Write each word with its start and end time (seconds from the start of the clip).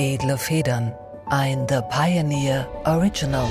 Edle 0.00 0.38
Federn. 0.38 0.94
Ein 1.26 1.66
The 1.68 1.80
Pioneer 1.90 2.68
Original. 2.84 3.48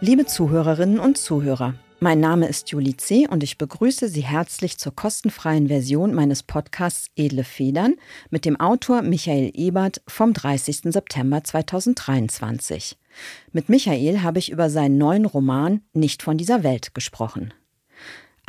Liebe 0.00 0.26
Zuhörerinnen 0.26 0.98
und 0.98 1.16
Zuhörer, 1.16 1.74
mein 2.00 2.18
Name 2.18 2.48
ist 2.48 2.70
Julie 2.72 2.96
C. 2.96 3.28
und 3.28 3.44
ich 3.44 3.56
begrüße 3.56 4.08
Sie 4.08 4.22
herzlich 4.22 4.78
zur 4.78 4.96
kostenfreien 4.96 5.68
Version 5.68 6.12
meines 6.12 6.42
Podcasts 6.42 7.08
Edle 7.14 7.44
Federn 7.44 7.94
mit 8.30 8.44
dem 8.44 8.58
Autor 8.58 9.02
Michael 9.02 9.52
Ebert 9.54 10.02
vom 10.08 10.32
30. 10.32 10.92
September 10.92 11.44
2023. 11.44 12.98
Mit 13.52 13.68
Michael 13.68 14.22
habe 14.22 14.40
ich 14.40 14.50
über 14.50 14.70
seinen 14.70 14.98
neuen 14.98 15.24
Roman 15.24 15.82
Nicht 15.92 16.24
von 16.24 16.36
dieser 16.36 16.64
Welt 16.64 16.96
gesprochen. 16.96 17.54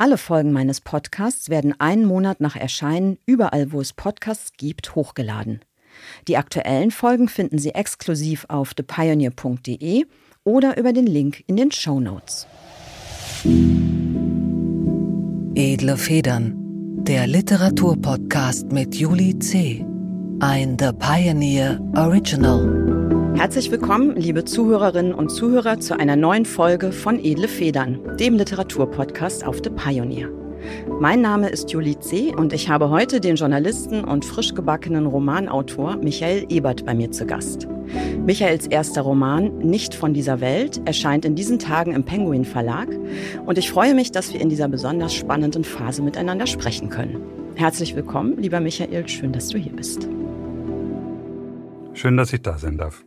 Alle 0.00 0.16
Folgen 0.16 0.52
meines 0.52 0.80
Podcasts 0.80 1.50
werden 1.50 1.78
einen 1.78 2.06
Monat 2.06 2.40
nach 2.40 2.56
Erscheinen 2.56 3.18
überall, 3.26 3.70
wo 3.70 3.82
es 3.82 3.92
Podcasts 3.92 4.52
gibt, 4.56 4.94
hochgeladen. 4.94 5.60
Die 6.26 6.38
aktuellen 6.38 6.90
Folgen 6.90 7.28
finden 7.28 7.58
Sie 7.58 7.74
exklusiv 7.74 8.46
auf 8.48 8.72
thepioneer.de 8.72 10.06
oder 10.42 10.78
über 10.78 10.94
den 10.94 11.06
Link 11.06 11.44
in 11.48 11.56
den 11.58 11.70
Show 11.70 12.00
Notes. 12.00 12.46
Edle 15.54 15.98
Federn, 15.98 16.54
der 17.04 17.26
Literaturpodcast 17.26 18.72
mit 18.72 18.94
Julie 18.94 19.38
C. 19.38 19.84
Ein 20.40 20.78
The 20.80 20.92
Pioneer 20.98 21.78
Original. 21.94 22.89
Herzlich 23.34 23.70
willkommen, 23.70 24.16
liebe 24.16 24.44
Zuhörerinnen 24.44 25.14
und 25.14 25.30
Zuhörer, 25.30 25.80
zu 25.80 25.98
einer 25.98 26.16
neuen 26.16 26.44
Folge 26.44 26.92
von 26.92 27.18
Edle 27.18 27.48
Federn, 27.48 28.16
dem 28.18 28.34
Literaturpodcast 28.36 29.46
auf 29.46 29.60
The 29.64 29.70
Pioneer. 29.70 30.28
Mein 31.00 31.22
Name 31.22 31.48
ist 31.48 31.70
Julie 31.70 31.98
C. 31.98 32.34
und 32.34 32.52
ich 32.52 32.68
habe 32.68 32.90
heute 32.90 33.20
den 33.20 33.36
Journalisten 33.36 34.04
und 34.04 34.24
frisch 34.24 34.54
gebackenen 34.54 35.06
Romanautor 35.06 35.96
Michael 35.96 36.46
Ebert 36.50 36.84
bei 36.84 36.94
mir 36.94 37.10
zu 37.10 37.24
Gast. 37.26 37.66
Michaels 38.24 38.66
erster 38.66 39.02
Roman 39.02 39.58
Nicht 39.58 39.94
von 39.94 40.12
dieser 40.12 40.40
Welt 40.40 40.80
erscheint 40.84 41.24
in 41.24 41.34
diesen 41.34 41.58
Tagen 41.58 41.92
im 41.92 42.04
Penguin 42.04 42.44
Verlag 42.44 42.88
und 43.46 43.58
ich 43.58 43.70
freue 43.70 43.94
mich, 43.94 44.12
dass 44.12 44.32
wir 44.32 44.40
in 44.40 44.48
dieser 44.48 44.68
besonders 44.68 45.14
spannenden 45.14 45.64
Phase 45.64 46.02
miteinander 46.02 46.46
sprechen 46.46 46.90
können. 46.90 47.22
Herzlich 47.54 47.96
willkommen, 47.96 48.36
lieber 48.38 48.60
Michael, 48.60 49.08
schön, 49.08 49.32
dass 49.32 49.48
du 49.48 49.58
hier 49.58 49.72
bist. 49.72 50.08
Schön, 51.94 52.16
dass 52.16 52.32
ich 52.32 52.42
da 52.42 52.56
sein 52.56 52.78
darf. 52.78 53.04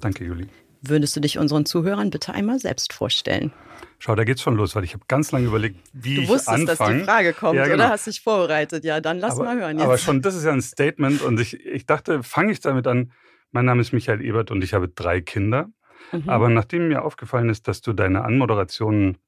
Danke, 0.00 0.24
Julie. 0.24 0.48
Würdest 0.82 1.16
du 1.16 1.20
dich 1.20 1.38
unseren 1.38 1.66
Zuhörern 1.66 2.10
bitte 2.10 2.34
einmal 2.34 2.58
selbst 2.58 2.92
vorstellen? 2.92 3.52
Schau, 3.98 4.14
da 4.14 4.24
geht's 4.24 4.42
schon 4.42 4.56
los, 4.56 4.76
weil 4.76 4.84
ich 4.84 4.92
habe 4.92 5.04
ganz 5.08 5.32
lange 5.32 5.46
überlegt, 5.46 5.78
wie 5.92 6.16
du 6.16 6.22
ich 6.22 6.28
wusstest, 6.28 6.48
anfange. 6.48 6.66
dass 6.66 6.88
die 6.88 7.04
Frage 7.04 7.32
kommt, 7.32 7.56
ja, 7.56 7.64
genau. 7.64 7.84
oder? 7.84 7.90
Hast 7.90 8.06
dich 8.06 8.20
vorbereitet? 8.20 8.84
Ja, 8.84 9.00
dann 9.00 9.18
lass 9.18 9.34
aber, 9.34 9.44
mal 9.44 9.58
hören. 9.58 9.78
Jetzt. 9.78 9.84
Aber 9.84 9.98
schon, 9.98 10.22
das 10.22 10.34
ist 10.34 10.44
ja 10.44 10.52
ein 10.52 10.60
Statement 10.60 11.22
und 11.22 11.40
ich, 11.40 11.64
ich 11.64 11.86
dachte, 11.86 12.22
fange 12.22 12.52
ich 12.52 12.60
damit 12.60 12.86
an. 12.86 13.12
Mein 13.52 13.64
Name 13.64 13.80
ist 13.80 13.92
Michael 13.92 14.22
Ebert 14.22 14.50
und 14.50 14.62
ich 14.62 14.74
habe 14.74 14.88
drei 14.88 15.20
Kinder. 15.22 15.70
Mhm. 16.12 16.28
Aber 16.28 16.50
nachdem 16.50 16.88
mir 16.88 17.02
aufgefallen 17.02 17.48
ist, 17.48 17.68
dass 17.68 17.80
du 17.80 17.92
deine 17.94 18.24
Anmoderationen 18.24 19.18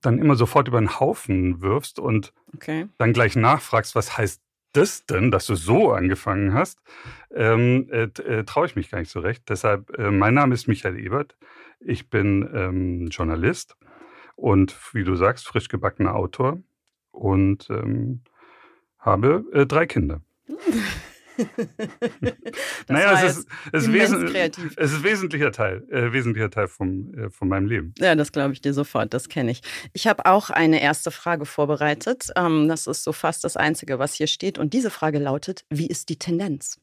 dann 0.00 0.18
immer 0.18 0.36
sofort 0.36 0.68
über 0.68 0.80
den 0.80 1.00
Haufen 1.00 1.60
wirfst 1.60 1.98
und 1.98 2.32
okay. 2.54 2.86
dann 2.98 3.12
gleich 3.12 3.36
nachfragst, 3.36 3.94
was 3.94 4.16
heißt 4.16 4.40
das 4.76 5.06
denn, 5.06 5.30
dass 5.30 5.46
du 5.46 5.54
so 5.54 5.92
angefangen 5.92 6.52
hast, 6.52 6.80
ähm, 7.32 7.88
äh, 7.90 8.04
äh, 8.22 8.44
traue 8.44 8.66
ich 8.66 8.76
mich 8.76 8.90
gar 8.90 8.98
nicht 8.98 9.10
so 9.10 9.20
recht. 9.20 9.48
Deshalb, 9.48 9.96
äh, 9.98 10.10
mein 10.10 10.34
Name 10.34 10.54
ist 10.54 10.68
Michael 10.68 10.98
Ebert. 10.98 11.36
Ich 11.80 12.10
bin 12.10 12.48
ähm, 12.54 13.08
Journalist 13.08 13.76
und, 14.36 14.76
wie 14.92 15.04
du 15.04 15.14
sagst, 15.14 15.46
frisch 15.46 15.68
gebackener 15.68 16.14
Autor 16.14 16.62
und 17.10 17.68
ähm, 17.70 18.22
habe 18.98 19.44
äh, 19.52 19.66
drei 19.66 19.86
Kinder. 19.86 20.20
naja, 22.88 23.24
es 23.24 23.38
ist, 23.38 23.48
es, 23.72 23.92
wesen, 23.92 24.26
kreativ. 24.26 24.74
es 24.76 24.92
ist 24.92 25.02
wesentlicher 25.02 25.52
Teil, 25.52 25.84
äh, 25.90 26.12
wesentlicher 26.12 26.50
Teil 26.50 26.68
vom, 26.68 27.14
äh, 27.14 27.30
von 27.30 27.48
meinem 27.48 27.66
Leben. 27.66 27.94
Ja, 27.98 28.14
das 28.14 28.32
glaube 28.32 28.52
ich 28.52 28.60
dir 28.60 28.72
sofort, 28.72 29.14
das 29.14 29.28
kenne 29.28 29.50
ich. 29.50 29.62
Ich 29.92 30.06
habe 30.06 30.26
auch 30.26 30.50
eine 30.50 30.80
erste 30.80 31.10
Frage 31.10 31.46
vorbereitet. 31.46 32.28
Ähm, 32.36 32.68
das 32.68 32.86
ist 32.86 33.04
so 33.04 33.12
fast 33.12 33.44
das 33.44 33.56
Einzige, 33.56 33.98
was 33.98 34.14
hier 34.14 34.26
steht. 34.26 34.58
Und 34.58 34.72
diese 34.72 34.90
Frage 34.90 35.18
lautet, 35.18 35.64
wie 35.70 35.86
ist 35.86 36.08
die 36.08 36.18
Tendenz? 36.18 36.80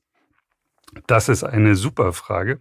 Das 1.08 1.30
ist 1.30 1.44
eine 1.44 1.76
super 1.76 2.14
Frage. 2.14 2.60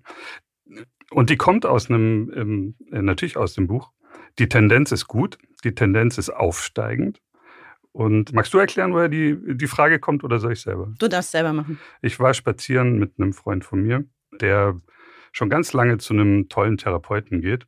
Und 1.11 1.31
die 1.31 1.37
kommt 1.37 1.67
aus 1.67 1.91
einem, 1.91 2.33
ähm, 2.35 2.75
natürlich 2.91 3.37
aus 3.37 3.55
dem 3.55 3.67
Buch. 3.67 3.91
Die 4.39 4.49
Tendenz 4.49 4.93
ist 4.93 5.09
gut, 5.09 5.39
die 5.65 5.75
Tendenz 5.75 6.19
ist 6.19 6.31
aufsteigend. 6.31 7.21
Und 7.93 8.33
magst 8.33 8.55
du 8.55 8.59
erklären, 8.59 8.93
woher 8.93 9.09
die, 9.09 9.37
die 9.57 9.67
Frage 9.67 9.99
kommt 9.99 10.23
oder 10.23 10.39
soll 10.39 10.53
ich 10.53 10.61
selber? 10.61 10.93
Du 10.99 11.09
darfst 11.09 11.33
selber 11.33 11.53
machen. 11.53 11.79
Ich 12.03 12.21
war 12.21 12.35
spazieren 12.35 12.99
mit 12.99 13.15
einem 13.19 13.33
Freund 13.33 13.65
von 13.65 13.83
mir, 13.83 14.05
der 14.41 14.81
schon 15.33 15.49
ganz 15.49 15.73
lange 15.73 15.99
zu 15.99 16.15
einem 16.15 16.49
tollen 16.49 16.77
Therapeuten 16.77 17.41
geht. 17.41 17.67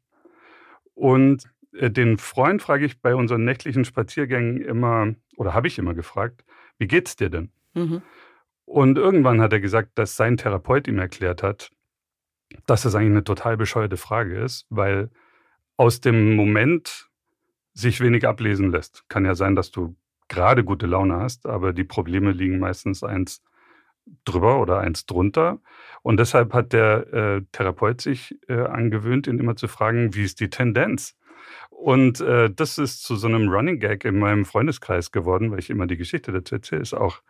Und 0.95 1.49
äh, 1.73 1.91
den 1.91 2.19
Freund 2.19 2.63
frage 2.63 2.85
ich 2.85 3.01
bei 3.01 3.15
unseren 3.15 3.45
nächtlichen 3.45 3.85
Spaziergängen 3.85 4.61
immer, 4.61 5.15
oder 5.37 5.55
habe 5.55 5.67
ich 5.67 5.79
immer 5.79 5.95
gefragt, 5.95 6.45
wie 6.79 6.87
geht's 6.87 7.17
dir 7.17 7.31
denn? 7.31 7.51
Mhm. 7.75 8.03
Und 8.65 8.99
irgendwann 8.99 9.41
hat 9.41 9.53
er 9.53 9.61
gesagt, 9.61 9.99
dass 9.99 10.17
sein 10.17 10.37
Therapeut 10.37 10.87
ihm 10.87 10.99
erklärt 10.99 11.43
hat, 11.43 11.71
dass 12.67 12.83
das 12.83 12.95
eigentlich 12.95 13.11
eine 13.11 13.25
total 13.25 13.57
bescheuerte 13.57 13.97
Frage 13.97 14.39
ist, 14.39 14.67
weil 14.71 15.11
aus 15.77 16.01
dem 16.01 16.37
Moment 16.37 17.09
sich 17.75 18.01
wenig 18.01 18.27
ablesen 18.27 18.71
lässt. 18.71 19.09
Kann 19.09 19.25
ja 19.25 19.35
sein, 19.35 19.57
dass 19.57 19.71
du 19.71 19.97
gerade 20.33 20.65
gute 20.65 20.87
Laune 20.87 21.17
hast, 21.17 21.47
aber 21.47 21.73
die 21.73 21.85
Probleme 21.85 22.33
liegen 22.33 22.59
meistens 22.59 23.05
eins 23.05 23.43
drüber 24.25 24.61
oder 24.61 24.79
eins 24.79 25.07
drunter. 25.07 25.61
Und 26.03 26.19
deshalb 26.19 26.55
hat 26.55 26.73
der 26.73 27.13
äh, 27.13 27.43
Therapeut 27.53 28.01
sich 28.01 28.37
äh, 28.49 28.55
angewöhnt, 28.55 29.27
ihn 29.27 29.39
immer 29.39 29.57
zu 29.57 29.69
fragen, 29.69 30.15
wie 30.15 30.25
ist 30.25 30.41
die 30.41 30.51
Tendenz? 30.51 31.17
Und 31.71 32.21
äh, 32.21 32.51
das 32.51 32.79
ist 32.79 33.03
zu 33.03 33.17
so 33.17 33.29
einem 33.29 33.49
Running 33.49 33.79
Gag 33.79 34.05
in 34.05 34.19
meinem 34.19 34.45
Freundeskreis 34.45 35.13
geworden, 35.13 35.51
weil 35.51 35.59
ich 35.59 35.71
immer 35.71 35.87
die 35.87 35.97
Geschichte 35.97 36.33
dazu 36.33 36.57
erzähle, 36.57 36.83
ist 36.83 36.95
auch 36.95 37.23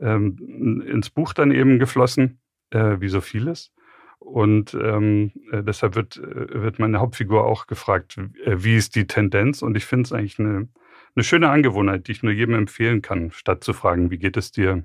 ähm, 0.00 0.82
ins 0.86 1.10
Buch 1.10 1.32
dann 1.32 1.50
eben 1.50 1.78
geflossen, 1.78 2.38
äh, 2.70 3.00
wie 3.00 3.08
so 3.08 3.20
vieles. 3.20 3.72
Und 4.18 4.74
ähm, 4.74 5.32
äh, 5.52 5.62
deshalb 5.62 5.96
wird, 5.96 6.16
äh, 6.16 6.62
wird 6.62 6.78
meine 6.78 7.00
Hauptfigur 7.00 7.44
auch 7.44 7.66
gefragt, 7.66 8.18
wie 8.46 8.76
ist 8.76 8.94
die 8.94 9.06
Tendenz? 9.06 9.60
Und 9.62 9.76
ich 9.76 9.84
finde 9.84 10.04
es 10.04 10.12
eigentlich 10.12 10.38
eine, 10.38 10.68
eine 11.14 11.24
schöne 11.24 11.50
Angewohnheit, 11.50 12.08
die 12.08 12.12
ich 12.12 12.22
nur 12.22 12.32
jedem 12.32 12.54
empfehlen 12.54 13.02
kann, 13.02 13.30
statt 13.30 13.64
zu 13.64 13.72
fragen, 13.72 14.10
wie 14.10 14.18
geht 14.18 14.36
es 14.36 14.50
dir, 14.52 14.84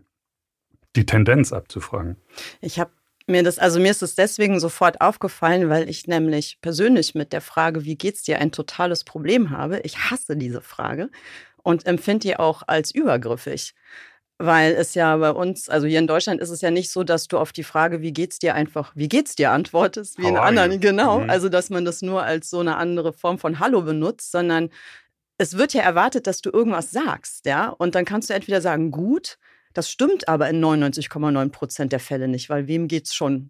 die 0.96 1.06
Tendenz 1.06 1.54
abzufragen. 1.54 2.18
Ich 2.62 2.80
habe 2.80 2.92
mir 3.28 3.44
das, 3.44 3.60
also 3.60 3.80
mir 3.80 3.92
ist 3.92 4.02
es 4.02 4.16
deswegen 4.16 4.60
sofort 4.60 5.02
aufgefallen, 5.02 5.70
weil 5.70 5.90
ich 5.90 6.08
nämlich 6.08 6.60
persönlich 6.62 7.16
mit 7.16 7.32
der 7.32 7.42
Frage, 7.42 7.86
wie 7.86 7.96
geht's 7.96 8.24
dir, 8.24 8.40
ein 8.40 8.52
totales 8.52 9.04
Problem 9.04 9.52
habe. 9.52 9.80
Ich 9.82 9.98
hasse 10.10 10.36
diese 10.36 10.62
Frage 10.62 11.10
und 11.64 11.86
empfinde 11.86 12.28
die 12.28 12.38
auch 12.38 12.64
als 12.68 12.92
übergriffig. 12.92 13.74
Weil 14.42 14.72
es 14.72 14.96
ja 14.96 15.18
bei 15.18 15.32
uns, 15.32 15.68
also 15.68 15.86
hier 15.86 16.00
in 16.00 16.08
Deutschland 16.08 16.40
ist 16.40 16.50
es 16.50 16.62
ja 16.62 16.72
nicht 16.72 16.92
so, 16.92 17.04
dass 17.04 17.28
du 17.28 17.38
auf 17.38 17.52
die 17.52 17.64
Frage, 17.64 18.02
wie 18.02 18.14
geht's 18.14 18.40
dir, 18.40 18.56
einfach, 18.56 18.94
wie 18.96 19.10
geht's 19.10 19.36
dir 19.36 19.52
antwortest, 19.52 20.18
wie 20.18 20.28
in 20.28 20.38
anderen, 20.38 20.80
genau. 20.80 21.20
Mhm. 21.20 21.30
Also, 21.30 21.50
dass 21.50 21.70
man 21.70 21.84
das 21.84 22.02
nur 22.02 22.24
als 22.24 22.50
so 22.50 22.62
eine 22.62 22.78
andere 22.78 23.12
Form 23.12 23.38
von 23.38 23.60
Hallo 23.60 23.82
benutzt, 23.82 24.32
sondern 24.32 24.70
es 25.40 25.58
wird 25.58 25.74
ja 25.74 25.82
erwartet, 25.82 26.28
dass 26.28 26.42
du 26.42 26.52
irgendwas 26.52 26.92
sagst, 26.92 27.46
ja. 27.46 27.70
Und 27.70 27.96
dann 27.96 28.06
kannst 28.06 28.30
du 28.30 28.34
entweder 28.34 28.62
sagen, 28.62 28.92
gut, 28.92 29.40
das 29.74 29.90
stimmt 29.90 30.28
aber 30.28 30.50
in 30.50 30.64
99,9 30.64 31.50
Prozent 31.50 31.92
der 31.94 32.02
Fälle 32.02 32.28
nicht, 32.28 32.50
weil 32.50 32.68
wem 32.68 32.88
geht's 32.88 33.16
schon 33.16 33.50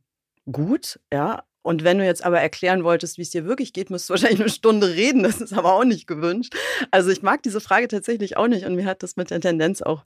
gut, 0.50 1.00
ja. 1.12 1.44
Und 1.64 1.84
wenn 1.84 1.98
du 1.98 2.06
jetzt 2.06 2.24
aber 2.24 2.40
erklären 2.40 2.84
wolltest, 2.84 3.18
wie 3.18 3.24
es 3.24 3.32
dir 3.32 3.46
wirklich 3.46 3.74
geht, 3.74 3.90
müsstest 3.90 4.10
du 4.10 4.14
wahrscheinlich 4.14 4.40
eine 4.40 4.50
Stunde 4.50 4.90
reden. 4.90 5.24
Das 5.24 5.42
ist 5.42 5.52
aber 5.52 5.74
auch 5.74 5.84
nicht 5.84 6.06
gewünscht. 6.06 6.56
Also 6.92 7.10
ich 7.10 7.24
mag 7.24 7.42
diese 7.42 7.60
Frage 7.60 7.88
tatsächlich 7.88 8.38
auch 8.38 8.48
nicht 8.48 8.66
und 8.66 8.76
mir 8.76 8.86
hat 8.86 9.02
das 9.02 9.18
mit 9.18 9.32
der 9.32 9.42
Tendenz 9.42 9.82
auch 9.82 10.06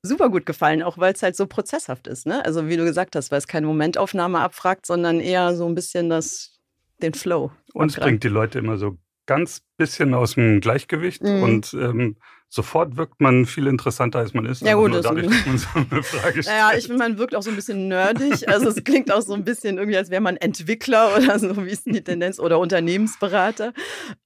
super 0.00 0.30
gut 0.30 0.46
gefallen, 0.46 0.82
auch 0.82 0.96
weil 0.96 1.12
es 1.12 1.22
halt 1.22 1.36
so 1.36 1.46
prozesshaft 1.46 2.06
ist. 2.06 2.26
Ne? 2.26 2.42
Also 2.44 2.68
wie 2.68 2.76
du 2.76 2.84
gesagt 2.84 3.16
hast, 3.16 3.30
weil 3.30 3.38
es 3.38 3.46
keine 3.46 3.66
Momentaufnahme 3.66 4.40
abfragt, 4.40 4.86
sondern 4.86 5.20
eher 5.20 5.54
so 5.54 5.66
ein 5.66 5.74
bisschen 5.74 6.08
das, 6.08 6.58
den 7.02 7.12
Flow. 7.12 7.52
Und 7.74 7.90
es 7.90 7.96
bringt 7.96 8.24
die 8.24 8.28
Leute 8.28 8.58
immer 8.58 8.78
so 8.78 8.96
ganz 9.28 9.62
bisschen 9.76 10.14
aus 10.14 10.34
dem 10.34 10.60
Gleichgewicht 10.60 11.22
mhm. 11.22 11.42
und 11.42 11.74
ähm, 11.74 12.16
sofort 12.50 12.96
wirkt 12.96 13.20
man 13.20 13.44
viel 13.44 13.66
interessanter, 13.66 14.20
als 14.20 14.32
man 14.32 14.46
ist. 14.46 14.62
Ja, 14.62 14.74
gut, 14.74 14.90
nur 14.90 15.02
dadurch, 15.02 15.26
dass 15.26 15.46
man 15.46 15.58
so 15.58 15.68
eine 15.74 16.02
Frage 16.02 16.42
stellt. 16.42 16.46
Naja, 16.46 16.78
ich 16.78 16.86
finde, 16.86 16.98
man 16.98 17.18
wirkt 17.18 17.34
auch 17.34 17.42
so 17.42 17.50
ein 17.50 17.56
bisschen 17.56 17.88
nerdig. 17.88 18.48
Also 18.48 18.68
es 18.70 18.82
klingt 18.84 19.12
auch 19.12 19.20
so 19.20 19.34
ein 19.34 19.44
bisschen 19.44 19.76
irgendwie, 19.76 19.98
als 19.98 20.08
wäre 20.10 20.22
man 20.22 20.36
Entwickler 20.38 21.16
oder 21.16 21.38
so, 21.38 21.64
wie 21.66 21.70
ist 21.70 21.84
denn 21.84 21.92
die 21.92 22.02
Tendenz, 22.02 22.40
oder 22.40 22.58
Unternehmensberater. 22.58 23.74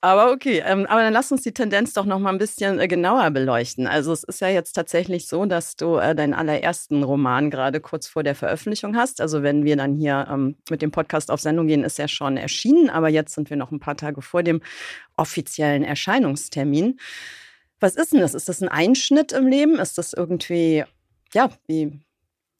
Aber 0.00 0.30
okay, 0.30 0.62
ähm, 0.64 0.86
aber 0.86 1.02
dann 1.02 1.12
lass 1.12 1.32
uns 1.32 1.42
die 1.42 1.52
Tendenz 1.52 1.94
doch 1.94 2.04
noch 2.04 2.20
mal 2.20 2.30
ein 2.30 2.38
bisschen 2.38 2.78
äh, 2.78 2.86
genauer 2.86 3.28
beleuchten. 3.30 3.88
Also 3.88 4.12
es 4.12 4.22
ist 4.22 4.40
ja 4.40 4.48
jetzt 4.48 4.74
tatsächlich 4.74 5.26
so, 5.26 5.44
dass 5.44 5.76
du 5.76 5.96
äh, 5.96 6.14
deinen 6.14 6.34
allerersten 6.34 7.02
Roman 7.02 7.50
gerade 7.50 7.80
kurz 7.80 8.06
vor 8.06 8.22
der 8.22 8.36
Veröffentlichung 8.36 8.96
hast. 8.96 9.20
Also 9.20 9.42
wenn 9.42 9.64
wir 9.64 9.76
dann 9.76 9.96
hier 9.96 10.28
ähm, 10.30 10.56
mit 10.70 10.80
dem 10.80 10.92
Podcast 10.92 11.30
auf 11.30 11.40
Sendung 11.40 11.66
gehen, 11.66 11.82
ist 11.82 11.98
er 11.98 12.06
schon 12.06 12.36
erschienen. 12.36 12.88
Aber 12.88 13.08
jetzt 13.08 13.34
sind 13.34 13.50
wir 13.50 13.56
noch 13.56 13.72
ein 13.72 13.80
paar 13.80 13.96
Tage 13.96 14.22
vor 14.22 14.44
dem 14.44 14.60
offiziellen 15.16 15.82
Erscheinungstermin. 15.82 16.98
Was 17.82 17.96
ist 17.96 18.12
denn 18.12 18.20
das? 18.20 18.34
Ist 18.34 18.48
das 18.48 18.62
ein 18.62 18.68
Einschnitt 18.68 19.32
im 19.32 19.46
Leben? 19.46 19.78
Ist 19.78 19.98
das 19.98 20.12
irgendwie 20.12 20.84
ja, 21.34 21.50
wie, 21.66 22.00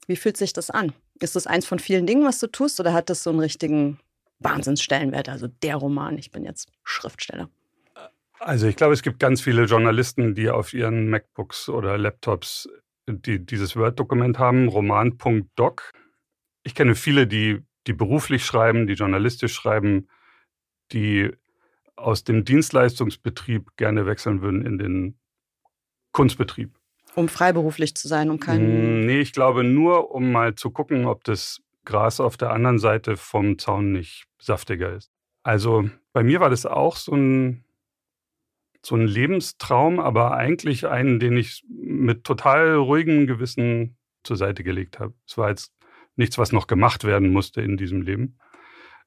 wie 0.06 0.16
fühlt 0.16 0.36
sich 0.36 0.52
das 0.52 0.70
an? 0.70 0.92
Ist 1.20 1.36
das 1.36 1.46
eins 1.46 1.66
von 1.66 1.78
vielen 1.78 2.06
Dingen, 2.06 2.24
was 2.24 2.38
du 2.38 2.46
tust, 2.46 2.80
oder 2.80 2.92
hat 2.92 3.10
das 3.10 3.22
so 3.22 3.30
einen 3.30 3.40
richtigen 3.40 3.98
Wahnsinnsstellenwert? 4.40 5.28
Also 5.28 5.46
der 5.46 5.76
Roman, 5.76 6.18
ich 6.18 6.30
bin 6.30 6.44
jetzt 6.44 6.70
Schriftsteller. 6.84 7.48
Also 8.38 8.66
ich 8.66 8.74
glaube, 8.74 8.94
es 8.94 9.02
gibt 9.02 9.20
ganz 9.20 9.40
viele 9.40 9.64
Journalisten, 9.64 10.34
die 10.34 10.50
auf 10.50 10.74
ihren 10.74 11.08
MacBooks 11.08 11.68
oder 11.68 11.96
Laptops 11.96 12.68
die 13.08 13.44
dieses 13.44 13.74
Word-Dokument 13.76 14.38
haben, 14.38 14.68
roman.doc. 14.68 15.90
Ich 16.62 16.74
kenne 16.74 16.94
viele, 16.94 17.26
die, 17.26 17.60
die 17.88 17.92
beruflich 17.92 18.44
schreiben, 18.44 18.86
die 18.86 18.94
journalistisch 18.94 19.52
schreiben, 19.52 20.08
die 20.92 21.32
aus 21.96 22.24
dem 22.24 22.44
Dienstleistungsbetrieb 22.44 23.76
gerne 23.76 24.06
wechseln 24.06 24.42
würden 24.42 24.64
in 24.64 24.78
den 24.78 25.18
Kunstbetrieb. 26.12 26.78
Um 27.14 27.28
freiberuflich 27.28 27.94
zu 27.94 28.08
sein, 28.08 28.30
um 28.30 28.40
keinen. 28.40 29.02
Mm, 29.02 29.06
nee, 29.06 29.20
ich 29.20 29.32
glaube 29.32 29.64
nur, 29.64 30.12
um 30.12 30.32
mal 30.32 30.54
zu 30.54 30.70
gucken, 30.70 31.06
ob 31.06 31.24
das 31.24 31.60
Gras 31.84 32.20
auf 32.20 32.36
der 32.36 32.50
anderen 32.50 32.78
Seite 32.78 33.16
vom 33.16 33.58
Zaun 33.58 33.92
nicht 33.92 34.26
saftiger 34.38 34.94
ist. 34.94 35.10
Also 35.42 35.90
bei 36.12 36.22
mir 36.22 36.40
war 36.40 36.50
das 36.50 36.64
auch 36.66 36.96
so 36.96 37.14
ein, 37.14 37.64
so 38.82 38.96
ein 38.96 39.06
Lebenstraum, 39.06 39.98
aber 39.98 40.34
eigentlich 40.34 40.86
einen, 40.86 41.18
den 41.18 41.36
ich 41.36 41.64
mit 41.68 42.24
total 42.24 42.76
ruhigem 42.76 43.26
Gewissen 43.26 43.96
zur 44.22 44.36
Seite 44.36 44.62
gelegt 44.62 44.98
habe. 45.00 45.14
Es 45.26 45.36
war 45.36 45.50
jetzt 45.50 45.72
nichts, 46.16 46.38
was 46.38 46.52
noch 46.52 46.66
gemacht 46.66 47.04
werden 47.04 47.30
musste 47.30 47.60
in 47.62 47.76
diesem 47.76 48.02
Leben. 48.02 48.38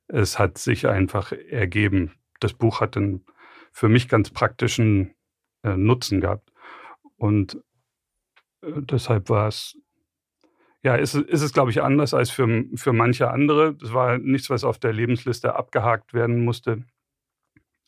Es 0.08 0.38
hat 0.38 0.58
sich 0.58 0.88
einfach 0.88 1.32
ergeben. 1.32 2.12
Das 2.40 2.54
Buch 2.54 2.82
hat 2.82 2.98
einen 2.98 3.26
für 3.72 3.90
mich 3.90 4.08
ganz 4.08 4.30
praktischen 4.30 5.16
äh, 5.64 5.76
Nutzen 5.76 6.22
gehabt. 6.22 6.52
Und 7.18 7.56
äh, 8.62 8.82
deshalb 8.82 9.30
war 9.30 9.48
es, 9.48 9.78
ja, 10.82 10.96
ist, 10.96 11.16
ist 11.16 11.42
es, 11.42 11.54
glaube 11.54 11.72
ich, 11.72 11.82
anders 11.82 12.14
als 12.14 12.30
für, 12.30 12.66
für 12.76 12.94
manche 12.94 13.32
andere. 13.32 13.76
Es 13.82 13.94
war 13.94 14.18
nichts, 14.18 14.50
was 14.50 14.64
auf 14.64 14.80
der 14.80 14.94
Lebensliste 14.94 15.56
abgehakt 15.56 16.14
werden 16.14 16.46
musste. 16.46 16.86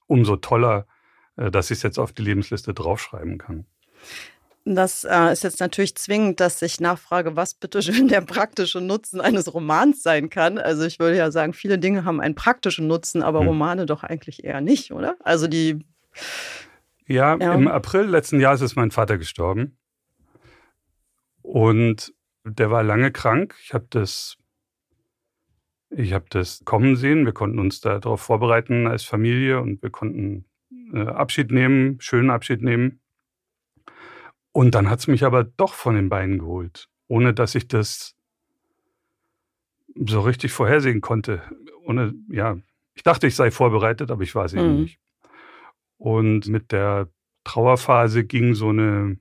Umso 0.07 0.35
toller, 0.37 0.87
äh, 1.35 1.51
dass 1.51 1.71
ich 1.71 1.77
es 1.77 1.83
jetzt 1.83 1.99
auf 1.99 2.11
die 2.11 2.23
Lebensliste 2.23 2.73
draufschreiben 2.73 3.37
kann. 3.37 3.65
Das 4.75 5.05
äh, 5.05 5.31
ist 5.31 5.43
jetzt 5.43 5.59
natürlich 5.61 5.95
zwingend, 5.95 6.39
dass 6.39 6.61
ich 6.61 6.79
nachfrage, 6.81 7.35
was 7.35 7.53
bitte 7.53 7.81
schön 7.81 8.07
der 8.07 8.21
praktische 8.21 8.81
Nutzen 8.81 9.21
eines 9.21 9.53
Romans 9.53 10.03
sein 10.03 10.29
kann. 10.29 10.57
Also 10.57 10.85
ich 10.85 10.99
würde 10.99 11.15
ja 11.17 11.31
sagen, 11.31 11.53
viele 11.53 11.79
Dinge 11.79 12.03
haben 12.03 12.19
einen 12.19 12.35
praktischen 12.35 12.87
Nutzen, 12.87 13.23
aber 13.23 13.39
hm. 13.39 13.47
Romane 13.47 13.85
doch 13.85 14.03
eigentlich 14.03 14.43
eher 14.43 14.61
nicht, 14.61 14.91
oder? 14.91 15.15
Also 15.23 15.47
die. 15.47 15.85
Ja, 17.07 17.37
ja, 17.37 17.53
im 17.53 17.69
April 17.69 18.03
letzten 18.03 18.41
Jahres 18.41 18.61
ist 18.61 18.75
mein 18.75 18.91
Vater 18.91 19.17
gestorben. 19.17 19.77
Und 21.41 22.13
der 22.43 22.69
war 22.69 22.83
lange 22.83 23.11
krank. 23.11 23.55
Ich 23.63 23.73
habe 23.73 23.87
das, 23.89 24.37
ich 25.89 26.11
habe 26.11 26.25
das 26.29 26.63
kommen 26.65 26.97
sehen. 26.97 27.25
Wir 27.25 27.33
konnten 27.33 27.59
uns 27.59 27.79
darauf 27.79 28.19
vorbereiten 28.19 28.87
als 28.87 29.03
Familie 29.03 29.61
und 29.61 29.81
wir 29.81 29.89
konnten 29.89 30.45
äh, 30.93 31.05
Abschied 31.05 31.51
nehmen, 31.51 32.01
schönen 32.01 32.29
Abschied 32.29 32.61
nehmen. 32.61 32.99
Und 34.57 34.73
dann 34.73 34.89
hat 34.89 34.97
es 34.97 35.07
mich 35.07 35.23
aber 35.23 35.43
doch 35.43 35.75
von 35.75 35.93
den 35.93 36.09
Beinen 36.09 36.39
geholt, 36.39 36.89
ohne 37.07 37.31
dass 37.31 37.53
ich 37.53 37.67
das 37.67 38.15
so 39.93 40.21
richtig 40.21 40.51
vorhersehen 40.51 40.99
konnte. 40.99 41.43
Ohne, 41.85 42.15
ja, 42.27 42.57
ich 42.95 43.03
dachte, 43.03 43.27
ich 43.27 43.35
sei 43.35 43.51
vorbereitet, 43.51 44.09
aber 44.09 44.23
ich 44.23 44.33
war 44.33 44.45
es 44.45 44.53
mhm. 44.53 44.59
eben 44.59 44.81
nicht. 44.81 44.99
Und 45.99 46.47
mit 46.47 46.71
der 46.71 47.07
Trauerphase 47.43 48.23
ging 48.23 48.55
so 48.55 48.69
eine, 48.69 49.19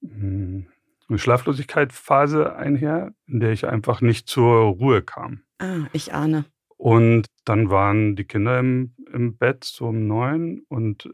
hm, 0.00 0.68
eine 1.06 1.18
Schlaflosigkeitsphase 1.18 2.56
einher, 2.56 3.12
in 3.26 3.40
der 3.40 3.52
ich 3.52 3.66
einfach 3.66 4.00
nicht 4.00 4.26
zur 4.26 4.56
Ruhe 4.70 5.02
kam. 5.02 5.42
Ah, 5.58 5.80
ich 5.92 6.14
ahne. 6.14 6.46
Und 6.78 7.26
dann 7.44 7.68
waren 7.68 8.16
die 8.16 8.24
Kinder 8.24 8.58
im, 8.58 8.94
im 9.12 9.36
Bett 9.36 9.64
so 9.64 9.88
um 9.88 10.06
neun 10.06 10.64
und 10.68 11.10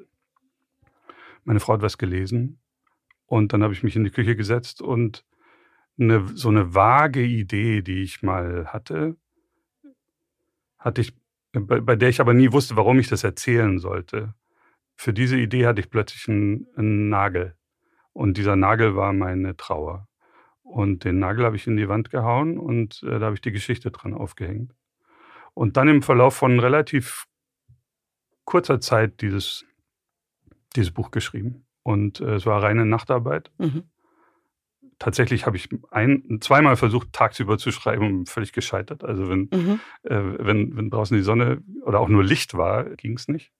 meine 1.42 1.58
Frau 1.58 1.72
hat 1.72 1.82
was 1.82 1.98
gelesen 1.98 2.60
und 3.30 3.52
dann 3.52 3.62
habe 3.62 3.72
ich 3.72 3.84
mich 3.84 3.94
in 3.94 4.02
die 4.02 4.10
Küche 4.10 4.34
gesetzt 4.34 4.82
und 4.82 5.24
eine, 6.00 6.26
so 6.34 6.48
eine 6.48 6.74
vage 6.74 7.22
Idee, 7.22 7.80
die 7.80 8.02
ich 8.02 8.22
mal 8.22 8.66
hatte, 8.66 9.16
hatte 10.80 11.00
ich, 11.00 11.14
bei, 11.52 11.80
bei, 11.80 11.94
der 11.94 12.08
ich 12.08 12.20
aber 12.20 12.34
nie 12.34 12.50
wusste, 12.50 12.76
warum 12.76 12.98
ich 12.98 13.06
das 13.06 13.22
erzählen 13.22 13.78
sollte. 13.78 14.34
Für 14.96 15.12
diese 15.12 15.36
Idee 15.36 15.66
hatte 15.66 15.80
ich 15.80 15.90
plötzlich 15.90 16.28
einen, 16.28 16.66
einen 16.74 17.08
Nagel. 17.08 17.54
Und 18.12 18.36
dieser 18.36 18.56
Nagel 18.56 18.96
war 18.96 19.12
meine 19.12 19.56
Trauer. 19.56 20.08
Und 20.64 21.04
den 21.04 21.20
Nagel 21.20 21.44
habe 21.44 21.54
ich 21.54 21.68
in 21.68 21.76
die 21.76 21.88
Wand 21.88 22.10
gehauen 22.10 22.58
und 22.58 23.00
äh, 23.04 23.20
da 23.20 23.26
habe 23.26 23.36
ich 23.36 23.42
die 23.42 23.52
Geschichte 23.52 23.92
dran 23.92 24.12
aufgehängt. 24.12 24.74
Und 25.54 25.76
dann 25.76 25.86
im 25.86 26.02
Verlauf 26.02 26.34
von 26.34 26.58
relativ 26.58 27.26
kurzer 28.44 28.80
Zeit 28.80 29.20
dieses, 29.20 29.64
dieses 30.74 30.90
Buch 30.90 31.12
geschrieben. 31.12 31.64
Und 31.82 32.20
äh, 32.20 32.34
es 32.34 32.46
war 32.46 32.62
reine 32.62 32.86
Nachtarbeit. 32.86 33.50
Mhm. 33.58 33.84
Tatsächlich 34.98 35.46
habe 35.46 35.56
ich 35.56 35.68
ein, 35.90 36.38
zweimal 36.40 36.76
versucht, 36.76 37.12
tagsüber 37.12 37.56
zu 37.56 37.70
schreiben 37.72 38.06
und 38.06 38.28
völlig 38.28 38.52
gescheitert. 38.52 39.02
Also 39.02 39.30
wenn, 39.30 39.48
mhm. 39.52 39.80
äh, 40.02 40.20
wenn, 40.38 40.76
wenn 40.76 40.90
draußen 40.90 41.16
die 41.16 41.22
Sonne 41.22 41.62
oder 41.84 42.00
auch 42.00 42.08
nur 42.08 42.22
Licht 42.22 42.54
war, 42.54 42.84
ging 42.84 43.14
es 43.16 43.28
nicht. 43.28 43.52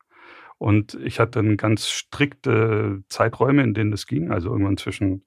Und 0.58 0.94
ich 1.02 1.18
hatte 1.18 1.42
dann 1.42 1.56
ganz 1.56 1.88
strikte 1.88 3.02
Zeiträume, 3.08 3.62
in 3.62 3.72
denen 3.72 3.94
es 3.94 4.06
ging. 4.06 4.30
Also 4.30 4.50
irgendwann 4.50 4.76
zwischen 4.76 5.24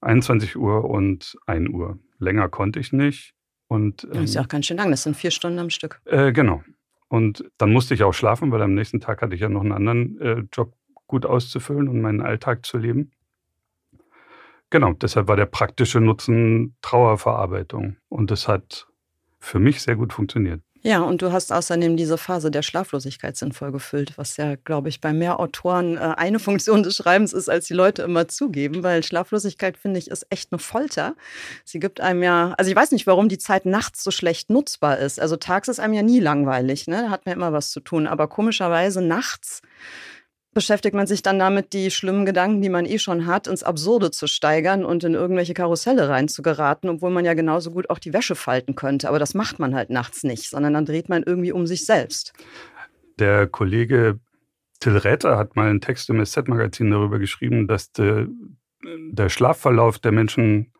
21 0.00 0.56
Uhr 0.56 0.84
und 0.84 1.36
1 1.46 1.70
Uhr. 1.70 1.98
Länger 2.18 2.48
konnte 2.48 2.80
ich 2.80 2.92
nicht. 2.92 3.34
Und, 3.68 4.04
ähm, 4.04 4.10
das 4.14 4.24
ist 4.24 4.34
ja 4.34 4.42
auch 4.42 4.48
ganz 4.48 4.66
schön 4.66 4.78
lang, 4.78 4.90
das 4.90 5.02
sind 5.02 5.16
vier 5.16 5.30
Stunden 5.30 5.58
am 5.58 5.70
Stück. 5.70 6.00
Äh, 6.06 6.32
genau. 6.32 6.62
Und 7.08 7.50
dann 7.58 7.72
musste 7.72 7.94
ich 7.94 8.02
auch 8.02 8.14
schlafen, 8.14 8.50
weil 8.50 8.62
am 8.62 8.74
nächsten 8.74 9.00
Tag 9.00 9.22
hatte 9.22 9.34
ich 9.34 9.40
ja 9.40 9.48
noch 9.48 9.60
einen 9.60 9.72
anderen 9.72 10.20
äh, 10.20 10.42
Job 10.52 10.74
gut 11.08 11.26
auszufüllen 11.26 11.88
und 11.88 12.00
meinen 12.00 12.20
Alltag 12.20 12.64
zu 12.64 12.78
leben. 12.78 13.10
Genau, 14.70 14.92
deshalb 14.92 15.28
war 15.28 15.36
der 15.36 15.46
praktische 15.46 16.00
Nutzen 16.00 16.76
Trauerverarbeitung. 16.82 17.96
Und 18.08 18.30
das 18.30 18.46
hat 18.46 18.86
für 19.40 19.58
mich 19.58 19.82
sehr 19.82 19.96
gut 19.96 20.12
funktioniert. 20.12 20.60
Ja, 20.82 21.00
und 21.00 21.22
du 21.22 21.32
hast 21.32 21.52
außerdem 21.52 21.96
diese 21.96 22.16
Phase 22.18 22.52
der 22.52 22.62
Schlaflosigkeit 22.62 23.36
sinnvoll 23.36 23.72
gefüllt, 23.72 24.16
was 24.16 24.36
ja, 24.36 24.54
glaube 24.54 24.88
ich, 24.88 25.00
bei 25.00 25.12
mehr 25.12 25.40
Autoren 25.40 25.96
äh, 25.96 26.14
eine 26.16 26.38
Funktion 26.38 26.82
des 26.82 26.96
Schreibens 26.96 27.32
ist, 27.32 27.48
als 27.48 27.66
die 27.66 27.74
Leute 27.74 28.02
immer 28.02 28.28
zugeben, 28.28 28.82
weil 28.84 29.02
Schlaflosigkeit, 29.02 29.76
finde 29.76 29.98
ich, 29.98 30.08
ist 30.08 30.26
echt 30.30 30.52
eine 30.52 30.60
Folter. 30.60 31.16
Sie 31.64 31.80
gibt 31.80 32.00
einem 32.00 32.22
ja, 32.22 32.54
also 32.58 32.70
ich 32.70 32.76
weiß 32.76 32.92
nicht, 32.92 33.06
warum 33.08 33.28
die 33.28 33.38
Zeit 33.38 33.66
nachts 33.66 34.04
so 34.04 34.10
schlecht 34.12 34.50
nutzbar 34.50 34.98
ist. 34.98 35.18
Also 35.18 35.36
tags 35.36 35.68
ist 35.68 35.80
einem 35.80 35.94
ja 35.94 36.02
nie 36.02 36.20
langweilig, 36.20 36.86
ne? 36.86 37.02
da 37.02 37.10
hat 37.10 37.26
man 37.26 37.34
immer 37.34 37.52
was 37.52 37.70
zu 37.70 37.80
tun, 37.80 38.06
aber 38.06 38.28
komischerweise 38.28 39.02
nachts 39.02 39.62
beschäftigt 40.54 40.94
man 40.94 41.06
sich 41.06 41.22
dann 41.22 41.38
damit, 41.38 41.72
die 41.72 41.90
schlimmen 41.90 42.24
Gedanken, 42.24 42.62
die 42.62 42.68
man 42.68 42.86
eh 42.86 42.98
schon 42.98 43.26
hat, 43.26 43.46
ins 43.46 43.62
Absurde 43.62 44.10
zu 44.10 44.26
steigern 44.26 44.84
und 44.84 45.04
in 45.04 45.14
irgendwelche 45.14 45.54
Karusselle 45.54 46.08
reinzugeraten, 46.08 46.88
obwohl 46.88 47.10
man 47.10 47.24
ja 47.24 47.34
genauso 47.34 47.70
gut 47.70 47.90
auch 47.90 47.98
die 47.98 48.12
Wäsche 48.12 48.34
falten 48.34 48.74
könnte. 48.74 49.08
Aber 49.08 49.18
das 49.18 49.34
macht 49.34 49.58
man 49.58 49.74
halt 49.74 49.90
nachts 49.90 50.24
nicht, 50.24 50.48
sondern 50.50 50.74
dann 50.74 50.86
dreht 50.86 51.08
man 51.08 51.22
irgendwie 51.22 51.52
um 51.52 51.66
sich 51.66 51.84
selbst. 51.84 52.32
Der 53.18 53.46
Kollege 53.46 54.18
Till 54.80 54.96
Räther 54.96 55.36
hat 55.36 55.56
mal 55.56 55.68
einen 55.68 55.80
Text 55.80 56.08
im 56.08 56.24
SZ-Magazin 56.24 56.90
darüber 56.90 57.18
geschrieben, 57.18 57.66
dass 57.66 57.92
de, 57.92 58.28
der 58.82 59.28
Schlafverlauf 59.28 59.98
der 59.98 60.12
Menschen 60.12 60.72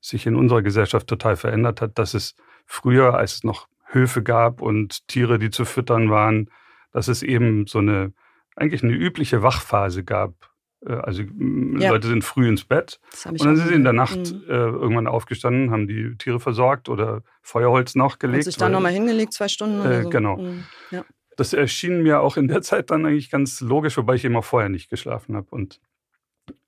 sich 0.00 0.26
in 0.26 0.36
unserer 0.36 0.62
Gesellschaft 0.62 1.06
total 1.08 1.36
verändert 1.36 1.80
hat, 1.80 1.98
dass 1.98 2.14
es 2.14 2.34
früher, 2.64 3.14
als 3.14 3.34
es 3.34 3.44
noch 3.44 3.68
Höfe 3.84 4.22
gab 4.22 4.62
und 4.62 5.06
Tiere, 5.08 5.38
die 5.38 5.50
zu 5.50 5.64
füttern 5.64 6.10
waren, 6.10 6.48
dass 6.92 7.08
es 7.08 7.22
eben 7.22 7.66
so 7.66 7.80
eine 7.80 8.12
eigentlich 8.60 8.82
eine 8.82 8.92
übliche 8.92 9.42
Wachphase 9.42 10.04
gab. 10.04 10.50
Äh, 10.86 10.92
also 10.92 11.22
ja. 11.22 11.90
Leute 11.90 12.08
sind 12.08 12.24
früh 12.24 12.48
ins 12.48 12.64
Bett 12.64 13.00
und 13.24 13.42
dann 13.44 13.56
sind 13.56 13.68
sie 13.68 13.74
in 13.74 13.84
der 13.84 13.92
Nacht 13.92 14.32
mhm. 14.32 14.44
äh, 14.48 14.52
irgendwann 14.52 15.06
aufgestanden, 15.06 15.70
haben 15.70 15.86
die 15.86 16.16
Tiere 16.16 16.40
versorgt 16.40 16.88
oder 16.88 17.22
Feuerholz 17.42 17.94
nachgelegt. 17.94 18.46
Und 18.46 18.52
sich 18.52 18.56
dann 18.56 18.72
nochmal 18.72 18.92
hingelegt, 18.92 19.32
zwei 19.32 19.48
Stunden 19.48 19.80
oder 19.80 20.00
äh, 20.00 20.02
so. 20.02 20.10
Genau. 20.10 20.36
Mhm. 20.36 20.64
Ja. 20.90 21.04
Das 21.36 21.52
erschien 21.52 22.02
mir 22.02 22.20
auch 22.20 22.36
in 22.36 22.48
der 22.48 22.62
Zeit 22.62 22.90
dann 22.90 23.06
eigentlich 23.06 23.30
ganz 23.30 23.60
logisch, 23.60 23.96
wobei 23.96 24.14
ich 24.14 24.28
auch 24.28 24.44
vorher 24.44 24.68
nicht 24.68 24.90
geschlafen 24.90 25.36
habe 25.36 25.48
und 25.50 25.80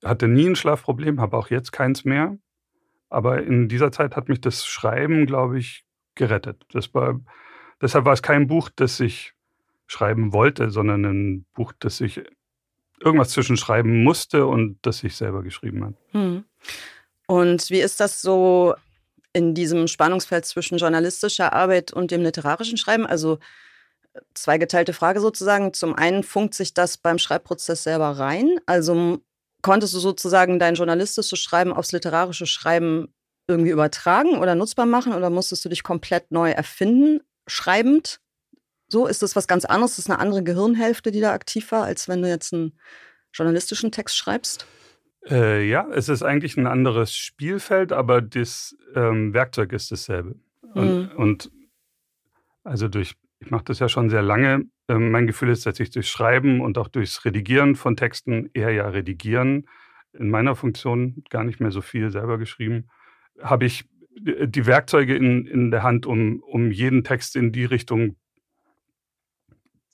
hatte 0.03 0.27
nie 0.27 0.47
ein 0.47 0.55
Schlafproblem, 0.55 1.19
habe 1.19 1.37
auch 1.37 1.49
jetzt 1.49 1.71
keins 1.71 2.05
mehr. 2.05 2.37
Aber 3.09 3.43
in 3.43 3.67
dieser 3.67 3.91
Zeit 3.91 4.15
hat 4.15 4.27
mich 4.27 4.41
das 4.41 4.65
Schreiben, 4.65 5.27
glaube 5.27 5.59
ich, 5.59 5.85
gerettet. 6.15 6.65
War, 6.93 7.19
deshalb 7.79 8.05
war 8.05 8.13
es 8.13 8.23
kein 8.23 8.47
Buch, 8.47 8.69
das 8.75 8.99
ich 8.99 9.32
schreiben 9.93 10.33
wollte, 10.33 10.71
sondern 10.71 11.05
ein 11.05 11.45
Buch, 11.53 11.71
das 11.79 12.01
ich 12.01 12.21
irgendwas 12.99 13.29
zwischen 13.29 13.57
schreiben 13.57 14.03
musste 14.03 14.45
und 14.47 14.79
das 14.81 15.03
ich 15.03 15.15
selber 15.15 15.43
geschrieben 15.43 15.83
habe. 15.83 15.95
Hm. 16.11 16.43
Und 17.27 17.69
wie 17.69 17.79
ist 17.79 17.99
das 17.99 18.21
so 18.21 18.73
in 19.33 19.53
diesem 19.53 19.87
Spannungsfeld 19.87 20.45
zwischen 20.45 20.77
journalistischer 20.77 21.53
Arbeit 21.53 21.93
und 21.93 22.11
dem 22.11 22.21
literarischen 22.21 22.77
Schreiben? 22.77 23.05
Also 23.05 23.39
zweigeteilte 24.33 24.93
Frage 24.93 25.19
sozusagen. 25.19 25.73
Zum 25.73 25.95
einen 25.95 26.23
funkt 26.23 26.53
sich 26.55 26.73
das 26.73 26.97
beim 26.97 27.19
Schreibprozess 27.19 27.83
selber 27.83 28.09
rein. 28.17 28.57
Also 28.65 29.19
konntest 29.61 29.93
du 29.93 29.99
sozusagen 29.99 30.59
dein 30.59 30.75
journalistisches 30.75 31.39
Schreiben 31.39 31.71
aufs 31.71 31.91
literarische 31.91 32.45
Schreiben 32.45 33.13
irgendwie 33.47 33.71
übertragen 33.71 34.37
oder 34.37 34.55
nutzbar 34.55 34.85
machen 34.85 35.13
oder 35.13 35.29
musstest 35.29 35.65
du 35.65 35.69
dich 35.69 35.83
komplett 35.83 36.31
neu 36.31 36.51
erfinden, 36.51 37.21
schreibend? 37.47 38.19
So, 38.93 39.07
ist 39.07 39.23
das 39.23 39.35
was 39.35 39.47
ganz 39.47 39.65
anderes? 39.65 39.97
Ist 39.97 40.07
das 40.07 40.11
eine 40.11 40.19
andere 40.19 40.43
Gehirnhälfte, 40.43 41.09
die 41.09 41.19
da 41.19 41.33
aktiv 41.33 41.71
war, 41.71 41.85
als 41.85 42.07
wenn 42.07 42.21
du 42.21 42.29
jetzt 42.29 42.53
einen 42.53 42.73
journalistischen 43.33 43.91
Text 43.91 44.15
schreibst? 44.15 44.67
Äh, 45.27 45.67
ja, 45.67 45.87
es 45.91 46.09
ist 46.09 46.21
eigentlich 46.21 46.57
ein 46.57 46.67
anderes 46.67 47.11
Spielfeld, 47.15 47.91
aber 47.91 48.21
das 48.21 48.77
ähm, 48.93 49.33
Werkzeug 49.33 49.73
ist 49.73 49.91
dasselbe. 49.91 50.35
Und, 50.75 51.11
mhm. 51.11 51.17
und 51.17 51.51
also 52.63 52.87
durch, 52.87 53.15
ich 53.39 53.49
mache 53.49 53.63
das 53.63 53.79
ja 53.79 53.89
schon 53.89 54.11
sehr 54.11 54.21
lange. 54.21 54.65
Ähm, 54.87 55.09
mein 55.09 55.25
Gefühl 55.25 55.49
ist, 55.49 55.65
dass 55.65 55.79
ich 55.79 55.89
durch 55.89 56.07
Schreiben 56.07 56.61
und 56.61 56.77
auch 56.77 56.87
durchs 56.87 57.25
Redigieren 57.25 57.75
von 57.75 57.95
Texten, 57.95 58.51
eher 58.53 58.69
ja 58.73 58.87
Redigieren, 58.87 59.67
in 60.13 60.29
meiner 60.29 60.55
Funktion 60.55 61.23
gar 61.31 61.43
nicht 61.43 61.59
mehr 61.59 61.71
so 61.71 61.81
viel 61.81 62.11
selber 62.11 62.37
geschrieben, 62.37 62.89
habe 63.41 63.65
ich 63.65 63.85
die 64.15 64.67
Werkzeuge 64.67 65.15
in, 65.15 65.47
in 65.47 65.71
der 65.71 65.81
Hand, 65.81 66.05
um, 66.05 66.43
um 66.43 66.69
jeden 66.69 67.03
Text 67.03 67.35
in 67.35 67.51
die 67.51 67.65
Richtung 67.65 68.17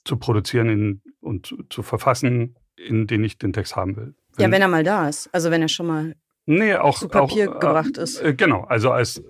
zu 0.04 0.16
produzieren 0.16 0.68
in, 0.68 1.02
und 1.20 1.46
zu, 1.46 1.62
zu, 1.68 1.82
verfassen, 1.82 2.56
in 2.76 3.06
den 3.06 3.22
ich 3.24 3.38
den 3.38 3.52
Text 3.52 3.76
haben 3.76 3.96
will. 3.96 4.14
Wenn, 4.36 4.44
ja, 4.46 4.52
wenn 4.52 4.62
er 4.62 4.68
mal 4.68 4.84
da 4.84 5.08
ist. 5.08 5.28
Also 5.32 5.50
wenn 5.50 5.62
er 5.62 5.68
schon 5.68 5.86
mal 5.86 6.16
nee, 6.46 6.74
auch, 6.74 6.98
zu 6.98 7.08
Papier 7.08 7.50
auch, 7.50 7.56
äh, 7.56 7.58
gebracht 7.58 7.96
ist. 7.98 8.20
Äh, 8.20 8.34
genau, 8.34 8.62
also 8.62 8.90
als, 8.90 9.22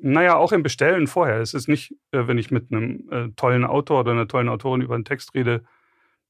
naja, 0.00 0.36
auch 0.36 0.52
im 0.52 0.62
Bestellen 0.62 1.06
vorher. 1.06 1.40
Es 1.40 1.54
ist 1.54 1.68
nicht, 1.68 1.92
äh, 2.12 2.26
wenn 2.26 2.38
ich 2.38 2.50
mit 2.50 2.72
einem 2.72 3.08
äh, 3.10 3.28
tollen 3.36 3.64
Autor 3.64 4.00
oder 4.00 4.12
einer 4.12 4.28
tollen 4.28 4.48
Autorin 4.48 4.80
über 4.80 4.94
einen 4.94 5.04
Text 5.04 5.34
rede, 5.34 5.64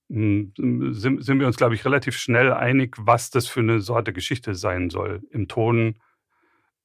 hm, 0.08 0.52
sind, 0.56 1.24
sind 1.24 1.40
wir 1.40 1.46
uns, 1.46 1.56
glaube 1.56 1.74
ich, 1.74 1.84
relativ 1.84 2.16
schnell 2.16 2.52
einig, 2.52 2.96
was 2.98 3.30
das 3.30 3.46
für 3.46 3.60
eine 3.60 3.80
Sorte 3.80 4.12
Geschichte 4.12 4.54
sein 4.54 4.90
soll. 4.90 5.22
Im 5.30 5.48
Ton, 5.48 5.98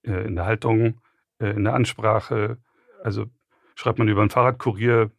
in 0.03 0.36
der 0.36 0.46
Haltung, 0.46 1.01
in 1.38 1.63
der 1.63 1.75
Ansprache. 1.75 2.58
Also 3.03 3.27
schreibt 3.75 4.00
man 4.00 4.08
über 4.08 4.22
einen 4.22 4.32
Fahrradkurier, 4.32 5.12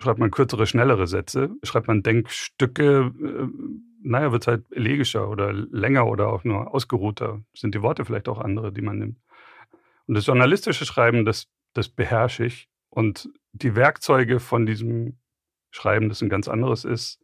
schreibt 0.00 0.18
man 0.18 0.30
kürzere, 0.30 0.66
schnellere 0.66 1.06
Sätze, 1.06 1.50
schreibt 1.62 1.88
man 1.88 2.02
Denkstücke, 2.02 3.12
äh, 3.20 3.46
naja, 4.02 4.30
wird 4.30 4.42
es 4.42 4.46
halt 4.46 4.64
elegischer 4.70 5.28
oder 5.28 5.52
länger 5.52 6.06
oder 6.06 6.28
auch 6.28 6.44
nur 6.44 6.72
ausgeruhter. 6.72 7.42
Sind 7.54 7.74
die 7.74 7.82
Worte 7.82 8.04
vielleicht 8.04 8.28
auch 8.28 8.38
andere, 8.38 8.72
die 8.72 8.82
man 8.82 8.98
nimmt. 8.98 9.18
Und 10.06 10.14
das 10.14 10.26
journalistische 10.26 10.86
Schreiben, 10.86 11.24
das, 11.24 11.48
das 11.72 11.88
beherrsche 11.88 12.44
ich. 12.44 12.68
Und 12.88 13.28
die 13.52 13.74
Werkzeuge 13.74 14.38
von 14.38 14.64
diesem 14.64 15.18
Schreiben, 15.70 16.08
das 16.08 16.22
ein 16.22 16.28
ganz 16.28 16.48
anderes 16.48 16.84
ist, 16.84 17.20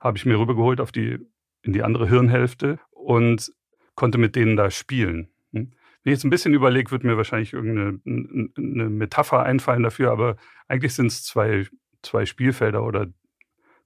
habe 0.00 0.18
ich 0.18 0.26
mir 0.26 0.38
rübergeholt 0.38 0.80
auf 0.80 0.92
die, 0.92 1.18
in 1.62 1.72
die 1.72 1.82
andere 1.82 2.08
Hirnhälfte 2.08 2.78
und 2.90 3.52
konnte 3.94 4.18
mit 4.18 4.36
denen 4.36 4.56
da 4.56 4.70
spielen. 4.70 5.28
Hm? 5.52 5.72
Wenn 6.02 6.12
ich 6.12 6.18
jetzt 6.18 6.24
ein 6.24 6.30
bisschen 6.30 6.54
überlege, 6.54 6.90
wird 6.90 7.04
mir 7.04 7.16
wahrscheinlich 7.16 7.52
irgendeine 7.52 8.00
eine 8.06 8.90
Metapher 8.90 9.42
einfallen 9.42 9.82
dafür, 9.82 10.12
aber 10.12 10.36
eigentlich 10.68 10.94
sind 10.94 11.06
es 11.06 11.24
zwei, 11.24 11.66
zwei 12.02 12.26
Spielfelder 12.26 12.84
oder 12.84 13.08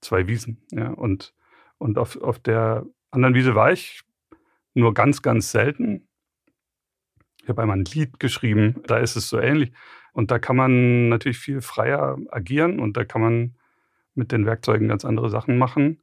zwei 0.00 0.26
Wiesen. 0.28 0.62
Ja? 0.70 0.88
Und, 0.88 1.34
und 1.78 1.98
auf, 1.98 2.20
auf 2.20 2.38
der 2.38 2.86
anderen 3.10 3.34
Wiese 3.34 3.54
war 3.54 3.72
ich 3.72 4.02
nur 4.74 4.94
ganz, 4.94 5.22
ganz 5.22 5.50
selten. 5.50 6.08
Ich 7.42 7.48
habe 7.48 7.62
einmal 7.62 7.78
ein 7.78 7.84
Lied 7.84 8.20
geschrieben, 8.20 8.82
da 8.86 8.98
ist 8.98 9.16
es 9.16 9.28
so 9.28 9.38
ähnlich. 9.38 9.72
Und 10.12 10.30
da 10.30 10.38
kann 10.38 10.56
man 10.56 11.08
natürlich 11.08 11.38
viel 11.38 11.60
freier 11.60 12.18
agieren 12.30 12.78
und 12.80 12.96
da 12.96 13.04
kann 13.04 13.20
man 13.20 13.56
mit 14.14 14.30
den 14.30 14.46
Werkzeugen 14.46 14.88
ganz 14.88 15.04
andere 15.04 15.30
Sachen 15.30 15.58
machen. 15.58 16.02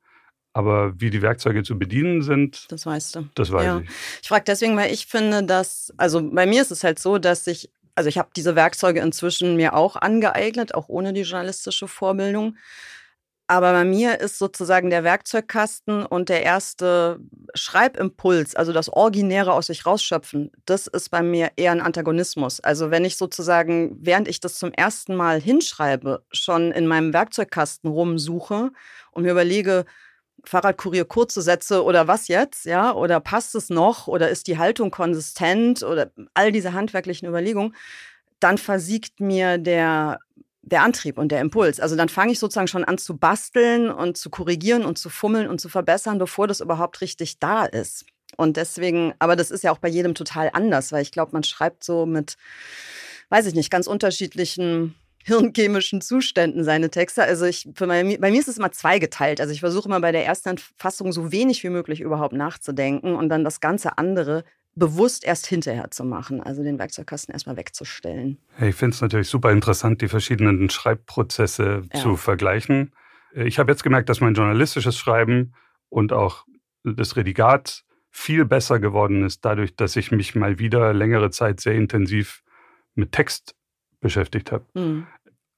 Aber 0.52 1.00
wie 1.00 1.12
die 1.12 1.22
Werkzeuge 1.22 1.62
zu 1.62 1.78
bedienen 1.78 2.24
sind, 2.24 2.66
das 2.72 2.86
weißt 2.86 3.16
du. 3.16 3.30
Das 3.36 3.52
weiß 3.52 3.66
ja. 3.66 3.80
ich. 3.80 3.90
Ich 4.24 4.28
frage 4.28 4.46
deswegen, 4.48 4.76
weil 4.76 4.92
ich 4.92 5.06
finde, 5.06 5.44
dass, 5.44 5.94
also 5.98 6.28
bei 6.32 6.48
mir 6.48 6.62
ist 6.62 6.72
es 6.72 6.84
halt 6.84 6.98
so, 6.98 7.20
dass 7.20 7.46
ich, 7.46 7.70
also 7.96 8.08
ich 8.08 8.18
habe 8.18 8.30
diese 8.36 8.56
Werkzeuge 8.56 9.00
inzwischen 9.02 9.56
mir 9.56 9.74
auch 9.74 9.96
angeeignet, 9.96 10.74
auch 10.76 10.90
ohne 10.90 11.14
die 11.14 11.22
journalistische 11.22 11.88
Vorbildung. 11.88 12.56
Aber 13.52 13.72
bei 13.72 13.84
mir 13.84 14.20
ist 14.20 14.38
sozusagen 14.38 14.92
der 14.92 15.04
Werkzeugkasten 15.04 16.06
und 16.06 16.30
der 16.30 16.44
erste 16.44 17.20
Schreibimpuls, 17.56 18.54
also 18.54 18.74
das 18.74 18.90
Originäre 18.90 19.54
aus 19.54 19.66
sich 19.68 19.88
rausschöpfen, 19.88 20.52
das 20.66 20.86
ist 20.86 21.10
bei 21.10 21.24
mir 21.24 21.50
eher 21.56 21.72
ein 21.72 21.82
Antagonismus. 21.82 22.60
Also 22.60 22.92
wenn 22.92 23.06
ich 23.06 23.18
sozusagen, 23.18 23.98
während 24.02 24.28
ich 24.28 24.40
das 24.40 24.60
zum 24.60 24.72
ersten 24.72 25.16
Mal 25.16 25.42
hinschreibe, 25.42 26.24
schon 26.32 26.72
in 26.72 26.86
meinem 26.86 27.12
Werkzeugkasten 27.12 27.90
rumsuche 27.90 28.70
und 29.14 29.24
mir 29.24 29.32
überlege, 29.32 29.86
Fahrradkurier 30.46 31.06
kurze 31.06 31.42
Sätze 31.42 31.84
oder 31.84 32.08
was 32.08 32.28
jetzt, 32.28 32.66
ja, 32.66 32.94
oder 32.94 33.20
passt 33.20 33.56
es 33.56 33.70
noch 33.70 34.08
oder 34.08 34.30
ist 34.30 34.48
die 34.48 34.58
Haltung 34.58 34.92
konsistent 34.92 35.84
oder 35.84 36.12
all 36.34 36.52
diese 36.52 36.74
handwerklichen 36.74 37.28
Überlegungen, 37.28 37.76
dann 38.40 38.58
versiegt 38.58 39.20
mir 39.20 39.58
der 39.58 40.20
der 40.62 40.84
Antrieb 40.84 41.18
und 41.18 41.32
der 41.32 41.42
Impuls. 41.42 41.80
Also 41.80 41.96
dann 41.96 42.10
fange 42.10 42.32
ich 42.32 42.40
sozusagen 42.40 42.68
schon 42.68 42.84
an 42.84 42.98
zu 42.98 43.18
basteln 43.18 43.90
und 43.90 44.18
zu 44.18 44.30
korrigieren 44.30 44.86
und 44.86 44.98
zu 44.98 45.10
fummeln 45.10 45.48
und 45.48 45.60
zu 45.60 45.70
verbessern, 45.70 46.20
bevor 46.20 46.48
das 46.48 46.62
überhaupt 46.62 47.02
richtig 47.02 47.40
da 47.40 47.66
ist. 47.66 48.06
Und 48.38 48.58
deswegen, 48.58 49.14
aber 49.20 49.36
das 49.36 49.52
ist 49.52 49.64
ja 49.64 49.72
auch 49.72 49.80
bei 49.80 49.88
jedem 49.88 50.16
total 50.16 50.50
anders, 50.54 50.92
weil 50.92 51.02
ich 51.02 51.12
glaube, 51.12 51.32
man 51.34 51.44
schreibt 51.44 51.84
so 51.84 52.06
mit, 52.06 52.36
weiß 53.30 53.46
ich 53.48 53.56
nicht, 53.56 53.72
ganz 53.72 53.88
unterschiedlichen 53.88 54.96
hirnchemischen 55.24 56.02
Zuständen 56.02 56.64
seine 56.64 56.90
Texte. 56.90 57.24
Also 57.24 57.46
ich, 57.46 57.68
mein, 57.80 58.20
bei 58.20 58.32
mir 58.32 58.40
ist 58.40 58.48
es 58.48 58.58
immer 58.58 58.72
zweigeteilt. 58.72 59.42
Also 59.42 59.54
ich 59.54 59.60
versuche 59.60 59.88
immer 59.88 60.00
bei 60.00 60.12
der 60.12 60.26
ersten 60.26 60.58
Fassung 60.78 61.12
so 61.12 61.32
wenig 61.32 61.64
wie 61.64 61.70
möglich 61.70 62.02
überhaupt 62.02 62.34
nachzudenken 62.34 63.16
und 63.16 63.30
dann 63.30 63.44
das 63.44 63.60
ganze 63.60 63.98
andere 63.98 64.44
bewusst 64.76 65.26
erst 65.26 65.48
hinterher 65.48 65.92
zu 65.92 66.04
machen, 66.04 66.42
also 66.42 66.64
den 66.64 66.80
Werkzeugkasten 66.80 67.34
erstmal 67.34 67.58
wegzustellen. 67.58 68.38
Ich 68.62 68.76
finde 68.76 68.96
es 68.96 69.02
natürlich 69.02 69.28
super 69.28 69.52
interessant, 69.52 70.02
die 70.02 70.08
verschiedenen 70.08 70.70
Schreibprozesse 70.70 71.84
ja. 71.94 72.00
zu 72.00 72.16
vergleichen. 72.16 72.94
Ich 73.34 73.60
habe 73.60 73.72
jetzt 73.72 73.84
gemerkt, 73.84 74.10
dass 74.10 74.22
mein 74.22 74.34
journalistisches 74.34 74.98
Schreiben 74.98 75.54
und 75.90 76.14
auch 76.14 76.46
das 76.84 77.16
Redigat 77.16 77.84
viel 78.10 78.46
besser 78.46 78.80
geworden 78.80 79.24
ist, 79.24 79.46
dadurch, 79.46 79.76
dass 79.76 79.96
ich 79.96 80.12
mich 80.12 80.34
mal 80.36 80.60
wieder 80.60 80.94
längere 80.94 81.30
Zeit 81.30 81.60
sehr 81.60 81.74
intensiv 81.74 82.42
mit 82.96 83.12
Text 83.12 83.56
beschäftigt 84.00 84.52
habe. 84.52 84.66
Mhm. 84.74 85.08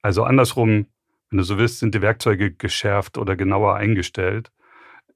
Also 0.02 0.24
andersrum, 0.24 0.86
wenn 1.30 1.38
du 1.38 1.44
so 1.44 1.58
willst, 1.58 1.78
sind 1.78 1.94
die 1.94 2.02
Werkzeuge 2.02 2.52
geschärft 2.52 3.18
oder 3.18 3.36
genauer 3.36 3.76
eingestellt. 3.76 4.50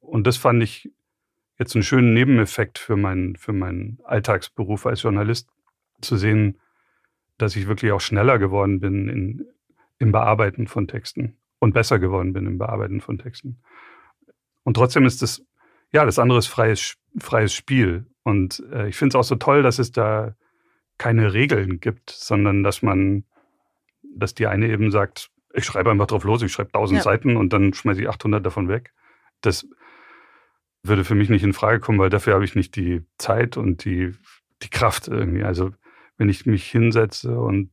Und 0.01 0.27
das 0.27 0.37
fand 0.37 0.63
ich 0.63 0.91
jetzt 1.59 1.75
einen 1.75 1.83
schönen 1.83 2.15
Nebeneffekt 2.15 2.79
für 2.79 2.97
meinen, 2.97 3.37
für 3.37 3.53
meinen 3.53 3.99
Alltagsberuf 4.05 4.87
als 4.87 5.03
Journalist, 5.03 5.49
zu 6.01 6.17
sehen, 6.17 6.59
dass 7.39 7.57
ich 7.57 7.67
wirklich 7.67 7.93
auch 7.93 8.01
schneller 8.01 8.39
geworden 8.39 8.81
bin 8.81 9.09
in, 9.09 9.47
im 9.99 10.13
Bearbeiten 10.13 10.67
von 10.67 10.89
Texten 10.89 11.37
und 11.59 11.73
besser 11.73 11.99
geworden 11.99 12.33
bin 12.33 12.47
im 12.47 12.59
Bearbeiten 12.59 13.01
von 13.01 13.19
Texten. 13.19 13.59
Und 14.63 14.75
trotzdem 14.75 15.07
ist 15.07 15.23
das, 15.23 15.45
ja, 15.93 16.05
das 16.05 16.19
andere 16.19 16.39
ist 16.39 16.49
freies, 16.49 16.97
freies 17.19 17.55
Spiel. 17.55 18.07
Und 18.23 18.63
äh, 18.73 18.89
ich 18.89 18.97
finde 18.97 19.17
es 19.17 19.21
auch 19.21 19.29
so 19.29 19.37
toll, 19.37 19.63
dass 19.63 19.79
es 19.79 19.93
da 19.93 20.35
keine 20.99 21.33
Regeln 21.33 21.81
gibt, 21.81 22.11
sondern 22.11 22.63
dass 22.63 22.83
man, 22.83 23.25
dass 24.03 24.35
die 24.35 24.47
eine 24.47 24.69
eben 24.69 24.91
sagt, 24.91 25.31
ich 25.55 25.65
schreibe 25.65 25.91
einfach 25.91 26.07
drauf 26.07 26.25
los, 26.25 26.43
ich 26.43 26.53
schreibe 26.53 26.73
tausend 26.73 26.99
ja. 26.99 27.03
Seiten 27.03 27.37
und 27.37 27.53
dann 27.53 27.73
schmeiße 27.73 28.01
ich 28.01 28.09
800 28.09 28.45
davon 28.45 28.69
weg. 28.69 28.93
Das 29.41 29.67
würde 30.83 31.05
für 31.05 31.15
mich 31.15 31.29
nicht 31.29 31.43
in 31.43 31.53
Frage 31.53 31.81
kommen, 31.81 31.99
weil 31.99 32.11
dafür 32.11 32.35
habe 32.35 32.45
ich 32.45 32.55
nicht 32.55 32.77
die 32.77 33.03
Zeit 33.19 33.57
und 33.57 33.85
die, 33.85 34.15
die 34.63 34.71
Kraft 34.71 35.09
irgendwie. 35.09 35.43
Also 35.43 35.73
wenn 36.17 36.29
ich 36.29 36.47
mich 36.47 36.71
hinsetze 36.71 37.39
und 37.39 37.71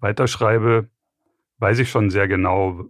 weiterschreibe, 0.00 0.88
weiß 1.58 1.78
ich 1.78 1.90
schon 1.90 2.10
sehr 2.10 2.28
genau, 2.28 2.86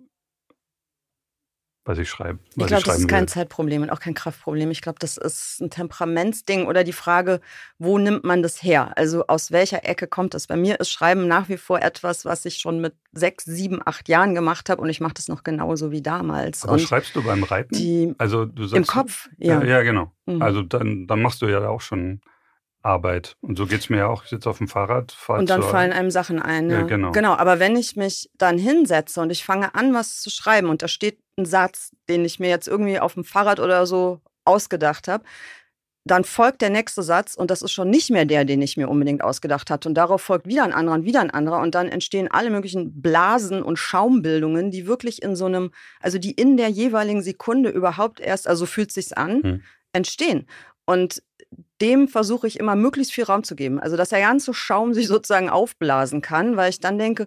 was 1.87 1.99
ich 1.99 2.11
schreibe. 2.11 2.41
Was 2.57 2.65
ich 2.65 2.69
glaube, 2.69 2.85
das 2.85 2.99
ist 2.99 3.09
kein 3.09 3.23
will. 3.23 3.29
Zeitproblem 3.29 3.83
und 3.83 3.91
auch 3.91 4.01
kein 4.01 4.15
Kraftproblem. 4.15 4.71
Ich 4.71 4.83
glaube, 4.83 4.99
das 4.99 5.17
ist 5.17 5.61
ein 5.61 5.71
Temperamentsding 5.71 6.67
oder 6.67 6.83
die 6.83 6.93
Frage, 6.93 7.41
wo 7.79 7.97
nimmt 7.97 8.25
man 8.25 8.43
das 8.43 8.63
her? 8.63 8.93
Also 8.97 9.27
aus 9.29 9.53
welcher 9.53 9.89
Ecke 9.89 10.09
kommt 10.09 10.35
das? 10.35 10.49
Bei 10.49 10.57
mir 10.57 10.81
ist 10.81 10.91
Schreiben 10.91 11.29
nach 11.29 11.49
wie 11.49 11.57
vor 11.57 11.81
etwas, 11.81 12.25
was 12.25 12.45
ich 12.45 12.59
schon 12.59 12.81
mit 12.81 12.95
sechs, 13.13 13.45
sieben, 13.45 13.81
acht 13.85 14.09
Jahren 14.09 14.35
gemacht 14.35 14.69
habe 14.69 14.83
und 14.83 14.91
ich 14.91 15.01
mache 15.01 15.15
das 15.15 15.29
noch 15.29 15.45
genauso 15.45 15.93
wie 15.93 16.03
damals. 16.03 16.65
Aber 16.65 16.73
und 16.73 16.81
schreibst 16.81 17.15
du 17.15 17.23
beim 17.23 17.45
Reiten? 17.45 17.75
Die, 17.77 18.15
also 18.19 18.45
du 18.45 18.65
sagst, 18.67 18.77
Im 18.77 18.87
Kopf, 18.87 19.29
ja. 19.39 19.63
Ja, 19.63 19.67
ja 19.67 19.83
genau. 19.83 20.13
Mhm. 20.27 20.43
Also 20.43 20.63
dann, 20.63 21.07
dann 21.07 21.23
machst 21.23 21.41
du 21.41 21.47
ja 21.47 21.67
auch 21.69 21.81
schon 21.81 22.21
Arbeit. 22.87 23.37
Und 23.41 23.59
so 23.59 23.67
geht 23.67 23.81
es 23.81 23.91
mir 23.91 23.99
ja 23.99 24.07
auch. 24.07 24.25
Ich 24.25 24.31
sitze 24.31 24.49
auf 24.49 24.59
dem 24.59 24.69
Fahrrad. 24.69 25.17
Und 25.29 25.51
dann 25.51 25.63
fallen 25.63 25.93
einem 25.93 26.11
Sachen 26.11 26.41
ein. 26.41 26.71
Ja. 26.71 26.79
ja. 26.79 26.83
genau. 26.85 27.13
Genau, 27.13 27.35
aber 27.35 27.59
wenn 27.59 27.77
ich 27.77 27.97
mich 27.97 28.31
dann 28.39 28.59
hinsetze 28.59 29.21
und 29.21 29.31
ich 29.31 29.45
fange 29.45 29.75
an, 29.75 29.93
was 29.93 30.21
zu 30.21 30.31
schreiben 30.31 30.69
und 30.69 30.83
da 30.83 30.89
steht 30.89 31.19
ein 31.37 31.45
Satz, 31.45 31.91
den 32.09 32.25
ich 32.25 32.41
mir 32.41 32.49
jetzt 32.49 32.69
irgendwie 32.69 32.99
auf 32.99 33.15
dem 33.15 33.25
Fahrrad 33.25 33.61
oder 33.61 33.87
so 33.87 34.21
ausgedacht 34.45 35.09
habe, 35.09 35.25
dann 36.05 36.23
folgt 36.23 36.63
der 36.63 36.71
nächste 36.71 37.03
Satz 37.03 37.35
und 37.35 37.51
das 37.51 37.63
ist 37.63 37.73
schon 37.73 37.91
nicht 37.91 38.11
mehr 38.11 38.25
der, 38.25 38.45
den 38.45 38.63
ich 38.63 38.77
mir 38.77 38.89
unbedingt 38.89 39.25
ausgedacht 39.25 39.71
hatte. 39.71 39.89
Und 39.89 39.97
darauf 39.97 40.23
folgt 40.23 40.47
wieder 40.47 40.63
ein 40.63 40.73
anderer 40.73 40.95
und 40.95 41.05
wieder 41.05 41.21
ein 41.21 41.33
anderer. 41.33 41.59
Und 41.61 41.75
dann 41.75 41.89
entstehen 41.89 42.29
alle 42.31 42.51
möglichen 42.51 43.03
Blasen 43.03 43.61
und 43.61 43.77
Schaumbildungen, 43.77 44.71
die 44.71 44.87
wirklich 44.87 45.21
in 45.21 45.35
so 45.35 45.47
einem, 45.47 45.73
also 46.01 46.19
die 46.19 46.31
in 46.31 46.57
der 46.57 46.69
jeweiligen 46.69 47.23
Sekunde 47.23 47.71
überhaupt 47.71 48.21
erst, 48.21 48.47
also 48.47 48.67
fühlt 48.67 48.93
sich's 48.93 49.13
an, 49.13 49.43
hm 49.43 49.63
entstehen. 49.97 50.47
Und 50.85 51.23
dem 51.81 52.09
versuche 52.09 52.47
ich 52.47 52.59
immer 52.59 52.77
möglichst 52.77 53.13
viel 53.13 53.25
Raum 53.25 53.45
zu 53.45 53.55
geben. 53.57 53.81
Also, 53.81 53.97
dass 53.97 54.11
der 54.11 54.21
ganze 54.21 54.55
Schaum 54.55 54.95
sich 54.95 55.07
sozusagen 55.09 55.51
aufblasen 55.51 56.23
kann, 56.23 56.57
weil 56.57 56.71
ich 56.71 56.81
dann 56.81 56.99
denke, 56.99 57.27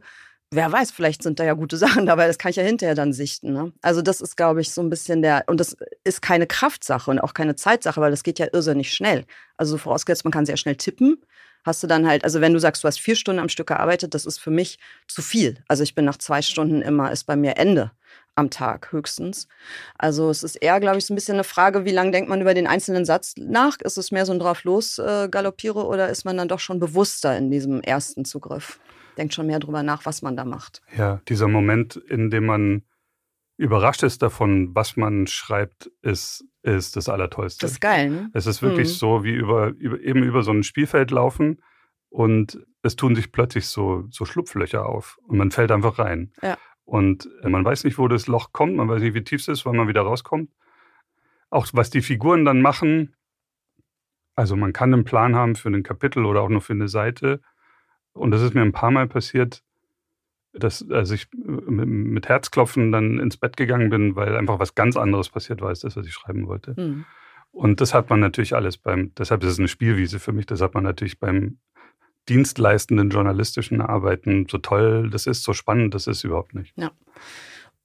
wer 0.51 0.71
weiß, 0.71 0.91
vielleicht 0.91 1.23
sind 1.23 1.39
da 1.39 1.43
ja 1.43 1.53
gute 1.53 1.77
Sachen 1.77 2.05
dabei, 2.05 2.27
das 2.27 2.37
kann 2.37 2.49
ich 2.51 2.57
ja 2.57 2.63
hinterher 2.63 2.95
dann 2.95 3.13
sichten. 3.13 3.53
Ne? 3.53 3.73
Also 3.81 4.01
das 4.01 4.21
ist, 4.21 4.35
glaube 4.35 4.61
ich, 4.61 4.71
so 4.71 4.81
ein 4.81 4.89
bisschen 4.89 5.21
der, 5.21 5.43
und 5.47 5.59
das 5.59 5.77
ist 6.03 6.21
keine 6.21 6.47
Kraftsache 6.47 7.11
und 7.11 7.19
auch 7.19 7.33
keine 7.33 7.55
Zeitsache, 7.55 8.01
weil 8.01 8.11
das 8.11 8.23
geht 8.23 8.39
ja 8.39 8.47
irrsinnig 8.51 8.93
schnell. 8.93 9.25
Also 9.57 9.77
vorausgesetzt, 9.77 10.23
man 10.23 10.31
kann 10.31 10.45
sehr 10.45 10.57
schnell 10.57 10.75
tippen, 10.75 11.17
hast 11.63 11.83
du 11.83 11.87
dann 11.87 12.07
halt, 12.07 12.23
also 12.23 12.41
wenn 12.41 12.53
du 12.53 12.59
sagst, 12.59 12.83
du 12.83 12.87
hast 12.87 12.99
vier 12.99 13.15
Stunden 13.15 13.39
am 13.39 13.49
Stück 13.49 13.67
gearbeitet, 13.67 14.13
das 14.13 14.25
ist 14.25 14.39
für 14.39 14.51
mich 14.51 14.79
zu 15.07 15.21
viel. 15.21 15.63
Also 15.67 15.83
ich 15.83 15.95
bin 15.95 16.05
nach 16.05 16.17
zwei 16.17 16.41
Stunden 16.41 16.81
immer, 16.81 17.11
ist 17.11 17.25
bei 17.25 17.35
mir 17.35 17.57
Ende 17.57 17.91
am 18.35 18.49
Tag 18.49 18.91
höchstens. 18.91 19.47
Also 19.97 20.29
es 20.29 20.43
ist 20.43 20.55
eher, 20.55 20.79
glaube 20.79 20.97
ich, 20.97 21.05
so 21.05 21.13
ein 21.13 21.15
bisschen 21.15 21.35
eine 21.35 21.43
Frage, 21.43 21.83
wie 21.85 21.91
lange 21.91 22.11
denkt 22.11 22.29
man 22.29 22.41
über 22.41 22.53
den 22.53 22.67
einzelnen 22.67 23.03
Satz 23.05 23.33
nach? 23.37 23.77
Ist 23.81 23.97
es 23.97 24.11
mehr 24.11 24.25
so 24.25 24.31
ein 24.31 24.39
drauf 24.39 24.63
los 24.63 24.97
äh, 24.97 25.27
galoppiere 25.29 25.85
oder 25.85 26.09
ist 26.09 26.23
man 26.23 26.37
dann 26.37 26.47
doch 26.47 26.59
schon 26.59 26.79
bewusster 26.79 27.37
in 27.37 27.51
diesem 27.51 27.81
ersten 27.81 28.25
Zugriff? 28.25 28.79
denkt 29.19 29.33
schon 29.33 29.47
mehr 29.47 29.59
drüber 29.59 29.83
nach, 29.83 30.05
was 30.05 30.21
man 30.21 30.35
da 30.35 30.45
macht. 30.45 30.81
Ja, 30.97 31.21
dieser 31.27 31.47
Moment, 31.47 31.97
in 31.97 32.31
dem 32.31 32.45
man 32.45 32.83
überrascht 33.57 34.03
ist 34.03 34.21
davon, 34.21 34.73
was 34.73 34.95
man 34.95 35.27
schreibt, 35.27 35.91
ist, 36.01 36.45
ist 36.61 36.95
das 36.95 37.09
Allertollste. 37.09 37.61
Das 37.61 37.71
ist 37.71 37.81
geil, 37.81 38.09
ne? 38.09 38.29
Es 38.33 38.45
ist 38.45 38.61
wirklich 38.61 38.89
mhm. 38.89 38.93
so, 38.93 39.23
wie 39.23 39.33
über, 39.33 39.69
über, 39.69 39.99
eben 39.99 40.23
über 40.23 40.43
so 40.43 40.51
ein 40.51 40.63
Spielfeld 40.63 41.11
laufen 41.11 41.61
und 42.09 42.59
es 42.81 42.95
tun 42.95 43.15
sich 43.15 43.31
plötzlich 43.31 43.67
so, 43.67 44.05
so 44.09 44.25
Schlupflöcher 44.25 44.85
auf 44.85 45.17
und 45.23 45.37
man 45.37 45.51
fällt 45.51 45.71
einfach 45.71 45.99
rein. 45.99 46.33
Ja. 46.41 46.57
Und 46.83 47.29
äh, 47.43 47.49
man 47.49 47.63
weiß 47.63 47.83
nicht, 47.83 47.97
wo 47.97 48.07
das 48.07 48.27
Loch 48.27 48.51
kommt, 48.51 48.75
man 48.75 48.89
weiß 48.89 49.01
nicht, 49.01 49.13
wie 49.13 49.23
tief 49.23 49.41
es 49.41 49.47
ist, 49.47 49.65
wann 49.65 49.77
man 49.77 49.87
wieder 49.87 50.01
rauskommt. 50.01 50.51
Auch 51.49 51.67
was 51.73 51.89
die 51.89 52.01
Figuren 52.01 52.45
dann 52.45 52.61
machen, 52.61 53.15
also 54.35 54.55
man 54.55 54.73
kann 54.73 54.93
einen 54.93 55.03
Plan 55.03 55.35
haben 55.35 55.55
für 55.55 55.69
ein 55.69 55.83
Kapitel 55.83 56.25
oder 56.25 56.41
auch 56.41 56.49
nur 56.49 56.61
für 56.61 56.73
eine 56.73 56.87
Seite 56.87 57.41
und 58.13 58.31
das 58.31 58.41
ist 58.41 58.53
mir 58.53 58.61
ein 58.61 58.71
paar 58.71 58.91
Mal 58.91 59.07
passiert, 59.07 59.63
dass 60.53 60.89
als 60.89 61.11
ich 61.11 61.27
mit 61.33 62.27
Herzklopfen 62.27 62.91
dann 62.91 63.19
ins 63.19 63.37
Bett 63.37 63.57
gegangen 63.57 63.89
bin, 63.89 64.15
weil 64.15 64.35
einfach 64.35 64.59
was 64.59 64.75
ganz 64.75 64.97
anderes 64.97 65.29
passiert 65.29 65.61
war 65.61 65.69
als 65.69 65.81
das, 65.81 65.95
was 65.95 66.05
ich 66.05 66.13
schreiben 66.13 66.47
wollte. 66.47 66.73
Mhm. 66.75 67.05
Und 67.51 67.81
das 67.81 67.93
hat 67.93 68.09
man 68.09 68.19
natürlich 68.19 68.55
alles 68.55 68.77
beim, 68.77 69.13
deshalb 69.15 69.43
ist 69.43 69.51
es 69.51 69.59
eine 69.59 69.67
Spielwiese 69.67 70.19
für 70.19 70.31
mich, 70.31 70.45
das 70.45 70.61
hat 70.61 70.73
man 70.73 70.83
natürlich 70.83 71.19
beim 71.19 71.59
dienstleistenden 72.27 73.09
journalistischen 73.09 73.81
Arbeiten, 73.81 74.47
so 74.49 74.59
toll 74.59 75.09
das 75.09 75.25
ist, 75.25 75.43
so 75.43 75.53
spannend 75.53 75.93
das 75.93 76.07
ist 76.07 76.23
überhaupt 76.23 76.53
nicht. 76.53 76.73
Ja. 76.77 76.91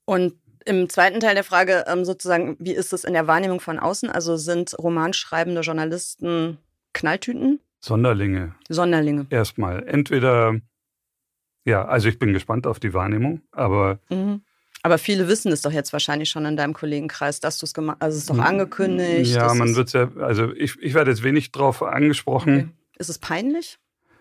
Und 0.05 0.35
im 0.67 0.89
zweiten 0.89 1.21
Teil 1.21 1.35
der 1.35 1.45
Frage 1.45 1.85
ähm, 1.87 2.05
sozusagen, 2.05 2.57
wie 2.59 2.73
ist 2.73 2.93
es 2.93 3.05
in 3.05 3.15
der 3.15 3.27
Wahrnehmung 3.27 3.61
von 3.61 3.79
außen? 3.79 4.11
Also 4.11 4.37
sind 4.37 4.75
romanschreibende 4.79 5.61
Journalisten 5.61 6.59
Knalltüten? 6.93 7.61
Sonderlinge. 7.81 8.55
Sonderlinge. 8.69 9.27
Erstmal. 9.29 9.87
Entweder, 9.87 10.59
ja, 11.65 11.85
also 11.85 12.09
ich 12.09 12.19
bin 12.19 12.33
gespannt 12.33 12.67
auf 12.67 12.79
die 12.79 12.95
Wahrnehmung, 12.95 13.41
aber. 13.53 13.99
Mhm. 14.11 14.43
Aber 14.83 14.99
viele 14.99 15.29
wissen 15.29 15.51
es 15.51 15.63
doch 15.63 15.73
jetzt 15.73 15.95
wahrscheinlich 15.95 16.29
schon 16.29 16.45
in 16.45 16.59
deinem 16.59 16.75
Kollegenkreis, 16.75 17.41
dass 17.41 17.57
du 17.57 17.65
es 17.65 17.73
gemacht 17.73 17.97
hast. 18.01 18.05
Also 18.05 18.17
es 18.17 18.23
ist 18.25 18.31
doch 18.31 18.39
angekündigt. 18.39 19.35
Ja, 19.35 19.55
man 19.55 19.75
wird 19.77 19.87
es 19.87 19.95
ja, 19.95 20.11
also 20.19 20.53
ich, 20.53 20.77
ich 20.79 20.93
werde 20.93 21.11
jetzt 21.11 21.23
wenig 21.23 21.53
drauf 21.53 21.83
angesprochen. 21.83 22.55
Okay. 22.55 22.69
Ist 22.99 23.09
es 23.09 23.19
peinlich? 23.19 23.79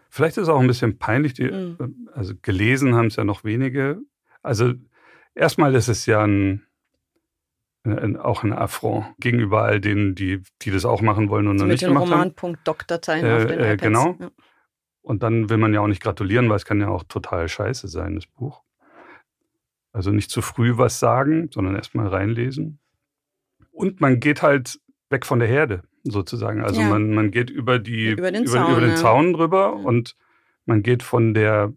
Vielleicht 0.09 0.37
ist 0.37 0.43
es 0.43 0.49
auch 0.49 0.61
ein 0.61 0.67
bisschen 0.67 0.99
peinlich. 0.99 1.33
Die, 1.33 1.51
mhm. 1.51 2.07
Also 2.13 2.33
gelesen 2.41 2.95
haben 2.95 3.07
es 3.07 3.17
ja 3.17 3.25
noch 3.25 3.43
wenige. 3.43 3.99
Also 4.41 4.73
erstmal 5.35 5.75
ist 5.75 5.89
es 5.89 6.05
ja 6.05 6.23
ein, 6.23 6.61
auch 8.19 8.43
ein 8.43 8.53
Affront 8.53 9.05
gegenüber 9.19 9.63
all 9.63 9.81
denen, 9.81 10.15
die, 10.15 10.41
die 10.61 10.71
das 10.71 10.85
auch 10.85 11.01
machen 11.01 11.29
wollen 11.29 11.47
und 11.47 11.55
also 11.55 11.65
noch 11.65 11.71
nicht 11.71 11.83
gemacht 11.83 12.09
haben. 12.09 12.33
Mit 12.51 12.59
Doktordateien 12.63 13.25
äh, 13.25 13.33
auf 13.33 13.45
den 13.47 13.59
äh, 13.59 13.75
Genau. 13.75 14.15
Ja. 14.17 14.31
Und 15.03 15.21
dann 15.21 15.49
will 15.49 15.57
man 15.57 15.73
ja 15.73 15.81
auch 15.81 15.87
nicht 15.87 16.01
gratulieren, 16.01 16.49
weil 16.49 16.55
es 16.55 16.65
kann 16.65 16.79
ja 16.79 16.87
auch 16.87 17.03
total 17.03 17.47
scheiße 17.47 17.87
sein, 17.87 18.15
das 18.15 18.25
Buch. 18.25 18.63
Also 19.91 20.11
nicht 20.11 20.31
zu 20.31 20.41
früh 20.41 20.77
was 20.77 20.99
sagen, 20.99 21.49
sondern 21.51 21.75
erstmal 21.75 22.07
reinlesen. 22.07 22.79
Und 23.71 24.01
man 24.01 24.19
geht 24.19 24.41
halt 24.41 24.79
weg 25.09 25.25
von 25.25 25.39
der 25.39 25.47
Herde, 25.47 25.83
sozusagen. 26.03 26.63
Also 26.63 26.81
ja. 26.81 26.89
man, 26.89 27.13
man 27.13 27.29
geht 27.29 27.51
über, 27.51 27.77
die, 27.77 28.09
über 28.11 28.31
den, 28.31 28.43
über, 28.43 28.53
Zaun, 28.53 28.71
über 28.71 28.81
den 28.81 28.89
ja. 28.91 28.95
Zaun 28.95 29.33
drüber 29.33 29.75
und 29.75 30.15
man 30.65 30.81
geht 30.81 31.03
von 31.03 31.35
der 31.35 31.73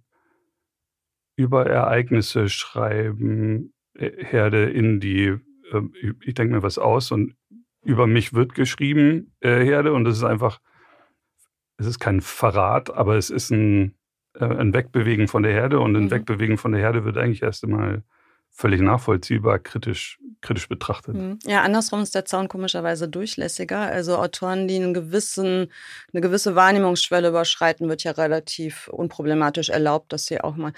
über 1.34 1.66
Ereignisse 1.66 2.48
schreiben 2.48 3.74
äh, 3.94 4.24
Herde 4.24 4.70
in 4.70 5.00
die 5.00 5.36
ähm, 5.72 5.92
ich 6.24 6.34
denke 6.34 6.54
mir 6.54 6.62
was 6.62 6.78
aus 6.78 7.10
und 7.10 7.34
über 7.82 8.06
mich 8.06 8.34
wird 8.34 8.54
geschrieben, 8.54 9.32
äh, 9.40 9.64
Herde, 9.64 9.92
und 9.92 10.06
es 10.06 10.16
ist 10.16 10.24
einfach, 10.24 10.60
es 11.78 11.86
ist 11.86 11.98
kein 11.98 12.20
Verrat, 12.20 12.90
aber 12.94 13.16
es 13.16 13.30
ist 13.30 13.50
ein, 13.50 13.94
äh, 14.34 14.44
ein 14.44 14.72
Wegbewegen 14.72 15.28
von 15.28 15.42
der 15.42 15.52
Herde 15.52 15.80
und 15.80 15.96
ein 15.96 16.04
mhm. 16.04 16.10
Wegbewegen 16.10 16.58
von 16.58 16.72
der 16.72 16.80
Herde 16.80 17.04
wird 17.04 17.16
eigentlich 17.16 17.42
erst 17.42 17.64
einmal 17.64 18.02
völlig 18.50 18.80
nachvollziehbar 18.80 19.58
kritisch, 19.58 20.18
kritisch 20.40 20.68
betrachtet. 20.68 21.14
Mhm. 21.14 21.38
Ja, 21.44 21.62
andersrum 21.62 22.00
ist 22.00 22.14
der 22.14 22.24
Zaun 22.24 22.48
komischerweise 22.48 23.06
durchlässiger. 23.06 23.80
Also 23.80 24.16
Autoren, 24.16 24.66
die 24.66 24.76
einen 24.76 24.94
gewissen, 24.94 25.70
eine 26.12 26.22
gewisse 26.22 26.54
Wahrnehmungsschwelle 26.54 27.28
überschreiten, 27.28 27.90
wird 27.90 28.02
ja 28.02 28.12
relativ 28.12 28.88
unproblematisch 28.88 29.68
erlaubt, 29.68 30.10
dass 30.12 30.24
sie 30.24 30.40
auch 30.40 30.56
mal 30.56 30.72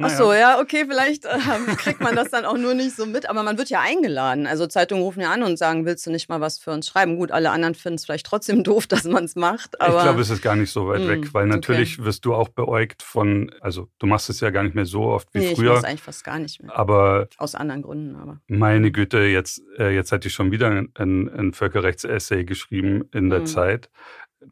Ach 0.00 0.10
so, 0.10 0.32
ja, 0.32 0.60
okay, 0.60 0.86
vielleicht 0.88 1.24
äh, 1.24 1.38
kriegt 1.76 2.00
man 2.00 2.16
das 2.16 2.28
dann 2.30 2.44
auch 2.44 2.56
nur 2.56 2.74
nicht 2.74 2.96
so 2.96 3.06
mit, 3.06 3.28
aber 3.28 3.44
man 3.44 3.58
wird 3.58 3.70
ja 3.70 3.80
eingeladen. 3.80 4.48
Also 4.48 4.66
Zeitungen 4.66 5.04
rufen 5.04 5.20
ja 5.20 5.30
an 5.30 5.44
und 5.44 5.56
sagen, 5.56 5.86
willst 5.86 6.04
du 6.04 6.10
nicht 6.10 6.28
mal 6.28 6.40
was 6.40 6.58
für 6.58 6.72
uns 6.72 6.88
schreiben? 6.88 7.16
Gut, 7.16 7.30
alle 7.30 7.50
anderen 7.50 7.76
finden 7.76 7.96
es 7.96 8.04
vielleicht 8.04 8.26
trotzdem 8.26 8.64
doof, 8.64 8.88
dass 8.88 9.04
man 9.04 9.24
es 9.24 9.36
macht. 9.36 9.80
Aber 9.80 9.98
ich 9.98 10.02
glaube, 10.02 10.20
es 10.20 10.30
ist 10.30 10.42
gar 10.42 10.56
nicht 10.56 10.72
so 10.72 10.88
weit 10.88 11.02
mh, 11.02 11.08
weg, 11.08 11.34
weil 11.34 11.46
natürlich 11.46 11.98
okay. 11.98 12.06
wirst 12.06 12.24
du 12.24 12.34
auch 12.34 12.48
beäugt 12.48 13.02
von, 13.02 13.52
also 13.60 13.88
du 14.00 14.06
machst 14.06 14.28
es 14.30 14.40
ja 14.40 14.50
gar 14.50 14.64
nicht 14.64 14.74
mehr 14.74 14.86
so 14.86 15.04
oft 15.04 15.32
wie 15.32 15.38
nee, 15.38 15.54
früher. 15.54 15.74
Ich 15.74 15.82
mache 15.82 15.86
eigentlich 15.88 16.02
fast 16.02 16.24
gar 16.24 16.40
nicht 16.40 16.60
mehr. 16.60 16.76
Aber 16.76 17.28
aus 17.38 17.54
anderen 17.54 17.82
Gründen, 17.82 18.16
aber. 18.16 18.40
Meine 18.48 18.90
Güte, 18.90 19.18
jetzt, 19.18 19.62
äh, 19.78 19.94
jetzt 19.94 20.10
hatte 20.10 20.26
ich 20.26 20.34
schon 20.34 20.50
wieder 20.50 20.70
ein, 20.70 20.92
ein 20.94 21.52
Völkerrechtsessay 21.52 22.44
geschrieben 22.44 23.04
in 23.12 23.30
der 23.30 23.40
mhm. 23.40 23.46
Zeit. 23.46 23.90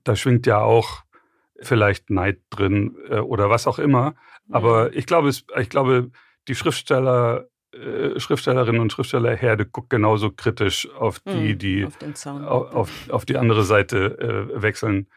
Da 0.04 0.14
schwingt 0.14 0.46
ja 0.46 0.58
auch 0.60 1.02
vielleicht 1.60 2.10
Neid 2.10 2.40
drin 2.50 2.96
äh, 3.08 3.18
oder 3.18 3.50
was 3.50 3.66
auch 3.66 3.78
immer. 3.78 4.14
Aber 4.50 4.94
ich 4.94 5.06
glaube, 5.06 5.28
es, 5.28 5.44
ich 5.58 5.68
glaube, 5.68 6.10
die 6.48 6.54
Schriftsteller, 6.54 7.46
äh, 7.72 8.18
Schriftstellerinnen 8.18 8.80
und 8.80 8.92
Schriftstellerherde 8.92 9.66
guckt 9.66 9.90
genauso 9.90 10.30
kritisch 10.30 10.88
auf 10.94 11.20
die, 11.20 11.54
mhm, 11.54 11.58
die 11.58 11.84
auf, 11.84 12.74
auf, 12.74 13.10
auf, 13.10 13.24
die 13.24 13.36
andere 13.36 13.64
Seite 13.64 14.18
äh, 14.54 14.62
wechseln. 14.62 15.08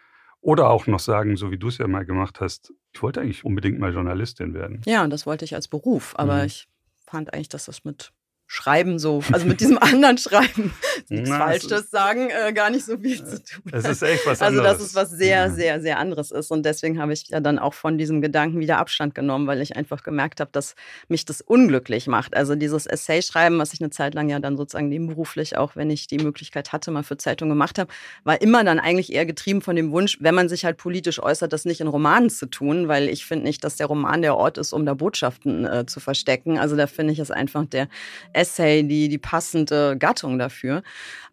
Oder 0.41 0.69
auch 0.69 0.85
noch 0.85 0.99
sagen, 0.99 1.37
so 1.37 1.49
wie 1.49 1.57
du 1.57 1.69
es 1.69 1.79
ja 1.79 1.87
mal 1.87 2.05
gemacht 2.05 2.39
hast, 2.39 2.71
ich 2.93 3.01
wollte 3.01 3.19
eigentlich 3.19 3.43
unbedingt 3.43 3.79
mal 3.79 3.93
Journalistin 3.93 4.53
werden. 4.53 4.81
Ja, 4.85 5.03
und 5.03 5.09
das 5.09 5.25
wollte 5.25 5.43
ich 5.43 5.55
als 5.55 5.67
Beruf, 5.67 6.13
aber 6.17 6.37
mhm. 6.37 6.45
ich 6.45 6.67
fand 7.07 7.33
eigentlich, 7.33 7.49
dass 7.49 7.65
das 7.65 7.83
mit 7.83 8.13
Schreiben 8.47 8.99
so, 8.99 9.23
also 9.31 9.45
mit 9.47 9.59
diesem 9.59 9.77
anderen 9.81 10.17
Schreiben, 10.17 10.73
nichts 11.09 11.29
Na, 11.29 11.39
Falsches 11.39 11.89
sagen, 11.89 12.29
äh, 12.29 12.53
gar 12.53 12.69
nicht 12.69 12.85
so 12.85 12.97
viel 12.97 13.17
zu 13.17 13.43
tun. 13.43 13.63
Es 13.71 13.85
ist 13.85 14.03
echt 14.03 14.25
was 14.27 14.41
anderes. 14.41 14.65
Also, 14.65 14.83
dass 14.83 14.87
es 14.87 14.95
was 14.95 15.09
sehr, 15.09 15.49
sehr, 15.51 15.81
sehr 15.81 15.97
anderes 15.97 16.31
ist. 16.31 16.51
Und 16.51 16.63
deswegen 16.63 16.99
habe 16.99 17.11
ich 17.13 17.27
ja 17.29 17.39
dann 17.39 17.57
auch 17.57 17.73
von 17.73 17.97
diesem 17.97 18.21
Gedanken 18.21 18.59
wieder 18.59 18.77
Abstand 18.77 19.15
genommen, 19.15 19.47
weil 19.47 19.61
ich 19.61 19.75
einfach 19.75 20.03
gemerkt 20.03 20.39
habe, 20.39 20.51
dass 20.51 20.75
mich 21.07 21.25
das 21.25 21.41
unglücklich 21.41 22.05
macht. 22.07 22.35
Also 22.35 22.55
dieses 22.55 22.85
Essay-Schreiben, 22.85 23.57
was 23.57 23.73
ich 23.73 23.81
eine 23.81 23.89
Zeit 23.89 24.13
lang 24.13 24.29
ja 24.29 24.39
dann 24.39 24.57
sozusagen 24.57 24.89
nebenberuflich, 24.89 25.57
auch 25.57 25.75
wenn 25.75 25.89
ich 25.89 26.05
die 26.05 26.19
Möglichkeit 26.19 26.71
hatte, 26.71 26.91
mal 26.91 27.03
für 27.03 27.17
Zeitungen 27.17 27.51
gemacht 27.51 27.79
habe, 27.79 27.91
war 28.23 28.41
immer 28.41 28.63
dann 28.63 28.79
eigentlich 28.79 29.11
eher 29.11 29.25
getrieben 29.25 29.61
von 29.61 29.75
dem 29.75 29.91
Wunsch, 29.91 30.17
wenn 30.21 30.35
man 30.35 30.49
sich 30.49 30.65
halt 30.65 30.77
politisch 30.77 31.21
äußert, 31.21 31.51
das 31.51 31.65
nicht 31.65 31.81
in 31.81 31.87
Romanen 31.87 32.29
zu 32.29 32.45
tun, 32.45 32.87
weil 32.87 33.09
ich 33.09 33.25
finde 33.25 33.45
nicht, 33.45 33.63
dass 33.63 33.75
der 33.75 33.87
Roman 33.87 34.21
der 34.21 34.37
Ort 34.37 34.59
ist, 34.59 34.71
um 34.71 34.85
da 34.85 34.93
Botschaften 34.93 35.65
äh, 35.65 35.85
zu 35.87 35.99
verstecken. 35.99 36.59
Also 36.59 36.75
da 36.75 36.85
finde 36.85 37.11
ich 37.11 37.19
es 37.19 37.31
einfach 37.31 37.65
der 37.65 37.87
Essay 38.35 38.83
die, 38.83 39.09
die 39.09 39.17
passende 39.17 39.97
Gattung 39.97 40.37
dafür. 40.37 40.83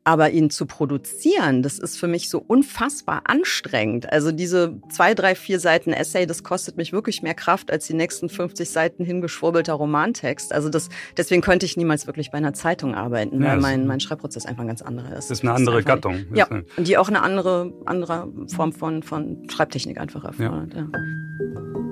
Aber 0.05 0.31
ihn 0.31 0.51
zu 0.51 0.67
produzieren, 0.67 1.63
das 1.63 1.79
ist 1.79 1.97
für 1.97 2.09
mich 2.09 2.29
so 2.29 2.43
unfassbar 2.45 3.23
anstrengend. 3.27 4.13
Also 4.13 4.33
diese 4.33 4.81
zwei, 4.91 5.15
drei, 5.15 5.37
vier 5.37 5.61
Seiten 5.61 5.93
Essay, 5.93 6.27
das 6.27 6.43
kostet 6.43 6.77
mich 6.77 6.93
wirklich 6.93 7.23
mehr 7.23 7.35
Kraft 7.35 7.71
als 7.71 7.87
die 7.87 7.95
nächsten 7.95 8.29
50 8.29 8.69
Seiten 8.69 9.05
hingeschwurbelter 9.05 9.75
Romantext. 9.75 10.53
Also 10.53 10.71
das, 10.71 10.89
deswegen 11.17 11.41
könnte 11.41 11.67
ich 11.67 11.77
niemals 11.77 12.09
wirklich 12.09 12.33
bei 12.33 12.39
einer 12.39 12.53
Zeitung 12.53 12.97
arbeiten, 12.97 13.41
ja, 13.41 13.51
weil 13.51 13.61
mein, 13.61 13.87
mein 13.87 14.01
Schreibprozess 14.01 14.45
einfach 14.45 14.63
ein 14.63 14.69
ganz 14.69 14.83
anderer 14.83 15.11
ist. 15.11 15.31
Das 15.31 15.39
ist 15.39 15.45
eine 15.45 15.53
andere 15.53 15.79
ist 15.79 15.87
Gattung. 15.87 16.27
Ja, 16.35 16.49
und 16.49 16.89
die 16.89 16.99
auch 16.99 17.09
eine 17.09 17.23
andere, 17.23 17.73
andere 17.87 18.29
Form 18.49 18.73
von, 18.73 19.05
von 19.05 19.49
Schreibtechnik 19.49 20.01
einfach 20.01 20.25
erfordert. 20.25 20.75
Ja. 20.75 20.81
ja. 20.81 21.92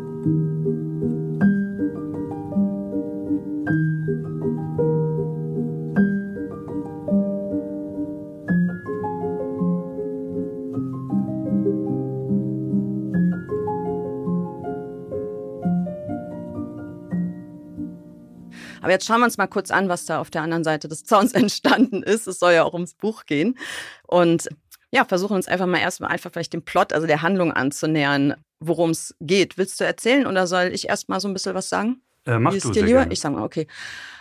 Aber 18.81 18.91
jetzt 18.91 19.07
schauen 19.07 19.21
wir 19.21 19.27
uns 19.27 19.39
mal 19.39 19.47
kurz 19.47 19.71
an, 19.71 19.89
was 19.89 20.05
da 20.05 20.21
auf 20.21 20.31
der 20.31 20.43
anderen 20.43 20.65
Seite 20.65 20.89
des 20.89 21.05
Zauns 21.05 21.33
entstanden 21.35 22.03
ist. 22.03 22.27
Es 22.27 22.39
soll 22.39 22.53
ja 22.53 22.65
auch 22.65 22.75
ums 22.75 22.95
Buch 22.95 23.27
gehen. 23.27 23.59
Und 24.07 24.49
ja, 24.93 25.05
versuchen 25.05 25.37
uns 25.37 25.47
einfach 25.47 25.67
mal 25.67 25.79
erstmal 25.79 26.11
einfach 26.11 26.33
vielleicht 26.33 26.53
den 26.53 26.65
Plot, 26.65 26.93
also 26.93 27.07
der 27.07 27.23
Handlung 27.23 27.53
anzunähern, 27.53 28.35
worum 28.59 28.91
es 28.91 29.15
geht. 29.21 29.57
Willst 29.57 29.81
du 29.81 29.85
erzählen 29.85 30.27
oder 30.27 30.47
soll 30.47 30.71
ich 30.73 30.89
erstmal 30.89 31.21
so 31.21 31.29
ein 31.29 31.35
bisschen 31.35 31.55
was 31.55 31.69
sagen? 31.69 32.03
Äh, 32.27 32.39
mach 32.39 32.53
Wie 32.53 32.57
ist 32.57 32.65
du 32.65 32.73
dir 32.73 32.85
lieber? 32.85 33.01
gerne. 33.01 33.13
Ich 33.13 33.21
sage 33.21 33.37
mal, 33.37 33.45
okay. 33.45 33.67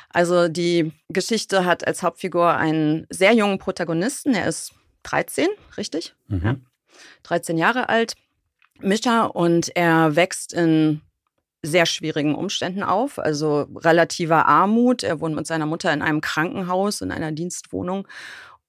Also 0.09 0.47
die 0.47 0.91
Geschichte 1.09 1.65
hat 1.65 1.85
als 1.85 2.03
Hauptfigur 2.03 2.55
einen 2.55 3.05
sehr 3.09 3.33
jungen 3.33 3.59
Protagonisten. 3.59 4.33
Er 4.33 4.47
ist 4.47 4.73
13, 5.03 5.47
richtig? 5.77 6.15
Mhm. 6.27 6.65
13 7.23 7.57
Jahre 7.57 7.89
alt, 7.89 8.15
Mischa, 8.79 9.25
und 9.25 9.75
er 9.75 10.15
wächst 10.15 10.53
in 10.53 11.01
sehr 11.61 11.85
schwierigen 11.85 12.35
Umständen 12.35 12.83
auf, 12.83 13.19
also 13.19 13.67
relativer 13.75 14.45
Armut. 14.45 15.03
Er 15.03 15.19
wohnt 15.19 15.35
mit 15.35 15.47
seiner 15.47 15.65
Mutter 15.65 15.91
in 15.93 16.01
einem 16.01 16.21
Krankenhaus, 16.21 17.01
in 17.01 17.11
einer 17.11 17.31
Dienstwohnung 17.31 18.07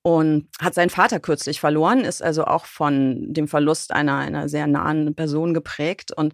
und 0.03 0.49
hat 0.61 0.75
seinen 0.75 0.91
Vater 0.91 1.21
kürzlich 1.21 1.61
verloren, 1.61 2.01
ist 2.01 2.23
also 2.23 2.45
auch 2.45 2.65
von 2.65 3.33
dem 3.33 3.49
Verlust 3.49 3.93
einer, 3.93 4.17
einer 4.17 4.49
sehr 4.49 4.67
nahen 4.67 5.15
Person 5.15 5.55
geprägt. 5.55 6.11
Und 6.13 6.33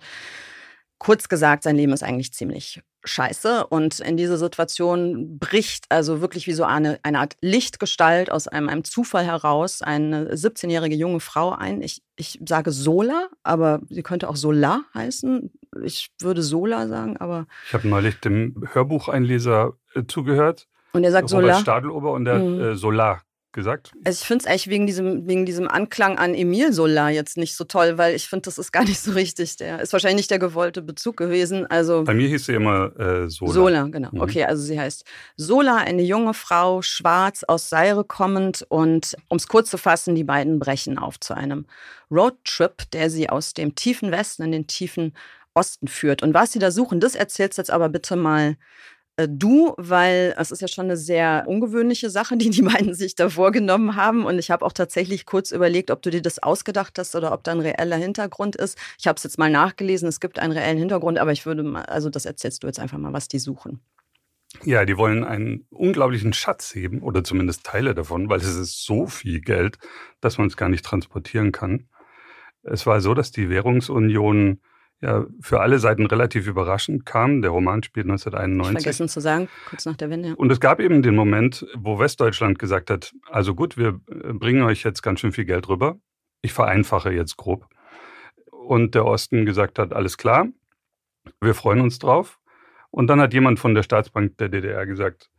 kurz 0.99 1.29
gesagt, 1.29 1.65
sein 1.65 1.77
Leben 1.77 1.93
ist 1.93 2.03
eigentlich 2.03 2.33
ziemlich 2.33 2.81
scheiße. 3.07 3.67
Und 3.69 4.01
in 4.01 4.17
diese 4.17 4.37
Situation 4.37 5.39
bricht 5.39 5.87
also 5.89 6.21
wirklich 6.21 6.47
wie 6.47 6.53
so 6.53 6.65
eine, 6.65 6.99
eine 7.03 7.21
Art 7.21 7.37
Lichtgestalt 7.41 8.31
aus 8.31 8.49
einem, 8.49 8.69
einem 8.69 8.85
Zufall 8.85 9.25
heraus 9.25 9.81
eine 9.83 10.33
17-jährige 10.35 10.97
junge 10.97 11.21
Frau 11.21 11.53
ein. 11.53 11.81
Ich, 11.83 12.03
ich 12.17 12.39
sage 12.47 12.73
Sola, 12.73 13.29
aber 13.43 13.81
sie 13.89 14.03
könnte 14.03 14.29
auch 14.29 14.37
Sola 14.37 14.83
heißen. 14.95 15.51
Ich 15.85 16.11
würde 16.21 16.43
Sola 16.43 16.89
sagen, 16.89 17.17
aber. 17.17 17.47
Ich 17.69 17.75
habe 17.75 17.89
neulich 17.89 18.21
dem 18.21 18.65
Hörbucheinleser 18.73 19.73
äh, 19.95 20.03
zugehört. 20.07 20.67
Und 20.93 21.05
er 21.05 21.13
sagt 21.13 21.31
Robert 21.33 21.43
Sola. 21.45 21.59
Stadelober 21.61 22.13
und 22.13 22.25
der 22.25 22.39
Mhm. 22.39 22.61
äh, 22.61 22.75
Solar 22.77 23.23
gesagt. 23.57 23.91
Also 24.05 24.21
ich 24.21 24.27
finde 24.27 24.45
es 24.45 24.47
eigentlich 24.47 24.69
wegen 24.69 24.87
diesem, 24.87 25.27
wegen 25.27 25.45
diesem 25.45 25.67
Anklang 25.67 26.17
an 26.19 26.35
Emil 26.35 26.73
Solar 26.73 27.11
jetzt 27.11 27.37
nicht 27.37 27.57
so 27.57 27.65
toll, 27.65 27.99
weil 27.99 28.15
ich 28.15 28.29
finde, 28.29 28.43
das 28.43 28.59
ist 28.59 28.71
gar 28.71 28.85
nicht 28.85 29.01
so 29.01 29.11
richtig. 29.11 29.57
Der 29.57 29.81
ist 29.81 29.93
wahrscheinlich 29.93 30.19
nicht 30.19 30.31
der 30.31 30.39
gewollte 30.39 30.83
Bezug 30.83 31.17
gewesen. 31.17 31.67
Also 31.67 32.05
Bei 32.05 32.15
mir 32.15 32.29
hieß 32.29 32.47
sie 32.47 32.55
immer 32.55 32.95
äh, 33.01 33.29
Solar. 33.29 33.53
Sola, 33.53 33.83
genau. 33.89 34.11
Mhm. 34.13 34.21
Okay, 34.21 34.45
also 34.45 34.63
sie 34.63 34.79
heißt 34.79 35.05
Sola, 35.37 35.79
eine 35.79 36.03
junge 36.03 36.35
Frau, 36.35 36.83
schwarz 36.83 37.43
aus 37.43 37.69
Seire 37.69 38.05
kommend. 38.05 38.65
Und 38.69 39.17
um 39.29 39.39
es 39.39 39.49
kurz 39.49 39.71
zu 39.71 39.79
fassen, 39.79 40.15
die 40.15 40.25
beiden 40.25 40.61
brechen 40.61 40.99
auf 40.99 41.19
zu 41.19 41.35
einem 41.35 41.67
Roadtrip, 42.11 42.89
der 42.93 43.11
sie 43.11 43.29
aus 43.29 43.55
dem 43.55 43.75
tiefen 43.75 44.13
Westen 44.13 44.45
in 44.45 44.53
den 44.53 44.67
tiefen 44.69 45.13
Osten 45.55 45.89
führt. 45.89 46.23
Und 46.23 46.35
was 46.35 46.53
sie 46.53 46.59
da 46.59 46.71
suchen, 46.71 47.01
das 47.01 47.15
erzählst 47.15 47.59
jetzt 47.59 47.71
aber 47.71 47.89
bitte 47.89 48.15
mal 48.15 48.57
du, 49.17 49.75
weil 49.79 50.35
es 50.39 50.51
ist 50.51 50.61
ja 50.61 50.69
schon 50.69 50.87
eine 50.87 50.97
sehr 50.97 51.45
ungewöhnliche 51.47 52.11
Sache, 52.11 52.37
die 52.37 52.51
die 52.51 52.63
beiden 52.63 52.95
sich 52.95 53.15
da 53.15 53.29
vorgenommen 53.29 53.97
haben. 53.97 54.25
Und 54.25 54.39
ich 54.39 54.51
habe 54.51 54.65
auch 54.65 54.73
tatsächlich 54.73 55.27
kurz 55.27 55.51
überlegt, 55.51 55.91
ob 55.91 56.03
du 56.03 56.11
dir 56.11 56.23
das 56.23 56.43
ausgedacht 56.43 56.99
hast 56.99 57.15
oder 57.15 57.33
ob 57.33 57.45
da 57.45 57.53
ein 57.53 57.61
reeller 57.61 57.97
Hintergrund 57.97 58.57
ist. 58.57 58.79
Ich 58.99 59.07
habe 59.07 59.17
es 59.17 59.25
jetzt 59.25 59.39
mal 59.39 59.51
nachgelesen, 59.51 60.09
es 60.09 60.21
gibt 60.21 60.39
einen 60.39 60.53
reellen 60.53 60.79
Hintergrund, 60.79 61.19
aber 61.19 61.33
ich 61.33 61.47
würde 61.47 61.63
mal, 61.63 61.85
also 61.85 62.11
das 62.11 62.27
erzählst 62.27 62.63
du 62.63 62.67
jetzt 62.67 62.79
einfach 62.79 62.99
mal, 62.99 63.13
was 63.13 63.29
die 63.29 63.39
suchen. 63.39 63.81
Ja, 64.65 64.85
die 64.85 64.97
wollen 64.97 65.25
einen 65.25 65.67
unglaublichen 65.71 66.33
Schatz 66.33 66.75
heben 66.75 67.03
oder 67.03 67.25
zumindest 67.25 67.65
Teile 67.65 67.95
davon, 67.95 68.29
weil 68.29 68.41
es 68.41 68.55
ist 68.57 68.85
so 68.85 69.07
viel 69.07 69.41
Geld, 69.41 69.79
dass 70.21 70.39
man 70.39 70.47
es 70.47 70.57
gar 70.57 70.69
nicht 70.69 70.85
transportieren 70.85 71.53
kann. 71.53 71.89
Es 72.63 72.87
war 72.87 73.01
so, 73.01 73.15
dass 73.15 73.33
die 73.33 73.51
Währungsunion 73.51 74.61
ja 75.01 75.27
für 75.41 75.61
alle 75.61 75.79
Seiten 75.79 76.07
relativ 76.07 76.47
überraschend 76.47 77.05
kam. 77.05 77.43
Der 77.43 77.51
Roman 77.51 77.83
spielt 77.83 78.07
Ich 78.07 78.13
1991. 78.13 78.83
vergessen 78.83 79.09
zu 79.09 79.21
sagen, 79.21 79.49
kurz 79.69 79.85
nach 79.85 79.97
der 79.97 80.11
Wende. 80.11 80.31
Ja. 80.31 80.35
Und 80.35 80.51
es 80.51 80.61
gab 80.61 80.81
eben 80.81 81.03
den 81.03 81.15
Moment, 81.15 81.67
wo 81.77 81.99
Westdeutschland 81.99 82.59
gesagt 82.59 82.91
hat, 82.91 83.15
also 83.31 83.55
gut, 83.55 83.77
wir 83.77 84.01
äh, 84.11 84.33
bringen 84.33 84.63
euch 84.63 84.83
jetzt 84.85 85.03
ganz 85.03 85.21
schön 85.21 85.33
viel 85.33 85.45
Geld 85.45 85.69
rüber. 85.69 85.99
Ich 86.43 86.53
vereinfache 86.53 87.13
jetzt 87.13 87.37
grob. 87.37 87.69
Und 88.51 88.95
der 88.95 89.05
Osten 89.05 89.47
gesagt 89.47 89.79
hat, 89.79 89.93
alles 89.93 90.17
klar, 90.17 90.49
wir 91.41 91.55
freuen 91.55 91.81
uns 91.81 91.99
drauf. 91.99 92.39
Und 92.91 93.09
dann 93.09 93.21
hat 93.21 93.35
jemand 93.35 93.61
von 93.61 93.75
der 93.75 93.83
Staatsbank 93.83 94.39
der 94.39 94.49
DDR 94.49 94.87
gesagt, 94.87 95.31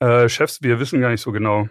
äh, 0.00 0.28
Chefs, 0.28 0.62
wir 0.62 0.78
wissen 0.78 1.00
gar 1.00 1.10
nicht 1.10 1.20
so 1.20 1.32
genau, 1.32 1.68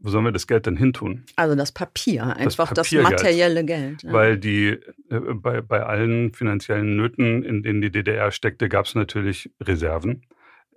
wo 0.00 0.10
sollen 0.10 0.24
wir 0.24 0.32
das 0.32 0.46
Geld 0.46 0.66
denn 0.66 0.76
hintun? 0.76 1.24
Also 1.36 1.54
das 1.54 1.72
Papier, 1.72 2.36
einfach 2.36 2.72
das, 2.72 2.88
Papiergeld. 2.88 3.12
materielle 3.12 3.64
Geld. 3.64 4.02
Ja. 4.02 4.12
Weil 4.12 4.38
die, 4.38 4.78
äh, 5.10 5.20
bei, 5.34 5.60
bei 5.60 5.84
allen 5.84 6.32
finanziellen 6.32 6.96
Nöten, 6.96 7.42
in 7.42 7.62
denen 7.62 7.80
die 7.80 7.90
DDR 7.90 8.30
steckte, 8.30 8.68
gab 8.68 8.86
es 8.86 8.94
natürlich 8.94 9.50
Reserven 9.60 10.22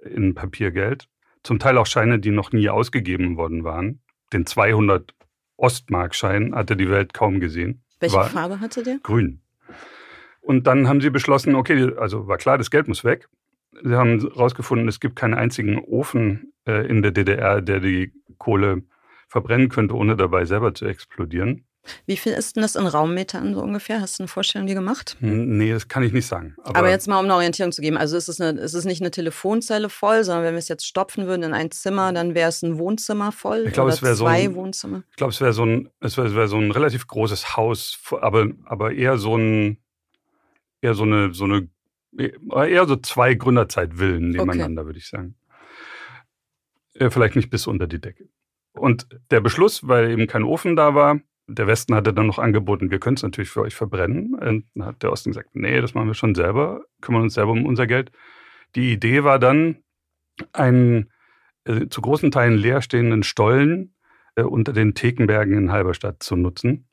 in 0.04 0.34
Papiergeld. 0.34 1.08
Zum 1.44 1.60
Teil 1.60 1.78
auch 1.78 1.86
Scheine, 1.86 2.20
die 2.20 2.32
noch 2.32 2.52
nie 2.52 2.70
ausgegeben 2.70 3.38
worden 3.38 3.64
waren. 3.64 4.02
Den 4.34 4.46
200 4.46 5.14
Ostmarkschein 5.58 6.56
hatte 6.56 6.76
die 6.76 6.90
Welt 6.90 7.14
kaum 7.14 7.40
gesehen. 7.40 7.84
Welche 8.00 8.16
war 8.16 8.30
Farbe 8.30 8.60
hatte 8.60 8.84
der? 8.84 9.00
grün. 9.04 9.42
Und 10.42 10.68
dann 10.68 10.88
haben 10.88 11.02
sie 11.02 11.10
beschlossen, 11.10 11.56
okay, 11.56 11.92
also 11.98 12.28
war 12.28 12.38
klar, 12.38 12.58
das 12.58 12.72
Geld 12.72 12.88
muss 12.88 13.04
weg. 13.04 13.28
Sie 13.84 13.96
haben 13.96 14.20
herausgefunden, 14.20 14.88
es 14.88 15.00
gibt 15.00 15.16
keinen 15.16 15.34
einzigen 15.34 15.78
Ofen 15.80 16.54
äh, 16.66 16.88
in 16.88 17.02
der 17.02 17.12
DDR, 17.12 17.62
der 17.62 17.80
die 17.80 18.14
Kohle 18.38 18.84
verbrennen 19.30 19.70
könnte, 19.70 19.96
ohne 19.96 20.18
dabei 20.18 20.44
selber 20.46 20.74
zu 20.74 20.86
explodieren. 20.86 21.64
Wie 22.06 22.18
viel 22.18 22.34
ist 22.34 22.56
denn 22.56 22.62
das 22.62 22.76
in 22.76 22.86
Raummetern 22.86 23.54
so 23.56 23.62
ungefähr? 23.62 24.02
Hast 24.02 24.20
du 24.20 24.24
eine 24.24 24.28
Vorstellung 24.28 24.68
dir 24.68 24.76
gemacht? 24.76 25.16
Nee, 25.22 25.72
das 25.72 25.88
kann 25.88 26.04
ich 26.04 26.12
nicht 26.12 26.28
sagen. 26.28 26.54
Aber, 26.62 26.90
jetzt 26.90 27.08
mal, 27.08 27.18
um 27.20 27.26
eine 27.26 27.34
Orientierung 27.36 27.72
zu 27.72 27.82
geben. 27.82 27.96
Also 27.98 28.18
ist 28.18 28.28
es, 28.28 28.40
eine, 28.42 28.60
ist 28.60 28.74
es 28.74 28.84
nicht 28.84 29.02
eine 29.02 29.12
Telefonzelle 29.12 29.90
voll, 29.90 30.24
sondern 30.26 30.44
wenn 30.44 30.54
wir 30.56 30.60
es 30.60 30.68
jetzt 30.68 30.86
stopfen 30.86 31.26
würden 31.26 31.42
in 31.44 31.54
ein 31.54 31.72
Zimmer, 31.72 32.12
dann 32.12 32.36
wäre 32.36 32.50
es 32.50 32.62
ein 32.64 32.78
Wohnzimmer 32.78 33.32
voll 33.32 33.64
Ich 33.66 33.74
glaube, 33.74 33.88
oder 33.88 33.94
es 33.96 34.02
wäre 34.04 34.14
so 34.16 34.26
zwei 34.26 34.44
ein- 34.44 34.56
Wohnzimmer. 34.56 35.04
Ich 35.12 35.16
glaube, 35.16 35.32
es 35.32 35.40
wäre 35.42 35.54
so 35.54 35.64
ein, 35.66 35.90
es 36.02 36.18
wäre 36.18 36.36
wär 36.36 36.48
so 36.50 36.58
ein 36.58 36.70
relativ 36.72 37.08
großes 37.08 37.56
Haus, 37.56 37.98
aber, 38.22 38.48
aber 38.66 38.92
eher 38.92 39.18
so 39.18 39.38
ein, 39.38 39.78
eher 40.82 40.94
so 40.96 41.04
eine, 41.04 41.34
so 41.34 41.46
eine, 41.46 41.70
eher 42.18 42.88
so 42.88 42.98
zwei 42.98 43.36
Gründerzeitvillen 43.36 44.32
nebeneinander, 44.32 44.86
würde 44.86 45.00
ich 45.00 45.08
sagen. 45.08 45.36
Äh, 46.96 47.10
Vielleicht 47.10 47.36
nicht 47.38 47.50
bis 47.50 47.68
unter 47.68 47.88
die 47.88 48.02
Decke. 48.02 48.28
Und 48.80 49.08
der 49.32 49.42
Beschluss, 49.42 49.88
weil 49.88 50.12
eben 50.12 50.28
kein 50.28 50.44
Ofen 50.44 50.76
da 50.76 50.96
war, 50.96 51.20
der 51.48 51.68
Westen 51.68 51.96
hatte 51.96 52.14
dann 52.14 52.28
noch 52.28 52.40
angeboten, 52.40 52.92
wir 52.92 53.00
können 53.00 53.16
es 53.16 53.24
natürlich 53.24 53.50
für 53.50 53.62
euch 53.62 53.76
verbrennen. 53.76 54.36
Und 54.36 54.66
dann 54.76 54.86
hat 54.86 55.04
der 55.04 55.12
Osten 55.12 55.32
gesagt, 55.32 55.50
nee, 55.54 55.82
das 55.82 55.94
machen 55.94 56.08
wir 56.08 56.14
schon 56.14 56.36
selber, 56.36 56.84
kümmern 57.02 57.24
uns 57.24 57.34
selber 57.34 57.52
um 57.52 57.66
unser 57.66 57.88
Geld. 57.88 58.12
Die 58.76 58.92
Idee 58.92 59.24
war 59.24 59.40
dann, 59.40 59.78
einen 60.54 61.10
äh, 61.66 61.88
zu 61.88 62.02
großen 62.02 62.32
Teilen 62.32 62.58
leerstehenden 62.58 63.24
Stollen 63.24 63.94
äh, 64.36 64.44
unter 64.44 64.74
den 64.74 64.94
Thekenbergen 64.94 65.58
in 65.58 65.72
Halberstadt 65.72 66.24
zu 66.24 66.36
nutzen. 66.36 66.88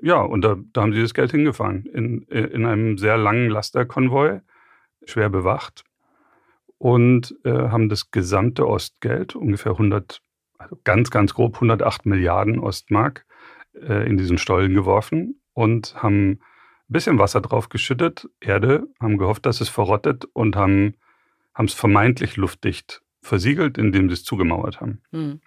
Ja, 0.00 0.20
und 0.20 0.42
da, 0.42 0.56
da 0.72 0.82
haben 0.82 0.92
sie 0.92 1.02
das 1.02 1.14
Geld 1.14 1.30
hingefahren, 1.30 1.86
in, 1.86 2.28
äh, 2.28 2.44
in 2.46 2.64
einem 2.66 2.98
sehr 2.98 3.16
langen 3.16 3.50
Lasterkonvoi, 3.50 4.40
schwer 5.04 5.30
bewacht, 5.30 5.84
und 6.78 7.34
äh, 7.44 7.50
haben 7.50 7.88
das 7.88 8.10
gesamte 8.10 8.68
Ostgeld, 8.68 9.34
ungefähr 9.34 9.72
100, 9.72 10.22
also 10.58 10.78
ganz, 10.84 11.10
ganz 11.10 11.34
grob 11.34 11.54
108 11.56 12.06
Milliarden 12.06 12.58
Ostmark, 12.58 13.26
äh, 13.74 14.06
in 14.08 14.16
diesen 14.16 14.38
Stollen 14.38 14.74
geworfen 14.74 15.40
und 15.52 15.94
haben 16.02 16.30
ein 16.32 16.40
bisschen 16.88 17.18
Wasser 17.18 17.40
drauf 17.40 17.68
geschüttet, 17.68 18.28
Erde, 18.40 18.86
haben 19.00 19.18
gehofft, 19.18 19.44
dass 19.46 19.60
es 19.60 19.68
verrottet 19.68 20.24
und 20.32 20.56
haben 20.56 20.94
es 21.58 21.74
vermeintlich 21.74 22.36
luftdicht 22.36 23.02
versiegelt, 23.22 23.76
indem 23.76 24.08
sie 24.08 24.14
es 24.14 24.24
zugemauert 24.24 24.80
haben. 24.80 25.02
Hm. 25.10 25.40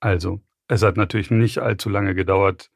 Also, 0.00 0.40
es 0.68 0.82
hat 0.82 0.96
natürlich 0.96 1.30
nicht 1.30 1.58
allzu 1.58 1.88
lange 1.88 2.14
gedauert. 2.14 2.70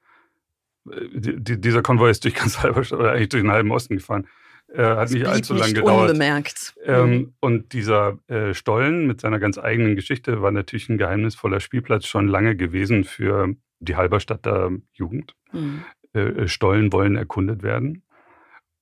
Äh, 0.91 1.09
die- 1.13 1.43
die- 1.43 1.61
Dieser 1.61 1.83
Konvoi 1.83 2.11
ist 2.11 2.25
durch 2.25 2.35
ganz 2.35 2.63
Halberstadt 2.63 3.01
oder 3.01 3.13
eigentlich 3.13 3.31
durch 3.31 3.43
den 3.43 3.51
halben 3.51 3.73
Osten 3.73 3.97
gefahren. 3.97 4.27
Äh, 4.73 4.83
hat 4.85 5.07
Es 5.09 5.15
nicht 5.15 5.27
allzu 5.27 5.55
lange 5.55 5.73
gedauert. 5.75 6.11
unbemerkt. 6.11 6.75
Ähm, 6.85 7.11
Hm. 7.11 7.35
Und 7.41 7.73
dieser 7.73 8.19
äh, 8.29 8.55
Stollen 8.55 9.07
mit 9.07 9.21
seiner 9.21 9.39
ganz 9.41 9.59
eigenen 9.59 9.97
Geschichte 9.97 10.43
war 10.43 10.53
natürlich 10.53 10.89
ein 10.89 10.99
geheimnisvoller 10.99 11.61
Spielplatz 11.61 12.07
schon 12.07 12.29
lange 12.29 12.57
gewesen 12.57 13.05
für 13.05 13.55
die 13.81 13.97
Halberstadter 13.97 14.71
Jugend. 14.93 15.35
Hm. 15.51 15.85
Äh, 16.13 16.47
Stollen 16.49 16.93
wollen 16.93 17.17
erkundet 17.17 17.63
werden. 17.63 18.03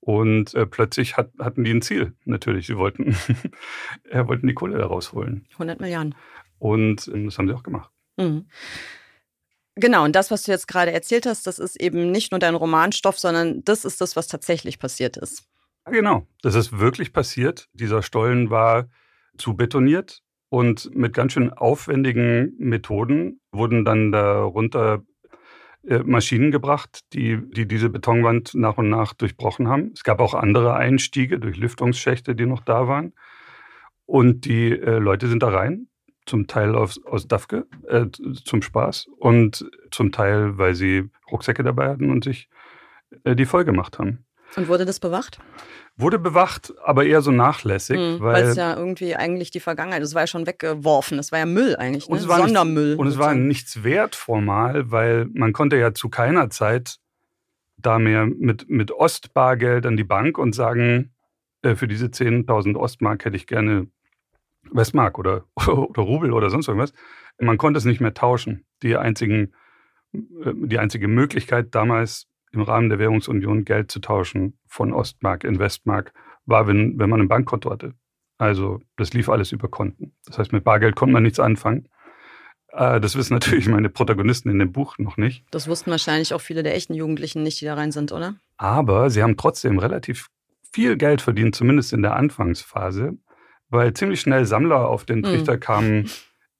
Und 0.01 0.55
äh, 0.55 0.66
plötzlich 0.66 1.16
hat, 1.16 1.33
hatten 1.38 1.64
die 1.64 1.70
ein 1.72 1.83
Ziel, 1.83 2.14
natürlich. 2.24 2.66
Sie 2.66 2.77
wollten, 2.77 3.16
äh, 4.11 4.27
wollten 4.27 4.46
die 4.46 4.55
Kohle 4.55 4.79
da 4.79 4.87
rausholen. 4.87 5.46
100 5.53 5.81
Milliarden. 5.81 6.14
Und 6.59 7.09
äh, 7.09 7.24
das 7.24 7.38
haben 7.38 7.48
sie 7.48 7.55
auch 7.55 7.62
gemacht. 7.62 7.90
Mhm. 8.16 8.46
Genau, 9.74 10.05
und 10.05 10.16
das, 10.16 10.31
was 10.31 10.42
du 10.42 10.51
jetzt 10.51 10.66
gerade 10.66 10.92
erzählt 10.92 11.24
hast, 11.27 11.46
das 11.46 11.59
ist 11.59 11.81
eben 11.81 12.11
nicht 12.11 12.33
nur 12.33 12.40
dein 12.40 12.57
Romanstoff, 12.57 13.18
sondern 13.18 13.62
das 13.64 13.85
ist 13.85 14.01
das, 14.01 14.16
was 14.16 14.27
tatsächlich 14.27 14.79
passiert 14.79 15.16
ist. 15.16 15.44
Genau, 15.90 16.27
das 16.42 16.55
ist 16.55 16.79
wirklich 16.79 17.12
passiert. 17.12 17.68
Dieser 17.72 18.03
Stollen 18.03 18.51
war 18.51 18.88
zu 19.37 19.55
betoniert 19.57 20.22
und 20.48 20.94
mit 20.94 21.14
ganz 21.14 21.33
schön 21.33 21.53
aufwendigen 21.53 22.55
Methoden 22.59 23.40
wurden 23.53 23.85
dann 23.85 24.12
darunter 24.12 25.03
äh, 25.87 26.01
Maschinen 26.01 26.51
gebracht, 26.51 27.01
die, 27.12 27.38
die 27.51 27.66
diese 27.66 27.88
Betonwand 27.88 28.55
nach 28.55 28.79
und 28.79 28.90
nach 28.90 29.14
durchbrochen 29.14 29.68
haben. 29.68 29.92
Es 29.94 30.05
gab 30.05 30.20
auch 30.20 30.35
andere 30.35 30.74
Einstiege 30.74 31.38
durch 31.38 31.57
Lüftungsschächte, 31.57 32.35
die 32.35 32.46
noch 32.46 32.61
da 32.61 32.88
waren. 32.88 33.14
Und 34.05 34.44
die 34.44 34.70
äh, 34.72 34.98
Leute 34.98 35.29
sind 35.29 35.42
da 35.42 35.48
rein, 35.48 35.88
zum 36.27 36.46
Teil 36.46 36.74
aus, 36.74 37.05
aus 37.05 37.29
Dafke, 37.29 37.66
äh, 37.87 38.07
zum 38.44 38.62
Spaß 38.62 39.09
und 39.18 39.70
zum 39.90 40.12
Teil, 40.12 40.59
weil 40.59 40.74
sie 40.74 41.11
Rucksäcke 41.31 41.62
dabei 41.62 41.90
hatten 41.90 42.11
und 42.11 42.24
sich 42.24 42.48
äh, 43.24 43.37
die 43.37 43.46
voll 43.46 43.64
gemacht 43.64 43.98
haben. 43.98 44.24
Und 44.56 44.68
wurde 44.68 44.84
das 44.84 45.00
bewacht? 45.00 45.38
Wurde 45.96 46.18
bewacht, 46.18 46.72
aber 46.84 47.04
eher 47.04 47.22
so 47.22 47.30
nachlässig. 47.30 47.98
Mhm, 47.98 48.20
weil 48.20 48.44
es 48.44 48.56
ja 48.56 48.76
irgendwie 48.76 49.16
eigentlich 49.16 49.50
die 49.50 49.61
Vergangenheit, 49.61 50.02
das 50.02 50.14
war 50.14 50.22
ja 50.22 50.26
schon 50.26 50.46
weggeworfen, 50.46 51.16
das 51.16 51.32
war 51.32 51.40
ja 51.40 51.46
Müll 51.46 51.76
eigentlich, 51.76 52.08
ne? 52.08 52.12
Und 52.12 52.18
es 52.20 52.28
war 52.28 52.38
Sondermüll. 52.38 52.90
Nichts, 52.90 53.00
und 53.00 53.06
es 53.08 53.18
war 53.18 53.34
nichts 53.34 53.82
wert 53.82 54.14
formal, 54.14 54.90
weil 54.90 55.26
man 55.32 55.52
konnte 55.52 55.76
ja 55.76 55.92
zu 55.94 56.08
keiner 56.08 56.50
Zeit 56.50 56.98
da 57.76 57.98
mehr 57.98 58.26
mit, 58.26 58.68
mit 58.68 58.90
Ostbargeld 58.90 59.87
an 59.87 59.96
die 59.96 60.04
Bank 60.04 60.38
und 60.38 60.54
sagen, 60.54 61.12
äh, 61.62 61.74
für 61.74 61.88
diese 61.88 62.06
10.000 62.06 62.76
Ostmark 62.76 63.24
hätte 63.24 63.37
ich 63.37 63.46
gerne 63.46 63.88
Westmark 64.70 65.18
oder, 65.18 65.44
oder 65.56 66.02
Rubel 66.02 66.32
oder 66.32 66.50
sonst 66.50 66.68
irgendwas. 66.68 66.92
Man 67.38 67.58
konnte 67.58 67.78
es 67.78 67.84
nicht 67.84 68.00
mehr 68.00 68.14
tauschen. 68.14 68.64
Die, 68.82 68.96
einzigen, 68.96 69.52
äh, 70.12 70.52
die 70.54 70.78
einzige 70.78 71.08
Möglichkeit 71.08 71.74
damals 71.74 72.26
im 72.52 72.62
Rahmen 72.62 72.88
der 72.88 72.98
Währungsunion 72.98 73.64
Geld 73.64 73.90
zu 73.90 74.00
tauschen 74.00 74.58
von 74.66 74.92
Ostmark 74.92 75.44
in 75.44 75.58
Westmark 75.58 76.12
war, 76.46 76.66
wenn, 76.66 76.98
wenn 76.98 77.11
man 77.11 77.20
ein 77.20 77.28
Bankkonto 77.28 77.70
hatte. 77.70 77.94
Also 78.38 78.80
das 78.96 79.12
lief 79.12 79.28
alles 79.28 79.52
über 79.52 79.68
Konten. 79.68 80.14
Das 80.26 80.38
heißt, 80.38 80.52
mit 80.52 80.64
Bargeld 80.64 80.96
konnte 80.96 81.12
man 81.12 81.24
nichts 81.24 81.40
anfangen. 81.40 81.88
Äh, 82.68 83.00
das 83.00 83.16
wissen 83.16 83.34
natürlich 83.34 83.68
meine 83.68 83.90
Protagonisten 83.90 84.48
in 84.50 84.58
dem 84.58 84.72
Buch 84.72 84.96
noch 84.98 85.16
nicht. 85.16 85.44
Das 85.50 85.68
wussten 85.68 85.90
wahrscheinlich 85.90 86.32
auch 86.32 86.40
viele 86.40 86.62
der 86.62 86.74
echten 86.74 86.94
Jugendlichen 86.94 87.42
nicht, 87.42 87.61
die 87.61 87.64
da 87.64 87.74
rein 87.74 87.92
sind, 87.92 88.12
oder? 88.12 88.37
Aber 88.56 89.11
sie 89.11 89.22
haben 89.22 89.37
trotzdem 89.37 89.78
relativ 89.78 90.28
viel 90.72 90.96
Geld 90.96 91.22
verdient, 91.22 91.54
zumindest 91.54 91.92
in 91.92 92.02
der 92.02 92.16
Anfangsphase, 92.16 93.16
weil 93.68 93.94
ziemlich 93.94 94.20
schnell 94.20 94.44
Sammler 94.44 94.88
auf 94.88 95.04
den 95.04 95.24
hm. 95.24 95.24
Trichter 95.24 95.56
mhm. 95.56 95.61
kamen, 95.61 96.11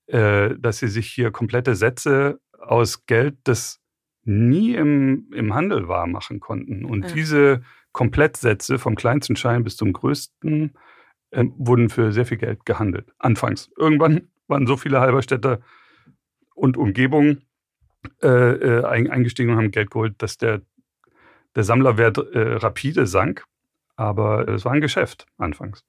äh, 0.07 0.51
dass 0.59 0.79
sie 0.79 0.89
sich 0.89 1.09
hier 1.11 1.31
komplette 1.31 1.77
Sätze 1.77 2.41
aus 2.59 3.07
Geld, 3.07 3.37
das 3.45 3.81
nie 4.29 4.75
im, 4.75 5.31
im 5.35 5.55
Handel 5.55 5.89
war, 5.89 6.07
machen 6.07 6.39
konnten. 6.39 6.85
Und 6.85 7.07
ja. 7.07 7.13
diese 7.13 7.63
Komplettsätze 7.93 8.79
vom 8.79 8.95
kleinsten 8.95 9.37
Schein 9.37 9.65
bis 9.65 9.77
zum 9.77 9.93
größten 9.93 10.75
äh, 11.31 11.45
wurden 11.57 11.89
für 11.89 12.13
sehr 12.13 12.27
viel 12.27 12.37
Geld 12.37 12.65
gehandelt. 12.67 13.13
Anfangs. 13.19 13.71
Irgendwann 13.77 14.29
waren 14.47 14.67
so 14.67 14.77
viele 14.77 15.01
Halberstädter 15.01 15.61
und 16.55 16.77
Umgebung 16.77 17.39
äh, 18.23 18.29
äh, 18.29 18.85
eingestiegen 18.85 19.51
und 19.51 19.57
haben 19.57 19.71
Geld 19.71 19.91
geholt, 19.91 20.15
dass 20.19 20.37
der, 20.37 20.63
der 21.57 21.65
Sammlerwert 21.65 22.19
äh, 22.19 22.55
rapide 22.55 23.07
sank. 23.07 23.45
Aber 23.97 24.47
es 24.47 24.65
war 24.65 24.73
ein 24.73 24.81
Geschäft 24.81 25.27
anfangs. 25.39 25.83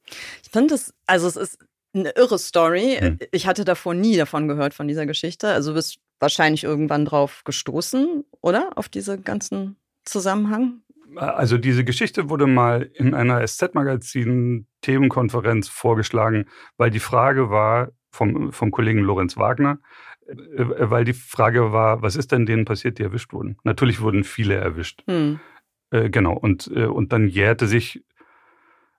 Ich 0.43 0.49
finde 0.49 0.73
es, 0.75 0.93
also 1.05 1.27
es 1.27 1.35
ist 1.35 1.59
eine 1.93 2.11
irre 2.11 2.39
Story. 2.39 2.97
Hm. 2.99 3.19
Ich 3.31 3.45
hatte 3.45 3.65
davor 3.65 3.93
nie 3.93 4.17
davon 4.17 4.47
gehört, 4.47 4.73
von 4.73 4.87
dieser 4.87 5.05
Geschichte. 5.05 5.49
Also 5.49 5.73
bist 5.73 5.99
wahrscheinlich 6.19 6.63
irgendwann 6.63 7.05
drauf 7.05 7.43
gestoßen, 7.45 8.25
oder? 8.41 8.71
Auf 8.75 8.89
diesen 8.89 9.23
ganzen 9.23 9.77
Zusammenhang? 10.03 10.81
Also 11.15 11.57
diese 11.57 11.83
Geschichte 11.83 12.29
wurde 12.29 12.47
mal 12.47 12.89
in 12.93 13.13
einer 13.13 13.45
SZ-Magazin 13.45 14.67
Themenkonferenz 14.81 15.67
vorgeschlagen, 15.67 16.45
weil 16.77 16.91
die 16.91 16.99
Frage 16.99 17.49
war 17.49 17.89
vom, 18.11 18.51
vom 18.51 18.71
Kollegen 18.71 18.99
Lorenz 18.99 19.37
Wagner, 19.37 19.79
äh, 20.27 20.35
weil 20.57 21.05
die 21.05 21.13
Frage 21.13 21.71
war, 21.71 22.01
was 22.01 22.15
ist 22.15 22.31
denn 22.31 22.45
denen 22.45 22.65
passiert, 22.65 22.99
die 22.99 23.03
erwischt 23.03 23.33
wurden? 23.33 23.57
Natürlich 23.63 24.01
wurden 24.01 24.23
viele 24.23 24.55
erwischt. 24.55 25.03
Hm. 25.07 25.39
Äh, 25.91 26.09
genau, 26.09 26.33
und, 26.33 26.69
äh, 26.73 26.85
und 26.85 27.11
dann 27.11 27.27
jährte 27.27 27.67
sich, 27.67 28.03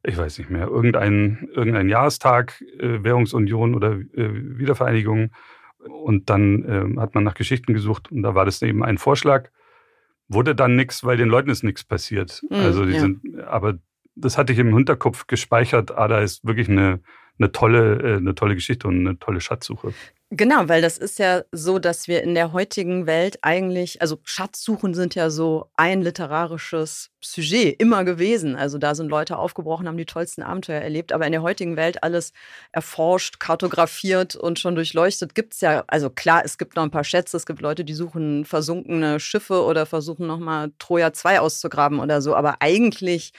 ich 0.02 0.16
weiß 0.16 0.38
nicht 0.38 0.50
mehr, 0.50 0.66
irgendein, 0.66 1.48
irgendein 1.52 1.88
Jahrestag, 1.88 2.60
äh, 2.78 3.02
Währungsunion 3.04 3.74
oder 3.74 3.92
äh, 3.92 4.58
Wiedervereinigung 4.58 5.30
und 5.88 6.30
dann 6.30 6.64
äh, 6.64 7.00
hat 7.00 7.14
man 7.14 7.24
nach 7.24 7.34
Geschichten 7.34 7.74
gesucht 7.74 8.10
und 8.10 8.22
da 8.22 8.34
war 8.34 8.44
das 8.44 8.62
eben 8.62 8.84
ein 8.84 8.98
Vorschlag. 8.98 9.50
Wurde 10.28 10.54
dann 10.54 10.76
nichts, 10.76 11.02
weil 11.04 11.16
den 11.16 11.28
Leuten 11.28 11.50
ist 11.50 11.64
nichts 11.64 11.84
passiert. 11.84 12.42
Mhm, 12.48 12.56
also 12.56 12.84
die 12.84 12.92
ja. 12.92 13.00
sind, 13.00 13.40
aber 13.40 13.78
das 14.14 14.38
hatte 14.38 14.52
ich 14.52 14.58
im 14.58 14.74
Hinterkopf 14.74 15.26
gespeichert. 15.26 15.96
Ah, 15.96 16.08
da 16.08 16.20
ist 16.20 16.44
wirklich 16.44 16.68
eine, 16.68 17.00
eine 17.40 17.52
tolle, 17.52 18.00
äh, 18.02 18.16
eine 18.18 18.34
tolle 18.34 18.54
Geschichte 18.54 18.86
und 18.86 19.00
eine 19.00 19.18
tolle 19.18 19.40
Schatzsuche. 19.40 19.92
Genau, 20.32 20.68
weil 20.68 20.80
das 20.80 20.96
ist 20.96 21.18
ja 21.18 21.42
so, 21.50 21.80
dass 21.80 22.06
wir 22.06 22.22
in 22.22 22.36
der 22.36 22.52
heutigen 22.52 23.06
Welt 23.06 23.38
eigentlich, 23.42 24.00
also 24.00 24.20
Schatzsuchen 24.22 24.94
sind 24.94 25.16
ja 25.16 25.28
so 25.28 25.72
ein 25.76 26.02
literarisches 26.02 27.10
Sujet 27.20 27.80
immer 27.80 28.04
gewesen. 28.04 28.54
Also 28.54 28.78
da 28.78 28.94
sind 28.94 29.08
Leute 29.08 29.38
aufgebrochen, 29.38 29.88
haben 29.88 29.96
die 29.96 30.06
tollsten 30.06 30.44
Abenteuer 30.44 30.80
erlebt. 30.80 31.12
Aber 31.12 31.26
in 31.26 31.32
der 31.32 31.42
heutigen 31.42 31.76
Welt 31.76 32.04
alles 32.04 32.32
erforscht, 32.70 33.40
kartografiert 33.40 34.36
und 34.36 34.60
schon 34.60 34.76
durchleuchtet 34.76 35.34
gibt 35.34 35.54
es 35.54 35.62
ja. 35.62 35.82
Also 35.88 36.10
klar, 36.10 36.42
es 36.44 36.58
gibt 36.58 36.76
noch 36.76 36.84
ein 36.84 36.92
paar 36.92 37.02
Schätze. 37.02 37.36
Es 37.36 37.44
gibt 37.44 37.60
Leute, 37.60 37.84
die 37.84 37.94
suchen 37.94 38.44
versunkene 38.44 39.18
Schiffe 39.18 39.64
oder 39.64 39.84
versuchen 39.84 40.28
nochmal 40.28 40.70
Troja 40.78 41.12
2 41.12 41.40
auszugraben 41.40 41.98
oder 41.98 42.22
so. 42.22 42.36
Aber 42.36 42.58
eigentlich 42.60 43.32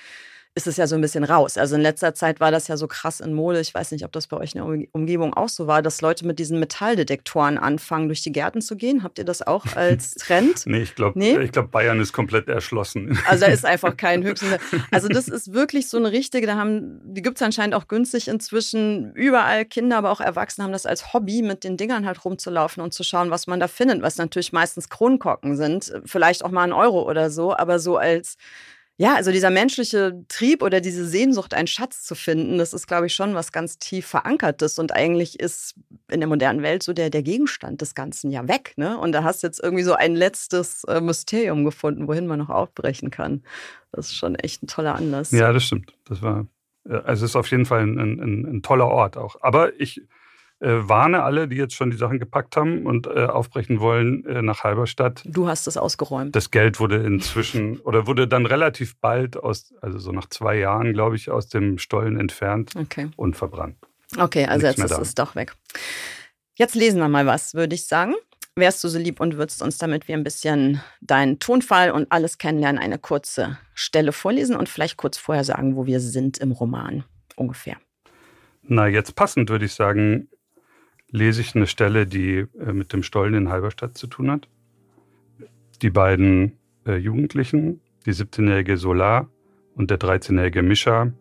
ist 0.53 0.67
es 0.67 0.75
ja 0.75 0.85
so 0.85 0.95
ein 0.95 1.01
bisschen 1.01 1.23
raus. 1.23 1.57
Also 1.57 1.75
in 1.75 1.81
letzter 1.81 2.13
Zeit 2.13 2.41
war 2.41 2.51
das 2.51 2.67
ja 2.67 2.75
so 2.75 2.87
krass 2.87 3.21
in 3.21 3.33
Mode. 3.33 3.61
Ich 3.61 3.73
weiß 3.73 3.91
nicht, 3.91 4.03
ob 4.03 4.11
das 4.11 4.27
bei 4.27 4.35
euch 4.35 4.53
in 4.53 4.61
der 4.61 4.87
Umgebung 4.91 5.33
auch 5.33 5.47
so 5.47 5.65
war, 5.65 5.81
dass 5.81 6.01
Leute 6.01 6.27
mit 6.27 6.39
diesen 6.39 6.59
Metalldetektoren 6.59 7.57
anfangen, 7.57 8.09
durch 8.09 8.21
die 8.21 8.33
Gärten 8.33 8.61
zu 8.61 8.75
gehen. 8.75 9.01
Habt 9.01 9.17
ihr 9.17 9.23
das 9.23 9.41
auch 9.41 9.65
als 9.77 10.11
Trend? 10.15 10.63
nee, 10.65 10.81
ich 10.81 10.95
glaube, 10.95 11.17
nee? 11.17 11.47
glaub, 11.47 11.71
Bayern 11.71 12.01
ist 12.01 12.11
komplett 12.11 12.47
erschlossen. 12.47 13.17
Also 13.31 13.45
da 13.45 13.51
ist 13.51 13.65
einfach 13.65 13.95
kein 13.95 14.23
höchsten. 14.25 14.47
Also 14.89 15.07
das 15.07 15.29
ist 15.29 15.53
wirklich 15.53 15.87
so 15.87 15.97
eine 15.97 16.11
richtige, 16.11 16.47
da 16.47 16.57
haben, 16.57 16.99
die 17.03 17.21
gibt 17.21 17.37
es 17.37 17.41
anscheinend 17.41 17.75
auch 17.75 17.87
günstig 17.87 18.27
inzwischen. 18.27 19.13
Überall 19.13 19.63
Kinder, 19.63 19.97
aber 19.97 20.11
auch 20.11 20.19
Erwachsene 20.19 20.65
haben 20.65 20.73
das 20.73 20.85
als 20.85 21.13
Hobby, 21.13 21.41
mit 21.41 21.63
den 21.63 21.77
Dingern 21.77 22.05
halt 22.05 22.25
rumzulaufen 22.25 22.83
und 22.83 22.93
zu 22.93 23.03
schauen, 23.03 23.29
was 23.29 23.47
man 23.47 23.61
da 23.61 23.67
findet, 23.67 24.01
was 24.01 24.17
natürlich 24.17 24.51
meistens 24.51 24.89
Kronkorken 24.89 25.55
sind. 25.55 25.93
Vielleicht 26.05 26.43
auch 26.43 26.51
mal 26.51 26.63
ein 26.63 26.73
Euro 26.73 27.07
oder 27.09 27.29
so, 27.29 27.55
aber 27.55 27.79
so 27.79 27.95
als 27.95 28.37
ja, 28.97 29.15
also 29.15 29.31
dieser 29.31 29.49
menschliche 29.49 30.23
Trieb 30.27 30.61
oder 30.61 30.79
diese 30.79 31.07
Sehnsucht, 31.07 31.53
einen 31.53 31.67
Schatz 31.67 32.03
zu 32.03 32.13
finden, 32.13 32.59
das 32.59 32.73
ist, 32.73 32.87
glaube 32.87 33.07
ich, 33.07 33.15
schon 33.15 33.33
was 33.33 33.51
ganz 33.51 33.79
tief 33.79 34.05
verankertes. 34.05 34.77
Und 34.77 34.93
eigentlich 34.93 35.39
ist 35.39 35.75
in 36.11 36.19
der 36.19 36.29
modernen 36.29 36.61
Welt 36.61 36.83
so 36.83 36.93
der, 36.93 37.09
der 37.09 37.23
Gegenstand 37.23 37.81
des 37.81 37.95
Ganzen 37.95 38.29
ja 38.29 38.47
weg. 38.47 38.73
Ne? 38.75 38.97
Und 38.97 39.13
da 39.13 39.23
hast 39.23 39.41
du 39.41 39.47
jetzt 39.47 39.61
irgendwie 39.63 39.83
so 39.83 39.93
ein 39.93 40.15
letztes 40.15 40.83
äh, 40.83 41.01
Mysterium 41.01 41.65
gefunden, 41.65 42.07
wohin 42.07 42.27
man 42.27 42.39
noch 42.39 42.49
aufbrechen 42.49 43.09
kann. 43.09 43.43
Das 43.91 44.07
ist 44.07 44.17
schon 44.17 44.35
echt 44.35 44.61
ein 44.61 44.67
toller 44.67 44.95
Anlass. 44.95 45.31
Ja, 45.31 45.51
das 45.51 45.63
stimmt. 45.63 45.93
Das 46.05 46.21
war, 46.21 46.45
äh, 46.87 46.93
also 46.93 47.25
es 47.25 47.31
ist 47.31 47.35
auf 47.35 47.49
jeden 47.49 47.65
Fall 47.65 47.81
ein, 47.81 47.97
ein, 47.97 48.45
ein 48.45 48.61
toller 48.61 48.87
Ort 48.87 49.17
auch. 49.17 49.37
Aber 49.41 49.79
ich 49.79 50.01
warne 50.67 51.23
alle, 51.23 51.47
die 51.47 51.55
jetzt 51.55 51.73
schon 51.73 51.89
die 51.89 51.97
Sachen 51.97 52.19
gepackt 52.19 52.55
haben 52.55 52.85
und 52.85 53.07
äh, 53.07 53.25
aufbrechen 53.25 53.79
wollen 53.79 54.25
äh, 54.25 54.41
nach 54.41 54.63
Halberstadt. 54.63 55.23
Du 55.25 55.47
hast 55.47 55.67
es 55.67 55.75
ausgeräumt. 55.75 56.35
Das 56.35 56.51
Geld 56.51 56.79
wurde 56.79 56.97
inzwischen 56.97 57.79
oder 57.83 58.05
wurde 58.07 58.27
dann 58.27 58.45
relativ 58.45 58.95
bald 58.97 59.37
aus, 59.37 59.73
also 59.81 59.97
so 59.97 60.11
nach 60.11 60.29
zwei 60.29 60.57
Jahren, 60.57 60.93
glaube 60.93 61.15
ich, 61.15 61.31
aus 61.31 61.47
dem 61.47 61.77
Stollen 61.79 62.19
entfernt 62.19 62.73
okay. 62.75 63.09
und 63.15 63.35
verbrannt. 63.35 63.77
Okay, 64.17 64.45
also 64.45 64.67
Nichts 64.67 64.81
jetzt 64.81 64.91
ist 64.91 64.99
es 64.99 65.15
doch 65.15 65.35
weg. 65.35 65.55
Jetzt 66.55 66.75
lesen 66.75 66.99
wir 66.99 67.09
mal 67.09 67.25
was, 67.25 67.53
würde 67.53 67.75
ich 67.75 67.87
sagen. 67.87 68.13
Wärst 68.55 68.83
du 68.83 68.89
so 68.89 68.99
lieb 68.99 69.21
und 69.21 69.37
würdest 69.37 69.61
uns, 69.61 69.77
damit 69.77 70.07
wir 70.09 70.15
ein 70.15 70.23
bisschen 70.25 70.81
deinen 70.99 71.39
Tonfall 71.39 71.91
und 71.91 72.11
alles 72.11 72.37
kennenlernen, 72.37 72.81
eine 72.81 72.99
kurze 72.99 73.57
Stelle 73.73 74.11
vorlesen 74.11 74.57
und 74.57 74.67
vielleicht 74.67 74.97
kurz 74.97 75.17
vorher 75.17 75.45
sagen, 75.45 75.77
wo 75.77 75.85
wir 75.85 76.01
sind 76.01 76.37
im 76.37 76.51
Roman 76.51 77.05
ungefähr. 77.37 77.77
Na, 78.63 78.87
jetzt 78.87 79.15
passend 79.15 79.49
würde 79.49 79.65
ich 79.65 79.73
sagen, 79.73 80.27
lese 81.11 81.41
ich 81.41 81.55
eine 81.55 81.67
Stelle, 81.67 82.07
die 82.07 82.45
äh, 82.59 82.73
mit 82.73 82.93
dem 82.93 83.03
Stollen 83.03 83.33
in 83.33 83.49
Halberstadt 83.49 83.97
zu 83.97 84.07
tun 84.07 84.31
hat. 84.31 84.47
Die 85.81 85.89
beiden 85.89 86.57
äh, 86.85 86.95
Jugendlichen, 86.95 87.81
die 88.05 88.13
17-jährige 88.13 88.77
Solar 88.77 89.27
und 89.75 89.91
der 89.91 89.99
13-jährige 89.99 90.63
Mischa, 90.63 91.11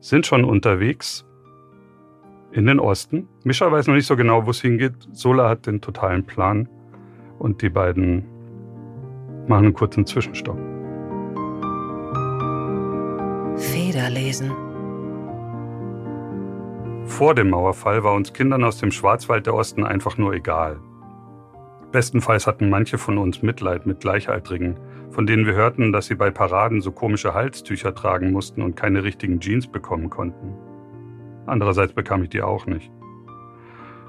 sind 0.00 0.26
schon 0.26 0.44
unterwegs 0.44 1.24
in 2.52 2.66
den 2.66 2.80
Osten. 2.80 3.28
Mischa 3.44 3.70
weiß 3.70 3.86
noch 3.86 3.94
nicht 3.94 4.06
so 4.06 4.16
genau, 4.16 4.46
wo 4.46 4.50
es 4.50 4.60
hingeht. 4.60 4.94
Sola 5.12 5.48
hat 5.48 5.66
den 5.66 5.80
totalen 5.80 6.24
Plan 6.24 6.68
und 7.38 7.62
die 7.62 7.68
beiden 7.68 8.24
machen 9.46 9.66
einen 9.66 9.74
kurzen 9.74 10.06
Zwischenstopp. 10.06 10.58
Federlesen. 13.56 14.69
Vor 17.04 17.34
dem 17.34 17.50
Mauerfall 17.50 18.04
war 18.04 18.14
uns 18.14 18.32
Kindern 18.32 18.64
aus 18.64 18.78
dem 18.78 18.90
Schwarzwald 18.90 19.46
der 19.46 19.54
Osten 19.54 19.84
einfach 19.84 20.16
nur 20.18 20.32
egal. 20.32 20.78
Bestenfalls 21.92 22.46
hatten 22.46 22.70
manche 22.70 22.98
von 22.98 23.18
uns 23.18 23.42
Mitleid 23.42 23.84
mit 23.84 24.00
Gleichaltrigen, 24.00 24.78
von 25.10 25.26
denen 25.26 25.44
wir 25.44 25.54
hörten, 25.54 25.92
dass 25.92 26.06
sie 26.06 26.14
bei 26.14 26.30
Paraden 26.30 26.80
so 26.80 26.92
komische 26.92 27.34
Halstücher 27.34 27.94
tragen 27.94 28.30
mussten 28.30 28.62
und 28.62 28.76
keine 28.76 29.02
richtigen 29.02 29.40
Jeans 29.40 29.66
bekommen 29.66 30.08
konnten. 30.08 30.54
Andererseits 31.46 31.92
bekam 31.92 32.22
ich 32.22 32.28
die 32.28 32.42
auch 32.42 32.66
nicht. 32.66 32.92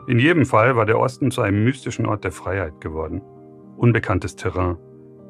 In 0.07 0.19
jedem 0.19 0.45
Fall 0.45 0.75
war 0.75 0.85
der 0.85 0.99
Osten 0.99 1.31
zu 1.31 1.41
einem 1.41 1.63
mystischen 1.63 2.05
Ort 2.05 2.23
der 2.23 2.31
Freiheit 2.31 2.81
geworden. 2.81 3.21
Unbekanntes 3.77 4.35
Terrain, 4.35 4.77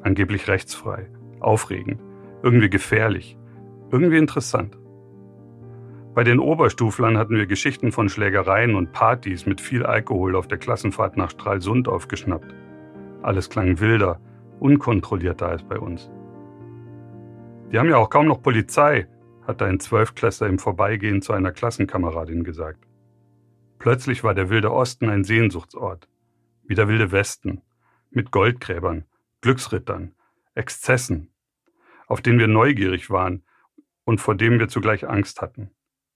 angeblich 0.02 0.48
rechtsfrei, 0.48 1.10
aufregend, 1.40 2.02
irgendwie 2.42 2.68
gefährlich, 2.68 3.38
irgendwie 3.90 4.18
interessant. 4.18 4.78
Bei 6.14 6.24
den 6.24 6.40
Oberstuflern 6.40 7.16
hatten 7.16 7.36
wir 7.36 7.46
Geschichten 7.46 7.90
von 7.90 8.10
Schlägereien 8.10 8.74
und 8.74 8.92
Partys 8.92 9.46
mit 9.46 9.62
viel 9.62 9.86
Alkohol 9.86 10.36
auf 10.36 10.46
der 10.46 10.58
Klassenfahrt 10.58 11.16
nach 11.16 11.30
Stralsund 11.30 11.88
aufgeschnappt. 11.88 12.54
Alles 13.22 13.48
klang 13.48 13.80
wilder, 13.80 14.20
unkontrollierter 14.60 15.48
als 15.48 15.62
bei 15.62 15.78
uns. 15.78 16.10
Die 17.72 17.78
haben 17.78 17.88
ja 17.88 17.96
auch 17.96 18.10
kaum 18.10 18.26
noch 18.26 18.42
Polizei, 18.42 19.08
hatte 19.46 19.64
ein 19.64 19.80
Zwölfklässler 19.80 20.48
im 20.48 20.58
Vorbeigehen 20.58 21.22
zu 21.22 21.32
einer 21.32 21.50
Klassenkameradin 21.50 22.44
gesagt. 22.44 22.86
Plötzlich 23.78 24.22
war 24.22 24.34
der 24.34 24.50
wilde 24.50 24.70
Osten 24.70 25.08
ein 25.08 25.24
Sehnsuchtsort, 25.24 26.08
wie 26.64 26.74
der 26.74 26.88
wilde 26.88 27.10
Westen, 27.10 27.62
mit 28.10 28.30
Goldgräbern, 28.30 29.06
Glücksrittern, 29.40 30.14
Exzessen, 30.54 31.30
auf 32.06 32.20
den 32.20 32.38
wir 32.38 32.48
neugierig 32.48 33.08
waren 33.08 33.44
und 34.04 34.20
vor 34.20 34.34
dem 34.34 34.58
wir 34.58 34.68
zugleich 34.68 35.08
Angst 35.08 35.40
hatten. 35.40 35.70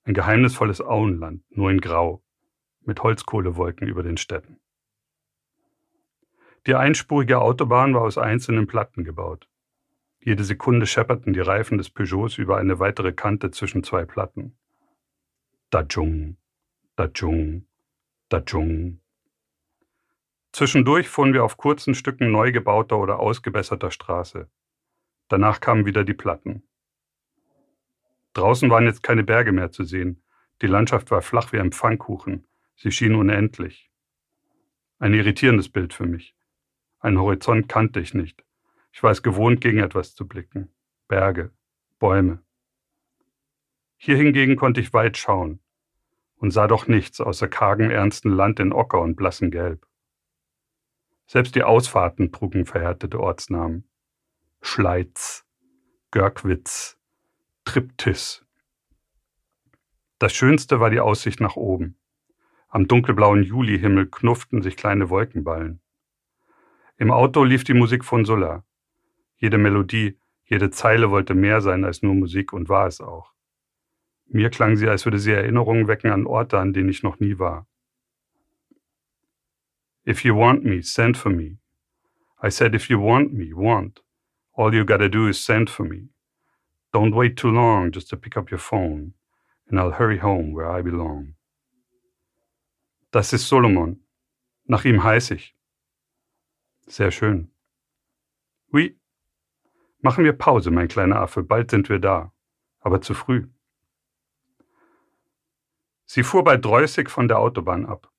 Ein 0.06 0.14
geheimnisvolles 0.14 0.80
Auenland, 0.80 1.42
nur 1.50 1.68
in 1.68 1.80
Grau, 1.80 2.22
mit 2.82 3.02
Holzkohlewolken 3.02 3.88
über 3.88 4.04
den 4.04 4.16
Städten. 4.16 4.60
Die 6.64 6.76
einspurige 6.76 7.40
Autobahn 7.40 7.92
war 7.92 8.02
aus 8.02 8.16
einzelnen 8.16 8.68
Platten 8.68 9.02
gebaut. 9.02 9.48
Jede 10.20 10.44
Sekunde 10.44 10.86
schepperten 10.86 11.32
die 11.32 11.40
Reifen 11.40 11.76
des 11.76 11.90
Peugeots 11.90 12.38
über 12.38 12.56
eine 12.56 12.78
weitere 12.78 13.12
Kante 13.12 13.50
zwischen 13.50 13.82
zwei 13.82 14.04
Platten. 14.04 14.56
Dajung, 15.70 16.36
Dajung, 16.94 17.66
Dajung. 18.28 19.00
Zwischendurch 20.52 21.08
fuhren 21.08 21.32
wir 21.32 21.42
auf 21.42 21.56
kurzen 21.56 21.96
Stücken 21.96 22.30
neu 22.30 22.52
gebauter 22.52 22.98
oder 22.98 23.18
ausgebesserter 23.18 23.90
Straße. 23.90 24.48
Danach 25.26 25.60
kamen 25.60 25.84
wieder 25.84 26.04
die 26.04 26.14
Platten. 26.14 26.62
Draußen 28.36 28.68
waren 28.68 28.84
jetzt 28.84 29.02
keine 29.02 29.24
Berge 29.24 29.52
mehr 29.52 29.70
zu 29.70 29.84
sehen. 29.84 30.22
Die 30.60 30.66
Landschaft 30.66 31.10
war 31.10 31.22
flach 31.22 31.52
wie 31.52 31.60
ein 31.60 31.72
Pfannkuchen. 31.72 32.46
Sie 32.76 32.90
schien 32.90 33.14
unendlich. 33.14 33.90
Ein 34.98 35.14
irritierendes 35.14 35.70
Bild 35.70 35.94
für 35.94 36.06
mich. 36.06 36.36
Einen 37.00 37.18
Horizont 37.18 37.68
kannte 37.68 38.00
ich 38.00 38.12
nicht. 38.12 38.44
Ich 38.92 39.02
war 39.02 39.10
es 39.10 39.22
gewohnt, 39.22 39.60
gegen 39.60 39.78
etwas 39.78 40.14
zu 40.14 40.28
blicken. 40.28 40.70
Berge, 41.08 41.52
Bäume. 41.98 42.42
Hier 43.96 44.16
hingegen 44.16 44.56
konnte 44.56 44.80
ich 44.80 44.92
weit 44.92 45.16
schauen 45.16 45.60
und 46.36 46.50
sah 46.50 46.66
doch 46.66 46.86
nichts 46.86 47.20
außer 47.20 47.48
kargem, 47.48 47.90
ernsten 47.90 48.30
Land 48.30 48.60
in 48.60 48.72
Ocker 48.72 49.00
und 49.00 49.16
blassem 49.16 49.50
Gelb. 49.50 49.86
Selbst 51.26 51.54
die 51.54 51.62
Ausfahrten 51.62 52.32
trugen 52.32 52.66
verhärtete 52.66 53.18
Ortsnamen. 53.18 53.88
Schleiz, 54.60 55.46
Görkwitz, 56.10 56.95
Triptis. 57.66 58.46
Das 60.20 60.32
Schönste 60.32 60.78
war 60.78 60.88
die 60.88 61.00
Aussicht 61.00 61.40
nach 61.40 61.56
oben. 61.56 61.98
Am 62.68 62.86
dunkelblauen 62.86 63.42
Julihimmel 63.42 64.06
knufften 64.06 64.62
sich 64.62 64.76
kleine 64.76 65.10
Wolkenballen. 65.10 65.80
Im 66.96 67.10
Auto 67.10 67.42
lief 67.42 67.64
die 67.64 67.74
Musik 67.74 68.04
von 68.04 68.24
Sulla. 68.24 68.64
Jede 69.36 69.58
Melodie, 69.58 70.16
jede 70.44 70.70
Zeile 70.70 71.10
wollte 71.10 71.34
mehr 71.34 71.60
sein 71.60 71.84
als 71.84 72.02
nur 72.02 72.14
Musik 72.14 72.52
und 72.52 72.68
war 72.68 72.86
es 72.86 73.00
auch. 73.00 73.34
Mir 74.26 74.48
klang 74.50 74.76
sie, 74.76 74.88
als 74.88 75.04
würde 75.04 75.18
sie 75.18 75.32
Erinnerungen 75.32 75.88
wecken 75.88 76.12
an 76.12 76.24
Orte, 76.24 76.58
an 76.58 76.72
denen 76.72 76.88
ich 76.88 77.02
noch 77.02 77.18
nie 77.18 77.38
war. 77.40 77.66
If 80.06 80.24
you 80.24 80.36
want 80.36 80.64
me, 80.64 80.82
send 80.82 81.16
for 81.16 81.32
me. 81.32 81.58
I 82.40 82.48
said, 82.48 82.74
if 82.76 82.88
you 82.88 82.98
want 83.02 83.32
me, 83.32 83.52
want. 83.52 84.04
All 84.52 84.72
you 84.72 84.86
gotta 84.86 85.08
do 85.08 85.26
is 85.26 85.44
send 85.44 85.68
for 85.68 85.84
me. 85.84 86.10
Don't 86.96 87.14
wait 87.14 87.36
too 87.36 87.50
long 87.50 87.92
just 87.92 88.08
to 88.08 88.16
pick 88.16 88.38
up 88.38 88.50
your 88.50 88.58
phone, 88.58 89.12
and 89.68 89.78
I'll 89.78 89.90
hurry 89.90 90.16
home 90.16 90.54
where 90.54 90.70
I 90.70 90.80
belong. 90.80 91.34
Das 93.10 93.34
ist 93.34 93.48
Solomon. 93.48 94.00
Nach 94.64 94.82
ihm 94.86 95.04
heiß 95.04 95.32
ich. 95.32 95.54
Sehr 96.86 97.10
schön. 97.10 97.50
Oui. 98.72 98.96
Machen 100.00 100.24
wir 100.24 100.32
Pause, 100.32 100.70
mein 100.70 100.88
kleiner 100.88 101.20
Affe, 101.20 101.42
bald 101.42 101.70
sind 101.70 101.90
wir 101.90 101.98
da. 101.98 102.32
Aber 102.80 103.02
zu 103.02 103.12
früh. 103.12 103.46
Sie 106.06 106.22
fuhr 106.22 106.44
bei 106.44 106.56
Dreußig 106.56 107.10
von 107.10 107.28
der 107.28 107.40
Autobahn 107.40 107.84
ab. 107.84 108.10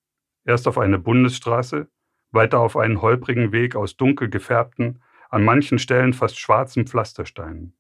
Erst 0.46 0.68
auf 0.68 0.78
eine 0.78 1.00
Bundesstraße, 1.00 1.90
weiter 2.30 2.60
auf 2.60 2.78
einen 2.78 3.02
holprigen 3.02 3.52
Weg 3.52 3.76
aus 3.76 3.98
dunkel 3.98 4.30
gefärbten, 4.30 5.02
an 5.32 5.44
manchen 5.44 5.80
Stellen 5.80 6.14
fast 6.14 6.40
schwarzen 6.40 6.86
Pflastersteinen. 6.86 7.74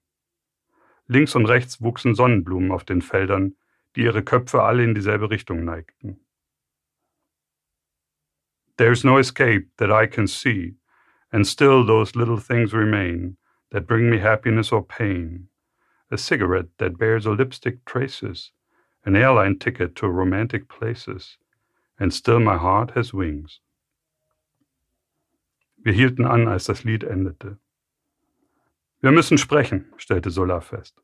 Links 1.07 1.35
und 1.35 1.45
rechts 1.45 1.81
wuchsen 1.81 2.15
Sonnenblumen 2.15 2.71
auf 2.71 2.83
den 2.83 3.01
Feldern, 3.01 3.55
die 3.95 4.03
ihre 4.03 4.23
Köpfe 4.23 4.63
alle 4.63 4.83
in 4.83 4.93
dieselbe 4.93 5.29
Richtung 5.29 5.63
neigten. 5.63 6.19
There's 8.77 9.03
no 9.03 9.17
escape 9.17 9.69
that 9.77 9.89
I 9.89 10.05
can 10.05 10.27
see, 10.27 10.75
and 11.31 11.47
still 11.47 11.83
those 11.83 12.15
little 12.15 12.37
things 12.37 12.73
remain 12.73 13.37
that 13.71 13.87
bring 13.87 14.09
me 14.09 14.19
happiness 14.19 14.71
or 14.71 14.85
pain. 14.85 15.49
A 16.11 16.17
cigarette 16.17 16.69
that 16.77 16.97
bears 16.97 17.25
a 17.25 17.31
lipstick 17.31 17.83
traces, 17.85 18.51
an 19.03 19.15
airline 19.15 19.57
ticket 19.57 19.95
to 19.95 20.07
romantic 20.07 20.69
places, 20.69 21.37
and 21.99 22.13
still 22.13 22.39
my 22.39 22.57
heart 22.57 22.91
has 22.91 23.13
wings. 23.13 23.61
Wir 25.77 25.93
hielten 25.93 26.25
an, 26.25 26.47
als 26.47 26.65
das 26.65 26.83
Lied 26.83 27.03
endete. 27.03 27.57
Wir 28.99 29.11
müssen 29.11 29.37
sprechen, 29.37 29.93
stellte 29.97 30.29
Solar 30.29 30.61
fest. 30.61 31.01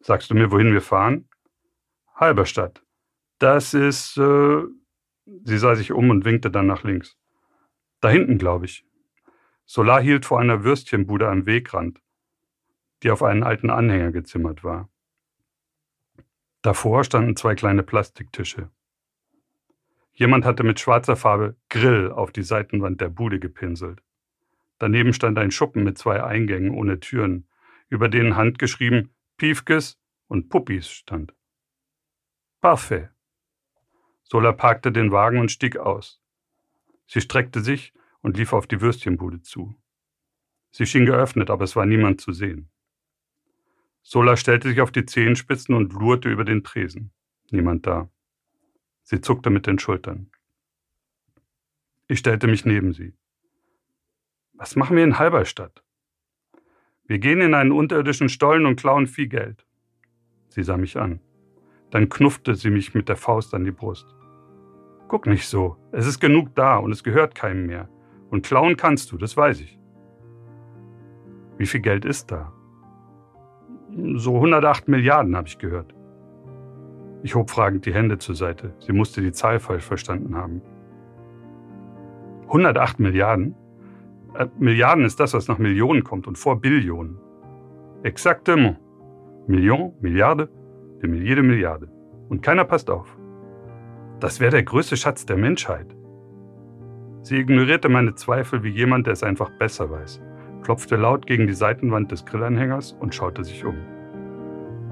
Sagst 0.00 0.30
du 0.30 0.34
mir, 0.34 0.50
wohin 0.50 0.72
wir 0.72 0.82
fahren? 0.82 1.28
Halberstadt. 2.14 2.82
Das 3.38 3.74
ist. 3.74 4.16
Äh 4.16 4.62
Sie 5.26 5.56
sah 5.58 5.74
sich 5.74 5.92
um 5.92 6.10
und 6.10 6.24
winkte 6.24 6.50
dann 6.50 6.66
nach 6.66 6.84
links. 6.84 7.16
Da 8.00 8.10
hinten, 8.10 8.36
glaube 8.36 8.66
ich. 8.66 8.84
Solar 9.64 10.02
hielt 10.02 10.26
vor 10.26 10.38
einer 10.38 10.64
Würstchenbude 10.64 11.28
am 11.28 11.46
Wegrand, 11.46 12.02
die 13.02 13.10
auf 13.10 13.22
einen 13.22 13.42
alten 13.42 13.70
Anhänger 13.70 14.12
gezimmert 14.12 14.62
war. 14.62 14.90
Davor 16.60 17.04
standen 17.04 17.36
zwei 17.36 17.54
kleine 17.54 17.82
Plastiktische. 17.82 18.70
Jemand 20.12 20.44
hatte 20.44 20.62
mit 20.62 20.78
schwarzer 20.78 21.16
Farbe 21.16 21.56
Grill 21.70 22.12
auf 22.12 22.30
die 22.30 22.42
Seitenwand 22.42 23.00
der 23.00 23.08
Bude 23.08 23.40
gepinselt. 23.40 24.02
Daneben 24.78 25.12
stand 25.12 25.38
ein 25.38 25.50
Schuppen 25.50 25.84
mit 25.84 25.98
zwei 25.98 26.22
Eingängen 26.22 26.70
ohne 26.70 27.00
Türen, 27.00 27.48
über 27.88 28.08
denen 28.08 28.36
handgeschrieben 28.36 29.14
Piefkes 29.36 29.98
und 30.28 30.48
Puppis 30.48 30.88
stand. 30.88 31.34
Parfait. 32.60 33.10
Sola 34.22 34.52
parkte 34.52 34.90
den 34.90 35.12
Wagen 35.12 35.38
und 35.38 35.50
stieg 35.50 35.76
aus. 35.76 36.20
Sie 37.06 37.20
streckte 37.20 37.60
sich 37.60 37.92
und 38.20 38.36
lief 38.36 38.52
auf 38.52 38.66
die 38.66 38.80
Würstchenbude 38.80 39.42
zu. 39.42 39.74
Sie 40.70 40.86
schien 40.86 41.06
geöffnet, 41.06 41.50
aber 41.50 41.64
es 41.64 41.76
war 41.76 41.86
niemand 41.86 42.20
zu 42.20 42.32
sehen. 42.32 42.70
Sola 44.02 44.36
stellte 44.36 44.68
sich 44.68 44.80
auf 44.80 44.92
die 44.92 45.06
Zehenspitzen 45.06 45.74
und 45.74 45.92
lurte 45.92 46.28
über 46.28 46.44
den 46.44 46.64
Tresen. 46.64 47.12
Niemand 47.50 47.86
da. 47.86 48.10
Sie 49.02 49.20
zuckte 49.20 49.50
mit 49.50 49.66
den 49.66 49.78
Schultern. 49.78 50.30
Ich 52.08 52.18
stellte 52.18 52.46
mich 52.46 52.64
neben 52.64 52.92
sie. 52.92 53.14
Was 54.56 54.76
machen 54.76 54.96
wir 54.96 55.02
in 55.02 55.18
Halberstadt? 55.18 55.82
Wir 57.06 57.18
gehen 57.18 57.40
in 57.40 57.54
einen 57.54 57.72
unterirdischen 57.72 58.28
Stollen 58.28 58.66
und 58.66 58.76
klauen 58.76 59.08
viel 59.08 59.26
Geld. 59.26 59.66
Sie 60.48 60.62
sah 60.62 60.76
mich 60.76 60.96
an. 60.96 61.20
Dann 61.90 62.08
knuffte 62.08 62.54
sie 62.54 62.70
mich 62.70 62.94
mit 62.94 63.08
der 63.08 63.16
Faust 63.16 63.52
an 63.54 63.64
die 63.64 63.72
Brust. 63.72 64.06
Guck 65.08 65.26
nicht 65.26 65.48
so. 65.48 65.76
Es 65.90 66.06
ist 66.06 66.20
genug 66.20 66.54
da 66.54 66.76
und 66.76 66.92
es 66.92 67.02
gehört 67.02 67.34
keinem 67.34 67.66
mehr. 67.66 67.88
Und 68.30 68.46
klauen 68.46 68.76
kannst 68.76 69.10
du, 69.10 69.18
das 69.18 69.36
weiß 69.36 69.60
ich. 69.60 69.78
Wie 71.58 71.66
viel 71.66 71.80
Geld 71.80 72.04
ist 72.04 72.30
da? 72.30 72.52
So 74.14 74.36
108 74.36 74.86
Milliarden, 74.88 75.36
habe 75.36 75.48
ich 75.48 75.58
gehört. 75.58 75.94
Ich 77.22 77.34
hob 77.34 77.50
fragend 77.50 77.86
die 77.86 77.94
Hände 77.94 78.18
zur 78.18 78.36
Seite. 78.36 78.74
Sie 78.78 78.92
musste 78.92 79.20
die 79.20 79.32
Zahl 79.32 79.58
falsch 79.58 79.84
verstanden 79.84 80.36
haben. 80.36 80.62
108 82.46 83.00
Milliarden? 83.00 83.56
Äh, 84.34 84.46
Milliarden 84.58 85.04
ist 85.04 85.20
das, 85.20 85.34
was 85.34 85.48
nach 85.48 85.58
Millionen 85.58 86.04
kommt 86.04 86.26
und 86.26 86.38
vor 86.38 86.60
Billionen. 86.60 87.18
Exactement. 88.02 88.78
Million, 89.46 89.94
Milliarde, 90.00 90.48
jede 91.02 91.42
Milliarde. 91.42 91.88
Und 92.28 92.42
keiner 92.42 92.64
passt 92.64 92.90
auf. 92.90 93.16
Das 94.20 94.40
wäre 94.40 94.52
der 94.52 94.62
größte 94.62 94.96
Schatz 94.96 95.26
der 95.26 95.36
Menschheit. 95.36 95.94
Sie 97.22 97.36
ignorierte 97.36 97.88
meine 97.88 98.14
Zweifel 98.14 98.62
wie 98.62 98.70
jemand, 98.70 99.06
der 99.06 99.12
es 99.12 99.22
einfach 99.22 99.50
besser 99.58 99.90
weiß, 99.90 100.20
klopfte 100.62 100.96
laut 100.96 101.26
gegen 101.26 101.46
die 101.46 101.54
Seitenwand 101.54 102.10
des 102.10 102.24
Grillanhängers 102.24 102.92
und 102.92 103.14
schaute 103.14 103.44
sich 103.44 103.64
um. 103.64 103.76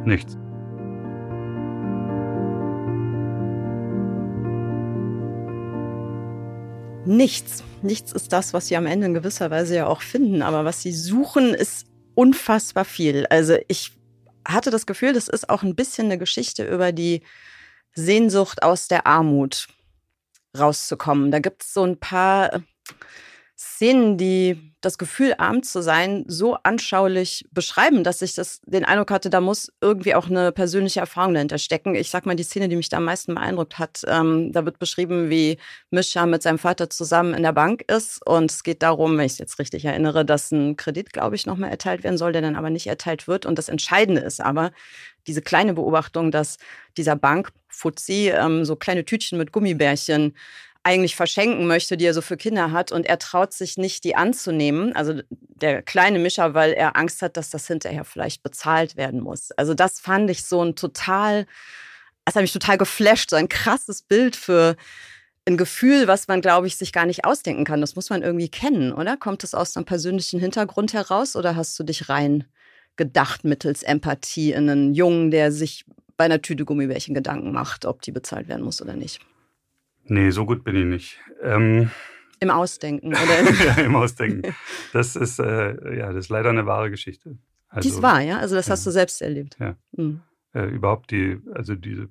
Nichts. 0.05 0.39
Nichts. 7.05 7.65
Nichts 7.83 8.13
ist 8.13 8.33
das, 8.33 8.55
was 8.55 8.69
sie 8.69 8.77
am 8.77 8.87
Ende 8.87 9.07
in 9.07 9.15
gewisser 9.15 9.51
Weise 9.51 9.75
ja 9.75 9.87
auch 9.87 10.03
finden. 10.03 10.43
Aber 10.43 10.65
was 10.65 10.83
sie 10.83 10.93
suchen, 10.93 11.53
ist 11.53 11.87
unfassbar 12.15 12.85
viel. 12.85 13.27
Also 13.27 13.57
ich 13.69 13.93
hatte 14.47 14.71
das 14.71 14.87
Gefühl, 14.87 15.13
das 15.13 15.29
ist 15.29 15.49
auch 15.49 15.63
ein 15.63 15.75
bisschen 15.75 16.07
eine 16.07 16.19
Geschichte 16.19 16.65
über 16.65 16.93
die 16.93 17.23
Sehnsucht 17.95 18.63
aus 18.63 18.89
der 18.89 19.07
Armut 19.07 19.67
rauszukommen. 20.57 21.31
Da 21.31 21.41
gibt 21.41 21.65
es 21.65 21.73
so 21.73 21.83
ein 21.83 21.99
paar 21.99 22.63
Szenen, 23.57 24.17
die 24.17 24.72
das 24.83 24.99
Gefühl, 24.99 25.35
arm 25.39 25.63
zu 25.63 25.81
sein, 25.81 26.25
so 26.27 26.57
anschaulich 26.63 27.47
beschreiben, 27.53 28.03
dass 28.05 28.21
ich 28.21 28.35
das, 28.35 28.61
den 28.67 28.85
Eindruck 28.85 29.13
hatte, 29.13 29.31
da 29.31 29.41
muss 29.41 29.73
irgendwie 29.81 30.15
auch 30.15 30.29
eine 30.29 30.51
persönliche 30.51 31.01
Erfahrung 31.01 31.35
dahinter 31.35 31.59
stecken. 31.59 31.95
Ich 31.95 32.11
sag 32.11 32.27
mal, 32.27 32.35
die 32.35 32.43
Szene, 32.43 32.69
die 32.69 32.77
mich 32.77 32.89
da 32.89 32.97
am 32.97 33.05
meisten 33.05 33.35
beeindruckt 33.35 33.79
hat, 33.79 34.03
ähm, 34.09 34.53
da 34.53 34.65
wird 34.65 34.81
beschrieben, 34.81 35.31
wie 35.31 35.57
Mischa 35.91 36.27
mit 36.27 36.43
seinem 36.43 36.59
Vater 36.59 36.91
zusammen 36.91 37.33
in 37.33 37.45
der 37.45 37.53
Bank 37.53 37.83
ist. 37.91 38.27
Und 38.27 38.51
es 38.51 38.65
geht 38.65 38.83
darum, 38.83 39.17
wenn 39.17 39.25
ich 39.25 39.33
es 39.33 39.39
jetzt 39.39 39.59
richtig 39.61 39.85
erinnere, 39.85 40.25
dass 40.25 40.51
ein 40.51 40.77
Kredit, 40.77 41.13
glaube 41.13 41.37
ich, 41.37 41.47
nochmal 41.47 41.71
erteilt 41.71 42.03
werden 42.03 42.19
soll, 42.19 42.33
der 42.33 42.43
dann 42.43 42.57
aber 42.57 42.71
nicht 42.71 42.89
erteilt 42.89 43.29
wird. 43.29 43.47
Und 43.47 43.59
das 43.59 43.69
Entscheidende 43.69 44.21
ist 44.21 44.41
aber, 44.41 44.73
diese 45.27 45.43
kleine 45.43 45.75
Beobachtung, 45.75 46.31
dass 46.31 46.59
dieser 46.97 47.17
Bank 47.17 47.53
Fuzzi 47.69 48.33
ähm, 48.35 48.65
so 48.65 48.77
kleine 48.77 49.05
Tütchen 49.05 49.39
mit 49.39 49.53
Gummibärchen 49.53 50.35
eigentlich 50.85 51.15
verschenken 51.15 51.67
möchte, 51.67 51.97
die 51.97 52.07
er 52.07 52.15
so 52.15 52.23
für 52.23 52.37
Kinder 52.37 52.73
hat. 52.73 52.93
Und 52.93 53.07
er 53.07 53.19
traut 53.19 53.53
sich 53.53 53.77
nicht, 53.77 54.05
die 54.05 54.17
anzunehmen. 54.17 54.95
Also 54.95 55.21
der 55.39 55.83
kleine 55.83 56.19
Mischer, 56.19 56.55
weil 56.55 56.73
er 56.73 56.97
Angst 56.97 57.23
hat, 57.23 57.37
dass 57.37 57.51
das 57.51 57.67
hinterher 57.67 58.05
vielleicht 58.05 58.43
bezahlt 58.43 58.97
werden 58.97 59.21
muss. 59.21 59.53
Also 59.53 59.75
das 59.75 60.01
fand 60.01 60.31
ich 60.31 60.45
so 60.45 60.63
ein 60.65 60.75
total, 60.75 61.47
das 62.25 62.35
hat 62.35 62.43
mich 62.43 62.53
total 62.53 62.79
geflasht, 62.79 63.31
so 63.31 63.37
ein 63.37 63.49
krasses 63.49 64.03
Bild 64.03 64.35
für 64.35 64.77
ein 65.45 65.57
Gefühl, 65.57 66.07
was 66.07 66.29
man, 66.29 66.41
glaube 66.41 66.67
ich, 66.67 66.77
sich 66.77 66.93
gar 66.93 67.07
nicht 67.07 67.25
ausdenken 67.25 67.65
kann. 67.65 67.81
Das 67.81 67.97
muss 67.97 68.11
man 68.11 68.23
irgendwie 68.23 68.49
kennen, 68.49 68.93
oder? 68.93 69.17
Kommt 69.17 69.43
das 69.43 69.55
aus 69.55 69.77
einem 69.77 69.87
persönlichen 69.87 70.41
Hintergrund 70.41 70.93
heraus 70.93 71.37
oder 71.37 71.57
hast 71.57 71.79
du 71.79 71.85
dich 71.85 72.09
rein 72.09 72.45
gedacht 72.97 73.45
mittels 73.45 73.83
Empathie 73.83 74.53
in 74.53 74.69
einen 74.69 74.95
Jungen, 74.95 75.31
der 75.31 75.51
sich 75.51 75.85
bei 76.17 76.27
einer 76.27 76.43
Tüte 76.43 76.65
Gummibärchen 76.65 77.15
Gedanken 77.15 77.53
macht, 77.53 77.87
ob 77.87 78.03
die 78.03 78.13
bezahlt 78.13 78.49
werden 78.49 78.63
muss 78.63 78.83
oder 78.83 78.95
nicht? 78.95 79.21
Nee, 80.05 80.31
so 80.31 80.47
gut 80.47 80.65
bin 80.65 80.77
ich 80.77 80.85
nicht. 80.85 81.21
Ähm, 81.43 81.91
Im 82.41 82.51
Ausdenken, 82.51 83.09
oder? 83.15 83.51
ja, 83.65 83.83
im 83.83 83.97
Ausdenken. 83.97 84.55
Das 84.93 85.17
ist, 85.17 85.39
äh, 85.39 85.99
ja, 85.99 86.13
das 86.13 86.27
ist 86.27 86.29
leider 86.29 86.51
eine 86.51 86.67
wahre 86.67 86.91
Geschichte. 86.91 87.39
Also, 87.69 87.89
Dies 87.89 88.03
war, 88.03 88.21
ja? 88.21 88.39
Also 88.39 88.55
das 88.55 88.67
ja. 88.67 88.73
hast 88.73 88.87
du 88.87 88.91
selbst 88.91 89.23
erlebt. 89.23 89.57
Ja. 89.59 89.77
Mhm. 89.93 90.21
Äh, 90.53 90.67
überhaupt 90.67 91.11
die, 91.11 91.41
also 91.55 91.75
diese 91.75 92.09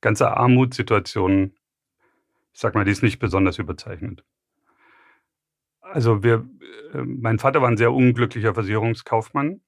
ganze 0.00 0.34
Armutssituation, 0.36 1.52
ich 2.52 2.60
sag 2.60 2.74
mal, 2.74 2.84
die 2.84 2.92
ist 2.92 3.02
nicht 3.02 3.18
besonders 3.18 3.58
überzeichnet. 3.58 4.24
Also 5.80 6.22
wir, 6.22 6.48
äh, 6.94 7.02
mein 7.02 7.38
Vater 7.38 7.60
war 7.60 7.68
ein 7.68 7.76
sehr 7.76 7.92
unglücklicher 7.92 8.54
Versicherungskaufmann 8.54 9.60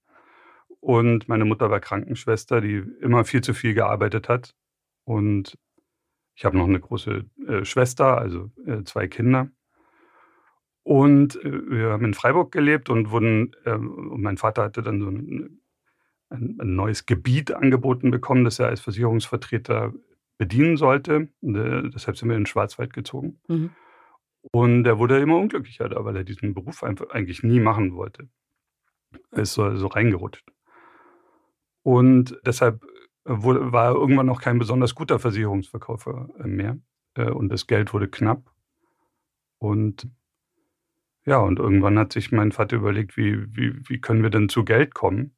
und 0.81 1.29
meine 1.29 1.45
Mutter 1.45 1.71
war 1.71 1.81
Krankenschwester, 1.81 2.61
die 2.61 2.83
immer 3.01 3.25
viel 3.25 3.43
zu 3.43 3.53
viel 3.53 3.75
gearbeitet 3.75 4.29
hat. 4.29 4.55
Und 5.05 5.59
ich 6.37 6.45
habe 6.45 6.57
noch 6.59 6.69
eine 6.69 6.79
große 6.79 7.25
äh, 7.49 7.65
Schwester, 7.65 8.19
also 8.19 8.51
äh, 8.67 8.85
zwei 8.85 9.09
Kinder. 9.09 9.49
Und 10.83 11.43
äh, 11.43 11.71
wir 11.71 11.89
haben 11.89 12.05
in 12.05 12.15
Freiburg 12.15 12.53
gelebt 12.53 12.91
und 12.91 13.11
wurden, 13.11 13.57
ähm, 13.65 14.11
und 14.11 14.21
mein 14.21 14.37
Vater 14.37 14.65
hatte 14.65 14.83
dann 14.83 15.01
so 15.01 15.09
ein, 15.09 15.61
ein, 16.29 16.59
ein, 16.61 16.77
neues 16.77 17.07
Gebiet 17.07 17.53
angeboten 17.53 18.11
bekommen, 18.11 18.45
das 18.45 18.59
er 18.59 18.69
als 18.69 18.83
Versicherungsvertreter 18.83 19.95
bedienen 20.37 20.77
sollte. 20.77 21.31
Und, 21.41 21.57
äh, 21.57 21.89
deshalb 21.89 22.19
sind 22.19 22.29
wir 22.29 22.37
in 22.37 22.43
den 22.43 22.47
Schwarzwald 22.47 22.93
gezogen. 22.93 23.41
Mhm. 23.49 23.71
Und 24.53 24.87
er 24.87 24.99
wurde 24.99 25.19
immer 25.19 25.39
unglücklicher 25.39 25.89
da, 25.89 26.05
weil 26.05 26.17
er 26.17 26.25
diesen 26.25 26.53
Beruf 26.53 26.83
einfach 26.85 27.09
eigentlich 27.11 27.43
nie 27.43 27.61
machen 27.61 27.95
wollte. 27.95 28.29
Er 29.31 29.43
ist 29.43 29.55
so, 29.55 29.75
so 29.75 29.87
reingerutscht. 29.87 30.47
Und 31.83 32.39
deshalb 32.45 32.85
wurde, 33.27 33.73
war 33.73 33.95
irgendwann 33.95 34.29
auch 34.31 34.41
kein 34.41 34.59
besonders 34.59 34.95
guter 34.95 35.19
Versicherungsverkäufer 35.19 36.29
äh, 36.39 36.47
mehr. 36.47 36.79
Äh, 37.15 37.31
und 37.31 37.49
das 37.49 37.67
Geld 37.67 37.93
wurde 37.93 38.09
knapp. 38.09 38.43
Und 39.59 40.09
ja, 41.25 41.39
und 41.39 41.59
irgendwann 41.59 41.99
hat 41.99 42.13
sich 42.13 42.31
mein 42.31 42.53
Vater 42.53 42.77
überlegt, 42.77 43.17
wie, 43.17 43.45
wie, 43.57 43.89
wie 43.89 44.01
können 44.01 44.23
wir 44.23 44.31
denn 44.31 44.49
zu 44.49 44.65
Geld 44.65 44.95
kommen? 44.95 45.35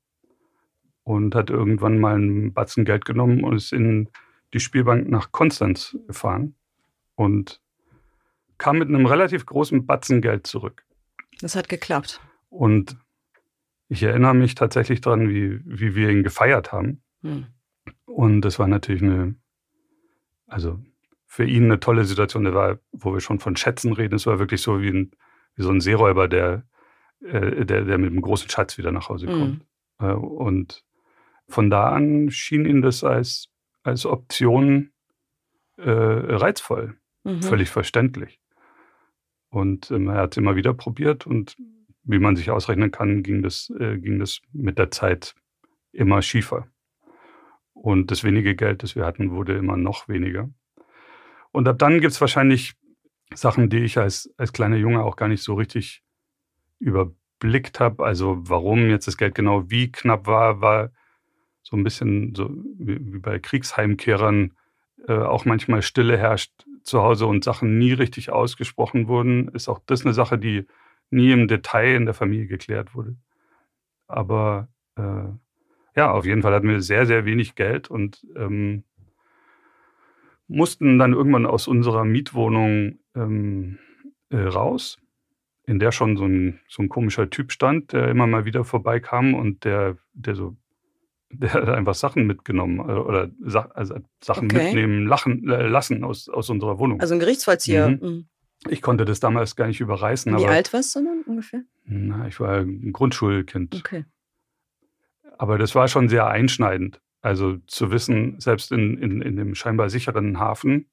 Und 1.03 1.34
hat 1.34 1.49
irgendwann 1.49 1.99
mal 1.99 2.16
einen 2.16 2.53
Batzen 2.53 2.84
Geld 2.84 3.07
genommen 3.07 3.43
und 3.43 3.57
ist 3.57 3.72
in 3.72 4.11
die 4.53 4.61
Spielbank 4.61 5.09
nach 5.09 5.32
Konstanz 5.32 5.97
gefahren 6.07 6.55
und 7.14 7.62
kam 8.59 8.78
mit 8.78 8.89
einem 8.89 9.07
relativ 9.07 9.47
großen 9.47 9.86
Batzen 9.86 10.20
Geld 10.20 10.47
zurück. 10.47 10.84
Das 11.41 11.57
hat 11.57 11.68
geklappt. 11.70 12.20
Und 12.51 12.99
ich 13.89 14.03
erinnere 14.03 14.34
mich 14.34 14.55
tatsächlich 14.55 15.01
daran, 15.01 15.30
wie, 15.30 15.61
wie 15.64 15.95
wir 15.95 16.11
ihn 16.11 16.22
gefeiert 16.22 16.72
haben. 16.72 17.03
Hm. 17.22 17.47
Und 18.09 18.40
das 18.40 18.59
war 18.59 18.66
natürlich 18.66 19.02
eine, 19.02 19.36
also 20.46 20.80
für 21.26 21.44
ihn 21.44 21.64
eine 21.64 21.78
tolle 21.78 22.04
Situation. 22.04 22.44
Der 22.44 22.54
war, 22.54 22.78
wo 22.90 23.12
wir 23.12 23.20
schon 23.20 23.38
von 23.38 23.54
Schätzen 23.54 23.92
reden, 23.92 24.14
es 24.14 24.26
war 24.26 24.38
wirklich 24.38 24.62
so 24.62 24.80
wie, 24.80 24.88
ein, 24.88 25.11
wie 25.54 25.62
so 25.62 25.70
ein 25.70 25.80
Seeräuber, 25.80 26.26
der, 26.26 26.66
äh, 27.20 27.64
der, 27.64 27.84
der 27.84 27.98
mit 27.98 28.11
einem 28.11 28.22
großen 28.22 28.48
Schatz 28.48 28.78
wieder 28.78 28.92
nach 28.92 29.09
Hause 29.09 29.26
kommt. 29.26 29.66
Mhm. 30.00 30.06
Äh, 30.06 30.12
und 30.12 30.84
von 31.48 31.70
da 31.70 31.90
an 31.90 32.30
schien 32.30 32.64
ihn 32.64 32.82
das 32.82 33.04
als, 33.04 33.50
als 33.82 34.06
Option 34.06 34.90
äh, 35.76 35.90
reizvoll, 35.90 36.96
mhm. 37.24 37.42
völlig 37.42 37.68
verständlich. 37.68 38.40
Und 39.50 39.90
ähm, 39.90 40.09
er 40.09 40.22
hat 40.22 40.32
es 40.32 40.36
immer 40.38 40.56
wieder 40.56 40.74
probiert 40.74 41.26
und 41.26 41.56
wie 42.04 42.18
man 42.18 42.36
sich 42.36 42.50
ausrechnen 42.50 42.90
kann, 42.90 43.22
ging 43.22 43.42
das, 43.42 43.70
äh, 43.78 43.98
ging 43.98 44.18
das 44.18 44.40
mit 44.52 44.78
der 44.78 44.90
Zeit 44.90 45.34
immer 45.92 46.22
schiefer. 46.22 46.68
Und 47.81 48.11
das 48.11 48.24
wenige 48.24 48.57
Geld, 48.57 48.83
das 48.83 48.97
wir 48.97 49.07
hatten, 49.07 49.31
wurde 49.31 49.57
immer 49.57 49.76
noch 49.76 50.09
weniger. 50.09 50.51
Und 51.53 51.68
ab 51.68 51.79
dann 51.79 52.01
gibt 52.01 52.12
es 52.12 52.20
wahrscheinlich 52.20 52.74
Sachen, 53.35 53.70
die 53.70 53.79
ich 53.79 53.99
als, 53.99 54.33
als 54.37 54.53
kleiner 54.53 54.76
Junge 54.76 55.03
auch 55.03 55.16
gar 55.16 55.29
nicht 55.29 55.43
so 55.43 55.55
richtig 55.55 56.03
überblickt 56.81 57.81
habe. 57.81 58.05
Also 58.05 58.39
warum 58.41 58.91
jetzt 58.91 59.07
das 59.07 59.16
Geld 59.16 59.35
genau 59.35 59.70
wie 59.70 59.93
knapp 59.93 60.26
war, 60.26 60.61
war 60.61 60.91
so 61.62 61.76
ein 61.76 61.85
bisschen 61.85 62.35
so 62.35 62.51
wie, 62.79 62.99
wie 63.01 63.18
bei 63.18 63.39
Kriegsheimkehrern 63.39 64.57
äh, 65.07 65.18
auch 65.18 65.45
manchmal 65.45 65.83
Stille 65.83 66.18
herrscht 66.18 66.53
zu 66.83 67.03
Hause 67.03 67.26
und 67.26 67.45
Sachen 67.45 67.79
nie 67.79 67.93
richtig 67.93 68.31
ausgesprochen 68.31 69.09
wurden. 69.09 69.49
Ist 69.49 69.68
auch 69.68 69.81
das 69.87 70.05
eine 70.05 70.14
Sache, 70.14 70.39
die 70.39 70.66
nie 71.11 71.33
im 71.33 71.49
Detail 71.49 71.95
in 71.95 72.07
der 72.07 72.14
Familie 72.14 72.47
geklärt 72.47 72.95
wurde. 72.95 73.16
Aber 74.07 74.68
äh, 74.97 75.29
ja, 75.99 76.12
auf 76.12 76.24
jeden 76.24 76.42
Fall 76.42 76.55
hatten 76.55 76.68
wir 76.68 76.80
sehr, 76.80 77.07
sehr 77.07 77.24
wenig 77.24 77.57
Geld 77.57 77.90
und 77.90 78.24
ähm, 78.36 78.84
mussten 80.46 80.96
dann 80.96 81.12
irgendwann 81.12 81.44
aus 81.44 81.66
unserer 81.66 82.05
Mietwohnung 82.05 83.01
ähm, 83.16 83.80
äh, 84.30 84.36
raus, 84.36 84.99
in 85.66 85.80
der 85.80 85.90
schon 85.90 86.16
so 86.16 86.24
ein, 86.24 86.61
so 86.68 86.84
ein 86.84 86.88
komischer 86.88 87.30
Typ 87.30 87.51
stand, 87.51 87.92
der 87.92 88.11
immer 88.11 88.28
mal 88.28 88.44
wieder 88.44 88.62
vorbeikam 88.62 89.34
und 89.34 89.64
der, 89.64 89.96
der 90.12 90.36
so, 90.36 90.57
der 91.30 91.53
hat 91.53 91.68
einfach 91.68 91.96
Sachen 91.96 92.28
mitgenommen 92.28 92.78
äh, 92.78 92.92
oder 92.92 93.32
also 93.74 93.96
Sachen 94.22 94.53
okay. 94.53 94.66
mitnehmen 94.66 95.05
lachen, 95.05 95.51
äh, 95.51 95.66
lassen 95.66 96.05
aus, 96.05 96.28
aus 96.28 96.49
unserer 96.49 96.78
Wohnung. 96.78 97.01
Also 97.01 97.14
ein 97.14 97.20
Gerichtsvollzieher. 97.20 97.88
Mhm. 97.88 97.99
Mhm. 98.01 98.28
Ich 98.68 98.82
konnte 98.82 99.05
das 99.05 99.18
damals 99.18 99.57
gar 99.57 99.66
nicht 99.66 99.80
überreißen. 99.80 100.30
Wie 100.30 100.44
aber, 100.44 100.53
alt 100.53 100.72
warst 100.72 100.94
du 100.94 101.03
dann 101.03 101.22
ungefähr? 101.26 101.64
Na, 101.86 102.28
ich 102.28 102.38
war 102.38 102.59
ein 102.59 102.92
Grundschulkind. 102.92 103.74
Okay. 103.74 104.05
Aber 105.39 105.57
das 105.57 105.74
war 105.74 105.89
schon 105.89 106.09
sehr 106.09 106.26
einschneidend. 106.26 107.01
Also 107.20 107.57
zu 107.66 107.91
wissen, 107.91 108.39
selbst 108.39 108.70
in, 108.70 108.99
in, 108.99 109.22
in 109.22 109.36
dem 109.36 109.55
scheinbar 109.55 109.89
sicheren 109.89 110.39
Hafen 110.39 110.91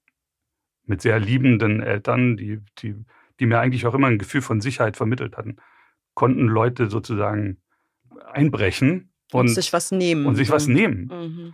mit 0.85 1.01
sehr 1.01 1.19
liebenden 1.19 1.81
Eltern, 1.81 2.37
die, 2.37 2.61
die, 2.79 2.95
die 3.39 3.45
mir 3.45 3.59
eigentlich 3.59 3.85
auch 3.85 3.93
immer 3.93 4.07
ein 4.07 4.19
Gefühl 4.19 4.41
von 4.41 4.61
Sicherheit 4.61 4.97
vermittelt 4.97 5.35
hatten, 5.37 5.57
konnten 6.13 6.47
Leute 6.47 6.89
sozusagen 6.89 7.57
einbrechen 8.31 9.11
und, 9.31 9.41
und 9.41 9.47
sich 9.49 9.73
was 9.73 9.91
nehmen. 9.91 10.25
Und 10.25 10.35
sich 10.35 10.49
was 10.49 10.67
nehmen. 10.67 11.09
Mhm. 11.11 11.53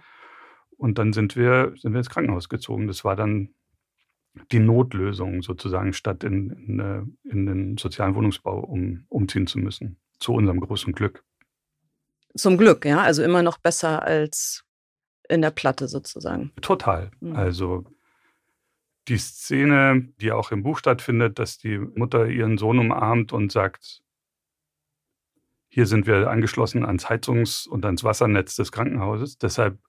Und 0.78 0.98
dann 0.98 1.14
sind 1.14 1.36
wir, 1.36 1.74
sind 1.78 1.94
wir 1.94 2.00
ins 2.00 2.10
Krankenhaus 2.10 2.50
gezogen. 2.50 2.88
Das 2.88 3.04
war 3.04 3.16
dann 3.16 3.54
die 4.52 4.60
Notlösung 4.60 5.42
sozusagen, 5.42 5.94
statt 5.94 6.24
in, 6.24 6.50
in, 6.50 6.80
äh, 6.80 7.30
in 7.30 7.46
den 7.46 7.78
sozialen 7.78 8.16
Wohnungsbau 8.16 8.60
um, 8.60 9.06
umziehen 9.10 9.48
zu 9.48 9.60
müssen. 9.60 9.98
Zu 10.20 10.34
unserem 10.34 10.60
großen 10.60 10.94
Glück. 10.94 11.24
Zum 12.36 12.58
Glück, 12.58 12.86
ja. 12.86 13.02
Also 13.02 13.24
immer 13.24 13.44
noch 13.44 13.58
besser 13.58 14.04
als 14.04 14.64
in 15.28 15.42
der 15.42 15.52
Platte 15.52 15.88
sozusagen. 15.88 16.52
Total. 16.62 17.12
Mhm. 17.20 17.36
Also 17.36 17.86
die 19.08 19.18
Szene, 19.18 20.10
die 20.22 20.32
auch 20.32 20.52
im 20.52 20.64
Buch 20.64 20.78
stattfindet, 20.78 21.40
dass 21.40 21.58
die 21.58 21.78
Mutter 21.78 22.28
ihren 22.28 22.58
Sohn 22.58 22.80
umarmt 22.80 23.34
und 23.34 23.52
sagt, 23.52 24.02
hier 25.70 25.88
sind 25.88 26.06
wir 26.06 26.30
angeschlossen 26.30 26.86
ans 26.86 27.10
Heizungs- 27.10 27.68
und 27.68 27.86
ans 27.86 28.04
Wassernetz 28.04 28.56
des 28.56 28.72
Krankenhauses, 28.72 29.38
deshalb 29.38 29.80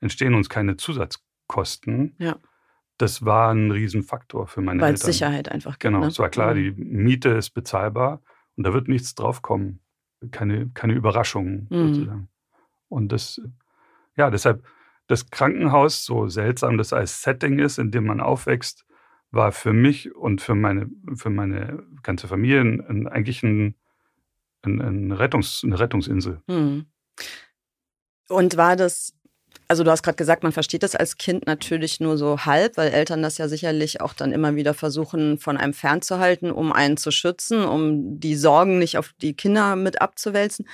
entstehen 0.00 0.34
uns 0.34 0.48
keine 0.48 0.76
Zusatzkosten. 0.76 2.14
Ja. 2.18 2.36
Das 2.96 3.24
war 3.24 3.52
ein 3.52 3.70
Riesenfaktor 3.70 4.46
für 4.46 4.60
meine 4.60 4.80
Weil 4.80 4.92
Eltern. 4.92 5.06
Weil 5.06 5.12
Sicherheit 5.12 5.48
einfach 5.50 5.72
gibt. 5.72 5.80
Genau, 5.80 6.00
ne? 6.00 6.06
es 6.06 6.18
war 6.18 6.30
klar, 6.30 6.54
mhm. 6.54 6.58
die 6.58 6.70
Miete 6.84 7.30
ist 7.30 7.50
bezahlbar 7.50 8.22
und 8.56 8.64
da 8.64 8.72
wird 8.72 8.88
nichts 8.88 9.14
draufkommen 9.14 9.81
keine, 10.30 10.70
keine 10.70 10.94
Überraschungen 10.94 11.66
mhm. 11.70 11.94
sozusagen. 11.94 12.28
Und 12.88 13.12
das, 13.12 13.40
ja, 14.16 14.30
deshalb 14.30 14.64
das 15.06 15.30
Krankenhaus, 15.30 16.04
so 16.04 16.28
seltsam 16.28 16.78
das 16.78 16.92
als 16.92 17.22
Setting 17.22 17.58
ist, 17.58 17.78
in 17.78 17.90
dem 17.90 18.06
man 18.06 18.20
aufwächst, 18.20 18.86
war 19.30 19.52
für 19.52 19.72
mich 19.72 20.14
und 20.14 20.40
für 20.40 20.54
meine, 20.54 20.90
für 21.14 21.30
meine 21.30 21.82
ganze 22.02 22.28
Familie 22.28 22.60
ein, 22.60 23.08
eigentlich 23.08 23.42
ein, 23.42 23.74
ein, 24.62 24.80
ein 24.80 25.12
Rettungs, 25.12 25.62
eine 25.64 25.78
Rettungsinsel. 25.78 26.42
Hm. 26.48 26.86
Und 28.28 28.56
war 28.56 28.76
das, 28.76 29.14
also 29.72 29.84
du 29.84 29.90
hast 29.90 30.02
gerade 30.02 30.16
gesagt, 30.16 30.42
man 30.42 30.52
versteht 30.52 30.82
das 30.82 30.94
als 30.94 31.16
Kind 31.16 31.46
natürlich 31.46 31.98
nur 31.98 32.18
so 32.18 32.44
halb, 32.44 32.76
weil 32.76 32.92
Eltern 32.92 33.22
das 33.22 33.38
ja 33.38 33.48
sicherlich 33.48 34.02
auch 34.02 34.12
dann 34.12 34.30
immer 34.30 34.54
wieder 34.54 34.74
versuchen, 34.74 35.38
von 35.38 35.56
einem 35.56 35.72
fernzuhalten, 35.72 36.50
um 36.52 36.74
einen 36.74 36.98
zu 36.98 37.10
schützen, 37.10 37.64
um 37.64 38.20
die 38.20 38.36
Sorgen 38.36 38.78
nicht 38.78 38.98
auf 38.98 39.14
die 39.22 39.32
Kinder 39.32 39.74
mit 39.74 40.02
abzuwälzen. 40.02 40.68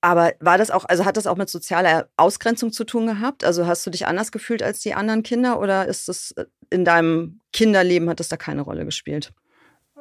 Aber 0.00 0.32
war 0.40 0.58
das 0.58 0.72
auch, 0.72 0.84
also 0.84 1.04
hat 1.04 1.16
das 1.16 1.28
auch 1.28 1.36
mit 1.36 1.48
sozialer 1.48 2.08
Ausgrenzung 2.16 2.72
zu 2.72 2.82
tun 2.82 3.06
gehabt? 3.06 3.44
Also 3.44 3.68
hast 3.68 3.86
du 3.86 3.90
dich 3.90 4.04
anders 4.04 4.32
gefühlt 4.32 4.64
als 4.64 4.80
die 4.80 4.94
anderen 4.94 5.22
Kinder 5.22 5.60
oder 5.60 5.86
ist 5.86 6.08
es 6.08 6.32
äh, 6.32 6.46
in 6.70 6.84
deinem 6.84 7.38
Kinderleben 7.52 8.08
hat 8.08 8.18
das 8.18 8.28
da 8.28 8.36
keine 8.36 8.62
Rolle 8.62 8.84
gespielt? 8.84 9.32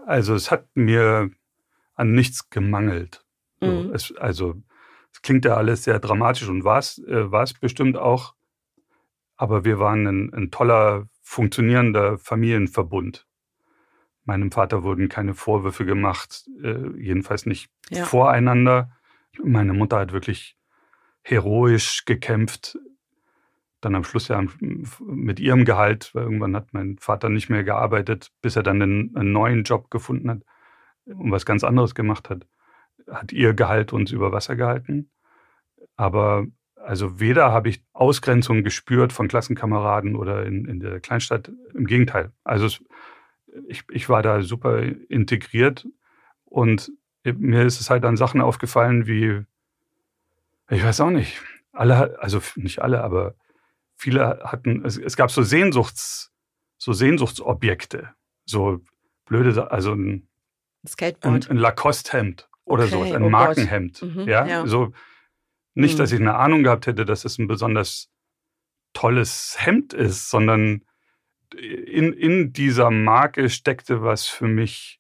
Also 0.07 0.34
es 0.34 0.49
hat 0.49 0.65
mir 0.73 1.29
an 1.93 2.13
nichts 2.13 2.49
gemangelt. 2.49 3.23
Mhm. 3.61 3.91
Es, 3.93 4.11
also 4.17 4.55
es 5.14 5.22
klingt 5.22 5.45
ja 5.45 5.55
alles 5.55 5.84
sehr 5.84 5.99
dramatisch 5.99 6.49
und 6.49 6.64
war 6.64 6.80
es 6.80 6.97
äh, 6.99 7.53
bestimmt 7.61 7.97
auch. 7.97 8.34
Aber 9.38 9.64
wir 9.66 9.80
waren 9.80 10.05
ein, 10.07 10.34
ein 10.34 10.51
toller, 10.51 11.07
funktionierender 11.22 12.18
Familienverbund. 12.18 13.26
Meinem 14.26 14.51
Vater 14.51 14.84
wurden 14.84 15.09
keine 15.09 15.34
Vorwürfe 15.34 15.86
gemacht, 15.86 16.45
äh, 16.61 16.89
jedenfalls 16.97 17.45
nicht 17.45 17.70
ja. 17.89 18.05
voreinander 18.05 18.91
meine 19.41 19.74
Mutter 19.74 19.99
hat 19.99 20.14
wirklich 20.14 20.57
heroisch 21.24 22.05
gekämpft. 22.05 22.78
Dann 23.82 23.95
am 23.95 24.03
Schluss 24.03 24.28
ja 24.30 24.43
mit 24.99 25.39
ihrem 25.39 25.66
Gehalt, 25.66 26.11
weil 26.14 26.24
irgendwann 26.24 26.55
hat 26.55 26.74
mein 26.74 26.97
Vater 26.99 27.30
nicht 27.30 27.49
mehr 27.49 27.64
gearbeitet, 27.64 28.32
bis 28.41 28.55
er 28.55 28.64
dann 28.64 28.82
einen, 28.82 29.16
einen 29.16 29.32
neuen 29.32 29.64
Job 29.64 29.89
gefunden 29.89 30.30
hat 30.30 30.41
und 31.05 31.32
was 31.32 31.45
ganz 31.45 31.64
anderes 31.64 31.95
gemacht 31.95 32.30
hat, 32.30 32.47
hat 33.10 33.32
ihr 33.32 33.54
Gehalt 33.54 33.93
uns 33.93 34.12
über 34.12 34.32
Wasser 34.32 34.56
gehalten. 34.56 35.10
Aber 35.95 36.45
also 36.76 37.20
weder 37.20 37.51
habe 37.51 37.70
ich 37.70 37.84
Ausgrenzung 37.93 38.64
gespürt 38.64 39.14
von 39.14 39.28
Klassenkameraden 39.28 40.16
oder 40.16 40.45
in, 40.45 40.66
in 40.66 40.80
der 40.80 40.99
Kleinstadt. 40.99 41.51
Im 41.74 41.86
Gegenteil. 41.86 42.32
Also 42.43 42.66
es, 42.66 42.84
ich, 43.68 43.84
ich 43.89 44.10
war 44.10 44.22
da 44.22 44.41
super 44.41 44.82
integriert 44.82 45.88
und 46.45 46.91
mir 47.24 47.64
ist 47.64 47.80
es 47.80 47.89
halt 47.89 48.04
an 48.04 48.18
Sachen 48.18 48.41
aufgefallen 48.41 49.08
wie, 49.08 49.45
ich 50.70 50.84
weiß 50.84 50.99
auch 51.01 51.10
nicht, 51.10 51.41
alle, 51.72 52.22
also 52.22 52.41
nicht 52.56 52.82
alle, 52.82 53.01
aber 53.01 53.36
viele 53.95 54.41
hatten, 54.43 54.84
es, 54.86 54.97
es 54.97 55.16
gab 55.16 55.32
so 55.32 55.41
Sehnsuchts, 55.41 56.34
so 56.78 56.91
Sehnsuchtsobjekte, 56.91 58.10
so 58.45 58.82
blöde, 59.26 59.72
also 59.72 59.93
ein, 59.93 60.28
Skateboard. 60.86 61.45
ein, 61.45 61.51
ein 61.51 61.58
Lacoste-Hemd 61.58 62.49
oder 62.66 62.84
okay, 62.84 62.91
so, 62.91 63.01
ein 63.01 63.24
oh 63.24 63.30
Markenhemd. 63.30 64.01
Mhm, 64.01 64.28
ja? 64.28 64.45
ja, 64.45 64.68
so 64.68 64.93
nicht, 65.74 65.95
mhm. 65.95 65.97
dass 65.97 66.11
ich 66.11 66.20
eine 66.20 66.36
Ahnung 66.36 66.64
gehabt 66.64 66.88
hätte, 66.88 67.05
dass 67.05 67.26
es 67.26 67.38
ein 67.38 67.47
besonders 67.47 68.09
tolles 68.93 69.55
Hemd 69.59 69.93
ist, 69.93 70.30
sondern 70.30 70.84
in, 71.55 72.14
in 72.14 72.53
dieser 72.53 72.91
Marke 72.91 73.49
steckte 73.49 74.03
was 74.03 74.28
für 74.28 74.47
mich 74.47 74.99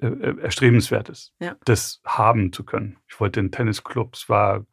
äh, 0.00 0.06
äh, 0.06 0.40
erstrebenswertes, 0.40 1.34
ja. 1.38 1.56
das 1.64 2.00
haben 2.04 2.52
zu 2.52 2.64
können. 2.64 2.98
Ich 3.08 3.20
wollte 3.20 3.40
in 3.40 3.50
Tennisclubs, 3.50 4.28
war, 4.28 4.66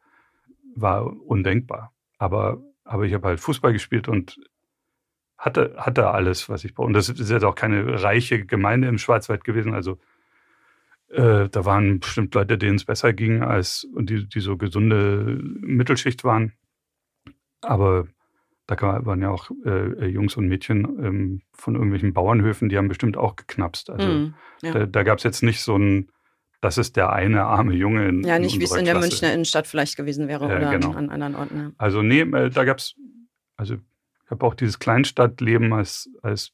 war 0.74 1.06
undenkbar. 1.26 1.92
Aber, 2.18 2.62
aber 2.84 3.04
ich 3.04 3.14
habe 3.14 3.28
halt 3.28 3.40
Fußball 3.40 3.72
gespielt 3.72 4.08
und 4.08 4.40
hatte, 5.36 5.74
hatte 5.78 6.08
alles, 6.10 6.48
was 6.48 6.64
ich 6.64 6.74
brauche. 6.74 6.86
Und 6.86 6.94
das 6.94 7.08
ist 7.08 7.30
jetzt 7.30 7.44
auch 7.44 7.54
keine 7.54 8.02
reiche 8.02 8.44
Gemeinde 8.44 8.88
im 8.88 8.98
Schwarzwald 8.98 9.44
gewesen. 9.44 9.74
Also 9.74 9.98
äh, 11.10 11.48
da 11.48 11.64
waren 11.64 12.00
bestimmt 12.00 12.34
Leute, 12.34 12.56
denen 12.56 12.76
es 12.76 12.84
besser 12.84 13.12
ging, 13.12 13.42
als 13.42 13.84
und 13.84 14.10
die, 14.10 14.28
die 14.28 14.40
so 14.40 14.56
gesunde 14.56 15.38
Mittelschicht 15.42 16.24
waren. 16.24 16.52
Aber 17.60 18.06
da 18.66 19.04
waren 19.04 19.20
ja 19.20 19.30
auch 19.30 19.50
äh, 19.64 20.06
Jungs 20.06 20.36
und 20.36 20.46
Mädchen 20.46 20.84
ähm, 21.04 21.42
von 21.52 21.74
irgendwelchen 21.74 22.12
Bauernhöfen, 22.12 22.68
die 22.68 22.78
haben 22.78 22.88
bestimmt 22.88 23.16
auch 23.16 23.34
geknapst. 23.34 23.90
Also 23.90 24.06
mm, 24.06 24.34
ja. 24.62 24.72
da, 24.72 24.86
da 24.86 25.02
gab 25.02 25.18
es 25.18 25.24
jetzt 25.24 25.42
nicht 25.42 25.60
so 25.60 25.76
ein, 25.76 26.10
das 26.60 26.78
ist 26.78 26.96
der 26.96 27.12
eine 27.12 27.44
arme 27.44 27.74
Junge 27.74 28.08
in 28.08 28.22
Ja, 28.22 28.38
nicht 28.38 28.60
wie 28.60 28.64
es 28.64 28.74
in 28.74 28.84
der 28.84 28.94
Klasse. 28.94 29.08
Münchner 29.08 29.32
Innenstadt 29.34 29.66
vielleicht 29.66 29.96
gewesen 29.96 30.28
wäre 30.28 30.44
äh, 30.44 30.56
oder 30.56 30.70
genau. 30.70 30.90
an, 30.90 30.96
an, 30.96 31.10
anderen 31.10 31.34
Orten. 31.34 31.58
Ja. 31.58 31.72
Also 31.78 32.02
nee, 32.02 32.20
äh, 32.20 32.50
da 32.50 32.64
gab 32.64 32.78
es, 32.78 32.94
also 33.56 33.74
ich 33.74 34.30
habe 34.30 34.46
auch 34.46 34.54
dieses 34.54 34.78
Kleinstadtleben 34.78 35.72
als, 35.72 36.08
als 36.22 36.52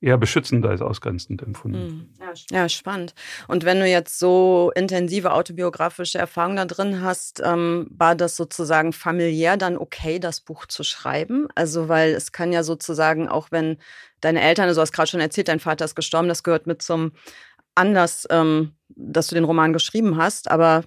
eher 0.00 0.16
beschützend 0.16 0.64
als 0.64 0.80
ausgrenzend 0.80 1.42
empfunden. 1.42 1.78
Mhm. 1.78 2.08
Ja, 2.50 2.68
spannend. 2.68 3.14
Und 3.48 3.64
wenn 3.64 3.80
du 3.80 3.86
jetzt 3.86 4.18
so 4.18 4.72
intensive 4.74 5.32
autobiografische 5.32 6.18
Erfahrungen 6.18 6.56
da 6.56 6.64
drin 6.64 7.02
hast, 7.02 7.42
ähm, 7.44 7.86
war 7.90 8.14
das 8.14 8.36
sozusagen 8.36 8.92
familiär 8.92 9.56
dann 9.56 9.76
okay, 9.76 10.18
das 10.18 10.40
Buch 10.40 10.66
zu 10.66 10.84
schreiben? 10.84 11.48
Also, 11.54 11.88
weil 11.88 12.12
es 12.12 12.32
kann 12.32 12.52
ja 12.52 12.62
sozusagen, 12.62 13.28
auch 13.28 13.48
wenn 13.50 13.76
deine 14.20 14.40
Eltern, 14.40 14.68
also 14.68 14.78
du 14.78 14.82
hast 14.82 14.92
gerade 14.92 15.10
schon 15.10 15.20
erzählt, 15.20 15.48
dein 15.48 15.60
Vater 15.60 15.84
ist 15.84 15.94
gestorben, 15.94 16.28
das 16.28 16.42
gehört 16.42 16.66
mit 16.66 16.82
zum 16.82 17.12
Anlass, 17.74 18.26
ähm, 18.30 18.72
dass 18.88 19.28
du 19.28 19.34
den 19.34 19.44
Roman 19.44 19.72
geschrieben 19.72 20.16
hast, 20.16 20.50
aber 20.50 20.84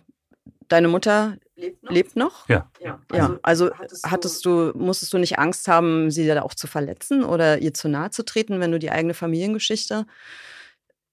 deine 0.68 0.88
Mutter 0.88 1.38
Lebt 1.56 1.84
noch? 1.84 1.92
Lebt 1.92 2.16
noch? 2.16 2.50
Ja. 2.50 2.70
Ja, 2.82 3.00
also, 3.12 3.40
also 3.44 3.72
hattest, 3.78 4.10
hattest, 4.10 4.46
du, 4.46 4.72
musstest 4.76 5.14
du 5.14 5.20
nicht 5.20 5.38
Angst 5.38 5.68
haben, 5.68 6.10
sie 6.10 6.26
da 6.28 6.42
auch 6.42 6.56
zu 6.56 6.68
verletzen 6.68 7.24
oder 7.24 7.60
ihr 7.60 7.74
zu 7.74 7.90
nahe 7.90 8.10
zu 8.10 8.26
treten, 8.26 8.60
wenn 8.60 8.72
du 8.72 8.80
die 8.80 8.92
eigene 8.92 9.14
Familiengeschichte 9.14 10.06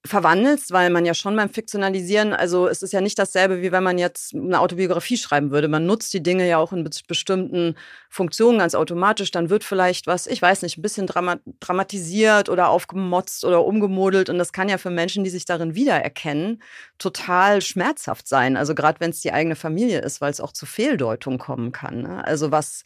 verwandelst, 0.07 0.73
weil 0.73 0.89
man 0.89 1.05
ja 1.05 1.13
schon 1.13 1.37
beim 1.37 1.51
Fiktionalisieren, 1.51 2.33
also 2.33 2.67
es 2.69 2.83
ist 2.83 2.93
ja 2.93 3.03
nicht 3.03 3.19
dasselbe, 3.19 3.61
wie 3.61 3.71
wenn 3.71 3.83
man 3.83 3.99
jetzt 3.99 4.35
eine 4.35 4.59
Autobiografie 4.59 5.19
schreiben 5.19 5.51
würde. 5.51 5.69
Man 5.69 5.85
nutzt 5.85 6.15
die 6.15 6.23
Dinge 6.23 6.49
ja 6.49 6.57
auch 6.57 6.73
in 6.73 6.89
bestimmten 7.07 7.77
Funktionen 8.09 8.59
ganz 8.59 8.75
automatisch. 8.75 9.31
Dann 9.31 9.51
wird 9.51 9.63
vielleicht 9.63 10.07
was, 10.07 10.27
ich 10.27 10.41
weiß 10.41 10.63
nicht, 10.63 10.79
ein 10.79 10.83
bisschen 10.83 11.07
dramatisiert 11.07 12.49
oder 12.49 12.71
aufgemotzt 12.71 13.45
oder 13.45 13.65
umgemodelt. 13.67 14.31
Und 14.31 14.39
das 14.39 14.53
kann 14.53 14.71
ja 14.71 14.79
für 14.79 14.91
Menschen, 14.91 15.23
die 15.23 15.31
sich 15.31 15.45
darin 15.45 15.75
wiedererkennen, 15.75 16.63
total 16.99 17.61
schmerzhaft 17.61 18.27
sein. 18.27 18.57
Also 18.57 18.75
gerade 18.75 19.01
wenn 19.01 19.11
es 19.11 19.21
die 19.21 19.33
eigene 19.33 19.57
Familie 19.57 20.01
ist, 20.01 20.23
weil 20.23 20.31
es 20.31 20.41
auch 20.41 20.53
zu 20.53 20.65
Fehldeutungen 20.65 21.39
kommen 21.39 21.73
kann. 21.73 22.03
Ne? 22.03 22.25
Also 22.25 22.51
was 22.51 22.85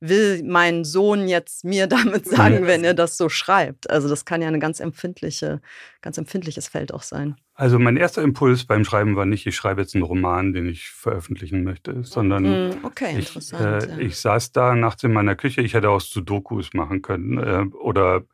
will 0.00 0.42
mein 0.44 0.84
Sohn 0.84 1.28
jetzt 1.28 1.64
mir 1.64 1.86
damit 1.86 2.26
sagen, 2.26 2.66
wenn 2.66 2.84
er 2.84 2.94
das 2.94 3.16
so 3.16 3.28
schreibt? 3.28 3.90
Also 3.90 4.08
das 4.08 4.24
kann 4.24 4.42
ja 4.42 4.48
ein 4.48 4.60
ganz 4.60 4.80
empfindliche, 4.80 5.60
ganz 6.02 6.18
empfindliches 6.18 6.68
Feld 6.68 6.92
auch 6.92 7.02
sein. 7.02 7.36
Also 7.54 7.78
mein 7.78 7.96
erster 7.96 8.22
Impuls 8.22 8.66
beim 8.66 8.84
Schreiben 8.84 9.16
war 9.16 9.24
nicht, 9.24 9.46
ich 9.46 9.56
schreibe 9.56 9.80
jetzt 9.80 9.94
einen 9.94 10.04
Roman, 10.04 10.52
den 10.52 10.68
ich 10.68 10.90
veröffentlichen 10.90 11.64
möchte, 11.64 12.04
sondern 12.04 12.44
hm, 12.44 12.84
okay, 12.84 13.18
ich, 13.18 13.52
äh, 13.54 13.56
ja. 13.56 13.98
ich 13.98 14.18
saß 14.18 14.52
da 14.52 14.74
nachts 14.74 15.02
in 15.04 15.12
meiner 15.12 15.36
Küche, 15.36 15.62
ich 15.62 15.72
hätte 15.72 15.88
auch 15.88 16.00
Sudokus 16.00 16.74
machen 16.74 17.00
können 17.00 17.38
äh, 17.38 17.64
oder 17.76 18.24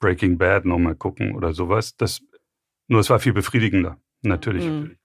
Breaking 0.00 0.38
Bad 0.38 0.64
nochmal 0.64 0.96
gucken 0.96 1.36
oder 1.36 1.52
sowas. 1.52 1.96
Das, 1.96 2.20
nur 2.88 3.00
es 3.00 3.10
war 3.10 3.20
viel 3.20 3.32
befriedigender, 3.32 3.98
natürlich. 4.22 4.64
Mhm. 4.64 4.96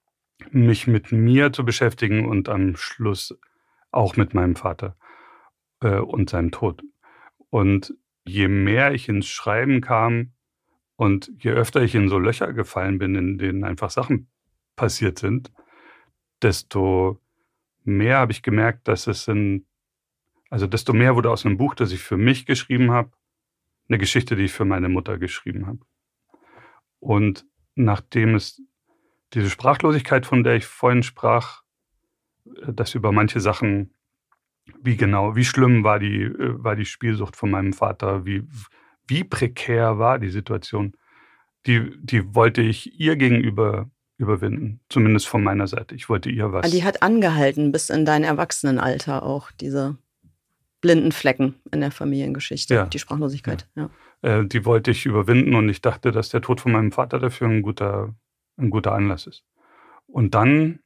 Mich 0.50 0.88
mit 0.88 1.12
mir 1.12 1.54
zu 1.54 1.64
beschäftigen 1.64 2.28
und 2.28 2.50
am 2.50 2.76
Schluss 2.76 3.38
auch 3.92 4.18
mit 4.18 4.34
meinem 4.34 4.56
Vater 4.56 4.96
äh, 5.84 6.00
und 6.00 6.30
seinem 6.30 6.52
Tod. 6.52 6.82
Und 7.50 7.94
je 8.26 8.48
mehr 8.48 8.94
ich 8.94 9.10
ins 9.10 9.28
Schreiben 9.28 9.82
kam 9.82 10.34
und 10.96 11.32
je 11.38 11.52
öfter 11.52 11.82
ich 11.82 11.94
in 11.94 12.10
so 12.10 12.18
Löcher 12.18 12.54
gefallen 12.54 12.98
bin, 12.98 13.16
in 13.16 13.38
denen 13.38 13.64
einfach 13.64 13.90
Sachen 13.90 14.30
passiert 14.76 15.20
sind, 15.20 15.52
desto 16.42 17.22
mehr 17.84 18.18
habe 18.18 18.32
ich 18.32 18.42
gemerkt, 18.42 18.88
dass 18.88 19.08
es 19.08 19.28
in, 19.28 19.66
also 20.50 20.68
desto 20.68 20.94
mehr 20.94 21.16
wurde 21.16 21.30
aus 21.32 21.46
einem 21.46 21.58
Buch, 21.58 21.76
das 21.76 21.92
ich 21.92 22.02
für 22.02 22.18
mich 22.18 22.46
geschrieben 22.46 22.92
habe, 22.92 23.12
eine 23.90 23.98
Geschichte, 23.98 24.36
die 24.36 24.46
ich 24.46 24.54
für 24.54 24.66
meine 24.66 24.90
Mutter 24.90 25.18
geschrieben 25.18 25.68
habe. 25.68 25.80
Und 27.00 27.46
nachdem 27.76 28.36
es 28.36 28.62
diese 29.34 29.50
Sprachlosigkeit, 29.50 30.26
von 30.26 30.44
der 30.44 30.56
ich 30.56 30.66
vorhin 30.66 31.04
sprach, 31.04 31.64
äh, 32.46 32.74
dass 32.74 32.96
über 32.96 33.12
manche 33.12 33.40
Sachen 33.42 33.94
wie 34.82 34.98
genau, 34.98 35.36
wie 35.36 35.46
schlimm 35.46 35.84
war 35.84 36.00
die, 36.00 36.24
äh, 36.24 36.64
war 36.64 36.76
die 36.76 36.86
Spielsucht 36.86 37.36
von 37.36 37.52
meinem 37.52 37.74
Vater? 37.74 38.26
Wie, 38.26 38.44
wie 39.08 39.24
prekär 39.24 39.98
war 39.98 40.20
die 40.20 40.30
Situation? 40.30 40.94
Die, 41.66 41.92
die 42.02 42.36
wollte 42.36 42.62
ich 42.62 43.00
ihr 43.00 43.16
gegenüber 43.16 43.90
überwinden, 44.18 44.80
zumindest 44.90 45.28
von 45.28 45.44
meiner 45.44 45.68
Seite. 45.68 45.96
Ich 45.96 46.10
wollte 46.10 46.30
ihr 46.30 46.52
was. 46.52 46.70
Die 46.70 46.84
hat 46.84 47.02
angehalten 47.02 47.72
bis 47.72 47.90
in 47.90 48.06
dein 48.06 48.24
Erwachsenenalter 48.24 49.24
auch, 49.24 49.52
diese 49.52 49.98
blinden 50.82 51.12
Flecken 51.12 51.56
in 51.72 51.80
der 51.80 51.92
Familiengeschichte, 51.92 52.74
ja. 52.74 52.86
die 52.86 53.00
Sprachlosigkeit. 53.00 53.68
Ja. 53.76 53.90
ja. 54.22 54.40
Äh, 54.40 54.46
die 54.46 54.66
wollte 54.66 54.92
ich 54.92 55.06
überwinden 55.06 55.56
und 55.56 55.70
ich 55.70 55.82
dachte, 55.82 56.12
dass 56.12 56.30
der 56.30 56.42
Tod 56.42 56.62
von 56.62 56.74
meinem 56.74 56.92
Vater 56.92 57.20
dafür 57.20 57.48
ein 57.48 57.62
guter, 57.62 58.14
ein 58.58 58.70
guter 58.70 58.94
Anlass 58.94 59.26
ist. 59.26 59.46
Und 60.06 60.36
dann 60.36 60.80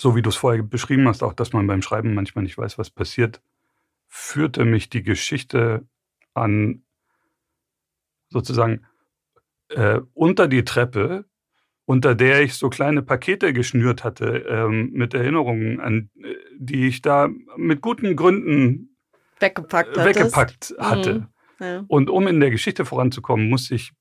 so 0.00 0.16
wie 0.16 0.22
du 0.22 0.30
es 0.30 0.36
vorher 0.36 0.62
beschrieben 0.62 1.06
hast, 1.08 1.22
auch 1.22 1.32
dass 1.32 1.52
man 1.52 1.66
beim 1.66 1.82
Schreiben 1.82 2.14
manchmal 2.14 2.44
nicht 2.44 2.58
weiß, 2.58 2.78
was 2.78 2.90
passiert, 2.90 3.40
führte 4.08 4.64
mich 4.64 4.88
die 4.90 5.02
Geschichte 5.02 5.86
an 6.34 6.82
sozusagen 8.28 8.86
äh, 9.68 10.00
unter 10.12 10.48
die 10.48 10.64
Treppe, 10.64 11.24
unter 11.86 12.14
der 12.14 12.42
ich 12.42 12.54
so 12.54 12.70
kleine 12.70 13.02
Pakete 13.02 13.52
geschnürt 13.52 14.04
hatte 14.04 14.44
ähm, 14.48 14.90
mit 14.92 15.14
Erinnerungen, 15.14 15.80
an 15.80 16.10
äh, 16.22 16.34
die 16.56 16.86
ich 16.86 17.02
da 17.02 17.28
mit 17.56 17.80
guten 17.80 18.16
Gründen 18.16 18.96
weggepackt, 19.40 19.96
weggepackt 19.96 20.74
hatte. 20.78 21.14
Mhm. 21.14 21.26
Ja. 21.60 21.84
Und 21.88 22.10
um 22.10 22.26
in 22.26 22.40
der 22.40 22.50
Geschichte 22.50 22.84
voranzukommen, 22.84 23.48
musste 23.48 23.74
ich 23.74 23.92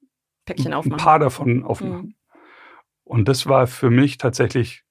ein 0.48 0.90
paar 0.98 1.20
davon 1.20 1.64
aufmachen. 1.64 2.08
Mhm. 2.08 2.16
Und 3.04 3.28
das 3.28 3.48
war 3.48 3.68
für 3.68 3.90
mich 3.90 4.18
tatsächlich, 4.18 4.84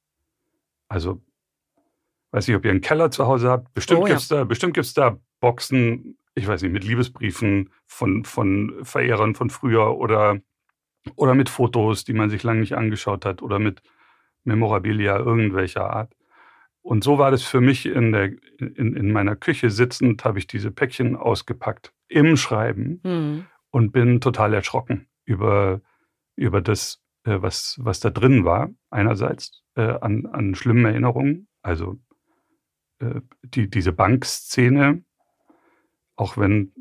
also 0.92 1.22
weiß 2.32 2.46
nicht, 2.48 2.56
ob 2.56 2.64
ihr 2.64 2.70
einen 2.70 2.82
Keller 2.82 3.10
zu 3.10 3.26
Hause 3.26 3.48
habt. 3.48 3.72
Bestimmt 3.74 4.00
oh, 4.02 4.04
gibt 4.04 4.18
es 4.18 4.28
ja. 4.28 4.44
da, 4.44 5.10
da 5.10 5.18
Boxen, 5.40 6.18
ich 6.34 6.46
weiß 6.46 6.62
nicht, 6.62 6.72
mit 6.72 6.84
Liebesbriefen 6.84 7.70
von, 7.86 8.24
von 8.24 8.74
Verehrern 8.82 9.34
von 9.34 9.50
früher 9.50 9.96
oder, 9.96 10.38
oder 11.16 11.34
mit 11.34 11.48
Fotos, 11.48 12.04
die 12.04 12.12
man 12.12 12.30
sich 12.30 12.42
lange 12.42 12.60
nicht 12.60 12.74
angeschaut 12.74 13.24
hat 13.24 13.42
oder 13.42 13.58
mit 13.58 13.82
Memorabilia 14.44 15.16
irgendwelcher 15.16 15.90
Art. 15.90 16.14
Und 16.82 17.04
so 17.04 17.16
war 17.18 17.30
das 17.30 17.42
für 17.42 17.60
mich 17.60 17.86
in, 17.86 18.12
der, 18.12 18.32
in, 18.58 18.96
in 18.96 19.12
meiner 19.12 19.36
Küche 19.36 19.70
sitzend, 19.70 20.24
habe 20.24 20.38
ich 20.38 20.46
diese 20.46 20.70
Päckchen 20.70 21.16
ausgepackt 21.16 21.94
im 22.08 22.36
Schreiben 22.36 23.00
mhm. 23.02 23.46
und 23.70 23.92
bin 23.92 24.20
total 24.20 24.52
erschrocken 24.52 25.06
über, 25.24 25.80
über 26.36 26.60
das, 26.60 27.01
äh, 27.24 27.40
was, 27.40 27.78
was 27.80 28.00
da 28.00 28.10
drin 28.10 28.44
war. 28.44 28.70
Einerseits 28.90 29.62
äh, 29.76 29.82
an, 29.82 30.26
an 30.26 30.54
schlimmen 30.54 30.84
Erinnerungen, 30.84 31.48
also 31.62 31.98
äh, 32.98 33.20
die, 33.42 33.68
diese 33.68 33.92
Bankszene, 33.92 35.02
auch 36.16 36.36
wenn, 36.36 36.72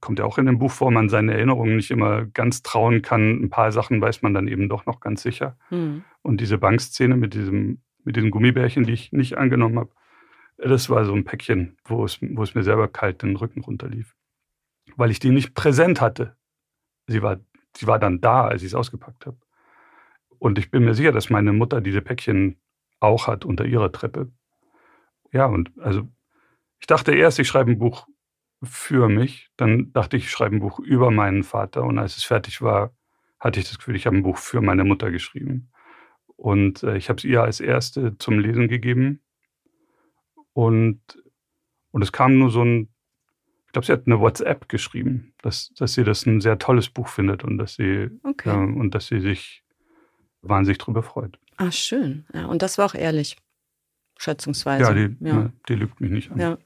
kommt 0.00 0.18
ja 0.18 0.24
auch 0.24 0.38
in 0.38 0.46
dem 0.46 0.58
Buch 0.58 0.70
vor, 0.70 0.90
man 0.90 1.08
seinen 1.08 1.28
Erinnerungen 1.28 1.76
nicht 1.76 1.90
immer 1.90 2.26
ganz 2.26 2.62
trauen 2.62 3.02
kann. 3.02 3.42
Ein 3.42 3.50
paar 3.50 3.72
Sachen 3.72 4.00
weiß 4.00 4.22
man 4.22 4.34
dann 4.34 4.48
eben 4.48 4.68
doch 4.68 4.86
noch 4.86 5.00
ganz 5.00 5.22
sicher. 5.22 5.56
Mhm. 5.70 6.04
Und 6.22 6.40
diese 6.40 6.58
Bankszene 6.58 7.16
mit 7.16 7.34
diesem, 7.34 7.82
mit 8.04 8.16
diesen 8.16 8.30
Gummibärchen, 8.30 8.84
die 8.84 8.92
ich 8.92 9.12
nicht 9.12 9.38
angenommen 9.38 9.78
habe, 9.78 9.90
das 10.58 10.90
war 10.90 11.04
so 11.04 11.14
ein 11.14 11.24
Päckchen, 11.24 11.76
wo 11.84 12.04
es, 12.04 12.18
wo 12.20 12.42
es 12.42 12.54
mir 12.54 12.62
selber 12.62 12.88
kalt 12.88 13.22
den 13.22 13.36
Rücken 13.36 13.60
runterlief. 13.60 14.14
Weil 14.96 15.10
ich 15.10 15.18
die 15.18 15.30
nicht 15.30 15.54
präsent 15.54 16.00
hatte. 16.00 16.36
Sie 17.06 17.22
war, 17.22 17.38
sie 17.76 17.86
war 17.86 17.98
dann 17.98 18.20
da, 18.20 18.46
als 18.46 18.62
ich 18.62 18.68
es 18.68 18.74
ausgepackt 18.74 19.26
habe. 19.26 19.38
Und 20.44 20.58
ich 20.58 20.70
bin 20.70 20.84
mir 20.84 20.92
sicher, 20.92 21.10
dass 21.10 21.30
meine 21.30 21.54
Mutter 21.54 21.80
diese 21.80 22.02
Päckchen 22.02 22.60
auch 23.00 23.28
hat 23.28 23.46
unter 23.46 23.64
ihrer 23.64 23.90
Treppe. 23.90 24.30
Ja, 25.32 25.46
und 25.46 25.72
also 25.80 26.06
ich 26.78 26.86
dachte 26.86 27.14
erst, 27.14 27.38
ich 27.38 27.48
schreibe 27.48 27.70
ein 27.70 27.78
Buch 27.78 28.06
für 28.62 29.08
mich. 29.08 29.48
Dann 29.56 29.90
dachte 29.94 30.18
ich, 30.18 30.24
ich 30.24 30.30
schreibe 30.30 30.56
ein 30.56 30.60
Buch 30.60 30.80
über 30.80 31.10
meinen 31.10 31.44
Vater. 31.44 31.84
Und 31.84 31.98
als 31.98 32.18
es 32.18 32.24
fertig 32.24 32.60
war, 32.60 32.94
hatte 33.40 33.58
ich 33.58 33.66
das 33.70 33.78
Gefühl, 33.78 33.96
ich 33.96 34.04
habe 34.04 34.16
ein 34.16 34.22
Buch 34.22 34.36
für 34.36 34.60
meine 34.60 34.84
Mutter 34.84 35.10
geschrieben. 35.10 35.70
Und 36.36 36.82
äh, 36.82 36.98
ich 36.98 37.08
habe 37.08 37.16
es 37.16 37.24
ihr 37.24 37.42
als 37.42 37.60
erste 37.60 38.18
zum 38.18 38.38
Lesen 38.38 38.68
gegeben. 38.68 39.22
Und, 40.52 41.00
und 41.90 42.02
es 42.02 42.12
kam 42.12 42.38
nur 42.38 42.50
so 42.50 42.62
ein, 42.62 42.90
ich 43.64 43.72
glaube, 43.72 43.86
sie 43.86 43.92
hat 43.92 44.02
eine 44.06 44.20
WhatsApp 44.20 44.68
geschrieben, 44.68 45.32
dass, 45.40 45.72
dass 45.72 45.94
sie 45.94 46.04
das 46.04 46.26
ein 46.26 46.42
sehr 46.42 46.58
tolles 46.58 46.90
Buch 46.90 47.08
findet 47.08 47.44
und 47.44 47.56
dass 47.56 47.76
sie, 47.76 48.10
okay. 48.24 48.50
äh, 48.50 48.78
und 48.78 48.94
dass 48.94 49.06
sie 49.06 49.20
sich 49.20 49.63
wahnsinnig 50.48 50.78
darüber 50.78 51.02
freut. 51.02 51.38
Ah, 51.56 51.70
schön. 51.70 52.24
Ja, 52.32 52.46
und 52.46 52.62
das 52.62 52.78
war 52.78 52.86
auch 52.86 52.94
ehrlich 52.94 53.36
schätzungsweise. 54.18 54.84
Ja, 54.84 54.92
die, 54.92 55.16
ja. 55.20 55.34
Ne, 55.34 55.52
die 55.68 55.74
lügt 55.74 56.00
mich 56.00 56.10
nicht 56.10 56.30
an. 56.30 56.40
Ja. 56.40 56.58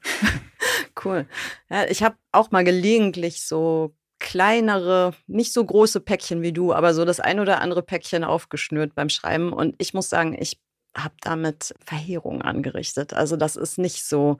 cool. 1.05 1.25
Ja, 1.69 1.85
ich 1.85 2.03
habe 2.03 2.15
auch 2.31 2.51
mal 2.51 2.63
gelegentlich 2.63 3.41
so 3.41 3.95
kleinere, 4.19 5.13
nicht 5.27 5.53
so 5.53 5.63
große 5.63 6.01
Päckchen 6.01 6.41
wie 6.41 6.51
du, 6.51 6.73
aber 6.73 6.93
so 6.93 7.05
das 7.05 7.19
ein 7.19 7.39
oder 7.39 7.61
andere 7.61 7.81
Päckchen 7.81 8.23
aufgeschnürt 8.23 8.93
beim 8.95 9.09
Schreiben. 9.09 9.53
Und 9.53 9.75
ich 9.77 9.93
muss 9.93 10.09
sagen, 10.09 10.35
ich 10.37 10.59
habe 10.95 11.15
damit 11.21 11.73
Verheerung 11.83 12.41
angerichtet. 12.41 13.13
Also 13.13 13.37
das 13.37 13.55
ist 13.55 13.77
nicht 13.77 14.03
so 14.03 14.37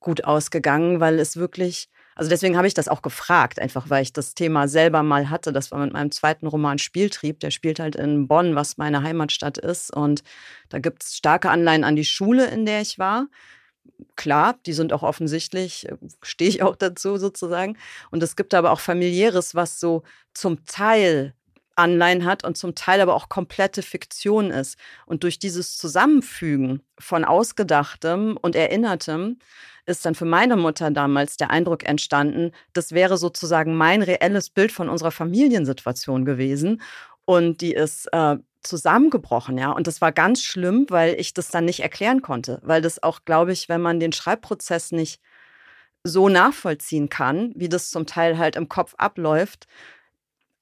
gut 0.00 0.24
ausgegangen, 0.24 1.00
weil 1.00 1.18
es 1.18 1.36
wirklich 1.36 1.88
also 2.14 2.28
deswegen 2.28 2.56
habe 2.56 2.66
ich 2.66 2.74
das 2.74 2.88
auch 2.88 3.02
gefragt, 3.02 3.58
einfach 3.58 3.88
weil 3.90 4.02
ich 4.02 4.12
das 4.12 4.34
Thema 4.34 4.68
selber 4.68 5.02
mal 5.02 5.30
hatte. 5.30 5.52
Das 5.52 5.70
war 5.70 5.78
mit 5.78 5.92
meinem 5.92 6.10
zweiten 6.10 6.46
Roman 6.46 6.78
Spieltrieb. 6.78 7.40
Der 7.40 7.50
spielt 7.50 7.80
halt 7.80 7.96
in 7.96 8.28
Bonn, 8.28 8.54
was 8.54 8.76
meine 8.76 9.02
Heimatstadt 9.02 9.58
ist. 9.58 9.94
Und 9.94 10.22
da 10.68 10.78
gibt 10.78 11.02
es 11.02 11.16
starke 11.16 11.50
Anleihen 11.50 11.84
an 11.84 11.96
die 11.96 12.04
Schule, 12.04 12.46
in 12.46 12.66
der 12.66 12.82
ich 12.82 12.98
war. 12.98 13.28
Klar, 14.16 14.58
die 14.66 14.72
sind 14.72 14.92
auch 14.92 15.02
offensichtlich, 15.02 15.88
äh, 15.88 15.96
stehe 16.22 16.50
ich 16.50 16.62
auch 16.62 16.76
dazu 16.76 17.16
sozusagen. 17.16 17.76
Und 18.10 18.22
es 18.22 18.36
gibt 18.36 18.54
aber 18.54 18.72
auch 18.72 18.80
familiäres, 18.80 19.54
was 19.54 19.80
so 19.80 20.02
zum 20.34 20.64
Teil 20.66 21.34
Anleihen 21.82 22.24
hat 22.24 22.44
und 22.44 22.56
zum 22.56 22.74
Teil 22.74 23.00
aber 23.00 23.14
auch 23.14 23.28
komplette 23.28 23.82
Fiktion 23.82 24.50
ist. 24.50 24.78
Und 25.04 25.24
durch 25.24 25.38
dieses 25.38 25.76
Zusammenfügen 25.76 26.82
von 26.98 27.24
Ausgedachtem 27.24 28.38
und 28.40 28.54
Erinnertem 28.54 29.38
ist 29.84 30.06
dann 30.06 30.14
für 30.14 30.24
meine 30.24 30.56
Mutter 30.56 30.90
damals 30.90 31.36
der 31.36 31.50
Eindruck 31.50 31.84
entstanden, 31.84 32.52
das 32.72 32.92
wäre 32.92 33.18
sozusagen 33.18 33.74
mein 33.74 34.02
reelles 34.02 34.50
Bild 34.50 34.70
von 34.70 34.88
unserer 34.88 35.10
Familiensituation 35.10 36.24
gewesen. 36.24 36.80
Und 37.24 37.60
die 37.60 37.72
ist 37.72 38.06
äh, 38.12 38.36
zusammengebrochen, 38.62 39.58
ja. 39.58 39.70
Und 39.72 39.86
das 39.86 40.00
war 40.00 40.12
ganz 40.12 40.42
schlimm, 40.42 40.86
weil 40.88 41.18
ich 41.18 41.34
das 41.34 41.48
dann 41.48 41.64
nicht 41.64 41.80
erklären 41.80 42.22
konnte. 42.22 42.60
Weil 42.62 42.80
das 42.82 43.02
auch, 43.02 43.24
glaube 43.24 43.52
ich, 43.52 43.68
wenn 43.68 43.80
man 43.80 44.00
den 44.00 44.12
Schreibprozess 44.12 44.92
nicht 44.92 45.20
so 46.04 46.28
nachvollziehen 46.28 47.08
kann, 47.08 47.52
wie 47.54 47.68
das 47.68 47.90
zum 47.90 48.06
Teil 48.06 48.38
halt 48.38 48.56
im 48.56 48.68
Kopf 48.68 48.94
abläuft, 48.98 49.66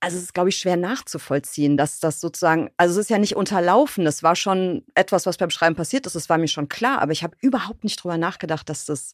also 0.00 0.16
es 0.16 0.24
ist, 0.24 0.34
glaube 0.34 0.48
ich, 0.48 0.56
schwer 0.56 0.76
nachzuvollziehen, 0.76 1.76
dass 1.76 2.00
das 2.00 2.20
sozusagen, 2.20 2.70
also 2.78 2.92
es 2.92 3.06
ist 3.06 3.10
ja 3.10 3.18
nicht 3.18 3.36
unterlaufen, 3.36 4.04
das 4.04 4.22
war 4.22 4.34
schon 4.34 4.82
etwas, 4.94 5.26
was 5.26 5.36
beim 5.36 5.50
Schreiben 5.50 5.76
passiert 5.76 6.06
ist, 6.06 6.16
das 6.16 6.28
war 6.28 6.38
mir 6.38 6.48
schon 6.48 6.68
klar, 6.68 7.02
aber 7.02 7.12
ich 7.12 7.22
habe 7.22 7.36
überhaupt 7.40 7.84
nicht 7.84 8.02
drüber 8.02 8.16
nachgedacht, 8.16 8.68
dass 8.70 8.86
das 8.86 9.12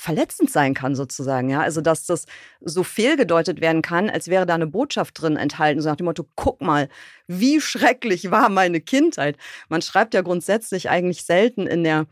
verletzend 0.00 0.50
sein 0.50 0.74
kann 0.74 0.94
sozusagen, 0.94 1.50
ja, 1.50 1.60
also 1.60 1.80
dass 1.80 2.06
das 2.06 2.26
so 2.60 2.84
fehlgedeutet 2.84 3.60
werden 3.60 3.82
kann, 3.82 4.08
als 4.08 4.28
wäre 4.28 4.46
da 4.46 4.54
eine 4.54 4.68
Botschaft 4.68 5.20
drin 5.20 5.36
enthalten, 5.36 5.82
so 5.82 5.88
nach 5.88 5.96
dem 5.96 6.06
Motto, 6.06 6.24
guck 6.36 6.60
mal, 6.60 6.88
wie 7.26 7.60
schrecklich 7.60 8.30
war 8.30 8.48
meine 8.48 8.80
Kindheit. 8.80 9.36
Man 9.68 9.82
schreibt 9.82 10.14
ja 10.14 10.22
grundsätzlich 10.22 10.88
eigentlich 10.88 11.24
selten 11.24 11.66
in 11.66 11.82
der 11.82 12.06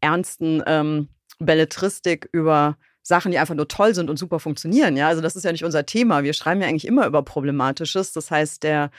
ernsten 0.00 0.62
ähm, 0.66 1.08
Belletristik 1.38 2.28
über 2.32 2.76
Sachen, 3.02 3.32
die 3.32 3.38
einfach 3.38 3.54
nur 3.54 3.68
toll 3.68 3.94
sind 3.94 4.10
und 4.10 4.18
super 4.18 4.40
funktionieren. 4.40 4.96
Ja, 4.96 5.08
also 5.08 5.20
das 5.22 5.36
ist 5.36 5.44
ja 5.44 5.52
nicht 5.52 5.64
unser 5.64 5.86
Thema. 5.86 6.22
Wir 6.22 6.32
schreiben 6.32 6.60
ja 6.60 6.68
eigentlich 6.68 6.86
immer 6.86 7.06
über 7.06 7.22
Problematisches. 7.22 8.12
Das 8.12 8.30
heißt, 8.30 8.62
der 8.62 8.90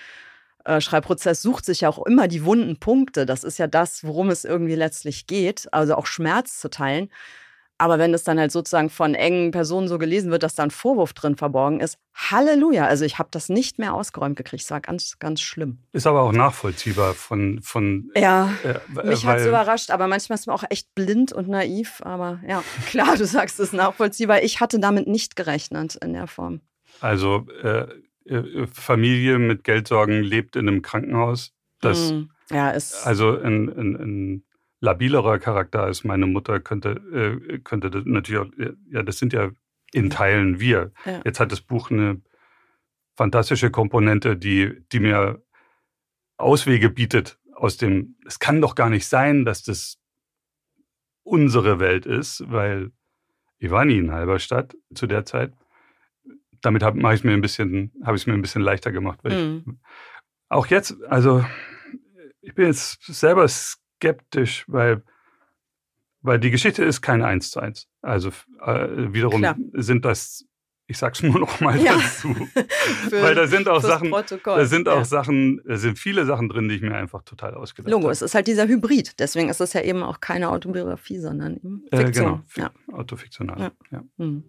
äh, 0.65 0.81
Schreibprozess 0.81 1.41
sucht 1.41 1.65
sich 1.65 1.81
ja 1.81 1.89
auch 1.89 2.05
immer 2.05 2.27
die 2.27 2.45
wunden 2.45 2.77
Punkte. 2.77 3.25
Das 3.25 3.43
ist 3.43 3.57
ja 3.57 3.67
das, 3.67 4.03
worum 4.03 4.29
es 4.29 4.45
irgendwie 4.45 4.75
letztlich 4.75 5.27
geht. 5.27 5.71
Also 5.73 5.95
auch 5.95 6.05
Schmerz 6.05 6.59
zu 6.59 6.69
teilen. 6.69 7.09
Aber 7.81 7.97
wenn 7.97 8.13
es 8.13 8.23
dann 8.23 8.39
halt 8.39 8.51
sozusagen 8.51 8.91
von 8.91 9.15
engen 9.15 9.49
Personen 9.49 9.87
so 9.87 9.97
gelesen 9.97 10.29
wird, 10.29 10.43
dass 10.43 10.53
da 10.53 10.61
ein 10.61 10.69
Vorwurf 10.69 11.13
drin 11.13 11.35
verborgen 11.35 11.79
ist, 11.79 11.97
Halleluja. 12.13 12.85
Also 12.85 13.05
ich 13.05 13.17
habe 13.17 13.29
das 13.31 13.49
nicht 13.49 13.79
mehr 13.79 13.95
ausgeräumt 13.95 14.35
gekriegt. 14.35 14.61
Es 14.61 14.69
war 14.69 14.81
ganz, 14.81 15.17
ganz 15.17 15.41
schlimm. 15.41 15.79
Ist 15.91 16.05
aber 16.05 16.21
auch 16.21 16.31
nachvollziehbar 16.31 17.15
von. 17.15 17.59
von 17.63 18.11
ja, 18.15 18.53
äh, 18.63 19.07
mich 19.07 19.25
hat 19.25 19.39
es 19.39 19.47
überrascht, 19.47 19.89
aber 19.89 20.07
manchmal 20.07 20.37
ist 20.37 20.45
man 20.45 20.55
auch 20.55 20.63
echt 20.69 20.93
blind 20.93 21.33
und 21.33 21.47
naiv. 21.47 22.03
Aber 22.05 22.39
ja, 22.47 22.63
klar, 22.85 23.17
du 23.17 23.25
sagst 23.25 23.59
es 23.59 23.73
nachvollziehbar. 23.73 24.43
Ich 24.43 24.59
hatte 24.59 24.79
damit 24.79 25.07
nicht 25.07 25.35
gerechnet 25.35 25.95
in 25.95 26.13
der 26.13 26.27
Form. 26.27 26.61
Also 26.99 27.47
äh, 27.63 27.87
äh 28.25 28.67
Familie 28.71 29.39
mit 29.39 29.63
Geldsorgen 29.63 30.21
lebt 30.21 30.55
in 30.55 30.67
einem 30.67 30.83
Krankenhaus. 30.83 31.51
Das, 31.79 32.11
mm, 32.11 32.29
ja, 32.51 32.69
ist. 32.69 33.07
Also 33.07 33.37
in, 33.37 33.69
in, 33.69 33.95
in 33.95 34.43
labilerer 34.81 35.39
Charakter 35.39 35.83
als 35.83 36.03
meine 36.03 36.25
Mutter, 36.25 36.59
könnte, 36.59 36.89
äh, 37.49 37.59
könnte 37.59 37.89
das 37.89 38.03
natürlich 38.05 38.41
auch, 38.41 38.51
ja, 38.89 39.03
das 39.03 39.19
sind 39.19 39.31
ja 39.31 39.51
in 39.93 40.09
Teilen 40.09 40.59
wir. 40.59 40.91
Ja. 41.05 41.21
Jetzt 41.23 41.39
hat 41.39 41.51
das 41.51 41.61
Buch 41.61 41.91
eine 41.91 42.21
fantastische 43.15 43.71
Komponente, 43.71 44.35
die, 44.35 44.83
die 44.91 44.99
mir 44.99 45.43
Auswege 46.37 46.89
bietet 46.89 47.39
aus 47.53 47.77
dem, 47.77 48.15
es 48.25 48.39
kann 48.39 48.59
doch 48.59 48.73
gar 48.73 48.89
nicht 48.89 49.07
sein, 49.07 49.45
dass 49.45 49.63
das 49.63 49.99
unsere 51.23 51.79
Welt 51.79 52.07
ist, 52.07 52.43
weil 52.47 52.91
ich 53.59 53.69
war 53.69 53.85
nie 53.85 53.99
in 53.99 54.11
Halberstadt 54.11 54.75
zu 54.95 55.05
der 55.05 55.25
Zeit. 55.25 55.53
Damit 56.61 56.81
habe 56.81 56.97
ich 56.99 57.05
es 57.05 57.23
mir 57.23 57.33
ein 57.33 57.41
bisschen, 57.41 57.91
habe 58.03 58.15
ich 58.15 58.23
es 58.23 58.27
mir 58.27 58.33
ein 58.33 58.41
bisschen 58.41 58.63
leichter 58.63 58.91
gemacht. 58.91 59.23
Mhm. 59.23 59.63
Ich, 59.67 59.73
auch 60.49 60.65
jetzt, 60.67 60.97
also 61.03 61.45
ich 62.41 62.55
bin 62.55 62.65
jetzt 62.65 63.03
selber 63.03 63.47
skeptisch, 64.01 64.65
weil, 64.67 65.03
weil 66.21 66.39
die 66.39 66.49
Geschichte 66.49 66.83
ist 66.83 67.01
kein 67.01 67.21
Eins 67.21 67.51
zu 67.51 67.59
eins. 67.59 67.87
Also 68.01 68.29
äh, 68.65 69.13
wiederum 69.13 69.41
Klar. 69.41 69.55
sind 69.73 70.05
das 70.05 70.45
Ich 70.87 70.97
sag's 70.97 71.21
nur 71.23 71.39
noch 71.39 71.61
mal 71.61 71.79
ja. 71.79 71.93
dazu. 71.93 72.33
Für, 73.09 73.21
Weil 73.21 73.35
da 73.35 73.47
sind 73.47 73.69
auch 73.69 73.81
Sachen, 73.81 74.09
Protokoll. 74.09 74.57
da 74.57 74.65
sind 74.65 74.89
auch 74.89 74.97
ja. 74.97 75.05
Sachen, 75.05 75.61
da 75.65 75.77
sind 75.77 75.97
viele 75.99 76.25
Sachen 76.25 76.49
drin, 76.49 76.67
die 76.67 76.75
ich 76.75 76.81
mir 76.81 76.95
einfach 76.95 77.21
total 77.23 77.53
ausgedacht 77.53 77.93
habe. 77.93 78.01
Logo, 78.01 78.11
es 78.11 78.21
ist 78.21 78.35
halt 78.35 78.47
dieser 78.47 78.67
Hybrid. 78.67 79.19
Deswegen 79.19 79.49
ist 79.49 79.61
es 79.61 79.73
ja 79.73 79.81
eben 79.81 80.03
auch 80.03 80.19
keine 80.19 80.49
Autobiografie, 80.49 81.19
sondern 81.19 81.55
eben 81.57 81.83
Fiktion. 81.93 82.07
Äh, 82.07 82.11
genau, 82.11 82.41
ja. 82.57 82.71
autofiktional. 82.91 83.71
Ja. 83.91 84.03
Mhm. 84.17 84.43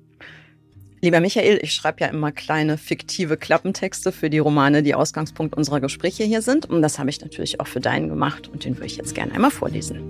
Lieber 1.05 1.19
Michael, 1.19 1.59
ich 1.61 1.73
schreibe 1.73 2.03
ja 2.03 2.07
immer 2.07 2.31
kleine 2.31 2.79
fiktive 2.79 3.37
Klappentexte 3.37 4.13
für 4.13 4.31
die 4.31 4.39
Romane, 4.39 4.85
die 4.85 4.95
Ausgangspunkt 4.95 5.57
unserer 5.57 5.81
Gespräche 5.81 6.23
hier 6.23 6.43
sind. 6.43 6.67
Und 6.67 6.81
das 6.81 7.01
habe 7.01 7.11
ich 7.11 7.21
natürlich 7.21 7.59
auch 7.59 7.67
für 7.67 7.81
deinen 7.81 8.09
gemacht 8.09 8.47
und 8.47 8.65
den 8.65 8.77
würde 8.77 8.87
ich 8.87 8.99
jetzt 8.99 9.13
gerne 9.13 9.33
einmal 9.33 9.51
vorlesen. 9.51 10.01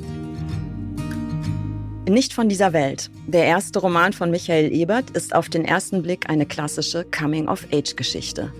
Nicht 2.07 2.35
von 2.35 2.51
dieser 2.51 2.75
Welt. 2.75 3.11
Der 3.27 3.45
erste 3.45 3.79
Roman 3.79 4.13
von 4.13 4.31
Michael 4.31 4.71
Ebert 4.71 5.09
ist 5.13 5.35
auf 5.35 5.49
den 5.49 5.65
ersten 5.65 6.03
Blick 6.03 6.29
eine 6.29 6.45
klassische 6.45 7.07
Coming-of-Age-Geschichte. 7.11 8.53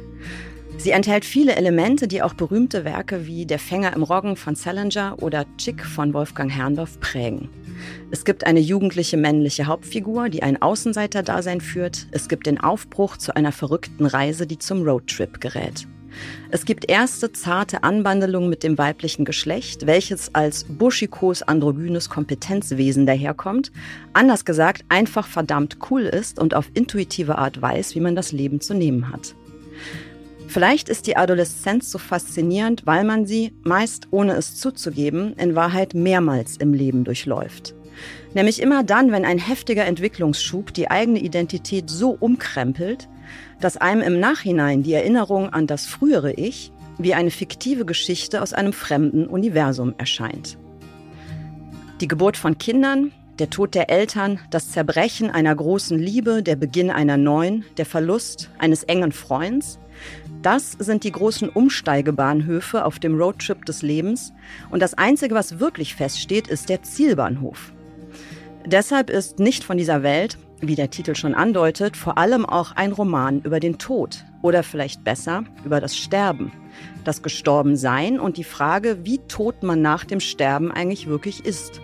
Sie 0.79 0.91
enthält 0.91 1.25
viele 1.25 1.55
Elemente, 1.55 2.09
die 2.09 2.23
auch 2.23 2.35
berühmte 2.35 2.85
Werke 2.85 3.27
wie 3.27 3.47
Der 3.47 3.59
Fänger 3.59 3.95
im 3.95 4.03
Roggen 4.03 4.37
von 4.37 4.55
Salinger 4.57 5.17
oder 5.21 5.47
Chick 5.57 5.85
von 5.85 6.13
Wolfgang 6.13 6.51
Herrndorf 6.51 6.99
prägen. 6.99 7.49
Es 8.11 8.25
gibt 8.25 8.45
eine 8.45 8.61
jugendliche 8.61 9.17
männliche 9.17 9.67
Hauptfigur, 9.67 10.29
die 10.29 10.43
ein 10.43 10.61
Außenseiter-Dasein 10.61 11.61
führt. 11.61 12.07
Es 12.11 12.29
gibt 12.29 12.47
den 12.47 12.61
Aufbruch 12.61 13.17
zu 13.17 13.35
einer 13.37 13.53
verrückten 13.53 14.07
Reise, 14.07 14.47
die 14.47 14.59
zum 14.59 14.83
Roadtrip 14.83 15.41
gerät. 15.41 15.87
Es 16.51 16.65
gibt 16.65 16.91
erste 16.91 17.33
zarte 17.33 17.83
Anbandelungen 17.83 18.51
mit 18.51 18.63
dem 18.63 18.77
weiblichen 18.77 19.25
Geschlecht, 19.25 19.87
welches 19.87 20.35
als 20.35 20.65
buschikos 20.65 21.43
androgynes 21.43 22.11
Kompetenzwesen 22.11 23.07
daherkommt, 23.07 23.73
anders 24.13 24.45
gesagt 24.45 24.85
einfach 24.89 25.27
verdammt 25.27 25.79
cool 25.91 26.03
ist 26.03 26.39
und 26.39 26.55
auf 26.55 26.71
intuitive 26.75 27.39
Art 27.39 27.61
weiß, 27.63 27.95
wie 27.95 28.01
man 28.01 28.15
das 28.15 28.33
Leben 28.33 28.61
zu 28.61 28.75
nehmen 28.75 29.11
hat. 29.11 29.35
Vielleicht 30.49 30.89
ist 30.89 31.07
die 31.07 31.17
Adoleszenz 31.17 31.91
so 31.91 31.99
faszinierend, 31.99 32.87
weil 32.87 33.05
man 33.05 33.27
sie, 33.27 33.53
meist 33.63 34.09
ohne 34.11 34.35
es 34.35 34.57
zuzugeben, 34.57 35.35
in 35.35 35.55
Wahrheit 35.55 35.95
mehrmals 35.95 36.57
im 36.57 36.75
Leben 36.75 37.05
durchläuft. 37.05 37.75
Nämlich 38.35 38.61
immer 38.61 38.83
dann, 38.83 39.13
wenn 39.13 39.25
ein 39.25 39.39
heftiger 39.39 39.85
Entwicklungsschub 39.85 40.73
die 40.75 40.91
eigene 40.91 41.21
Identität 41.21 41.91
so 41.91 42.17
umkrempelt, 42.19 43.09
dass 43.61 43.77
einem 43.77 44.03
im 44.03 44.21
Nachhinein 44.21 44.83
die 44.83 44.95
Erinnerung 44.95 45.51
an 45.51 45.67
das 45.67 45.87
frühere 45.87 46.33
Ich 46.33 46.73
wie 46.99 47.15
eine 47.15 47.31
fiktive 47.31 47.85
Geschichte 47.85 48.43
aus 48.43 48.53
einem 48.53 48.73
fremden 48.73 49.27
Universum 49.27 49.95
erscheint. 49.99 50.59
Die 52.01 52.09
Geburt 52.09 52.37
von 52.37 52.59
Kindern, 52.59 53.13
der 53.39 53.51
Tod 53.51 53.75
der 53.75 53.91
Eltern, 53.91 54.39
das 54.51 54.71
Zerbrechen 54.71 55.31
einer 55.31 55.55
großen 55.55 55.99
Liebe, 55.99 56.43
der 56.43 56.57
Beginn 56.57 56.91
einer 56.91 57.17
neuen, 57.17 57.65
der 57.77 57.87
Verlust 57.87 58.51
eines 58.59 58.83
engen 58.85 59.13
Freunds, 59.13 59.79
das 60.43 60.73
sind 60.73 61.05
die 61.05 61.13
großen 61.13 61.49
Umsteigebahnhöfe 61.49 62.85
auf 62.85 62.99
dem 62.99 63.17
Roadtrip 63.17 63.65
des 63.65 63.83
Lebens 63.83 64.33
und 64.71 64.81
das 64.81 64.95
Einzige, 64.95 65.35
was 65.35 65.61
wirklich 65.61 65.95
feststeht, 65.95 66.49
ist 66.49 66.69
der 66.69 66.83
Zielbahnhof. 66.83 67.73
Deshalb 68.67 69.11
ist 69.11 69.39
nicht 69.39 69.65
von 69.65 69.77
dieser 69.77 70.03
Welt 70.03 70.39
wie 70.63 70.77
der 70.77 70.91
Titel 70.91 71.17
schon 71.17 71.35
andeutet, 71.35 71.97
vor 71.97 72.19
allem 72.19 72.47
auch 72.47 72.73
ein 72.77 72.93
Roman 72.93 73.43
über 73.43 73.59
den 73.59 73.79
Tod 73.79 74.25
oder 74.43 74.63
vielleicht 74.63 75.03
besser 75.03 75.45
über 75.65 75.81
das 75.81 75.97
Sterben, 75.97 76.53
das 77.05 77.23
Gestorbensein 77.23 78.21
und 78.21 78.37
die 78.37 78.45
Frage, 78.45 78.99
wie 79.03 79.19
tot 79.19 79.65
man 79.65 79.83
nach 79.83 80.05
dem 80.05 80.21
Sterben 80.21 80.71
eigentlich 80.71 81.09
wirklich 81.09 81.45
ist. 81.45 81.81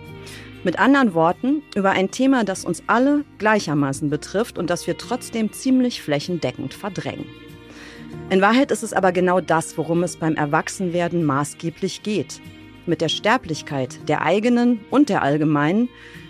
Mit 0.63 0.79
anderen 0.79 1.13
Worten, 1.13 1.61
über 1.75 1.91
ein 1.91 2.11
Thema, 2.11 2.43
das 2.43 2.65
uns 2.65 2.83
alle 2.87 3.23
gleichermaßen 3.37 4.09
betrifft 4.09 4.57
und 4.57 4.69
das 4.69 4.87
wir 4.87 4.97
trotzdem 4.97 5.51
ziemlich 5.51 6.01
flächendeckend 6.01 6.73
verdrängen. 6.73 7.25
In 8.29 8.41
Wahrheit 8.41 8.71
ist 8.71 8.83
es 8.83 8.93
aber 8.93 9.11
genau 9.11 9.41
das, 9.41 9.77
worum 9.77 10.03
es 10.03 10.17
beim 10.17 10.35
Erwachsenwerden 10.35 11.23
maßgeblich 11.23 12.03
geht. 12.03 12.41
Mit 12.85 13.01
der 13.01 13.09
Sterblichkeit 13.09 14.07
der 14.07 14.21
eigenen 14.21 14.79
und 14.89 15.09
der 15.09 15.23
allgemeinen 15.23 15.89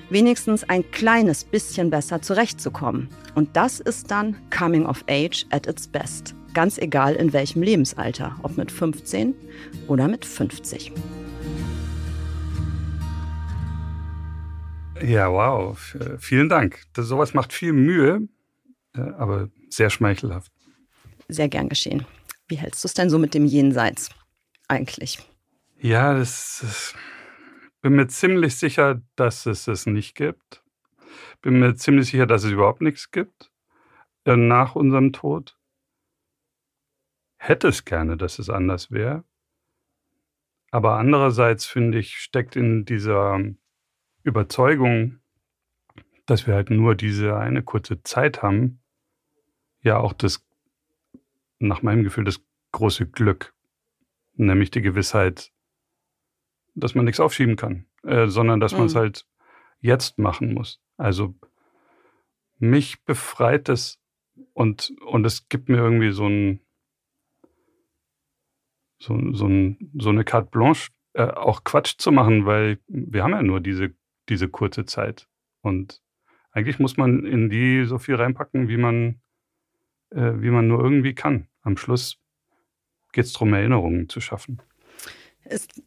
wenigstens 0.09 0.63
ein 0.63 0.89
kleines 0.91 1.43
bisschen 1.43 1.89
besser 1.89 2.21
zurechtzukommen. 2.21 3.09
Und 3.35 3.55
das 3.55 3.79
ist 3.79 4.11
dann 4.11 4.35
Coming 4.49 4.85
of 4.85 5.03
Age 5.09 5.45
at 5.51 5.67
its 5.67 5.87
best. 5.87 6.35
Ganz 6.53 6.77
egal 6.77 7.15
in 7.15 7.31
welchem 7.31 7.61
Lebensalter, 7.61 8.35
ob 8.43 8.57
mit 8.57 8.71
15 8.71 9.35
oder 9.87 10.07
mit 10.07 10.25
50. 10.25 10.91
Ja, 15.01 15.31
wow. 15.31 15.77
Vielen 16.17 16.49
Dank. 16.49 16.83
Das, 16.93 17.07
sowas 17.07 17.33
macht 17.33 17.53
viel 17.53 17.71
Mühe, 17.71 18.27
äh, 18.95 19.01
aber 19.17 19.49
sehr 19.69 19.89
schmeichelhaft. 19.89 20.51
Sehr 21.29 21.47
gern 21.47 21.69
geschehen. 21.69 22.05
Wie 22.47 22.57
hältst 22.57 22.83
du 22.83 22.87
es 22.87 22.93
denn 22.93 23.09
so 23.09 23.19
mit 23.19 23.33
dem 23.33 23.45
Jenseits 23.45 24.09
eigentlich? 24.67 25.19
Ja, 25.79 26.13
das, 26.13 26.59
das 26.61 26.95
bin 27.81 27.93
mir 27.93 28.07
ziemlich 28.07 28.57
sicher, 28.57 29.01
dass 29.15 29.45
es 29.45 29.67
es 29.67 29.85
nicht 29.85 30.15
gibt. 30.15 30.63
Bin 31.41 31.59
mir 31.59 31.75
ziemlich 31.75 32.09
sicher, 32.09 32.25
dass 32.25 32.43
es 32.43 32.51
überhaupt 32.51 32.81
nichts 32.81 33.11
gibt 33.11 33.51
äh, 34.25 34.35
nach 34.35 34.75
unserem 34.75 35.13
Tod. 35.13 35.57
Hätte 37.37 37.69
es 37.69 37.85
gerne, 37.85 38.17
dass 38.17 38.39
es 38.39 38.49
anders 38.49 38.91
wäre. 38.91 39.23
Aber 40.71 40.97
andererseits 40.97 41.65
finde 41.65 41.99
ich, 41.99 42.17
steckt 42.17 42.55
in 42.55 42.85
dieser 42.85 43.39
Überzeugung, 44.23 45.19
dass 46.25 46.45
wir 46.45 46.53
halt 46.53 46.69
nur 46.69 46.95
diese 46.95 47.37
eine 47.37 47.63
kurze 47.63 48.03
Zeit 48.03 48.43
haben, 48.43 48.81
ja 49.81 49.97
auch 49.97 50.13
das, 50.13 50.45
nach 51.59 51.81
meinem 51.81 52.03
Gefühl, 52.03 52.23
das 52.23 52.41
große 52.71 53.07
Glück, 53.07 53.53
nämlich 54.33 54.71
die 54.71 54.81
Gewissheit, 54.81 55.51
dass 56.75 56.95
man 56.95 57.05
nichts 57.05 57.19
aufschieben 57.19 57.55
kann, 57.55 57.85
äh, 58.03 58.27
sondern 58.27 58.59
dass 58.59 58.73
mhm. 58.73 58.79
man 58.79 58.87
es 58.87 58.95
halt 58.95 59.25
jetzt 59.81 60.17
machen 60.17 60.53
muss. 60.53 60.81
Also 60.97 61.35
mich 62.57 63.03
befreit 63.03 63.69
es 63.69 63.99
und, 64.53 64.93
und 65.05 65.25
es 65.25 65.47
gibt 65.49 65.69
mir 65.69 65.77
irgendwie 65.77 66.11
so 66.11 66.27
ein, 66.27 66.61
so, 68.97 69.17
so, 69.33 69.47
ein, 69.47 69.91
so 69.97 70.09
eine 70.09 70.25
Carte 70.25 70.49
Blanche, 70.51 70.91
äh, 71.13 71.23
auch 71.23 71.63
Quatsch 71.63 71.97
zu 71.97 72.11
machen, 72.11 72.45
weil 72.45 72.79
wir 72.87 73.23
haben 73.23 73.31
ja 73.31 73.41
nur 73.41 73.61
diese, 73.61 73.95
diese 74.27 74.49
kurze 74.49 74.85
Zeit. 74.85 75.27
Und 75.61 76.01
eigentlich 76.51 76.79
muss 76.79 76.97
man 76.97 77.25
in 77.25 77.49
die 77.49 77.85
so 77.85 77.97
viel 77.97 78.15
reinpacken, 78.15 78.67
wie 78.67 78.77
man, 78.77 79.21
äh, 80.11 80.33
wie 80.35 80.49
man 80.49 80.67
nur 80.67 80.83
irgendwie 80.83 81.13
kann. 81.13 81.47
Am 81.61 81.77
Schluss 81.77 82.17
geht 83.11 83.25
es 83.25 83.33
darum, 83.33 83.53
Erinnerungen 83.53 84.09
zu 84.09 84.21
schaffen. 84.21 84.61
Ist 85.45 85.81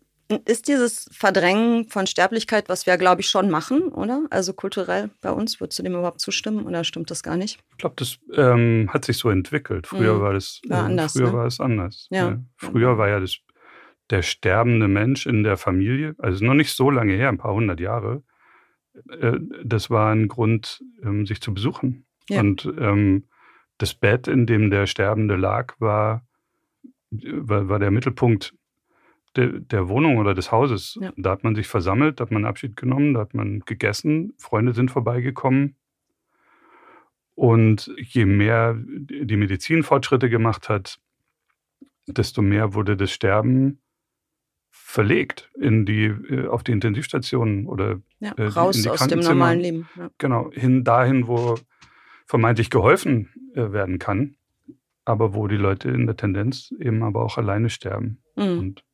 ist 0.46 0.68
dieses 0.68 1.08
Verdrängen 1.12 1.88
von 1.88 2.06
Sterblichkeit, 2.06 2.68
was 2.68 2.86
wir, 2.86 2.96
glaube 2.96 3.20
ich, 3.20 3.28
schon 3.28 3.50
machen, 3.50 3.88
oder? 3.88 4.26
Also 4.30 4.52
kulturell 4.52 5.10
bei 5.20 5.30
uns, 5.30 5.60
würdest 5.60 5.78
du 5.78 5.82
dem 5.82 5.94
überhaupt 5.94 6.20
zustimmen 6.20 6.64
oder 6.64 6.84
stimmt 6.84 7.10
das 7.10 7.22
gar 7.22 7.36
nicht? 7.36 7.58
Ich 7.72 7.78
glaube, 7.78 7.96
das 7.98 8.18
ähm, 8.34 8.88
hat 8.92 9.04
sich 9.04 9.18
so 9.18 9.30
entwickelt. 9.30 9.86
Früher 9.86 10.14
mhm. 10.14 10.20
war 10.20 10.32
das 10.32 10.60
war 10.68 10.84
äh, 10.84 10.86
anders, 10.86 11.12
früher 11.12 11.26
ne? 11.28 11.32
war 11.32 11.46
es 11.46 11.60
anders. 11.60 12.08
Ja. 12.10 12.30
Ja. 12.30 12.40
Früher 12.56 12.98
war 12.98 13.08
ja 13.08 13.20
das, 13.20 13.38
der 14.10 14.22
sterbende 14.22 14.88
Mensch 14.88 15.26
in 15.26 15.42
der 15.42 15.56
Familie, 15.56 16.14
also 16.18 16.44
noch 16.44 16.54
nicht 16.54 16.72
so 16.72 16.90
lange 16.90 17.14
her, 17.14 17.28
ein 17.28 17.38
paar 17.38 17.54
hundert 17.54 17.80
Jahre, 17.80 18.22
äh, 19.10 19.38
das 19.64 19.90
war 19.90 20.12
ein 20.12 20.28
Grund, 20.28 20.82
ähm, 21.02 21.26
sich 21.26 21.40
zu 21.40 21.52
besuchen. 21.52 22.06
Ja. 22.28 22.40
Und 22.40 22.64
ähm, 22.78 23.24
das 23.83 23.95
Bett, 23.95 24.28
in 24.28 24.47
dem 24.47 24.70
der 24.70 24.87
Sterbende 24.87 25.35
lag, 25.35 25.74
war, 25.80 26.24
war, 27.11 27.68
war 27.68 27.78
der 27.80 27.91
Mittelpunkt 27.91 28.55
der, 29.35 29.49
der 29.49 29.89
Wohnung 29.89 30.18
oder 30.18 30.35
des 30.35 30.53
Hauses. 30.53 30.97
Ja. 31.01 31.12
Da 31.16 31.30
hat 31.33 31.43
man 31.43 31.57
sich 31.57 31.66
versammelt, 31.66 32.20
da 32.20 32.24
hat 32.24 32.30
man 32.30 32.45
Abschied 32.45 32.76
genommen, 32.76 33.14
da 33.14 33.20
hat 33.20 33.35
man 33.35 33.61
gegessen, 33.61 34.35
Freunde 34.39 34.72
sind 34.72 34.93
vorbeigekommen. 34.93 35.74
Und 37.35 37.91
je 37.97 38.24
mehr 38.24 38.76
die 38.78 39.37
Medizin 39.37 39.83
Fortschritte 39.83 40.30
gemacht 40.30 40.68
hat, 40.68 41.01
desto 42.07 42.41
mehr 42.41 42.74
wurde 42.74 42.97
das 42.97 43.11
Sterben 43.11 43.80
verlegt 44.70 45.51
in 45.59 45.87
die, 45.87 46.05
äh, 46.05 46.47
auf 46.47 46.62
die 46.62 46.72
Intensivstationen 46.72 47.66
oder 47.66 48.01
ja, 48.20 48.33
äh, 48.37 48.45
raus 48.45 48.76
in 48.76 48.83
die 48.83 48.91
aus 48.91 49.07
dem 49.09 49.20
normalen 49.20 49.61
Leben. 49.61 49.89
Ja. 49.97 50.11
Genau, 50.18 50.51
hin 50.53 50.85
dahin, 50.85 51.26
wo 51.26 51.57
vermeintlich 52.33 52.70
geholfen 52.70 53.28
äh, 53.55 53.72
werden 53.72 53.99
kann, 53.99 54.37
aber 55.05 55.35
wo 55.35 55.49
die 55.49 55.59
Leute 55.59 55.91
in 55.91 56.07
der 56.07 56.16
Tendenz 56.16 56.72
eben 56.80 57.03
aber 57.03 57.22
auch 57.22 57.37
alleine 57.37 57.68
sterben. 57.68 58.22
Mhm. 58.37 58.59
Und 58.59 58.85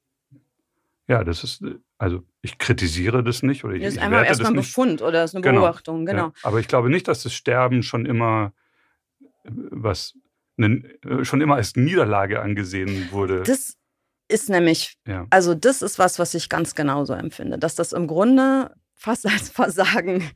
ja, 1.06 1.22
das 1.22 1.44
ist, 1.44 1.62
also 1.98 2.24
ich 2.42 2.58
kritisiere 2.58 3.22
das 3.22 3.44
nicht 3.44 3.64
oder 3.64 3.74
ich, 3.74 3.82
das 3.82 3.90
ist 3.90 3.98
ich 3.98 4.02
einfach 4.02 4.26
erstmal 4.26 4.50
ein 4.50 4.56
Befund 4.56 5.02
oder 5.02 5.22
ist 5.22 5.36
eine 5.36 5.42
genau, 5.42 5.60
Beobachtung, 5.60 6.04
genau. 6.04 6.26
Ja, 6.26 6.32
aber 6.42 6.58
ich 6.58 6.66
glaube 6.66 6.90
nicht, 6.90 7.06
dass 7.06 7.22
das 7.22 7.32
Sterben 7.32 7.84
schon 7.84 8.06
immer 8.06 8.52
was 9.44 10.18
äh, 10.56 10.80
schon 11.22 11.40
immer 11.40 11.54
als 11.54 11.76
Niederlage 11.76 12.42
angesehen 12.42 13.12
wurde. 13.12 13.44
Das 13.44 13.76
ist 14.26 14.50
nämlich, 14.50 14.98
ja. 15.06 15.28
also 15.30 15.54
das 15.54 15.82
ist 15.82 16.00
was, 16.00 16.18
was 16.18 16.34
ich 16.34 16.48
ganz 16.48 16.74
genauso 16.74 17.12
empfinde, 17.12 17.56
dass 17.56 17.76
das 17.76 17.92
im 17.92 18.08
Grunde 18.08 18.74
fast 18.98 19.24
als 19.26 19.48
Versagen 19.48 20.28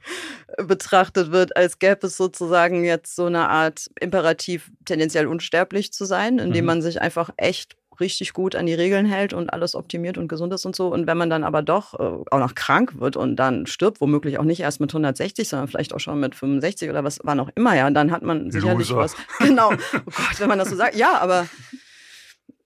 betrachtet 0.67 1.33
wird, 1.33 1.57
als 1.57 1.79
gäbe 1.79 2.07
es 2.07 2.17
sozusagen 2.17 2.85
jetzt 2.85 3.15
so 3.17 3.27
eine 3.27 3.49
Art 3.49 3.91
Imperativ, 4.01 4.71
tendenziell 4.85 5.27
unsterblich 5.27 5.93
zu 5.93 6.05
sein, 6.05 6.39
indem 6.39 6.65
Mhm. 6.65 6.67
man 6.67 6.83
sich 6.83 7.01
einfach 7.01 7.31
echt 7.37 7.77
richtig 8.01 8.33
gut 8.33 8.57
an 8.57 8.67
die 8.67 8.75
Regeln 8.75 9.05
hält 9.07 9.33
und 9.35 9.53
alles 9.53 9.75
optimiert 9.75 10.17
und 10.19 10.27
gesund 10.27 10.53
ist 10.55 10.65
und 10.65 10.75
so. 10.75 10.89
Und 10.89 11.07
wenn 11.07 11.19
man 11.19 11.29
dann 11.31 11.45
aber 11.45 11.63
doch 11.63 11.95
äh, 12.01 12.25
auch 12.31 12.39
noch 12.39 12.55
krank 12.55 12.99
wird 12.99 13.17
und 13.17 13.37
dann 13.37 13.67
stirbt, 13.67 14.01
womöglich 14.01 14.39
auch 14.39 14.45
nicht 14.45 14.61
erst 14.61 14.81
mit 14.81 14.91
160, 14.91 15.47
sondern 15.49 15.69
vielleicht 15.69 15.93
auch 15.95 16.01
schon 16.01 16.19
mit 16.19 16.35
65 16.35 16.89
oder 16.91 17.05
was 17.05 17.21
war 17.23 17.35
noch 17.35 17.51
immer, 17.55 17.77
ja, 17.77 17.89
dann 17.91 18.11
hat 18.11 18.23
man 18.23 18.51
sicherlich 18.51 18.89
Loser. 18.89 18.97
was. 19.03 19.17
Genau. 19.41 19.73
Oh 19.95 19.99
Gott, 20.07 20.41
wenn 20.41 20.49
man 20.49 20.59
das 20.59 20.71
so 20.71 20.77
sagt. 20.77 20.97
Ja, 20.97 21.19
aber. 21.21 21.47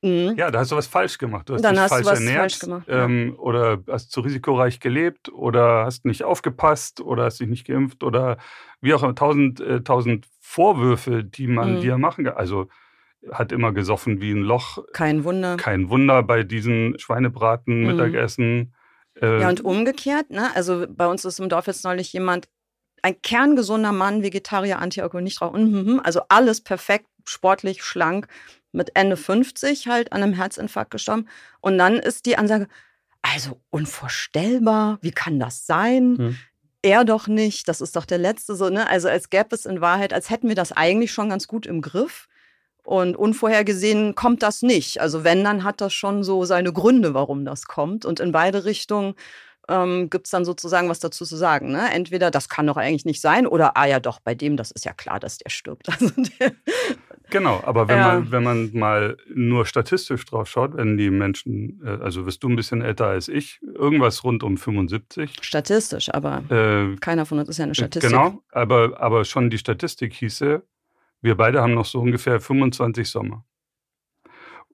Mh. 0.07 0.35
Ja, 0.37 0.51
da 0.51 0.61
hast 0.61 0.73
du 0.73 0.77
was 0.77 0.87
falsch 0.87 1.19
gemacht. 1.19 1.49
Du 1.49 1.55
hast 1.55 1.63
Dann 1.63 1.75
dich 1.75 1.81
hast 1.83 1.91
du 1.91 1.95
falsch 1.97 2.07
was 2.07 2.19
ernährt 2.21 2.39
falsch 2.53 2.59
gemacht, 2.61 2.87
ja. 2.89 3.05
ähm, 3.05 3.35
oder 3.39 3.83
hast 3.91 4.11
zu 4.13 4.21
risikoreich 4.21 4.81
gelebt 4.81 5.29
oder 5.33 5.85
hast 5.85 6.05
nicht 6.05 6.23
aufgepasst 6.25 7.01
oder 7.01 7.25
hast 7.25 7.41
dich 7.41 7.49
nicht 7.49 7.67
geimpft 7.67 8.03
oder 8.03 8.39
wie 8.81 8.95
auch 8.95 9.03
immer. 9.03 9.15
Tausend, 9.15 9.61
äh, 9.61 9.83
tausend 9.83 10.27
Vorwürfe, 10.41 11.25
die 11.25 11.47
man 11.49 11.75
Mhm. 11.77 11.81
dir 11.81 11.99
machen 11.99 12.25
kann. 12.25 12.37
Also 12.37 12.69
hat 13.33 13.51
immer 13.51 13.73
gesoffen 13.73 14.21
wie 14.21 14.31
ein 14.33 14.43
Loch. 14.43 14.79
Kein 14.93 15.25
Wunder. 15.25 15.57
Kein 15.57 15.89
Wunder 15.91 16.23
bei 16.23 16.43
diesen 16.45 16.99
Schweinebraten, 16.99 17.81
Mhm. 17.81 17.87
Mittagessen. 17.89 18.75
Äh, 19.21 19.41
Ja, 19.41 19.49
und 19.49 19.65
umgekehrt, 19.65 20.31
ne? 20.31 20.55
Also 20.55 20.87
bei 20.89 21.07
uns 21.09 21.25
ist 21.25 21.41
im 21.41 21.49
Dorf 21.49 21.67
jetzt 21.67 21.85
neulich 21.85 22.13
jemand, 22.13 22.49
ein 23.03 23.21
kerngesunder 23.23 23.93
Mann, 23.93 24.23
Vegetarier, 24.23 24.79
Antialkohol, 24.79 25.23
nicht 25.23 25.41
rauchen, 25.41 25.71
mhm, 25.71 25.93
mhm, 25.95 26.01
also 26.05 26.23
alles 26.29 26.61
perfekt, 26.61 27.07
sportlich, 27.25 27.83
schlank, 27.85 28.27
mit 28.77 28.93
Ende 28.95 29.17
50 29.17 29.89
halt 29.89 30.13
an 30.13 30.23
einem 30.23 30.35
Herzinfarkt 30.35 30.91
gestorben. 30.91 31.27
Und 31.61 31.79
dann 31.79 31.95
ist 31.95 32.27
die 32.27 32.39
Ansage, 32.39 32.69
also 33.23 33.61
unvorstellbar, 33.71 34.99
wie 35.01 35.11
kann 35.11 35.41
das 35.41 35.67
sein? 35.67 36.17
Hm. 36.19 36.37
Er 36.83 37.05
doch 37.05 37.27
nicht, 37.27 37.67
das 37.69 37.81
ist 37.81 37.97
doch 37.97 38.05
der 38.05 38.19
Letzte 38.19 38.55
so, 38.55 38.69
ne? 38.69 38.89
Also 38.89 39.09
als 39.09 39.31
gäbe 39.31 39.49
es 39.51 39.67
in 39.67 39.81
Wahrheit, 39.81 40.13
als 40.13 40.31
hätten 40.31 40.47
wir 40.49 40.55
das 40.55 40.71
eigentlich 40.71 41.11
schon 41.11 41.31
ganz 41.31 41.49
gut 41.49 41.67
im 41.67 41.81
Griff. 41.81 42.29
Und 42.85 43.17
unvorhergesehen 43.17 44.15
kommt 44.15 44.45
das 44.45 44.63
nicht. 44.63 45.01
Also 45.01 45.25
wenn, 45.25 45.43
dann 45.43 45.65
hat 45.65 45.81
das 45.81 45.93
schon 45.93 46.23
so 46.23 46.45
seine 46.45 46.73
Gründe, 46.73 47.15
warum 47.15 47.45
das 47.45 47.67
kommt. 47.67 48.05
Und 48.05 48.21
in 48.21 48.31
beide 48.31 48.65
Richtungen 48.65 49.15
ähm, 49.69 50.11
gibt 50.11 50.27
es 50.27 50.31
dann 50.31 50.45
sozusagen 50.45 50.89
was 50.89 51.01
dazu 51.01 51.25
zu 51.25 51.37
sagen. 51.37 51.73
Ne? 51.73 51.91
Entweder 51.93 52.31
das 52.31 52.49
kann 52.49 52.67
doch 52.67 52.77
eigentlich 52.77 53.05
nicht 53.05 53.21
sein 53.21 53.47
oder 53.47 53.77
ah 53.77 53.87
ja 53.87 54.01
doch, 54.01 54.21
bei 54.21 54.35
dem, 54.35 54.57
das 54.57 54.71
ist 54.71 54.85
ja 54.85 54.93
klar, 54.93 55.19
dass 55.21 55.39
der 55.39 55.51
stirbt. 55.51 55.89
Also 56.01 56.11
der, 56.41 56.53
Genau, 57.31 57.61
aber 57.65 57.89
wenn, 57.89 57.99
Ja. 57.99 58.07
man, 58.15 58.31
wenn 58.31 58.43
man 58.45 58.71
mal 58.73 59.17
nur 59.35 59.67
statistisch 59.67 60.25
drauf 60.27 60.49
schaut, 60.49 60.77
wenn 60.77 60.97
die 60.97 61.11
Menschen, 61.11 61.81
äh, 61.85 61.99
also 62.01 62.23
bist 62.23 62.41
du 62.45 62.49
ein 62.49 62.55
bisschen 62.55 62.83
älter 62.83 63.07
als 63.07 63.27
ich, 63.27 63.61
irgendwas 63.75 64.23
rund 64.23 64.45
um 64.45 64.57
75. 64.57 65.33
statistisch, 65.43 66.15
aber 66.15 66.45
Äh, 66.51 66.95
keiner 67.01 67.27
von 67.27 67.41
uns 67.41 67.49
ist 67.49 67.59
ja 67.59 67.65
eine 67.65 67.75
Statistik. 67.75 68.09
Genau, 68.13 68.43
aber, 68.53 69.01
aber 69.01 69.25
schon 69.25 69.51
die 69.51 69.59
Statistik 69.59 70.13
hieße, 70.15 70.63
wir 71.21 71.35
beide 71.37 71.61
haben 71.63 71.75
noch 71.75 71.87
so 71.87 71.99
ungefähr 72.01 72.39
25 72.39 73.09
Sommer. 73.09 73.45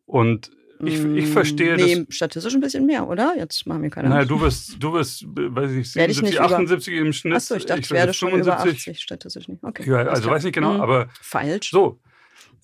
Und 0.05 0.51
ich, 0.83 1.05
ich 1.05 1.27
verstehe 1.29 1.75
Mm, 1.75 1.81
nee, 1.81 2.05
das. 2.07 2.15
statistisch 2.17 2.55
ein 2.55 2.61
bisschen 2.61 2.87
mehr, 2.87 3.09
oder? 3.09 3.35
Jetzt 3.37 3.67
machen 3.67 3.83
wir 3.83 3.91
keine 3.91 4.09
Naja, 4.09 4.23
Ahnung. 4.23 4.39
du 4.39 4.45
wirst, 4.45 4.77
du 4.83 4.93
wirst, 4.93 5.25
weiß 5.27 5.71
ich, 5.73 5.95
Werde 5.95 6.11
ich 6.13 6.19
77, 6.19 6.23
nicht 6.23 6.35
über- 6.35 6.45
78 6.45 6.95
im 6.95 7.13
Schnitt. 7.13 7.35
Achso, 7.37 7.55
ich 7.55 7.67
dachte, 7.67 7.81
ich, 7.81 7.91
werd 7.91 8.01
werde 8.07 8.15
schon 8.15 8.33
über 8.33 8.59
80, 8.59 9.01
statistisch 9.01 9.49
nicht. 9.49 9.63
Okay. 9.63 9.89
Ja, 9.89 9.97
also 10.07 10.29
weiß 10.31 10.45
nicht 10.45 10.55
genau, 10.55 10.75
Mhm. 10.75 10.81
aber 10.81 11.09
Falsch. 11.21 11.71
so. 11.71 12.01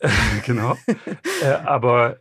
genau. 0.47 0.77
äh, 1.43 1.47
aber 1.65 2.19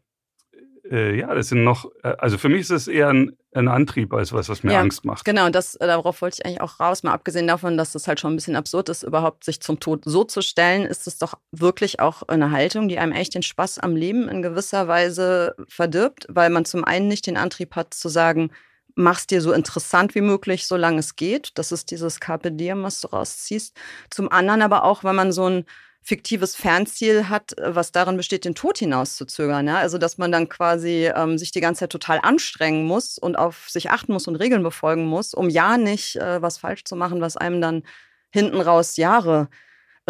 äh, 0.91 1.19
ja, 1.19 1.33
das 1.33 1.49
sind 1.49 1.63
noch, 1.63 1.91
äh, 2.03 2.15
also 2.17 2.37
für 2.37 2.49
mich 2.49 2.61
ist 2.61 2.69
es 2.71 2.87
eher 2.87 3.09
ein, 3.09 3.35
ein 3.53 3.67
Antrieb 3.67 4.13
als 4.13 4.33
was, 4.33 4.49
was 4.49 4.63
mir 4.63 4.73
Ja, 4.73 4.79
Angst 4.79 5.05
macht. 5.05 5.25
Genau, 5.25 5.49
das, 5.49 5.75
äh, 5.75 5.87
darauf 5.87 6.21
wollte 6.21 6.37
ich 6.39 6.45
eigentlich 6.45 6.61
auch 6.61 6.79
raus. 6.79 7.03
Mal 7.03 7.13
abgesehen 7.13 7.47
davon, 7.47 7.77
dass 7.77 7.95
es 7.95 8.07
halt 8.07 8.19
schon 8.19 8.33
ein 8.33 8.35
bisschen 8.35 8.55
absurd 8.55 8.89
ist, 8.89 9.03
überhaupt 9.03 9.43
sich 9.43 9.61
zum 9.61 9.79
Tod 9.79 10.03
so 10.05 10.23
zu 10.23 10.41
stellen, 10.41 10.85
ist 10.85 11.07
es 11.07 11.17
doch 11.17 11.35
wirklich 11.51 11.99
auch 11.99 12.23
eine 12.23 12.51
Haltung, 12.51 12.87
die 12.87 12.99
einem 12.99 13.11
echt 13.11 13.35
den 13.35 13.43
Spaß 13.43 13.79
am 13.79 13.95
Leben 13.95 14.29
in 14.29 14.41
gewisser 14.41 14.87
Weise 14.87 15.55
verdirbt, 15.67 16.27
weil 16.29 16.49
man 16.49 16.65
zum 16.65 16.83
einen 16.83 17.07
nicht 17.07 17.27
den 17.27 17.37
Antrieb 17.37 17.75
hat 17.75 17.93
zu 17.93 18.09
sagen, 18.09 18.51
mach's 18.95 19.27
dir 19.27 19.41
so 19.41 19.53
interessant 19.53 20.15
wie 20.15 20.21
möglich, 20.21 20.65
solange 20.65 20.99
es 20.99 21.15
geht. 21.15 21.51
Das 21.55 21.71
ist 21.71 21.91
dieses 21.91 22.19
Carpe 22.19 22.51
Diem, 22.51 22.83
was 22.83 23.01
du 23.01 23.07
rausziehst. 23.07 23.75
Zum 24.09 24.31
anderen 24.31 24.61
aber 24.61 24.83
auch, 24.83 25.03
weil 25.03 25.13
man 25.13 25.31
so 25.31 25.47
ein 25.47 25.65
fiktives 26.07 26.55
Fernziel 26.55 27.27
hat, 27.27 27.57
äh, 27.57 27.75
was 27.75 27.91
darin 27.91 28.15
besteht, 28.15 28.45
den 28.45 28.55
Tod 28.55 28.77
hinauszuzögern. 28.77 29.67
Ja? 29.67 29.77
Also, 29.79 29.97
dass 29.97 30.17
man 30.17 30.31
dann 30.31 30.47
quasi 30.47 31.11
ähm, 31.13 31.37
sich 31.37 31.51
die 31.51 31.59
ganze 31.59 31.79
Zeit 31.79 31.91
total 31.91 32.19
anstrengen 32.23 32.85
muss 32.85 33.17
und 33.17 33.37
auf 33.37 33.69
sich 33.69 33.89
achten 33.91 34.13
muss 34.13 34.27
und 34.27 34.37
Regeln 34.37 34.63
befolgen 34.63 35.05
muss, 35.05 35.33
um 35.33 35.49
ja 35.49 35.77
nicht 35.77 36.15
äh, 36.15 36.41
was 36.41 36.59
falsch 36.59 36.85
zu 36.85 36.95
machen, 36.95 37.19
was 37.19 37.35
einem 37.35 37.59
dann 37.59 37.83
hinten 38.31 38.61
raus 38.61 38.95
Jahre 38.95 39.49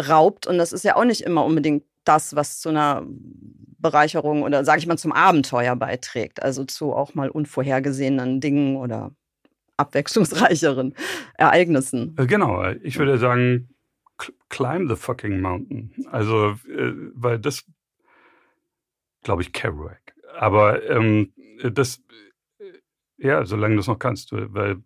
raubt. 0.00 0.46
Und 0.46 0.58
das 0.58 0.72
ist 0.72 0.84
ja 0.84 0.94
auch 0.94 1.04
nicht 1.04 1.22
immer 1.22 1.44
unbedingt 1.44 1.82
das, 2.04 2.36
was 2.36 2.60
zu 2.60 2.68
einer 2.68 3.04
Bereicherung 3.80 4.44
oder, 4.44 4.64
sage 4.64 4.78
ich 4.78 4.86
mal, 4.86 4.98
zum 4.98 5.10
Abenteuer 5.10 5.74
beiträgt. 5.74 6.40
Also 6.44 6.64
zu 6.64 6.92
auch 6.92 7.14
mal 7.14 7.28
unvorhergesehenen 7.28 8.40
Dingen 8.40 8.76
oder 8.76 9.10
abwechslungsreicheren 9.76 10.94
Ereignissen. 11.34 12.14
Äh, 12.16 12.26
Genau, 12.26 12.70
ich 12.84 13.00
würde 13.00 13.18
sagen, 13.18 13.68
climb 14.48 14.88
the 14.88 14.96
fucking 14.96 15.40
mountain. 15.40 15.92
Also, 16.10 16.58
äh, 16.68 16.92
weil 17.14 17.38
das, 17.38 17.64
glaube 19.22 19.42
ich, 19.42 19.52
Kerouac. 19.52 20.14
Aber 20.38 20.88
ähm, 20.88 21.32
das, 21.62 22.02
äh, 22.58 22.78
ja, 23.16 23.44
solange 23.44 23.74
du 23.74 23.80
es 23.80 23.86
noch 23.86 23.98
kannst, 23.98 24.32
weil 24.32 24.82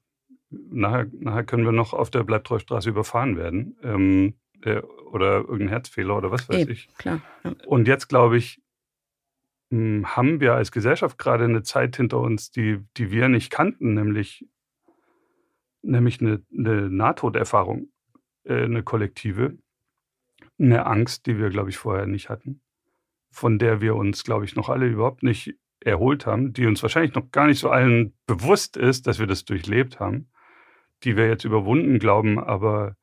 nachher, 0.50 1.06
nachher 1.12 1.44
können 1.44 1.64
wir 1.64 1.72
noch 1.72 1.92
auf 1.92 2.10
der 2.10 2.24
Bleibtreustraße 2.24 2.88
überfahren 2.88 3.36
werden. 3.36 3.76
Ähm, 3.82 4.34
äh, 4.62 4.80
oder 4.80 5.40
irgendein 5.40 5.68
Herzfehler 5.68 6.16
oder 6.16 6.30
was 6.30 6.48
weiß 6.48 6.60
Eben. 6.60 6.72
ich. 6.72 6.88
Klar. 6.96 7.20
Ja. 7.44 7.54
Und 7.66 7.88
jetzt, 7.88 8.08
glaube 8.08 8.36
ich, 8.38 8.62
mh, 9.70 10.16
haben 10.16 10.40
wir 10.40 10.54
als 10.54 10.72
Gesellschaft 10.72 11.18
gerade 11.18 11.44
eine 11.44 11.62
Zeit 11.62 11.96
hinter 11.96 12.20
uns, 12.20 12.50
die, 12.50 12.80
die 12.96 13.10
wir 13.10 13.28
nicht 13.28 13.50
kannten, 13.50 13.94
nämlich, 13.94 14.46
nämlich 15.82 16.20
eine, 16.20 16.42
eine 16.56 16.88
Nahtoderfahrung, 16.88 17.91
äh, 18.44 18.64
eine 18.64 18.82
kollektive, 18.82 19.56
eine 20.58 20.86
Angst, 20.86 21.26
die 21.26 21.38
wir, 21.38 21.50
glaube 21.50 21.70
ich, 21.70 21.76
vorher 21.78 22.06
nicht 22.06 22.28
hatten, 22.28 22.60
von 23.30 23.58
der 23.58 23.80
wir 23.80 23.96
uns, 23.96 24.24
glaube 24.24 24.44
ich, 24.44 24.54
noch 24.56 24.68
alle 24.68 24.86
überhaupt 24.86 25.22
nicht 25.22 25.54
erholt 25.80 26.26
haben, 26.26 26.52
die 26.52 26.66
uns 26.66 26.82
wahrscheinlich 26.82 27.14
noch 27.14 27.30
gar 27.32 27.46
nicht 27.46 27.58
so 27.58 27.70
allen 27.70 28.12
bewusst 28.26 28.76
ist, 28.76 29.06
dass 29.06 29.18
wir 29.18 29.26
das 29.26 29.44
durchlebt 29.44 29.98
haben, 29.98 30.28
die 31.02 31.16
wir 31.16 31.26
jetzt 31.28 31.44
überwunden 31.44 31.98
glauben, 31.98 32.38
aber 32.38 32.96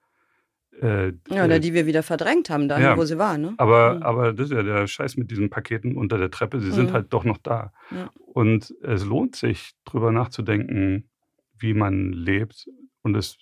äh, 0.82 1.12
Ja, 1.30 1.44
oder 1.44 1.60
die 1.60 1.74
wir 1.74 1.86
wieder 1.88 2.04
verdrängt 2.04 2.50
haben, 2.50 2.70
dahin, 2.70 2.86
Ja. 2.86 2.98
wo 2.98 3.04
sie 3.04 3.18
war. 3.18 3.38
Ne? 3.38 3.54
aber, 3.58 3.96
Mhm. 3.96 4.04
aber 4.04 4.32
das 4.34 4.46
ist 4.50 4.54
ja 4.56 4.64
der 4.64 4.88
Scheiß 4.88 5.18
mit 5.18 5.30
diesen 5.30 5.50
Paketen 5.50 5.98
unter 5.98 6.18
der 6.18 6.32
Treppe. 6.32 6.62
Sie 6.62 6.72
sind 6.72 6.92
Mhm. 6.92 6.94
halt 6.94 7.12
doch 7.14 7.26
noch 7.26 7.38
da. 7.38 7.74
Ja. 7.92 8.10
Und 8.16 8.74
es 8.82 9.04
lohnt 9.04 9.36
sich, 9.36 9.72
drüber 9.84 10.14
nachzudenken, 10.14 11.10
wie 11.58 11.74
man 11.74 12.14
lebt. 12.14 12.70
Und 13.02 13.18
es 13.18 13.38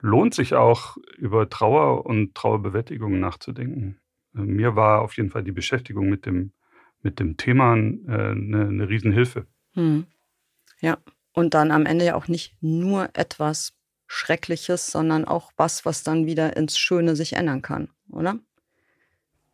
lohnt 0.00 0.34
sich 0.34 0.54
auch, 0.54 0.96
über 1.16 1.48
Trauer 1.48 2.06
und 2.06 2.34
Trauerbewältigung 2.34 3.18
nachzudenken. 3.20 3.98
Äh, 4.34 4.40
Mir 4.40 4.76
war 4.76 5.02
auf 5.02 5.16
jeden 5.16 5.30
Fall 5.30 5.44
die 5.44 5.52
Beschäftigung 5.52 6.08
mit 6.08 6.26
dem, 6.26 6.52
mit 7.02 7.20
dem 7.20 7.36
Thema 7.36 7.74
äh, 7.76 7.76
eine, 7.76 8.68
eine 8.68 8.88
Riesenhilfe. 8.88 9.46
Hm. 9.74 10.06
Ja, 10.80 10.98
und 11.32 11.54
dann 11.54 11.70
am 11.70 11.86
Ende 11.86 12.04
ja 12.04 12.14
auch 12.14 12.28
nicht 12.28 12.56
nur 12.60 13.10
etwas 13.14 13.72
Schreckliches, 14.06 14.86
sondern 14.86 15.24
auch 15.24 15.52
was, 15.56 15.84
was 15.84 16.02
dann 16.02 16.26
wieder 16.26 16.56
ins 16.56 16.78
Schöne 16.78 17.14
sich 17.14 17.34
ändern 17.34 17.62
kann, 17.62 17.90
oder? 18.10 18.38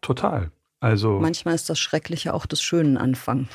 Total. 0.01 0.51
Also, 0.81 1.19
Manchmal 1.19 1.55
ist 1.55 1.69
das 1.71 1.79
Schreckliche 1.79 2.35
auch 2.35 2.47
des 2.47 2.63
schönen 2.63 2.97
Anfang. 2.97 3.49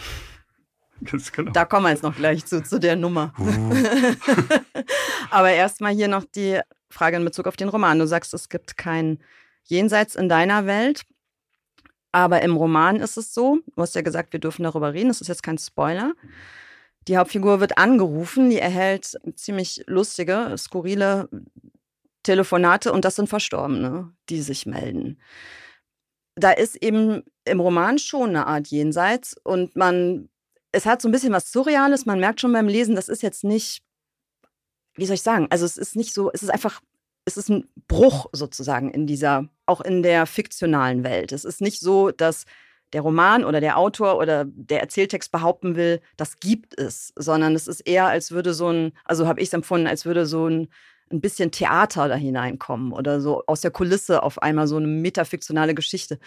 ganz 1.06 1.32
genau. 1.32 1.52
Da 1.52 1.66
kommen 1.66 1.86
wir 1.86 1.92
jetzt 1.92 2.04
noch 2.04 2.16
gleich 2.16 2.46
zu, 2.46 2.64
zu 2.64 2.80
der 2.80 2.96
Nummer. 2.96 3.34
Uh. 3.38 3.74
Aber 5.30 5.52
erstmal 5.52 5.94
hier 5.94 6.08
noch 6.08 6.26
die 6.26 6.60
Frage 6.90 7.18
in 7.18 7.26
Bezug 7.26 7.48
auf 7.48 7.58
den 7.58 7.70
Roman. 7.70 8.00
Du 8.00 8.08
sagst, 8.08 8.34
es 8.34 8.50
gibt 8.50 8.78
kein 8.78 9.20
Jenseits 9.64 10.16
in 10.16 10.30
deiner 10.30 10.66
Welt. 10.66 11.06
Aber 12.12 12.42
im 12.42 12.56
Roman 12.56 12.98
ist 12.98 13.18
es 13.18 13.34
so, 13.34 13.60
du 13.76 13.82
hast 13.82 13.96
ja 13.96 14.02
gesagt, 14.02 14.34
wir 14.34 14.40
dürfen 14.40 14.64
darüber 14.64 14.94
reden, 14.94 15.10
das 15.10 15.22
ist 15.22 15.28
jetzt 15.28 15.44
kein 15.44 15.60
Spoiler. 15.60 16.14
Die 17.08 17.18
Hauptfigur 17.18 17.60
wird 17.60 17.78
angerufen, 17.78 18.50
die 18.50 18.58
erhält 18.58 19.16
ziemlich 19.36 19.84
lustige, 19.88 20.56
skurrile 20.58 21.30
Telefonate 22.24 22.92
und 22.92 23.06
das 23.06 23.16
sind 23.16 23.30
Verstorbene, 23.30 24.12
die 24.30 24.42
sich 24.42 24.66
melden. 24.66 25.20
Da 26.36 26.52
ist 26.52 26.76
eben 26.78 27.24
im 27.46 27.60
Roman 27.60 28.00
schon 28.00 28.30
eine 28.30 28.48
Art 28.48 28.68
Jenseits 28.68 29.36
und 29.44 29.76
man, 29.76 30.30
es 30.72 30.86
hat 30.86 31.02
so 31.02 31.08
ein 31.08 31.12
bisschen 31.12 31.34
was 31.34 31.52
Surreales, 31.52 32.06
man 32.06 32.20
merkt 32.20 32.42
schon 32.42 32.54
beim 32.54 32.68
Lesen, 32.68 32.96
das 32.96 33.10
ist 33.10 33.24
jetzt 33.24 33.44
nicht, 33.44 33.84
wie 35.00 35.06
soll 35.06 35.16
ich 35.16 35.22
sagen, 35.22 35.48
also 35.50 35.66
es 35.66 35.78
ist 35.78 35.96
nicht 35.96 36.14
so, 36.14 36.32
es 36.32 36.44
ist 36.44 36.50
einfach, 36.50 36.82
es 37.26 37.38
ist 37.38 37.50
ein 37.50 37.68
Bruch 37.88 38.28
sozusagen 38.32 38.92
in 38.92 39.08
dieser, 39.08 39.50
auch 39.66 39.82
in 39.82 40.04
der 40.04 40.26
fiktionalen 40.26 41.04
Welt. 41.04 41.32
Es 41.32 41.46
ist 41.46 41.62
nicht 41.62 41.80
so, 41.80 42.12
dass 42.12 42.46
der 42.94 43.02
Roman 43.02 43.46
oder 43.46 43.62
der 43.62 43.78
Autor 43.78 44.18
oder 44.18 44.46
der 44.46 44.82
Erzähltext 44.82 45.32
behaupten 45.32 45.76
will, 45.76 46.02
das 46.18 46.40
gibt 46.40 46.78
es, 46.78 47.14
sondern 47.16 47.56
es 47.56 47.68
ist 47.68 47.82
eher, 47.82 48.08
als 48.08 48.32
würde 48.32 48.54
so 48.54 48.70
ein, 48.70 48.94
also 49.06 49.28
habe 49.28 49.42
ich 49.42 49.50
es 49.50 49.54
empfunden, 49.54 49.88
als 49.88 50.06
würde 50.06 50.26
so 50.26 50.48
ein, 50.48 50.70
ein 51.12 51.22
bisschen 51.22 51.52
Theater 51.52 52.08
da 52.08 52.16
hineinkommen 52.16 52.92
oder 52.92 53.22
so 53.22 53.44
aus 53.48 53.62
der 53.62 53.72
Kulisse 53.72 54.24
auf 54.24 54.42
einmal 54.42 54.68
so 54.68 54.78
eine 54.78 54.88
metafiktionale 54.88 55.76
Geschichte. 55.76 56.20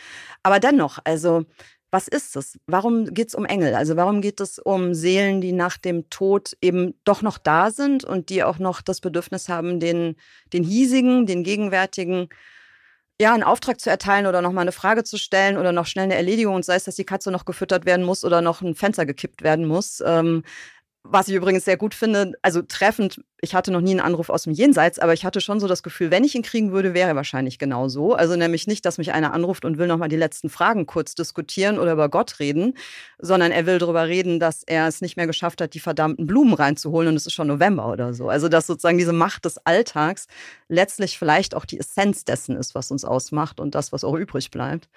Aber 0.43 0.61
dennoch, 0.61 0.99
also 1.05 1.45
was 1.93 2.09
ist 2.09 2.37
es? 2.37 2.59
Warum 2.67 3.13
geht 3.13 3.29
es 3.29 3.35
um 3.35 3.45
Engel? 3.45 3.75
Also 3.75 3.97
warum 3.97 4.23
geht 4.23 4.41
es 4.41 4.59
um 4.59 4.95
Seelen, 4.95 5.43
die 5.43 5.53
nach 5.53 5.77
dem 5.77 6.09
Tod 6.09 6.57
eben 6.63 6.95
doch 7.05 7.21
noch 7.21 7.37
da 7.37 7.71
sind 7.71 8.03
und 8.03 8.31
die 8.31 8.43
auch 8.43 8.59
noch 8.59 8.81
das 8.81 9.03
Bedürfnis 9.03 9.51
haben, 9.51 9.79
den, 9.79 10.17
den 10.55 10.65
hiesigen, 10.65 11.27
den 11.27 11.45
gegenwärtigen, 11.45 12.31
ja, 13.21 13.35
einen 13.35 13.43
Auftrag 13.43 13.79
zu 13.79 13.91
erteilen 13.91 14.27
oder 14.27 14.41
noch 14.41 14.53
mal 14.53 14.63
eine 14.63 14.73
Frage 14.73 15.05
zu 15.05 15.19
stellen 15.19 15.59
oder 15.59 15.71
noch 15.71 15.87
schnell 15.87 16.05
eine 16.05 16.15
Erledigung 16.15 16.63
sei 16.63 16.77
es, 16.77 16.85
dass 16.85 16.97
die 16.97 17.05
Katze 17.05 17.31
noch 17.31 17.45
gefüttert 17.45 17.85
werden 17.85 18.07
muss 18.07 18.25
oder 18.25 18.41
noch 18.41 18.63
ein 18.63 18.75
Fenster 18.75 19.05
gekippt 19.05 19.43
werden 19.43 19.67
muss. 19.67 20.03
Ähm, 20.05 20.45
was 21.05 21.27
ich 21.27 21.35
übrigens 21.35 21.65
sehr 21.65 21.77
gut 21.77 21.95
finde, 21.95 22.35
also 22.43 22.63
treffend, 22.63 23.21
ich 23.41 23.57
hatte 23.57 23.73
noch 23.73 23.81
nie 23.81 23.91
einen 23.91 24.01
Anruf 24.01 24.31
aus 24.31 24.45
dem 24.45 24.53
Jenseits, 24.53 25.01
aber 25.01 25.13
ich 25.13 25.25
hatte 25.25 25.41
schon 25.41 25.59
so 25.59 25.67
das 25.67 25.83
Gefühl, 25.83 26.13
wenn 26.13 26.23
ich 26.23 26.37
ihn 26.37 26.43
kriegen 26.43 26.71
würde, 26.71 26.95
wäre 26.95 27.09
er 27.09 27.17
wahrscheinlich 27.17 27.59
genau 27.59 27.89
so. 27.89 28.15
Also 28.15 28.37
nämlich 28.37 28.69
nicht, 28.69 28.87
dass 28.87 28.99
mich 28.99 29.13
einer 29.13 29.33
anruft 29.35 29.65
und 29.65 29.79
will 29.79 29.89
nochmal 29.89 30.09
die 30.09 30.17
letzten 30.17 30.49
Fragen 30.49 30.87
kurz 30.87 31.17
diskutieren 31.17 31.81
oder 31.81 31.93
über 31.93 32.09
Gott 32.09 32.39
reden, 32.39 32.75
sondern 33.19 33.51
er 33.51 33.67
will 33.67 33.79
darüber 33.79 34.07
reden, 34.07 34.39
dass 34.39 34.63
er 34.63 34.87
es 34.87 35.01
nicht 35.01 35.17
mehr 35.17 35.27
geschafft 35.27 35.61
hat, 35.61 35.75
die 35.75 35.81
verdammten 35.81 36.27
Blumen 36.27 36.55
reinzuholen 36.55 37.09
und 37.09 37.17
es 37.17 37.27
ist 37.27 37.33
schon 37.33 37.49
November 37.49 37.91
oder 37.91 38.15
so. 38.15 38.29
Also 38.29 38.49
dass 38.49 38.69
sozusagen 38.69 38.99
diese 38.99 39.13
Macht 39.13 39.45
des 39.45 39.59
Alltags 39.67 40.29
letztlich 40.69 41.19
vielleicht 41.19 41.57
auch 41.57 41.65
die 41.65 41.81
Essenz 41.81 42.25
dessen 42.25 42.57
ist, 42.57 42.77
was 42.77 42.93
uns 42.93 43.05
ausmacht 43.05 43.59
und 43.59 43.75
das, 43.75 43.91
was 43.91 44.05
auch 44.05 44.15
übrig 44.15 44.53
bleibt. 44.53 44.89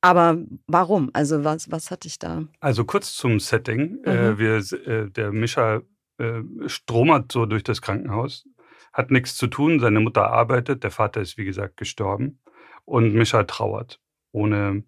Aber 0.00 0.38
warum? 0.66 1.10
Also 1.12 1.44
was, 1.44 1.70
was 1.70 1.90
hatte 1.90 2.08
ich 2.08 2.18
da? 2.18 2.44
Also 2.60 2.84
kurz 2.84 3.14
zum 3.14 3.38
Setting. 3.38 4.02
Äh, 4.04 4.32
mhm. 4.32 4.34
Äh, 4.34 4.38
wir, 4.38 4.56
äh, 4.88 5.10
der 5.10 5.32
Mischa 5.32 5.82
äh, 6.18 6.42
stromert 6.66 7.32
so 7.32 7.46
durch 7.46 7.62
das 7.62 7.82
Krankenhaus, 7.82 8.48
hat 8.92 9.10
nichts 9.10 9.36
zu 9.36 9.46
tun, 9.46 9.80
seine 9.80 10.00
Mutter 10.00 10.30
arbeitet, 10.30 10.84
der 10.84 10.90
Vater 10.90 11.20
ist 11.20 11.38
wie 11.38 11.44
gesagt 11.44 11.76
gestorben 11.76 12.40
und 12.84 13.14
Mischa 13.14 13.44
trauert, 13.44 14.00
ohne 14.32 14.84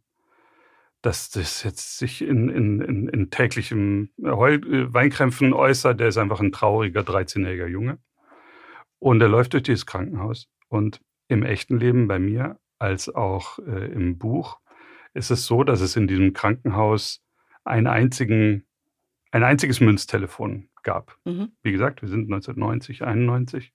dass 1.03 1.31
das 1.31 1.65
jetzt 1.65 1.99
sich 1.99 2.23
in, 2.23 2.49
in, 2.49 2.81
in, 2.81 3.09
in 3.09 3.31
täglichem 3.31 4.11
Heul 4.23 4.55
äh, 4.73 4.95
Weinkrämpfen 4.95 5.53
äußert. 5.53 5.99
Der 5.99 6.09
ist 6.09 6.17
einfach 6.17 6.41
ein 6.41 6.53
trauriger 6.53 7.01
13-jähriger 7.01 7.67
Junge. 7.67 7.99
Und 9.01 9.21
er 9.21 9.29
läuft 9.29 9.53
durch 9.53 9.65
dieses 9.65 9.85
Krankenhaus. 9.85 10.49
Und 10.69 11.01
im 11.27 11.43
echten 11.43 11.79
Leben 11.79 12.07
bei 12.07 12.21
mir, 12.21 12.61
als 12.79 13.13
auch 13.13 13.59
äh, 13.59 13.93
im 13.93 14.17
Buch, 14.17 14.61
ist 15.15 15.31
es 15.31 15.47
so, 15.47 15.65
dass 15.65 15.81
es 15.81 15.97
in 15.97 16.07
diesem 16.07 16.33
Krankenhaus 16.33 17.23
einen 17.65 17.87
einzigen, 17.87 18.65
ein 19.31 19.45
einziges 19.45 19.81
Münztelefon 19.81 20.69
gab. 20.83 21.17
Mhm. 21.25 21.53
Wie 21.63 21.73
gesagt, 21.73 22.03
wir 22.03 22.09
sind 22.09 22.25
1990, 22.25 23.03
91. 23.03 23.73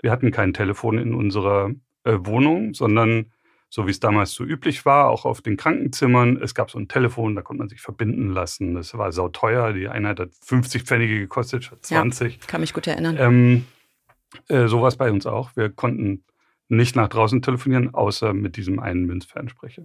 Wir 0.00 0.10
hatten 0.10 0.30
kein 0.30 0.52
Telefon 0.52 0.98
in 0.98 1.14
unserer 1.14 1.70
äh, 2.04 2.16
Wohnung, 2.20 2.74
sondern 2.74 3.32
so 3.72 3.86
wie 3.86 3.92
es 3.92 4.00
damals 4.00 4.32
so 4.32 4.44
üblich 4.44 4.84
war, 4.84 5.08
auch 5.08 5.24
auf 5.24 5.42
den 5.42 5.56
Krankenzimmern. 5.56 6.36
Es 6.42 6.56
gab 6.56 6.72
so 6.72 6.78
ein 6.78 6.88
Telefon, 6.88 7.36
da 7.36 7.42
konnte 7.42 7.60
man 7.60 7.68
sich 7.68 7.80
verbinden 7.80 8.30
lassen. 8.30 8.74
Das 8.74 8.98
war 8.98 9.12
sauteuer. 9.12 9.72
Die 9.72 9.88
Einheit 9.88 10.18
hat 10.18 10.30
50 10.42 10.82
Pfennige 10.82 11.20
gekostet, 11.20 11.70
20. 11.80 12.32
Ja, 12.32 12.46
kann 12.48 12.62
mich 12.62 12.74
gut 12.74 12.88
erinnern. 12.88 13.16
Ähm, 13.18 13.64
äh, 14.48 14.66
so 14.66 14.80
war 14.82 14.88
es 14.88 14.96
bei 14.96 15.12
uns 15.12 15.24
auch. 15.24 15.54
Wir 15.54 15.70
konnten 15.70 16.24
nicht 16.68 16.96
nach 16.96 17.08
draußen 17.08 17.42
telefonieren, 17.42 17.94
außer 17.94 18.32
mit 18.32 18.56
diesem 18.56 18.80
einen 18.80 19.06
Münzfernsprecher. 19.06 19.84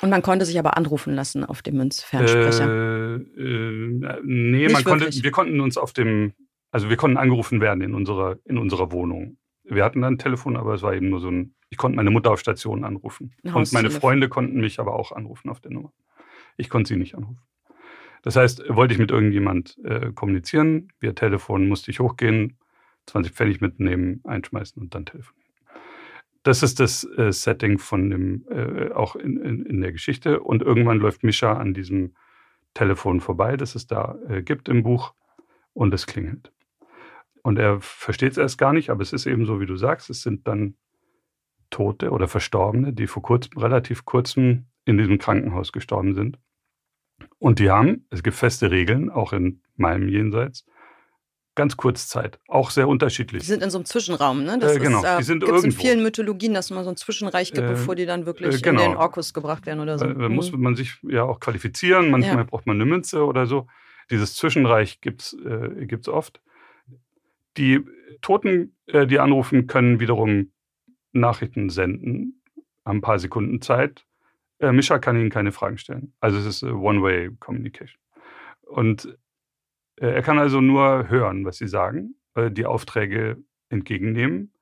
Und 0.00 0.10
man 0.10 0.22
konnte 0.22 0.44
sich 0.44 0.58
aber 0.58 0.76
anrufen 0.76 1.14
lassen 1.14 1.44
auf 1.44 1.62
dem 1.62 1.76
Münzfernsprecher. 1.76 2.68
Äh, 2.68 3.14
äh, 3.14 4.20
nee, 4.24 4.68
man 4.68 4.84
konnte, 4.84 5.08
wir 5.10 5.30
konnten 5.30 5.60
uns 5.60 5.76
auf 5.78 5.92
dem, 5.92 6.32
also 6.70 6.90
wir 6.90 6.96
konnten 6.96 7.16
angerufen 7.16 7.60
werden 7.60 7.80
in 7.82 7.94
unserer, 7.94 8.36
in 8.44 8.58
unserer 8.58 8.92
Wohnung. 8.92 9.38
Wir 9.64 9.84
hatten 9.84 10.02
dann 10.02 10.14
ein 10.14 10.18
Telefon, 10.18 10.56
aber 10.56 10.74
es 10.74 10.82
war 10.82 10.94
eben 10.94 11.08
nur 11.08 11.20
so 11.20 11.30
ein, 11.30 11.54
ich 11.70 11.78
konnte 11.78 11.96
meine 11.96 12.10
Mutter 12.10 12.30
auf 12.30 12.40
Station 12.40 12.84
anrufen. 12.84 13.34
Und 13.42 13.72
meine 13.72 13.90
Freunde 13.90 14.28
konnten 14.28 14.60
mich 14.60 14.78
aber 14.78 14.94
auch 14.94 15.12
anrufen 15.12 15.48
auf 15.48 15.60
der 15.60 15.72
Nummer. 15.72 15.92
Ich 16.56 16.68
konnte 16.68 16.88
sie 16.88 16.96
nicht 16.96 17.14
anrufen. 17.14 17.42
Das 18.22 18.36
heißt, 18.36 18.64
wollte 18.68 18.94
ich 18.94 18.98
mit 18.98 19.10
irgendjemand 19.10 19.78
äh, 19.84 20.10
kommunizieren, 20.12 20.88
via 20.98 21.12
Telefon 21.12 21.68
musste 21.68 21.90
ich 21.90 22.00
hochgehen, 22.00 22.56
20 23.06 23.32
Pfennig 23.32 23.60
mitnehmen, 23.60 24.22
einschmeißen 24.24 24.80
und 24.80 24.94
dann 24.94 25.04
telefonieren. 25.04 25.43
Das 26.44 26.62
ist 26.62 26.78
das 26.78 27.04
äh, 27.16 27.32
Setting 27.32 27.78
von 27.78 28.10
dem, 28.10 28.46
äh, 28.48 28.92
auch 28.92 29.16
in, 29.16 29.38
in, 29.38 29.66
in, 29.66 29.80
der 29.80 29.92
Geschichte. 29.92 30.40
Und 30.40 30.62
irgendwann 30.62 30.98
läuft 30.98 31.24
Mischa 31.24 31.54
an 31.54 31.74
diesem 31.74 32.14
Telefon 32.74 33.20
vorbei, 33.20 33.56
das 33.56 33.74
es 33.74 33.86
da 33.86 34.16
äh, 34.28 34.42
gibt 34.42 34.68
im 34.68 34.82
Buch, 34.82 35.14
und 35.72 35.92
es 35.94 36.06
klingelt. 36.06 36.52
Und 37.42 37.58
er 37.58 37.80
versteht 37.80 38.32
es 38.32 38.38
erst 38.38 38.58
gar 38.58 38.72
nicht, 38.72 38.90
aber 38.90 39.02
es 39.02 39.12
ist 39.12 39.26
eben 39.26 39.46
so, 39.46 39.58
wie 39.60 39.66
du 39.66 39.76
sagst, 39.76 40.10
es 40.10 40.22
sind 40.22 40.46
dann 40.46 40.76
Tote 41.70 42.10
oder 42.10 42.28
Verstorbene, 42.28 42.92
die 42.92 43.06
vor 43.06 43.22
kurzem, 43.22 43.58
relativ 43.58 44.04
kurzem 44.04 44.66
in 44.84 44.98
diesem 44.98 45.18
Krankenhaus 45.18 45.72
gestorben 45.72 46.14
sind. 46.14 46.38
Und 47.38 47.58
die 47.58 47.70
haben, 47.70 48.06
es 48.10 48.22
gibt 48.22 48.36
feste 48.36 48.70
Regeln, 48.70 49.10
auch 49.10 49.32
in 49.32 49.62
meinem 49.76 50.08
Jenseits, 50.08 50.66
ganz 51.54 51.76
kurz 51.76 52.08
Zeit. 52.08 52.38
Auch 52.48 52.70
sehr 52.70 52.88
unterschiedlich. 52.88 53.42
Die 53.42 53.48
sind 53.48 53.62
in 53.62 53.70
so 53.70 53.78
einem 53.78 53.84
Zwischenraum, 53.84 54.44
ne? 54.44 54.58
Das 54.58 54.76
äh, 54.76 54.80
genau, 54.80 54.98
ist, 54.98 55.04
äh, 55.04 55.18
die 55.18 55.24
sind 55.24 55.42
irgendwo. 55.42 55.64
in 55.64 55.72
vielen 55.72 56.02
Mythologien, 56.02 56.54
dass 56.54 56.66
es 56.66 56.70
mal 56.70 56.84
so 56.84 56.90
ein 56.90 56.96
Zwischenreich 56.96 57.52
gibt, 57.52 57.66
äh, 57.66 57.70
bevor 57.70 57.94
die 57.94 58.06
dann 58.06 58.26
wirklich 58.26 58.56
äh, 58.56 58.60
genau. 58.60 58.84
in 58.84 58.90
den 58.92 58.96
Orkus 58.96 59.34
gebracht 59.34 59.66
werden 59.66 59.80
oder 59.80 59.98
so. 59.98 60.06
Da 60.06 60.28
muss 60.28 60.52
mhm. 60.52 60.60
man 60.60 60.76
sich 60.76 60.98
ja 61.02 61.24
auch 61.24 61.40
qualifizieren. 61.40 62.10
Manchmal 62.10 62.38
ja. 62.38 62.42
braucht 62.44 62.66
man 62.66 62.76
eine 62.76 62.86
Münze 62.86 63.24
oder 63.24 63.46
so. 63.46 63.66
Dieses 64.10 64.34
Zwischenreich 64.34 65.00
gibt 65.00 65.22
es 65.22 65.36
äh, 65.44 66.10
oft. 66.10 66.40
Die 67.56 67.80
Toten, 68.20 68.76
äh, 68.86 69.06
die 69.06 69.18
anrufen, 69.18 69.66
können 69.66 70.00
wiederum 70.00 70.50
Nachrichten 71.12 71.70
senden, 71.70 72.42
haben 72.84 72.98
ein 72.98 73.02
paar 73.02 73.18
Sekunden 73.18 73.60
Zeit. 73.62 74.04
Äh, 74.58 74.72
Mischa 74.72 74.98
kann 74.98 75.16
ihnen 75.16 75.30
keine 75.30 75.52
Fragen 75.52 75.78
stellen. 75.78 76.12
Also 76.20 76.38
es 76.38 76.46
ist 76.46 76.62
One-Way-Communication. 76.64 77.98
Und 78.62 79.16
er 79.96 80.22
kann 80.22 80.38
also 80.38 80.60
nur 80.60 81.08
hören, 81.08 81.44
was 81.44 81.58
sie 81.58 81.68
sagen, 81.68 82.16
äh, 82.34 82.50
die 82.50 82.66
Aufträge 82.66 83.42
entgegennehmen. 83.68 84.52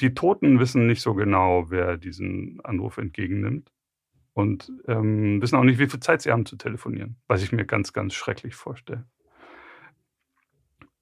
Die 0.00 0.14
Toten 0.14 0.58
wissen 0.58 0.86
nicht 0.86 1.02
so 1.02 1.14
genau, 1.14 1.70
wer 1.70 1.96
diesen 1.96 2.60
Anruf 2.64 2.98
entgegennimmt 2.98 3.70
und 4.32 4.72
ähm, 4.86 5.42
wissen 5.42 5.56
auch 5.56 5.64
nicht, 5.64 5.78
wie 5.78 5.88
viel 5.88 6.00
Zeit 6.00 6.22
sie 6.22 6.30
haben 6.30 6.46
zu 6.46 6.56
telefonieren, 6.56 7.16
was 7.26 7.42
ich 7.42 7.52
mir 7.52 7.66
ganz, 7.66 7.92
ganz 7.92 8.14
schrecklich 8.14 8.54
vorstelle. 8.54 9.06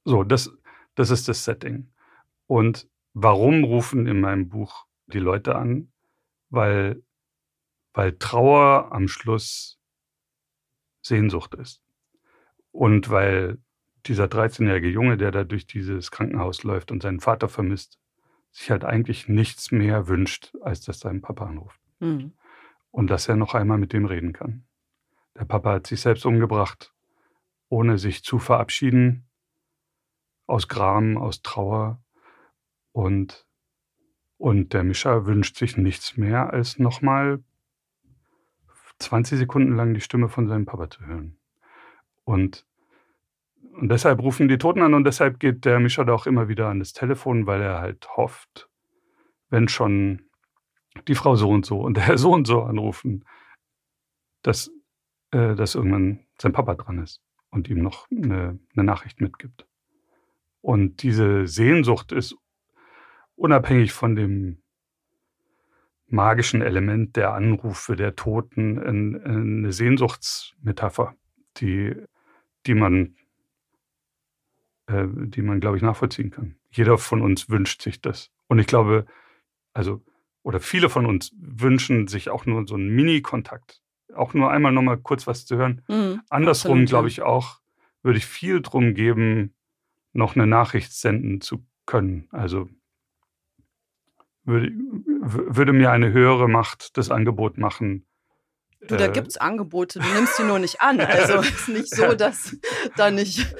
So, 0.04 0.24
das, 0.24 0.50
das 0.94 1.10
ist 1.10 1.28
das 1.28 1.44
Setting. 1.44 1.90
Und 2.46 2.88
warum 3.12 3.62
rufen 3.64 4.06
in 4.06 4.20
meinem 4.20 4.48
Buch 4.48 4.86
die 5.06 5.18
Leute 5.18 5.54
an? 5.54 5.92
Weil, 6.50 7.02
weil 7.92 8.16
Trauer 8.18 8.90
am 8.90 9.06
Schluss 9.06 9.78
Sehnsucht 11.02 11.54
ist. 11.54 11.82
Und 12.78 13.10
weil 13.10 13.58
dieser 14.06 14.26
13-jährige 14.26 14.88
Junge, 14.88 15.16
der 15.16 15.32
da 15.32 15.42
durch 15.42 15.66
dieses 15.66 16.12
Krankenhaus 16.12 16.62
läuft 16.62 16.92
und 16.92 17.02
seinen 17.02 17.18
Vater 17.18 17.48
vermisst, 17.48 17.98
sich 18.52 18.70
halt 18.70 18.84
eigentlich 18.84 19.26
nichts 19.26 19.72
mehr 19.72 20.06
wünscht, 20.06 20.54
als 20.60 20.82
dass 20.82 21.00
sein 21.00 21.20
Papa 21.20 21.46
anruft. 21.46 21.80
Mhm. 21.98 22.34
Und 22.92 23.10
dass 23.10 23.26
er 23.26 23.34
noch 23.34 23.54
einmal 23.54 23.78
mit 23.78 23.92
dem 23.92 24.04
reden 24.04 24.32
kann. 24.32 24.64
Der 25.34 25.44
Papa 25.44 25.72
hat 25.72 25.88
sich 25.88 26.00
selbst 26.00 26.24
umgebracht, 26.24 26.94
ohne 27.68 27.98
sich 27.98 28.22
zu 28.22 28.38
verabschieden, 28.38 29.28
aus 30.46 30.68
Gram, 30.68 31.18
aus 31.18 31.42
Trauer. 31.42 32.00
Und, 32.92 33.44
und 34.36 34.72
der 34.72 34.84
Mischer 34.84 35.26
wünscht 35.26 35.56
sich 35.56 35.76
nichts 35.76 36.16
mehr, 36.16 36.52
als 36.52 36.78
nochmal 36.78 37.42
20 39.00 39.36
Sekunden 39.36 39.74
lang 39.74 39.94
die 39.94 40.00
Stimme 40.00 40.28
von 40.28 40.46
seinem 40.46 40.64
Papa 40.64 40.88
zu 40.88 41.04
hören. 41.04 41.40
Und, 42.22 42.67
und 43.78 43.90
deshalb 43.90 44.20
rufen 44.20 44.48
die 44.48 44.58
Toten 44.58 44.82
an 44.82 44.94
und 44.94 45.04
deshalb 45.04 45.38
geht 45.38 45.64
der 45.64 45.78
Mischer 45.78 46.04
da 46.04 46.12
auch 46.12 46.26
immer 46.26 46.48
wieder 46.48 46.68
an 46.68 46.80
das 46.80 46.92
Telefon, 46.92 47.46
weil 47.46 47.62
er 47.62 47.78
halt 47.78 48.08
hofft, 48.16 48.68
wenn 49.50 49.68
schon 49.68 50.22
die 51.06 51.14
Frau 51.14 51.36
so 51.36 51.48
und 51.50 51.64
so 51.64 51.80
und 51.80 51.96
der 51.96 52.04
Herr 52.06 52.18
so 52.18 52.32
und 52.32 52.46
so 52.46 52.62
anrufen, 52.62 53.24
dass, 54.42 54.72
äh, 55.30 55.54
dass 55.54 55.76
irgendwann 55.76 56.26
sein 56.40 56.52
Papa 56.52 56.74
dran 56.74 56.98
ist 56.98 57.22
und 57.50 57.68
ihm 57.68 57.80
noch 57.80 58.10
eine, 58.10 58.58
eine 58.74 58.84
Nachricht 58.84 59.20
mitgibt. 59.20 59.64
Und 60.60 61.04
diese 61.04 61.46
Sehnsucht 61.46 62.10
ist 62.10 62.36
unabhängig 63.36 63.92
von 63.92 64.16
dem 64.16 64.60
magischen 66.08 66.62
Element 66.62 67.14
der 67.14 67.32
Anrufe 67.32 67.94
der 67.94 68.16
Toten 68.16 68.78
eine 69.24 69.72
Sehnsuchtsmetapher, 69.72 71.14
die 71.58 71.94
die 72.66 72.74
man, 72.74 73.16
äh, 74.88 75.06
die 75.06 75.42
man, 75.42 75.60
glaube 75.60 75.76
ich, 75.76 75.82
nachvollziehen 75.82 76.30
kann. 76.30 76.56
Jeder 76.70 76.98
von 76.98 77.22
uns 77.22 77.50
wünscht 77.50 77.82
sich 77.82 78.00
das. 78.00 78.30
Und 78.46 78.58
ich 78.58 78.66
glaube, 78.66 79.06
also, 79.74 80.02
oder 80.42 80.60
viele 80.60 80.88
von 80.88 81.04
uns 81.04 81.32
wünschen 81.38 82.08
sich 82.08 82.30
auch 82.30 82.46
nur 82.46 82.66
so 82.66 82.74
einen 82.74 82.88
Mini-Kontakt. 82.88 83.82
Auch 84.14 84.32
nur 84.32 84.50
einmal 84.50 84.72
nochmal 84.72 84.96
kurz 84.96 85.26
was 85.26 85.44
zu 85.44 85.56
hören. 85.56 85.82
Mhm, 85.88 86.22
Andersrum, 86.30 86.86
glaube 86.86 87.08
ich, 87.08 87.20
auch, 87.20 87.60
würde 88.02 88.18
ich 88.18 88.24
viel 88.24 88.62
drum 88.62 88.94
geben, 88.94 89.54
noch 90.14 90.34
eine 90.34 90.46
Nachricht 90.46 90.92
senden 90.92 91.42
zu 91.42 91.64
können. 91.84 92.26
Also 92.32 92.70
würde, 94.44 94.72
würde 94.72 95.74
mir 95.74 95.90
eine 95.90 96.12
höhere 96.12 96.48
Macht 96.48 96.96
das 96.96 97.10
Angebot 97.10 97.58
machen. 97.58 98.06
Du, 98.80 98.96
da 98.96 99.06
äh, 99.06 99.12
gibt 99.12 99.28
es 99.28 99.36
Angebote, 99.36 99.98
du 99.98 100.08
nimmst 100.14 100.36
sie 100.36 100.44
nur 100.44 100.58
nicht 100.58 100.80
an. 100.80 100.98
Also 101.00 101.34
es 101.34 101.50
ist 101.60 101.68
nicht 101.68 101.94
so, 101.94 102.14
dass 102.14 102.56
da 102.96 103.10
nicht 103.10 103.54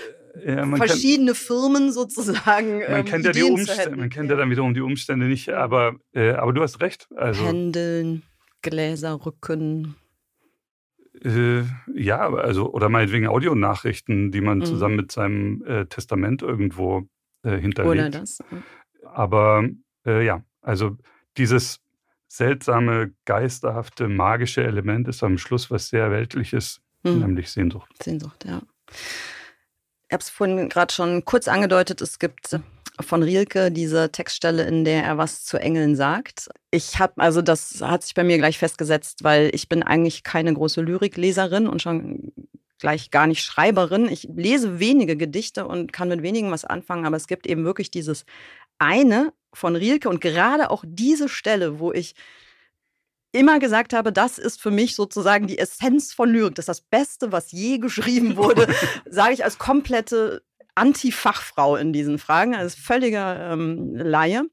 ja, 0.45 0.67
verschiedene 0.77 1.33
kann, 1.33 1.37
Firmen 1.37 1.93
sozusagen. 1.93 2.81
Man 2.81 2.91
ähm, 2.91 3.05
kennt 3.05 3.25
ja 3.25 3.33
die 3.33 3.43
Umstände, 3.43 3.97
man 3.97 4.11
kennt 4.11 4.31
ja. 4.31 4.37
dann 4.37 4.51
wiederum 4.51 4.75
die 4.75 4.81
Umstände 4.81 5.27
nicht, 5.27 5.51
aber, 5.51 5.97
äh, 6.13 6.31
aber 6.31 6.53
du 6.53 6.63
hast 6.63 6.81
recht. 6.81 7.09
Also, 7.17 7.45
Händeln, 7.45 8.23
Gläser, 8.63 9.25
Rücken. 9.25 9.97
Äh, 11.25 11.63
ja, 11.95 12.29
also, 12.33 12.73
oder 12.73 12.89
meinetwegen 12.89 13.27
Audionachrichten, 13.27 14.31
die 14.31 14.41
man 14.41 14.59
mhm. 14.59 14.65
zusammen 14.65 14.97
mit 14.97 15.13
seinem 15.13 15.65
äh, 15.67 15.87
Testament 15.87 16.43
irgendwo 16.43 17.09
äh, 17.43 17.57
hinterlegt. 17.59 17.93
Oder 17.93 18.11
das. 18.11 18.39
Aber 19.05 19.69
äh, 20.07 20.25
ja, 20.25 20.43
also 20.61 20.97
dieses 21.37 21.81
seltsame, 22.29 23.13
geisterhafte, 23.25 24.09
magische 24.09 24.63
Element 24.63 25.09
ist 25.09 25.23
am 25.23 25.39
Schluss 25.39 25.71
was 25.71 25.89
sehr 25.89 26.11
Weltliches, 26.11 26.81
mhm. 27.03 27.21
nämlich 27.21 27.51
Sehnsucht. 27.51 27.91
Sehnsucht, 28.03 28.45
ja. 28.45 28.63
Ich 30.09 30.15
habe 30.15 30.23
es 30.23 30.31
vorhin 30.31 30.71
gerade 30.71 30.93
schon 30.93 31.27
kurz 31.27 31.49
angedeutet, 31.49 32.01
es 32.01 32.19
gibt 32.19 32.59
von 32.99 33.23
Rielke 33.23 33.71
diese 33.71 34.11
Textstelle, 34.11 34.65
in 34.65 34.87
der 34.87 35.05
er 35.05 35.19
was 35.19 35.45
zu 35.45 35.59
Engeln 35.59 35.97
sagt. 35.97 36.49
Ich 36.71 36.99
habe, 36.99 37.13
also 37.19 37.43
das 37.43 37.83
hat 37.83 38.03
sich 38.03 38.15
bei 38.15 38.25
mir 38.25 38.39
gleich 38.39 38.57
festgesetzt, 38.57 39.23
weil 39.23 39.51
ich 39.53 39.69
bin 39.69 39.83
eigentlich 39.83 40.23
keine 40.23 40.55
große 40.55 40.81
Lyrikleserin 40.81 41.69
und 41.69 41.83
schon 41.83 42.33
gleich 42.79 43.11
gar 43.11 43.27
nicht 43.27 43.43
Schreiberin. 43.43 44.09
Ich 44.09 44.27
lese 44.35 44.81
wenige 44.81 45.15
Gedichte 45.17 45.67
und 45.67 45.93
kann 45.93 46.09
mit 46.09 46.23
wenigen 46.23 46.51
was 46.51 46.65
anfangen, 46.65 47.05
aber 47.05 47.17
es 47.17 47.27
gibt 47.27 47.47
eben 47.47 47.65
wirklich 47.65 47.91
dieses 47.91 48.25
eine 48.79 49.35
von 49.53 49.77
Rielke 49.77 50.09
und 50.09 50.23
gerade 50.23 50.71
auch 50.71 50.85
diese 50.87 51.29
Stelle, 51.29 51.81
wo 51.81 51.93
ich 51.93 52.15
immer 53.33 53.59
gesagt 53.59 53.93
habe, 53.93 54.13
das 54.13 54.39
ist 54.39 54.61
für 54.61 54.71
mich 54.71 54.95
sozusagen 54.95 55.47
die 55.47 55.59
Essenz 55.59 56.13
von 56.13 56.31
Lyrik. 56.31 56.55
Das 56.55 56.65
ist 56.65 56.69
das 56.69 56.81
Beste, 56.81 57.33
was 57.33 57.53
je 57.53 57.79
geschrieben 57.79 58.37
wurde, 58.37 58.67
sage 59.11 59.35
ich 59.35 59.45
als 59.45 59.59
komplette 59.59 60.43
Anti-Fachfrau 60.75 61.77
in 61.77 61.93
diesen 61.93 62.19
Fragen, 62.19 62.55
als 62.55 62.75
völliger 62.75 63.53
ähm, 63.53 63.95
Laie. 63.95 64.45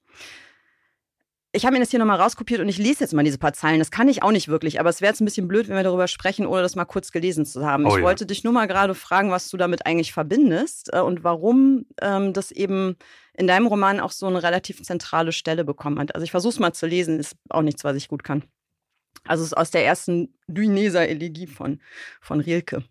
Ich 1.53 1.65
habe 1.65 1.73
mir 1.73 1.79
das 1.79 1.89
hier 1.89 1.99
nochmal 1.99 2.19
rauskopiert 2.19 2.59
und 2.59 2.67
ich 2.67 2.77
lese 2.77 2.99
jetzt 2.99 3.13
mal 3.13 3.23
diese 3.23 3.37
paar 3.37 3.53
Zeilen. 3.53 3.79
Das 3.79 3.89
kann 3.89 4.09
ich 4.09 4.23
auch 4.23 4.31
nicht 4.31 4.49
wirklich, 4.49 4.77
aber 4.81 4.89
es 4.89 4.99
wäre 4.99 5.11
jetzt 5.11 5.21
ein 5.21 5.25
bisschen 5.25 5.47
blöd, 5.47 5.69
wenn 5.69 5.77
wir 5.77 5.83
darüber 5.83 6.09
sprechen, 6.09 6.45
ohne 6.45 6.61
das 6.61 6.75
mal 6.75 6.83
kurz 6.83 7.13
gelesen 7.13 7.45
zu 7.45 7.65
haben. 7.65 7.85
Oh, 7.85 7.89
ich 7.89 7.97
ja. 7.97 8.01
wollte 8.01 8.25
dich 8.25 8.43
nur 8.43 8.51
mal 8.51 8.65
gerade 8.65 8.93
fragen, 8.93 9.31
was 9.31 9.49
du 9.49 9.55
damit 9.55 9.85
eigentlich 9.85 10.11
verbindest 10.11 10.89
äh, 10.91 10.99
und 10.99 11.23
warum 11.23 11.85
ähm, 12.01 12.33
das 12.33 12.51
eben 12.51 12.97
in 13.37 13.47
deinem 13.47 13.67
Roman 13.67 14.01
auch 14.01 14.11
so 14.11 14.27
eine 14.27 14.43
relativ 14.43 14.83
zentrale 14.83 15.31
Stelle 15.31 15.63
bekommen 15.63 15.97
hat. 15.99 16.13
Also 16.13 16.25
ich 16.25 16.31
versuche 16.31 16.51
es 16.51 16.59
mal 16.59 16.73
zu 16.73 16.87
lesen, 16.87 17.19
ist 17.19 17.37
auch 17.49 17.61
nichts, 17.61 17.85
was 17.85 17.95
ich 17.95 18.09
gut 18.09 18.25
kann. 18.25 18.43
Also 19.27 19.43
es 19.43 19.49
ist 19.51 19.57
aus 19.57 19.71
der 19.71 19.85
ersten 19.85 20.33
Duineser 20.47 21.07
Elegie 21.07 21.47
von, 21.47 21.79
von 22.21 22.39
Rilke. 22.39 22.83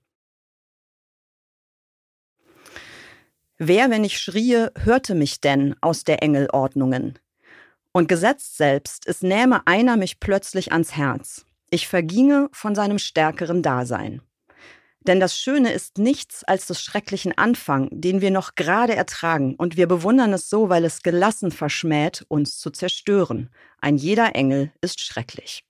Wer, 3.59 3.89
wenn 3.91 4.03
ich 4.03 4.18
schrie, 4.18 4.66
hörte 4.80 5.14
mich 5.14 5.41
denn 5.41 5.76
aus 5.80 6.03
der 6.05 6.22
Engelordnungen? 6.22 7.18
Und 7.93 8.09
gesetzt 8.09 8.57
selbst, 8.57 9.07
es 9.07 9.22
nähme 9.22 9.64
einer 9.66 9.97
mich 9.97 10.18
plötzlich 10.18 10.72
ans 10.72 10.97
Herz. 10.97 11.47
Ich 11.70 11.87
verginge 11.87 12.49
von 12.53 12.74
seinem 12.74 12.99
stärkeren 12.99 13.62
Dasein. 13.62 14.20
Denn 15.07 15.20
das 15.20 15.39
Schöne 15.39 15.72
ist 15.72 15.99
nichts 15.99 16.45
als 16.45 16.66
des 16.66 16.82
schrecklichen 16.82 17.37
Anfang, 17.37 17.89
den 17.93 18.20
wir 18.20 18.30
noch 18.30 18.55
gerade 18.55 18.97
ertragen, 18.97 19.55
und 19.55 19.76
wir 19.76 19.87
bewundern 19.87 20.32
es 20.32 20.49
so, 20.49 20.68
weil 20.68 20.85
es 20.85 21.03
gelassen 21.03 21.51
verschmäht, 21.51 22.24
uns 22.28 22.59
zu 22.59 22.70
zerstören. 22.70 23.51
Ein 23.80 23.97
jeder 23.97 24.35
Engel 24.35 24.72
ist 24.80 25.01
schrecklich. 25.01 25.64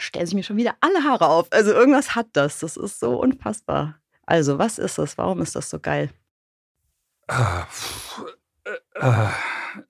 Stellen 0.00 0.26
sich 0.26 0.34
mir 0.34 0.42
schon 0.42 0.56
wieder 0.56 0.76
alle 0.80 1.04
Haare 1.04 1.28
auf. 1.28 1.48
Also 1.50 1.72
irgendwas 1.72 2.14
hat 2.14 2.28
das. 2.32 2.60
Das 2.60 2.76
ist 2.76 3.00
so 3.00 3.20
unfassbar. 3.20 4.00
Also, 4.26 4.58
was 4.58 4.78
ist 4.78 4.98
das? 4.98 5.16
Warum 5.18 5.40
ist 5.40 5.54
das 5.54 5.70
so 5.70 5.78
geil? 5.78 6.10
Ah, 7.28 7.66
äh, 8.64 8.70
äh, 8.94 9.28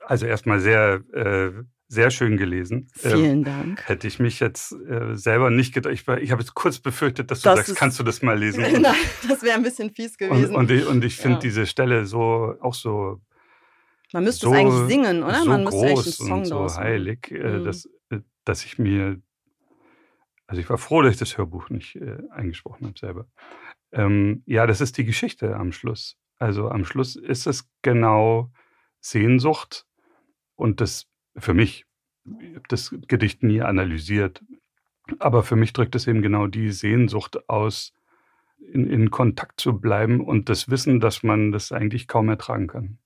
also 0.00 0.26
erstmal 0.26 0.60
sehr, 0.60 1.02
äh, 1.12 1.52
sehr 1.88 2.10
schön 2.10 2.36
gelesen. 2.36 2.88
Vielen 2.94 3.24
ähm, 3.24 3.44
Dank. 3.44 3.88
Hätte 3.88 4.06
ich 4.06 4.18
mich 4.18 4.40
jetzt 4.40 4.74
selber 5.12 5.50
nicht 5.50 5.72
gedacht. 5.72 5.94
Ich, 5.94 6.06
ich 6.08 6.30
habe 6.32 6.42
jetzt 6.42 6.54
kurz 6.54 6.78
befürchtet, 6.78 7.30
dass 7.30 7.40
du 7.40 7.48
das 7.48 7.66
sagst, 7.66 7.76
kannst 7.76 7.98
du 7.98 8.02
das 8.02 8.22
mal 8.22 8.38
lesen? 8.38 8.62
Nein, 8.80 8.94
das 9.28 9.42
wäre 9.42 9.56
ein 9.56 9.62
bisschen 9.62 9.90
fies 9.90 10.18
gewesen. 10.18 10.54
Und, 10.54 10.70
und 10.70 10.70
ich, 10.70 10.86
und 10.86 11.04
ich 11.04 11.16
finde 11.16 11.36
ja. 11.36 11.40
diese 11.40 11.66
Stelle 11.66 12.06
so 12.06 12.54
auch 12.60 12.74
so. 12.74 13.20
Man 14.12 14.24
müsste 14.24 14.46
so, 14.46 14.52
es 14.52 14.58
eigentlich 14.58 14.88
singen, 14.88 15.22
oder? 15.22 15.40
So 15.40 15.48
Man 15.48 15.64
müsste 15.64 15.78
groß 15.78 16.20
einen 16.20 16.28
Song 16.28 16.38
und 16.40 16.46
so 16.46 16.76
heilig, 16.76 17.30
mhm. 17.30 17.64
dass, 17.64 17.88
dass 18.44 18.64
ich 18.64 18.78
mir. 18.78 19.20
Also 20.46 20.60
ich 20.60 20.70
war 20.70 20.78
froh, 20.78 21.02
dass 21.02 21.14
ich 21.14 21.18
das 21.18 21.36
Hörbuch 21.36 21.70
nicht 21.70 21.96
äh, 21.96 22.18
eingesprochen 22.30 22.86
habe 22.86 22.98
selber. 22.98 23.26
Ähm, 23.92 24.42
ja, 24.46 24.66
das 24.66 24.80
ist 24.80 24.96
die 24.98 25.04
Geschichte 25.04 25.56
am 25.56 25.72
Schluss. 25.72 26.16
Also 26.38 26.68
am 26.68 26.84
Schluss 26.84 27.16
ist 27.16 27.46
es 27.46 27.68
genau 27.82 28.52
Sehnsucht 29.00 29.86
und 30.54 30.80
das 30.80 31.08
für 31.36 31.54
mich, 31.54 31.86
ich 32.24 32.54
habe 32.54 32.68
das 32.68 32.94
Gedicht 33.08 33.42
nie 33.42 33.62
analysiert, 33.62 34.44
aber 35.18 35.42
für 35.42 35.56
mich 35.56 35.72
drückt 35.72 35.94
es 35.94 36.06
eben 36.06 36.22
genau 36.22 36.46
die 36.46 36.70
Sehnsucht 36.70 37.48
aus, 37.48 37.92
in, 38.58 38.88
in 38.88 39.10
Kontakt 39.10 39.60
zu 39.60 39.78
bleiben 39.78 40.20
und 40.20 40.48
das 40.48 40.68
Wissen, 40.68 41.00
dass 41.00 41.22
man 41.22 41.52
das 41.52 41.72
eigentlich 41.72 42.08
kaum 42.08 42.28
ertragen 42.28 42.66
kann. 42.66 42.98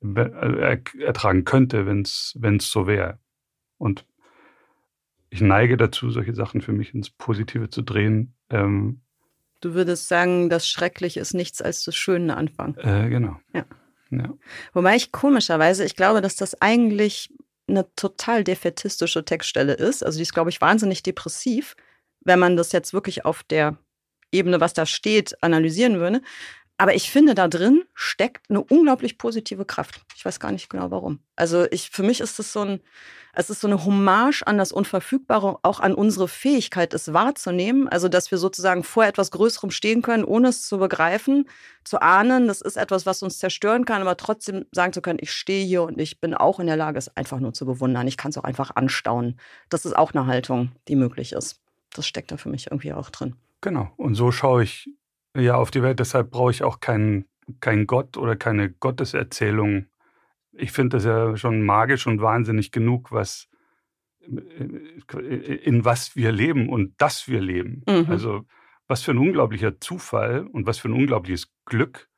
Er, 0.00 0.80
ertragen 0.98 1.44
könnte, 1.44 1.86
wenn 1.86 2.02
es 2.02 2.70
so 2.70 2.86
wäre. 2.86 3.18
Und 3.78 4.06
ich 5.30 5.40
neige 5.40 5.76
dazu, 5.76 6.10
solche 6.10 6.34
Sachen 6.34 6.60
für 6.60 6.72
mich 6.72 6.94
ins 6.94 7.10
Positive 7.10 7.70
zu 7.70 7.82
drehen. 7.82 8.34
Ähm, 8.50 9.00
du 9.60 9.74
würdest 9.74 10.08
sagen, 10.08 10.48
das 10.48 10.68
Schreckliche 10.68 11.20
ist 11.20 11.34
nichts 11.34 11.60
als 11.60 11.84
das 11.84 11.96
Schöne 11.96 12.36
Anfang. 12.36 12.76
Äh, 12.76 13.08
genau. 13.08 13.36
Ja. 13.52 13.64
Ja. 14.10 14.32
Wobei 14.72 14.94
ich 14.94 15.10
komischerweise, 15.10 15.84
ich 15.84 15.96
glaube, 15.96 16.20
dass 16.20 16.36
das 16.36 16.60
eigentlich 16.60 17.32
eine 17.68 17.92
total 17.96 18.44
defetistische 18.44 19.24
Textstelle 19.24 19.74
ist. 19.74 20.04
Also 20.04 20.18
die 20.18 20.22
ist, 20.22 20.34
glaube 20.34 20.50
ich, 20.50 20.60
wahnsinnig 20.60 21.02
depressiv, 21.02 21.74
wenn 22.20 22.38
man 22.38 22.56
das 22.56 22.72
jetzt 22.72 22.92
wirklich 22.92 23.24
auf 23.24 23.42
der 23.42 23.76
Ebene, 24.30 24.60
was 24.60 24.74
da 24.74 24.86
steht, 24.86 25.42
analysieren 25.42 25.98
würde. 25.98 26.22
Aber 26.78 26.94
ich 26.94 27.10
finde, 27.10 27.34
da 27.34 27.48
drin 27.48 27.84
steckt 27.94 28.50
eine 28.50 28.62
unglaublich 28.62 29.16
positive 29.16 29.64
Kraft. 29.64 30.02
Ich 30.14 30.24
weiß 30.24 30.40
gar 30.40 30.52
nicht 30.52 30.68
genau 30.68 30.90
warum. 30.90 31.20
Also 31.34 31.66
ich, 31.70 31.90
für 31.90 32.02
mich 32.02 32.20
ist 32.20 32.38
es 32.38 32.52
so 32.52 32.60
ein, 32.60 32.80
es 33.32 33.50
ist 33.50 33.60
so 33.60 33.66
eine 33.66 33.84
Hommage 33.84 34.42
an 34.46 34.58
das 34.58 34.72
Unverfügbare, 34.72 35.58
auch 35.62 35.80
an 35.80 35.94
unsere 35.94 36.26
Fähigkeit, 36.28 36.92
es 36.94 37.12
wahrzunehmen. 37.12 37.86
Also, 37.86 38.08
dass 38.08 38.30
wir 38.30 38.38
sozusagen 38.38 38.82
vor 38.82 39.04
etwas 39.04 39.30
Größerem 39.30 39.70
stehen 39.70 40.00
können, 40.00 40.24
ohne 40.24 40.48
es 40.48 40.66
zu 40.66 40.78
begreifen, 40.78 41.46
zu 41.84 42.00
ahnen, 42.00 42.46
das 42.46 42.62
ist 42.62 42.76
etwas, 42.76 43.04
was 43.04 43.22
uns 43.22 43.38
zerstören 43.38 43.84
kann, 43.84 44.00
aber 44.00 44.16
trotzdem 44.16 44.64
sagen 44.72 44.94
zu 44.94 45.02
können, 45.02 45.18
ich 45.20 45.32
stehe 45.32 45.66
hier 45.66 45.82
und 45.82 46.00
ich 46.00 46.20
bin 46.20 46.34
auch 46.34 46.60
in 46.60 46.66
der 46.66 46.76
Lage, 46.76 46.98
es 46.98 47.14
einfach 47.14 47.38
nur 47.38 47.52
zu 47.52 47.66
bewundern. 47.66 48.08
Ich 48.08 48.16
kann 48.16 48.30
es 48.30 48.38
auch 48.38 48.44
einfach 48.44 48.72
anstauen. 48.74 49.38
Das 49.68 49.84
ist 49.84 49.96
auch 49.96 50.12
eine 50.14 50.26
Haltung, 50.26 50.72
die 50.88 50.96
möglich 50.96 51.32
ist. 51.32 51.60
Das 51.94 52.06
steckt 52.06 52.32
da 52.32 52.38
für 52.38 52.48
mich 52.48 52.70
irgendwie 52.70 52.94
auch 52.94 53.10
drin. 53.10 53.36
Genau. 53.60 53.90
Und 53.96 54.14
so 54.14 54.32
schaue 54.32 54.62
ich 54.62 54.88
ja 55.36 55.56
auf 55.56 55.70
die 55.70 55.82
Welt. 55.82 56.00
Deshalb 56.00 56.30
brauche 56.30 56.50
ich 56.50 56.62
auch 56.62 56.80
keinen 56.80 57.26
kein 57.60 57.86
Gott 57.86 58.16
oder 58.16 58.36
keine 58.36 58.70
Gotteserzählung 58.70 59.86
ich 60.58 60.72
finde 60.72 60.96
das 60.96 61.04
ja 61.04 61.36
schon 61.36 61.62
magisch 61.62 62.06
und 62.06 62.20
wahnsinnig 62.20 62.72
genug, 62.72 63.12
was 63.12 63.48
in 64.26 65.84
was 65.84 66.16
wir 66.16 66.32
leben 66.32 66.68
und 66.68 66.94
dass 67.00 67.28
wir 67.28 67.40
leben. 67.40 67.84
Mhm. 67.88 68.06
Also 68.08 68.44
was 68.88 69.02
für 69.02 69.12
ein 69.12 69.18
unglaublicher 69.18 69.80
Zufall 69.80 70.46
und 70.46 70.66
was 70.66 70.78
für 70.78 70.88
ein 70.88 70.94
unglaubliches 70.94 71.52
Glück. 71.64 72.08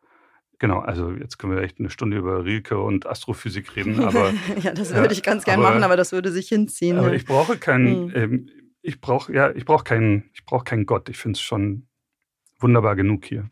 Genau, 0.58 0.80
also 0.80 1.12
jetzt 1.12 1.38
können 1.38 1.54
wir 1.54 1.62
echt 1.62 1.78
eine 1.78 1.90
Stunde 1.90 2.16
über 2.16 2.44
Rilke 2.44 2.78
und 2.78 3.06
Astrophysik 3.06 3.76
reden, 3.76 4.00
aber 4.04 4.32
ja, 4.60 4.72
das 4.72 4.94
würde 4.94 5.12
ich 5.12 5.22
ganz 5.22 5.44
gerne 5.44 5.62
machen, 5.62 5.84
aber 5.84 5.96
das 5.96 6.12
würde 6.12 6.32
sich 6.32 6.48
hinziehen. 6.48 6.98
Aber 6.98 7.12
ich 7.12 7.26
brauche 7.26 7.58
keinen, 7.58 8.06
mhm. 8.06 8.12
ähm, 8.14 8.48
ich 8.82 9.00
brauche 9.00 9.32
ja, 9.32 9.50
ich 9.54 9.64
brauche 9.64 9.84
keinen, 9.84 10.30
ich 10.32 10.44
brauche 10.44 10.64
keinen 10.64 10.86
Gott. 10.86 11.08
Ich 11.08 11.18
finde 11.18 11.36
es 11.36 11.42
schon 11.42 11.86
wunderbar 12.58 12.96
genug 12.96 13.24
hier. 13.24 13.50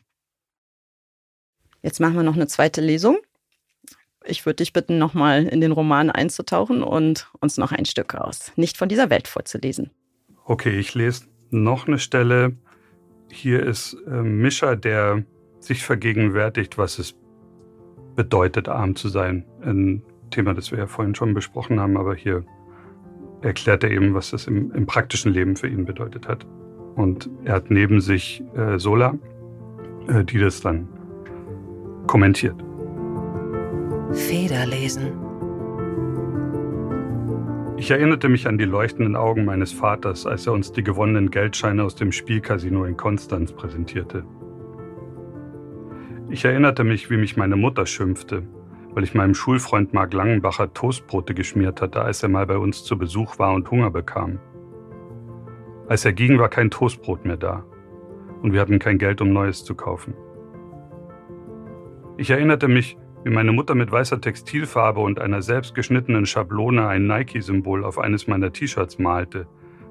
Jetzt 1.81 1.99
machen 1.99 2.15
wir 2.15 2.23
noch 2.23 2.35
eine 2.35 2.47
zweite 2.47 2.81
Lesung 2.81 3.19
ich 4.29 4.45
würde 4.45 4.57
dich 4.57 4.73
bitten, 4.73 4.97
nochmal 4.97 5.45
in 5.45 5.61
den 5.61 5.71
Roman 5.71 6.09
einzutauchen 6.09 6.83
und 6.83 7.29
uns 7.39 7.57
noch 7.57 7.71
ein 7.71 7.85
Stück 7.85 8.15
aus 8.15 8.51
Nicht 8.55 8.77
von 8.77 8.89
dieser 8.89 9.09
Welt 9.09 9.27
vorzulesen. 9.27 9.91
Okay, 10.45 10.77
ich 10.77 10.93
lese 10.93 11.25
noch 11.49 11.87
eine 11.87 11.99
Stelle. 11.99 12.53
Hier 13.29 13.65
ist 13.65 13.97
äh, 14.07 14.21
Mischa, 14.21 14.75
der 14.75 15.23
sich 15.59 15.83
vergegenwärtigt, 15.83 16.77
was 16.77 16.99
es 16.99 17.15
bedeutet, 18.15 18.69
arm 18.69 18.95
zu 18.95 19.09
sein. 19.09 19.45
Ein 19.61 20.03
Thema, 20.31 20.53
das 20.53 20.71
wir 20.71 20.79
ja 20.79 20.87
vorhin 20.87 21.15
schon 21.15 21.33
besprochen 21.33 21.79
haben, 21.79 21.97
aber 21.97 22.15
hier 22.15 22.45
erklärt 23.41 23.83
er 23.83 23.91
eben, 23.91 24.13
was 24.13 24.31
das 24.31 24.47
im, 24.47 24.71
im 24.71 24.85
praktischen 24.85 25.31
Leben 25.31 25.55
für 25.55 25.67
ihn 25.67 25.85
bedeutet 25.85 26.27
hat. 26.27 26.45
Und 26.97 27.29
er 27.45 27.53
hat 27.53 27.69
neben 27.69 28.01
sich 28.01 28.43
äh, 28.55 28.79
Sola, 28.79 29.13
äh, 30.07 30.25
die 30.25 30.39
das 30.39 30.61
dann 30.61 30.89
kommentiert. 32.07 32.55
Federlesen. 34.13 35.11
Ich 37.77 37.91
erinnerte 37.91 38.29
mich 38.29 38.47
an 38.47 38.57
die 38.57 38.65
leuchtenden 38.65 39.15
Augen 39.15 39.45
meines 39.45 39.71
Vaters, 39.71 40.25
als 40.25 40.47
er 40.47 40.53
uns 40.53 40.71
die 40.71 40.81
gewonnenen 40.81 41.29
Geldscheine 41.29 41.83
aus 41.83 41.93
dem 41.93 42.11
Spielcasino 42.11 42.83
in 42.85 42.97
Konstanz 42.97 43.53
präsentierte. 43.53 44.23
Ich 46.29 46.43
erinnerte 46.45 46.83
mich, 46.83 47.11
wie 47.11 47.17
mich 47.17 47.37
meine 47.37 47.57
Mutter 47.57 47.85
schimpfte, 47.85 48.41
weil 48.93 49.03
ich 49.03 49.13
meinem 49.13 49.35
Schulfreund 49.35 49.93
Mark 49.93 50.13
Langenbacher 50.13 50.73
Toastbrote 50.73 51.35
geschmiert 51.35 51.79
hatte, 51.79 52.01
als 52.01 52.23
er 52.23 52.29
mal 52.29 52.47
bei 52.47 52.57
uns 52.57 52.83
zu 52.83 52.97
Besuch 52.97 53.37
war 53.37 53.53
und 53.53 53.69
Hunger 53.69 53.91
bekam. 53.91 54.39
Als 55.89 56.03
er 56.03 56.13
ging, 56.13 56.37
war 56.37 56.49
kein 56.49 56.69
Toastbrot 56.69 57.25
mehr 57.25 57.37
da 57.37 57.63
und 58.41 58.53
wir 58.53 58.61
hatten 58.61 58.79
kein 58.79 58.97
Geld, 58.97 59.21
um 59.21 59.31
Neues 59.31 59.63
zu 59.63 59.75
kaufen. 59.75 60.13
Ich 62.17 62.29
erinnerte 62.29 62.67
mich, 62.67 62.97
wie 63.23 63.29
meine 63.29 63.51
Mutter 63.51 63.75
mit 63.75 63.91
weißer 63.91 64.21
Textilfarbe 64.21 64.99
und 64.99 65.19
einer 65.19 65.41
selbstgeschnittenen 65.41 66.25
Schablone 66.25 66.87
ein 66.87 67.07
Nike-Symbol 67.07 67.83
auf 67.83 67.99
eines 67.99 68.27
meiner 68.27 68.51
T-Shirts 68.51 68.99
malte, 68.99 69.47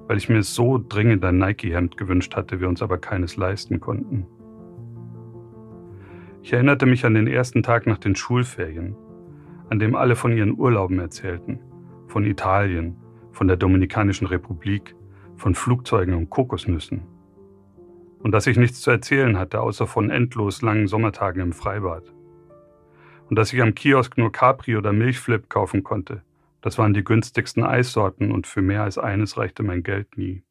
weil 0.06 0.18
ich 0.18 0.28
mir 0.28 0.42
so 0.42 0.78
dringend 0.78 1.24
ein 1.24 1.38
Nike-Hemd 1.38 1.96
gewünscht 1.96 2.36
hatte, 2.36 2.60
wir 2.60 2.68
uns 2.68 2.82
aber 2.82 2.98
keines 2.98 3.36
leisten 3.36 3.80
konnten. 3.80 4.26
Ich 6.42 6.52
erinnerte 6.52 6.86
mich 6.86 7.04
an 7.04 7.14
den 7.14 7.26
ersten 7.26 7.62
Tag 7.62 7.86
nach 7.86 7.98
den 7.98 8.14
Schulferien, 8.14 8.96
an 9.68 9.78
dem 9.78 9.96
alle 9.96 10.14
von 10.14 10.36
ihren 10.36 10.56
Urlauben 10.58 10.98
erzählten, 10.98 11.58
von 12.06 12.24
Italien, 12.24 12.96
von 13.32 13.48
der 13.48 13.56
Dominikanischen 13.56 14.26
Republik, 14.26 14.94
von 15.36 15.54
Flugzeugen 15.54 16.14
und 16.14 16.30
Kokosnüssen. 16.30 17.02
Und 18.18 18.32
dass 18.32 18.46
ich 18.46 18.56
nichts 18.56 18.80
zu 18.80 18.90
erzählen 18.90 19.38
hatte, 19.38 19.60
außer 19.60 19.86
von 19.86 20.10
endlos 20.10 20.62
langen 20.62 20.88
Sommertagen 20.88 21.40
im 21.40 21.52
Freibad 21.52 22.12
und 23.28 23.36
dass 23.36 23.52
ich 23.52 23.60
am 23.60 23.74
Kiosk 23.74 24.16
nur 24.18 24.32
Capri 24.32 24.76
oder 24.76 24.92
Milchflip 24.92 25.48
kaufen 25.48 25.82
konnte. 25.82 26.22
Das 26.60 26.78
waren 26.78 26.94
die 26.94 27.04
günstigsten 27.04 27.64
Eissorten 27.64 28.32
und 28.32 28.46
für 28.46 28.62
mehr 28.62 28.82
als 28.82 28.98
eines 28.98 29.36
reichte 29.36 29.62
mein 29.62 29.82
Geld 29.82 30.16
nie. 30.16 30.42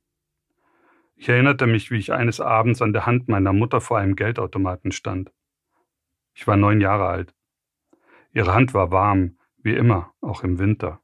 Ich 1.16 1.30
erinnerte 1.30 1.68
mich, 1.68 1.92
wie 1.92 1.98
ich 1.98 2.12
eines 2.12 2.42
Abends 2.42 2.82
an 2.82 2.94
der 2.94 3.06
Hand 3.06 3.28
meiner 3.28 3.54
Mutter 3.54 3.80
vor 3.80 3.98
einem 3.98 4.16
Geldautomaten 4.16 4.92
stand. 4.92 5.32
Ich 6.34 6.46
war 6.48 6.58
neun 6.58 6.82
Jahre 6.82 7.08
alt. 7.08 7.34
Ihre 8.34 8.54
Hand 8.54 8.74
war 8.74 8.92
warm, 8.92 9.38
wie 9.64 9.74
immer, 9.74 10.14
auch 10.20 10.44
im 10.44 10.60
Winter. 10.60 11.00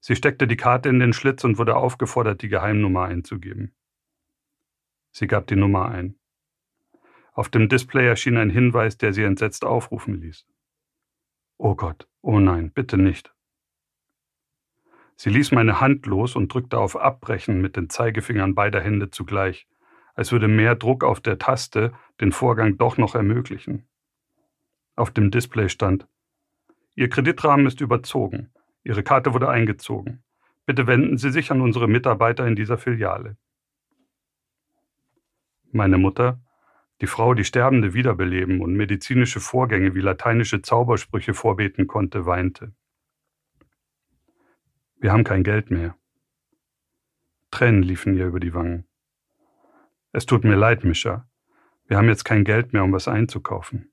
Sie 0.00 0.16
steckte 0.16 0.46
die 0.46 0.56
Karte 0.56 0.88
in 0.88 0.98
den 0.98 1.12
Schlitz 1.12 1.44
und 1.44 1.58
wurde 1.58 1.76
aufgefordert, 1.76 2.42
die 2.42 2.48
Geheimnummer 2.48 3.04
einzugeben. 3.04 3.74
Sie 5.12 5.26
gab 5.26 5.46
die 5.46 5.56
Nummer 5.56 5.90
ein. 5.90 6.18
Auf 7.32 7.48
dem 7.48 7.68
Display 7.68 8.06
erschien 8.06 8.36
ein 8.36 8.50
Hinweis, 8.50 8.96
der 8.96 9.12
sie 9.12 9.22
entsetzt 9.22 9.64
aufrufen 9.64 10.20
ließ. 10.20 10.46
Oh 11.58 11.74
Gott, 11.74 12.08
oh 12.22 12.38
nein, 12.38 12.72
bitte 12.72 12.96
nicht. 12.96 13.34
Sie 15.16 15.28
ließ 15.28 15.52
meine 15.52 15.80
Hand 15.80 16.06
los 16.06 16.34
und 16.34 16.52
drückte 16.52 16.78
auf 16.78 16.96
Abbrechen 16.96 17.60
mit 17.60 17.76
den 17.76 17.90
Zeigefingern 17.90 18.54
beider 18.54 18.80
Hände 18.80 19.10
zugleich, 19.10 19.68
als 20.14 20.32
würde 20.32 20.48
mehr 20.48 20.74
Druck 20.74 21.04
auf 21.04 21.20
der 21.20 21.38
Taste 21.38 21.92
den 22.20 22.32
Vorgang 22.32 22.78
doch 22.78 22.96
noch 22.96 23.14
ermöglichen. 23.14 23.86
Auf 24.96 25.10
dem 25.10 25.30
Display 25.30 25.68
stand 25.68 26.06
Ihr 26.94 27.08
Kreditrahmen 27.08 27.66
ist 27.66 27.80
überzogen. 27.80 28.50
Ihre 28.82 29.02
Karte 29.02 29.34
wurde 29.34 29.48
eingezogen. 29.48 30.22
Bitte 30.66 30.86
wenden 30.86 31.18
Sie 31.18 31.30
sich 31.30 31.50
an 31.50 31.60
unsere 31.60 31.88
Mitarbeiter 31.88 32.46
in 32.46 32.56
dieser 32.56 32.78
Filiale. 32.78 33.36
Meine 35.72 35.98
Mutter, 35.98 36.40
die 37.00 37.06
Frau, 37.06 37.34
die 37.34 37.44
Sterbende 37.44 37.94
wiederbeleben 37.94 38.60
und 38.60 38.74
medizinische 38.74 39.40
Vorgänge 39.40 39.94
wie 39.94 40.00
lateinische 40.00 40.62
Zaubersprüche 40.62 41.34
vorbeten 41.34 41.86
konnte, 41.86 42.26
weinte. 42.26 42.74
Wir 44.96 45.12
haben 45.12 45.24
kein 45.24 45.42
Geld 45.42 45.70
mehr. 45.70 45.96
Tränen 47.50 47.82
liefen 47.82 48.16
ihr 48.16 48.26
über 48.26 48.40
die 48.40 48.54
Wangen. 48.54 48.86
Es 50.12 50.26
tut 50.26 50.44
mir 50.44 50.56
leid, 50.56 50.84
Mischa. 50.84 51.28
Wir 51.86 51.96
haben 51.96 52.08
jetzt 52.08 52.24
kein 52.24 52.44
Geld 52.44 52.72
mehr, 52.72 52.84
um 52.84 52.92
was 52.92 53.08
einzukaufen. 53.08 53.92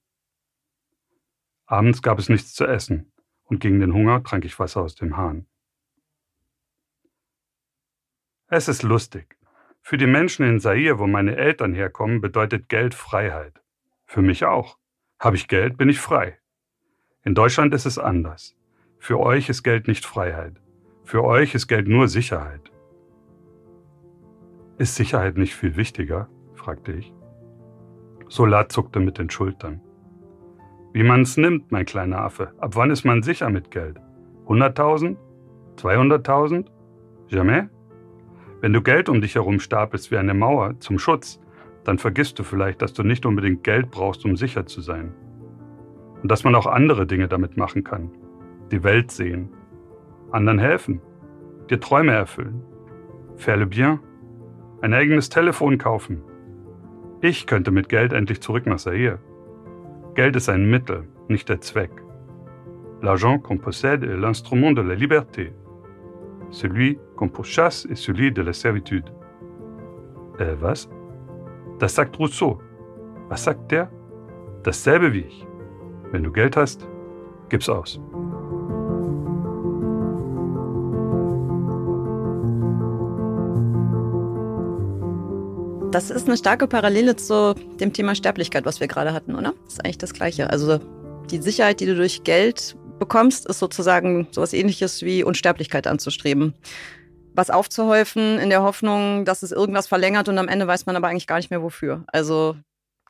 Abends 1.66 2.02
gab 2.02 2.20
es 2.20 2.30
nichts 2.30 2.54
zu 2.54 2.66
essen 2.66 3.12
und 3.48 3.60
gegen 3.60 3.80
den 3.80 3.94
Hunger 3.94 4.24
trank 4.24 4.46
ich 4.46 4.60
Wasser 4.60 4.82
aus 4.82 4.96
dem 4.96 5.18
Hahn. 5.18 5.48
Es 8.50 8.68
ist 8.68 8.84
lustig. 8.84 9.38
Für 9.82 9.98
die 9.98 10.08
Menschen 10.08 10.46
in 10.46 10.60
Zaire, 10.60 11.00
wo 11.00 11.08
meine 11.08 11.36
Eltern 11.36 11.74
herkommen, 11.74 12.22
bedeutet 12.22 12.70
Geld 12.70 12.94
Freiheit. 12.94 13.62
Für 14.06 14.22
mich 14.22 14.46
auch. 14.46 14.78
Habe 15.20 15.36
ich 15.36 15.48
Geld, 15.48 15.78
bin 15.78 15.90
ich 15.90 16.00
frei. 16.00 16.38
In 17.24 17.36
Deutschland 17.36 17.74
ist 17.74 17.86
es 17.86 17.98
anders. 17.98 18.56
Für 19.00 19.20
euch 19.20 19.50
ist 19.50 19.64
Geld 19.64 19.88
nicht 19.88 20.06
Freiheit. 20.06 20.62
Für 21.04 21.24
euch 21.24 21.56
ist 21.56 21.68
Geld 21.68 21.88
nur 21.88 22.08
Sicherheit. 22.08 22.72
Ist 24.78 24.96
Sicherheit 24.96 25.38
nicht 25.38 25.56
viel 25.56 25.76
wichtiger? 25.76 26.30
fragte 26.54 26.92
ich. 26.92 27.14
Solar 28.28 28.70
zuckte 28.70 29.00
mit 29.00 29.18
den 29.18 29.30
Schultern. 29.30 29.82
Wie 30.98 31.04
man 31.04 31.22
es 31.22 31.38
nimmt, 31.38 31.72
mein 31.72 31.86
kleiner 31.86 32.24
Affe. 32.24 32.54
Ab 32.58 32.76
wann 32.76 32.90
ist 32.90 33.06
man 33.06 33.22
sicher 33.22 33.52
mit 33.52 33.70
Geld? 33.70 34.00
100.000? 34.48 35.16
200.000? 35.76 36.66
Jamais? 37.28 37.70
Wenn 38.62 38.74
du 38.74 38.82
Geld 38.82 39.08
um 39.08 39.22
dich 39.22 39.36
herum 39.36 39.60
stapelst 39.60 40.10
wie 40.10 40.18
eine 40.18 40.34
Mauer 40.34 40.80
zum 40.80 40.98
Schutz, 40.98 41.40
dann 41.84 42.00
vergisst 42.00 42.40
du 42.40 42.44
vielleicht, 42.44 42.82
dass 42.82 42.94
du 42.94 43.04
nicht 43.04 43.28
unbedingt 43.28 43.64
Geld 43.64 43.92
brauchst, 43.92 44.26
um 44.26 44.36
sicher 44.36 44.66
zu 44.66 44.82
sein. 44.82 45.14
Und 46.24 46.32
dass 46.32 46.44
man 46.44 46.56
auch 46.56 46.66
andere 46.66 47.06
Dinge 47.06 47.28
damit 47.28 47.58
machen 47.58 47.84
kann. 47.84 48.10
Die 48.72 48.84
Welt 48.84 49.12
sehen, 49.12 49.50
anderen 50.32 50.58
helfen, 50.58 51.00
dir 51.70 51.80
Träume 51.80 52.14
erfüllen. 52.14 52.64
Faire 53.36 53.58
le 53.58 53.68
bien, 53.68 54.00
ein 54.82 54.96
eigenes 54.96 55.30
Telefon 55.30 55.78
kaufen. 55.78 56.24
Ich 57.22 57.46
könnte 57.46 57.70
mit 57.70 57.88
Geld 57.88 58.14
endlich 58.14 58.42
zurück 58.42 58.66
nach 58.66 58.78
Zaire. 58.78 59.20
Geld 60.18 60.36
ist 60.36 60.50
ein 60.50 60.68
Mittel, 60.68 61.04
nicht 61.28 61.48
der 61.48 61.62
Zweck. 61.62 61.92
L'argent 63.04 63.38
qu'on 63.38 63.60
possède 63.60 64.04
est 64.04 64.18
l'instrument 64.18 64.72
de 64.72 64.82
la 64.82 64.96
liberté, 64.96 65.54
celui 66.50 66.98
qu'on 67.16 67.30
pourchasse 67.30 67.86
est 67.86 67.94
celui 67.94 68.32
de 68.32 68.42
la 68.42 68.52
servitude. 68.52 69.12
Äh, 70.40 70.56
was? 70.60 70.90
Das 71.78 71.94
sagt 71.94 72.18
Rousseau. 72.18 72.60
Was 73.30 73.44
sagt 73.44 73.70
der? 73.70 73.92
Dasselbe 74.64 75.14
wie 75.14 75.20
ich. 75.20 75.46
Wenn 76.12 76.24
du 76.24 76.32
Geld 76.32 76.58
hast, 76.58 76.90
gib's 77.50 77.70
aus. 77.70 78.02
Das 85.92 86.10
ist 86.10 86.28
eine 86.28 86.38
starke 86.38 86.68
Parallele 86.68 87.16
zu 87.16 87.54
dem 87.80 87.94
Thema 87.94 88.14
Sterblichkeit, 88.14 88.66
was 88.66 88.80
wir 88.80 88.88
gerade 88.88 89.14
hatten, 89.14 89.36
oder? 89.36 89.54
Das 89.64 89.74
ist 89.74 89.86
eigentlich 89.86 89.98
das 89.98 90.14
Gleiche. 90.14 90.50
Also 90.50 90.80
die 91.32 91.42
Sicherheit, 91.42 91.80
die 91.80 91.86
du 91.86 91.96
durch 91.96 92.24
Geld 92.24 92.76
bekommst, 93.00 93.48
ist 93.48 93.60
sozusagen 93.60 94.28
sowas 94.32 94.54
ähnliches 94.54 95.02
wie 95.02 95.24
Unsterblichkeit 95.24 95.88
anzustreben. 95.88 96.54
Was 97.34 97.50
aufzuhäufen 97.50 98.38
in 98.38 98.50
der 98.50 98.64
Hoffnung, 98.64 99.24
dass 99.24 99.44
es 99.44 99.52
irgendwas 99.52 99.88
verlängert 99.88 100.28
und 100.28 100.38
am 100.38 100.50
Ende 100.50 100.68
weiß 100.68 100.86
man 100.86 100.96
aber 100.96 101.08
eigentlich 101.08 101.28
gar 101.28 101.38
nicht 101.38 101.52
mehr 101.52 101.62
wofür. 101.62 102.04
Also 102.08 102.58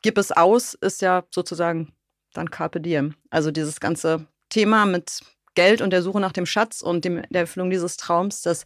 gib 0.02 0.16
es 0.16 0.32
aus, 0.32 0.74
ist 0.74 1.02
ja 1.02 1.24
sozusagen 1.30 1.92
dann 2.32 2.50
Carpe 2.50 2.80
Diem. 2.80 3.14
Also 3.30 3.50
dieses 3.50 3.80
ganze 3.80 4.26
Thema 4.50 4.86
mit 4.86 5.20
Geld 5.54 5.80
und 5.80 5.90
der 5.90 6.02
Suche 6.02 6.20
nach 6.20 6.32
dem 6.32 6.46
Schatz 6.46 6.82
und 6.82 7.04
dem, 7.04 7.22
der 7.30 7.42
Erfüllung 7.42 7.70
dieses 7.70 7.96
Traums, 7.96 8.42
das 8.42 8.64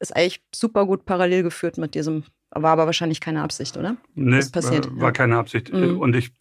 ist 0.00 0.16
eigentlich 0.16 0.42
super 0.54 0.86
gut 0.86 1.04
parallel 1.04 1.42
geführt 1.42 1.76
mit 1.76 1.94
diesem, 1.94 2.24
war 2.50 2.72
aber 2.72 2.86
wahrscheinlich 2.86 3.20
keine 3.20 3.42
Absicht, 3.42 3.76
oder? 3.76 3.96
Nee, 4.14 4.36
das 4.36 4.50
passiert, 4.50 4.90
war, 4.90 5.00
war 5.00 5.12
keine 5.12 5.36
Absicht. 5.36 5.72
Mhm. 5.72 5.98
Und 5.98 6.16
ich, 6.16 6.32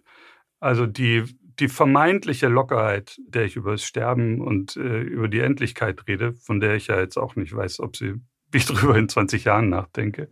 also 0.59 0.85
die 0.85 1.25
die 1.59 1.67
vermeintliche 1.67 2.47
Lockerheit, 2.47 3.19
der 3.27 3.45
ich 3.45 3.55
über 3.55 3.71
das 3.71 3.83
Sterben 3.83 4.41
und 4.41 4.75
äh, 4.75 5.01
über 5.01 5.27
die 5.27 5.39
Endlichkeit 5.39 6.07
rede, 6.07 6.33
von 6.33 6.59
der 6.59 6.75
ich 6.75 6.87
ja 6.87 6.99
jetzt 6.99 7.17
auch 7.17 7.35
nicht 7.35 7.55
weiß, 7.55 7.79
ob 7.79 7.95
sie, 7.95 8.15
wie 8.51 8.57
ich 8.57 8.65
darüber 8.65 8.95
in 8.95 9.09
20 9.09 9.43
Jahren 9.43 9.69
nachdenke, 9.69 10.29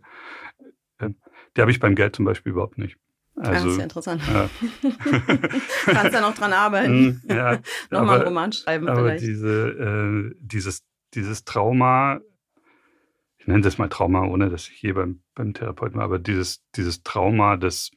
äh, 0.98 1.10
die 1.56 1.60
habe 1.60 1.70
ich 1.70 1.80
beim 1.80 1.94
Geld 1.94 2.14
zum 2.16 2.24
Beispiel 2.24 2.52
überhaupt 2.52 2.78
nicht. 2.78 2.96
Also, 3.38 3.52
ja, 3.52 3.60
das 3.60 3.72
ist 3.72 3.76
ja 3.76 3.82
interessant. 3.82 4.22
Ja. 4.26 4.50
Kannst 5.84 6.14
ja 6.14 6.20
noch 6.22 6.34
dran 6.34 6.52
arbeiten. 6.54 7.20
Hm, 7.22 7.22
ja, 7.28 7.58
Nochmal 7.90 8.16
einen 8.16 8.28
Roman 8.28 8.52
schreiben 8.52 8.88
aber 8.88 9.02
vielleicht. 9.02 9.24
Diese, 9.24 9.68
äh, 9.68 10.34
dieses, 10.40 10.84
dieses 11.12 11.44
Trauma, 11.44 12.20
ich 13.46 13.48
nenne 13.48 13.62
das 13.62 13.78
mal 13.78 13.88
Trauma, 13.88 14.24
ohne 14.24 14.50
dass 14.50 14.68
ich 14.68 14.82
je 14.82 14.92
beim, 14.92 15.20
beim 15.34 15.54
Therapeuten 15.54 15.98
war, 15.98 16.04
aber 16.04 16.18
dieses, 16.18 16.64
dieses 16.74 17.02
Trauma 17.02 17.56
des 17.56 17.92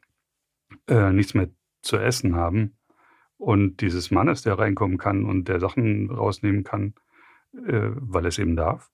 äh, 0.87 1.11
nichts 1.11 1.33
mehr 1.33 1.49
zu 1.81 1.97
essen 1.97 2.35
haben, 2.35 2.79
und 3.39 3.79
dieses 3.79 4.11
Mannes, 4.11 4.41
der 4.41 4.59
reinkommen 4.59 4.97
kann 4.97 5.23
und 5.23 5.47
der 5.47 5.59
Sachen 5.59 6.11
rausnehmen 6.11 6.63
kann, 6.63 6.93
äh, 7.53 7.89
weil 7.95 8.25
es 8.25 8.37
eben 8.37 8.55
darf, 8.55 8.91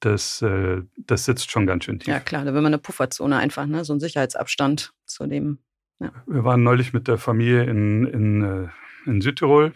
das, 0.00 0.42
äh, 0.42 0.82
das 0.96 1.24
sitzt 1.24 1.50
schon 1.50 1.66
ganz 1.66 1.84
schön 1.84 2.00
tief. 2.00 2.08
Ja, 2.08 2.18
klar, 2.18 2.44
da 2.44 2.52
will 2.52 2.62
man 2.62 2.74
eine 2.74 2.78
Pufferzone 2.78 3.36
einfach, 3.36 3.66
ne? 3.66 3.84
so 3.84 3.92
ein 3.92 4.00
Sicherheitsabstand 4.00 4.92
zu 5.06 5.26
dem. 5.26 5.58
Ja. 6.00 6.12
Wir 6.26 6.44
waren 6.44 6.64
neulich 6.64 6.92
mit 6.92 7.06
der 7.06 7.16
Familie 7.16 7.64
in, 7.64 8.06
in, 8.06 8.42
äh, 8.42 8.68
in 9.06 9.20
Südtirol 9.20 9.72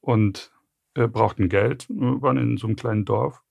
und 0.00 0.50
äh, 0.94 1.06
brauchten 1.06 1.48
Geld, 1.48 1.86
wir 1.88 2.20
waren 2.22 2.38
in 2.38 2.56
so 2.56 2.66
einem 2.66 2.76
kleinen 2.76 3.04
Dorf. 3.04 3.42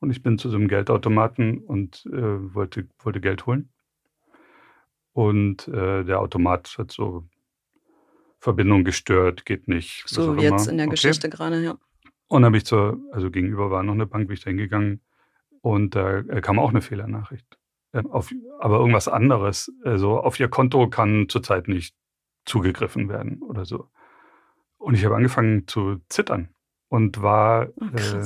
Und 0.00 0.10
ich 0.10 0.22
bin 0.22 0.38
zu 0.38 0.50
so 0.50 0.56
einem 0.56 0.68
Geldautomaten 0.68 1.58
und 1.58 2.04
äh, 2.06 2.54
wollte, 2.54 2.88
wollte 2.98 3.20
Geld 3.20 3.46
holen. 3.46 3.70
Und 5.12 5.66
äh, 5.68 6.04
der 6.04 6.20
Automat 6.20 6.74
hat 6.78 6.92
so 6.92 7.26
Verbindung 8.38 8.84
gestört, 8.84 9.46
geht 9.46 9.66
nicht. 9.66 10.04
So 10.06 10.36
wie 10.36 10.42
jetzt 10.42 10.68
in 10.68 10.76
der 10.76 10.86
okay. 10.86 10.94
Geschichte 10.94 11.30
gerade, 11.30 11.62
ja. 11.62 11.78
Und 12.28 12.42
dann 12.42 12.46
habe 12.46 12.58
ich 12.58 12.66
zur, 12.66 12.98
also 13.12 13.30
gegenüber 13.30 13.70
war 13.70 13.82
noch 13.82 13.94
eine 13.94 14.06
Bank, 14.06 14.28
bin 14.28 14.34
ich 14.34 14.44
da 14.44 14.50
hingegangen 14.50 15.00
und 15.62 15.94
da 15.94 16.18
äh, 16.18 16.40
kam 16.40 16.58
auch 16.58 16.70
eine 16.70 16.82
Fehlernachricht. 16.82 17.58
Äh, 17.92 18.02
auf, 18.10 18.32
aber 18.60 18.78
irgendwas 18.78 19.08
anderes. 19.08 19.72
Also 19.84 20.20
auf 20.20 20.38
ihr 20.38 20.48
Konto 20.48 20.88
kann 20.88 21.28
zurzeit 21.28 21.68
nicht 21.68 21.94
zugegriffen 22.44 23.08
werden 23.08 23.42
oder 23.42 23.64
so. 23.64 23.88
Und 24.78 24.94
ich 24.94 25.04
habe 25.04 25.16
angefangen 25.16 25.66
zu 25.66 26.00
zittern 26.08 26.50
und 26.88 27.22
war, 27.22 27.68
oh, 27.76 27.84
äh, 27.96 28.22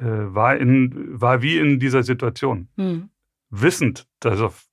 äh, 0.00 0.34
war, 0.34 0.56
in, 0.56 1.20
war 1.20 1.42
wie 1.42 1.58
in 1.58 1.78
dieser 1.78 2.02
Situation. 2.02 2.68
Hm. 2.76 3.10
Wissend, 3.50 4.06
dass 4.20 4.40
auf, 4.40 4.66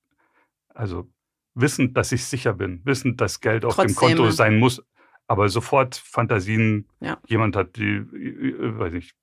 also 0.68 1.08
wissend, 1.54 1.96
dass 1.96 2.12
ich 2.12 2.24
sicher 2.24 2.54
bin, 2.54 2.80
wissend, 2.84 3.20
dass 3.20 3.40
Geld 3.40 3.64
auf 3.64 3.74
Trotzdem. 3.74 3.94
dem 3.94 3.96
Konto 3.96 4.30
sein 4.30 4.58
muss, 4.58 4.82
aber 5.26 5.48
sofort 5.48 5.96
Fantasien, 5.96 6.88
ja. 7.00 7.18
jemand 7.26 7.56
hat 7.56 7.76
die, 7.76 7.96
äh, 7.96 8.78
weiß 8.78 8.94
ich, 8.94 9.14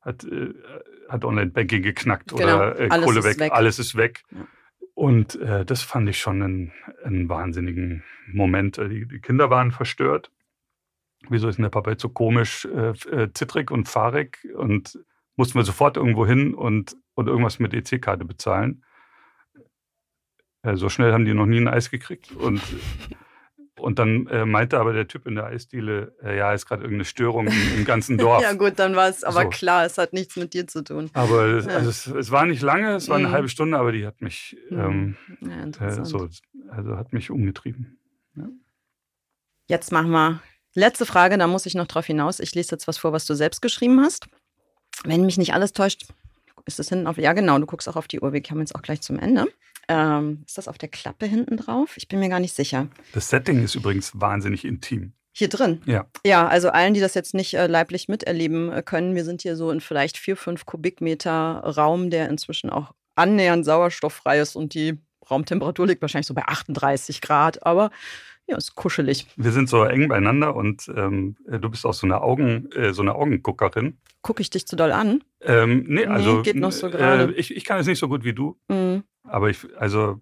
hat, 0.00 0.24
äh, 0.24 0.54
hat 1.08 1.24
Online-Banking 1.24 1.82
geknackt 1.82 2.30
genau. 2.30 2.42
oder 2.42 2.80
äh, 2.80 2.88
Kohle 2.88 3.22
weg, 3.24 3.38
weg, 3.38 3.52
alles 3.52 3.78
ist 3.78 3.96
weg. 3.96 4.24
Ja. 4.30 4.46
Und 4.94 5.36
äh, 5.36 5.64
das 5.64 5.82
fand 5.82 6.08
ich 6.08 6.18
schon 6.18 6.42
einen, 6.42 6.72
einen 7.04 7.28
wahnsinnigen 7.28 8.04
Moment. 8.28 8.76
Die, 8.76 9.06
die, 9.06 9.20
Kinder 9.20 9.50
waren 9.50 9.70
verstört. 9.70 10.30
Wieso 11.28 11.48
ist 11.48 11.56
denn 11.56 11.62
der 11.62 11.70
Papa 11.70 11.90
jetzt 11.90 12.02
so 12.02 12.08
komisch, 12.08 12.66
äh, 12.66 12.90
äh 13.10 13.32
zittrig 13.32 13.70
und 13.70 13.88
fahrig? 13.88 14.46
Und 14.54 14.98
mussten 15.36 15.58
wir 15.58 15.64
sofort 15.64 15.96
irgendwo 15.96 16.26
hin 16.26 16.54
und, 16.54 16.96
und 17.14 17.28
irgendwas 17.28 17.58
mit 17.58 17.74
EC-Karte 17.74 18.24
bezahlen. 18.24 18.84
Äh, 20.62 20.76
so 20.76 20.88
schnell 20.88 21.12
haben 21.12 21.24
die 21.24 21.34
noch 21.34 21.46
nie 21.46 21.60
ein 21.60 21.68
Eis 21.68 21.90
gekriegt. 21.90 22.32
Und 22.32 22.60
und 23.82 23.98
dann 23.98 24.26
äh, 24.28 24.44
meinte 24.44 24.78
aber 24.78 24.92
der 24.92 25.08
Typ 25.08 25.26
in 25.26 25.34
der 25.34 25.46
Eisdiele, 25.46 26.14
äh, 26.22 26.36
ja, 26.36 26.52
ist 26.52 26.66
gerade 26.66 26.82
irgendeine 26.82 27.04
Störung 27.04 27.48
im, 27.48 27.78
im 27.78 27.84
ganzen 27.84 28.16
Dorf. 28.18 28.42
ja 28.42 28.52
gut, 28.52 28.74
dann 28.78 28.94
war 28.94 29.08
es 29.08 29.24
aber 29.24 29.42
so. 29.42 29.48
klar, 29.48 29.84
es 29.84 29.98
hat 29.98 30.12
nichts 30.12 30.36
mit 30.36 30.54
dir 30.54 30.66
zu 30.66 30.84
tun. 30.84 31.10
Aber 31.14 31.60
ja. 31.60 31.66
also 31.66 31.90
es, 31.90 32.06
es, 32.06 32.30
war 32.30 32.46
nicht 32.46 32.62
lange, 32.62 32.94
es 32.94 33.08
war 33.08 33.16
eine 33.16 33.28
mhm. 33.28 33.32
halbe 33.32 33.48
Stunde, 33.48 33.78
aber 33.78 33.92
die 33.92 34.06
hat 34.06 34.20
mich 34.20 34.56
mhm. 34.70 35.16
ähm, 35.40 35.76
ja, 35.80 35.86
äh, 35.86 36.04
so, 36.04 36.28
also 36.68 36.96
hat 36.96 37.12
mich 37.12 37.30
umgetrieben. 37.30 37.98
Ja. 38.36 38.48
Jetzt 39.68 39.90
machen 39.90 40.10
wir 40.10 40.42
letzte 40.74 41.06
Frage, 41.06 41.36
da 41.38 41.46
muss 41.46 41.66
ich 41.66 41.74
noch 41.74 41.86
drauf 41.86 42.06
hinaus. 42.06 42.40
Ich 42.40 42.54
lese 42.54 42.72
jetzt 42.72 42.86
was 42.88 42.98
vor, 42.98 43.12
was 43.12 43.26
du 43.26 43.34
selbst 43.34 43.62
geschrieben 43.62 44.00
hast. 44.00 44.26
Wenn 45.04 45.26
mich 45.26 45.38
nicht 45.38 45.54
alles 45.54 45.72
täuscht, 45.72 46.06
ist 46.64 46.78
das 46.78 46.88
hinten 46.88 47.06
auf. 47.06 47.18
Ja, 47.18 47.32
genau, 47.32 47.58
du 47.58 47.66
guckst 47.66 47.88
auch 47.88 47.96
auf 47.96 48.08
die 48.08 48.20
Uhr. 48.20 48.32
Wir 48.32 48.42
kommen 48.42 48.60
jetzt 48.60 48.74
auch 48.74 48.82
gleich 48.82 49.00
zum 49.00 49.18
Ende. 49.18 49.46
Ähm, 49.88 50.44
ist 50.46 50.58
das 50.58 50.68
auf 50.68 50.78
der 50.78 50.88
Klappe 50.88 51.26
hinten 51.26 51.56
drauf? 51.56 51.96
Ich 51.96 52.08
bin 52.08 52.20
mir 52.20 52.28
gar 52.28 52.40
nicht 52.40 52.54
sicher. 52.54 52.86
Das 53.12 53.28
Setting 53.28 53.62
ist 53.64 53.74
übrigens 53.74 54.12
wahnsinnig 54.20 54.64
intim. 54.64 55.12
Hier 55.32 55.48
drin? 55.48 55.80
Ja. 55.86 56.06
Ja, 56.24 56.46
also 56.46 56.68
allen, 56.68 56.94
die 56.94 57.00
das 57.00 57.14
jetzt 57.14 57.34
nicht 57.34 57.54
äh, 57.54 57.66
leiblich 57.66 58.06
miterleben 58.08 58.70
äh, 58.70 58.82
können, 58.82 59.14
wir 59.14 59.24
sind 59.24 59.42
hier 59.42 59.56
so 59.56 59.70
in 59.70 59.80
vielleicht 59.80 60.18
vier, 60.18 60.36
fünf 60.36 60.66
Kubikmeter 60.66 61.32
Raum, 61.64 62.10
der 62.10 62.28
inzwischen 62.28 62.70
auch 62.70 62.92
annähernd 63.14 63.64
sauerstofffrei 63.64 64.40
ist 64.40 64.56
und 64.56 64.74
die 64.74 64.98
Raumtemperatur 65.30 65.86
liegt 65.86 66.02
wahrscheinlich 66.02 66.26
so 66.26 66.34
bei 66.34 66.44
38 66.44 67.20
Grad, 67.20 67.64
aber 67.64 67.90
ja, 68.52 68.58
ist 68.58 68.74
kuschelig. 68.74 69.26
Wir 69.36 69.50
sind 69.50 69.68
so 69.68 69.84
eng 69.84 70.08
beieinander 70.08 70.54
und 70.54 70.90
ähm, 70.94 71.36
du 71.46 71.70
bist 71.70 71.86
auch 71.86 71.94
so 71.94 72.06
eine 72.06 72.20
Augen, 72.20 72.70
äh, 72.72 72.92
so 72.92 73.02
eine 73.02 73.14
Augenguckerin. 73.14 73.98
Gucke 74.20 74.42
ich 74.42 74.50
dich 74.50 74.66
zu 74.66 74.76
doll 74.76 74.92
an? 74.92 75.24
Ähm, 75.40 75.84
nee, 75.88 76.06
also 76.06 76.36
nee, 76.36 76.42
geht 76.42 76.56
noch 76.56 76.72
so 76.72 76.90
gerade. 76.90 77.32
Äh, 77.32 77.38
ich, 77.38 77.56
ich 77.56 77.64
kann 77.64 77.80
es 77.80 77.86
nicht 77.86 77.98
so 77.98 78.08
gut 78.08 78.24
wie 78.24 78.34
du. 78.34 78.58
Mhm. 78.68 79.04
Aber 79.24 79.50
ich, 79.50 79.66
also, 79.78 80.20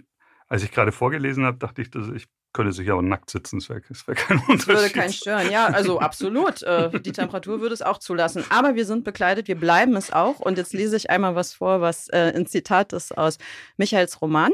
als 0.49 0.63
ich 0.63 0.71
gerade 0.71 0.93
vorgelesen 0.93 1.45
habe, 1.45 1.59
dachte 1.59 1.83
ich, 1.83 1.91
dass 1.91 2.09
ich 2.09 2.27
könnte 2.53 2.73
sich 2.73 2.91
auch 2.91 3.01
nackt 3.01 3.31
sitzen, 3.31 3.61
das 3.61 3.69
wäre 3.69 3.81
wär 4.07 4.15
kein 4.15 4.39
Unterschied. 4.49 4.69
Würde 4.69 4.91
keinen 4.91 5.13
stören, 5.13 5.51
ja, 5.51 5.67
also 5.67 6.01
absolut. 6.01 6.63
Äh, 6.63 7.01
die 7.01 7.13
Temperatur 7.13 7.61
würde 7.61 7.75
es 7.75 7.83
auch 7.83 7.99
zulassen. 7.99 8.45
Aber 8.51 8.75
wir 8.75 8.85
sind 8.87 9.05
bekleidet, 9.05 9.49
wir 9.49 9.55
bleiben 9.55 9.97
es 9.97 10.13
auch. 10.13 10.41
Und 10.41 10.59
jetzt 10.59 10.73
lese 10.73 10.97
ich 10.97 11.11
einmal 11.11 11.35
was 11.35 11.53
vor, 11.53 11.81
was 11.81 12.09
äh, 12.09 12.33
ein 12.35 12.47
Zitat 12.47 12.93
ist 12.93 13.17
aus 13.17 13.39
Michaels 13.77 14.21
Roman. 14.21 14.53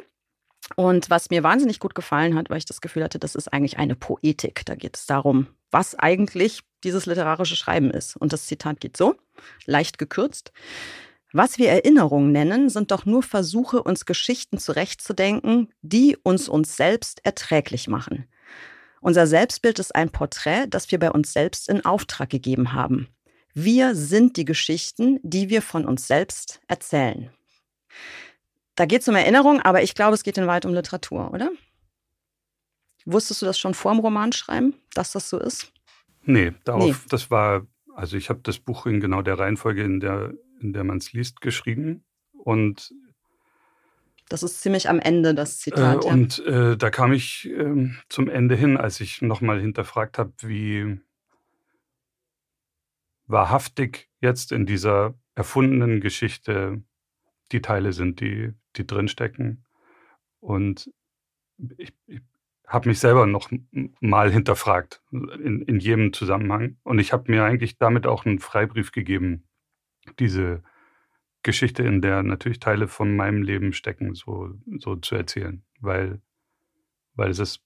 Und 0.74 1.10
was 1.10 1.30
mir 1.30 1.42
wahnsinnig 1.42 1.78
gut 1.78 1.94
gefallen 1.94 2.34
hat, 2.34 2.50
weil 2.50 2.58
ich 2.58 2.64
das 2.64 2.80
Gefühl 2.80 3.04
hatte, 3.04 3.18
das 3.20 3.36
ist 3.36 3.52
eigentlich 3.52 3.78
eine 3.78 3.94
Poetik. 3.94 4.64
Da 4.66 4.74
geht 4.74 4.96
es 4.96 5.06
darum, 5.06 5.46
was 5.70 5.94
eigentlich 5.94 6.62
dieses 6.82 7.06
literarische 7.06 7.56
Schreiben 7.56 7.90
ist. 7.90 8.16
Und 8.16 8.32
das 8.32 8.46
Zitat 8.46 8.80
geht 8.80 8.96
so, 8.96 9.14
leicht 9.64 9.98
gekürzt. 9.98 10.52
Was 11.32 11.58
wir 11.58 11.68
Erinnerung 11.68 12.32
nennen, 12.32 12.68
sind 12.68 12.90
doch 12.90 13.04
nur 13.04 13.22
Versuche, 13.22 13.82
uns 13.82 14.06
Geschichten 14.06 14.58
zurechtzudenken, 14.58 15.72
die 15.82 16.16
uns 16.22 16.48
uns 16.48 16.76
selbst 16.76 17.24
erträglich 17.24 17.88
machen. 17.88 18.26
Unser 19.00 19.26
Selbstbild 19.26 19.78
ist 19.78 19.94
ein 19.94 20.10
Porträt, 20.10 20.66
das 20.68 20.90
wir 20.90 20.98
bei 20.98 21.10
uns 21.10 21.32
selbst 21.32 21.68
in 21.68 21.84
Auftrag 21.84 22.30
gegeben 22.30 22.72
haben. 22.72 23.08
Wir 23.54 23.94
sind 23.94 24.36
die 24.36 24.44
Geschichten, 24.44 25.18
die 25.22 25.48
wir 25.48 25.62
von 25.62 25.84
uns 25.84 26.06
selbst 26.06 26.60
erzählen. 26.68 27.30
Da 28.76 28.84
geht 28.84 29.00
es 29.00 29.08
um 29.08 29.16
Erinnerung, 29.16 29.60
aber 29.62 29.82
ich 29.82 29.94
glaube, 29.94 30.14
es 30.14 30.22
geht 30.22 30.38
in 30.38 30.46
weit 30.46 30.66
um 30.66 30.74
Literatur, 30.74 31.32
oder? 31.32 31.50
Wusstest 33.06 33.40
du 33.40 33.46
das 33.46 33.58
schon 33.58 33.74
vor 33.74 33.92
dem 33.92 34.00
Romanschreiben, 34.00 34.74
dass 34.94 35.12
das 35.12 35.30
so 35.30 35.38
ist? 35.38 35.72
Nee, 36.22 36.52
darauf, 36.64 36.84
nee. 36.84 36.94
das 37.08 37.30
war, 37.30 37.66
also 37.94 38.16
ich 38.16 38.28
habe 38.28 38.40
das 38.42 38.58
Buch 38.58 38.84
in 38.86 39.00
genau 39.00 39.22
der 39.22 39.38
Reihenfolge, 39.38 39.82
in 39.82 40.00
der, 40.00 40.34
in 40.60 40.72
der 40.72 40.84
man 40.84 40.98
es 40.98 41.12
liest, 41.12 41.40
geschrieben. 41.40 42.04
Und 42.32 42.92
das 44.28 44.42
ist 44.42 44.60
ziemlich 44.60 44.88
am 44.88 44.98
Ende, 44.98 45.34
das 45.34 45.58
Zitat. 45.58 46.04
Äh, 46.04 46.08
und 46.08 46.38
äh, 46.40 46.76
da 46.76 46.90
kam 46.90 47.12
ich 47.12 47.48
äh, 47.48 47.90
zum 48.08 48.28
Ende 48.28 48.56
hin, 48.56 48.76
als 48.76 49.00
ich 49.00 49.22
nochmal 49.22 49.60
hinterfragt 49.60 50.18
habe, 50.18 50.32
wie 50.42 51.00
wahrhaftig 53.26 54.10
jetzt 54.20 54.52
in 54.52 54.66
dieser 54.66 55.14
erfundenen 55.34 56.00
Geschichte 56.00 56.82
die 57.52 57.60
Teile 57.60 57.92
sind, 57.92 58.20
die, 58.20 58.52
die 58.76 58.86
drinstecken. 58.86 59.64
Und 60.40 60.90
ich, 61.78 61.92
ich 62.06 62.20
habe 62.66 62.88
mich 62.88 62.98
selber 62.98 63.26
noch 63.26 63.50
mal 64.00 64.30
hinterfragt 64.30 65.02
in, 65.12 65.62
in 65.62 65.78
jedem 65.78 66.12
Zusammenhang. 66.12 66.76
Und 66.82 66.98
ich 66.98 67.12
habe 67.12 67.30
mir 67.30 67.44
eigentlich 67.44 67.78
damit 67.78 68.06
auch 68.06 68.26
einen 68.26 68.40
Freibrief 68.40 68.92
gegeben, 68.92 69.44
diese 70.18 70.62
Geschichte, 71.42 71.84
in 71.84 72.02
der 72.02 72.22
natürlich 72.22 72.58
Teile 72.58 72.88
von 72.88 73.14
meinem 73.14 73.42
Leben 73.42 73.72
stecken, 73.72 74.14
so, 74.14 74.50
so 74.78 74.96
zu 74.96 75.14
erzählen. 75.14 75.62
Weil, 75.80 76.20
weil 77.14 77.30
es 77.30 77.38
ist 77.38 77.62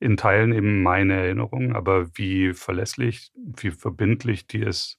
in 0.00 0.16
Teilen 0.16 0.52
eben 0.52 0.82
meine 0.82 1.14
Erinnerung, 1.14 1.74
aber 1.74 2.16
wie 2.16 2.54
verlässlich, 2.54 3.32
wie 3.34 3.72
verbindlich 3.72 4.46
die 4.46 4.60
ist, 4.60 4.98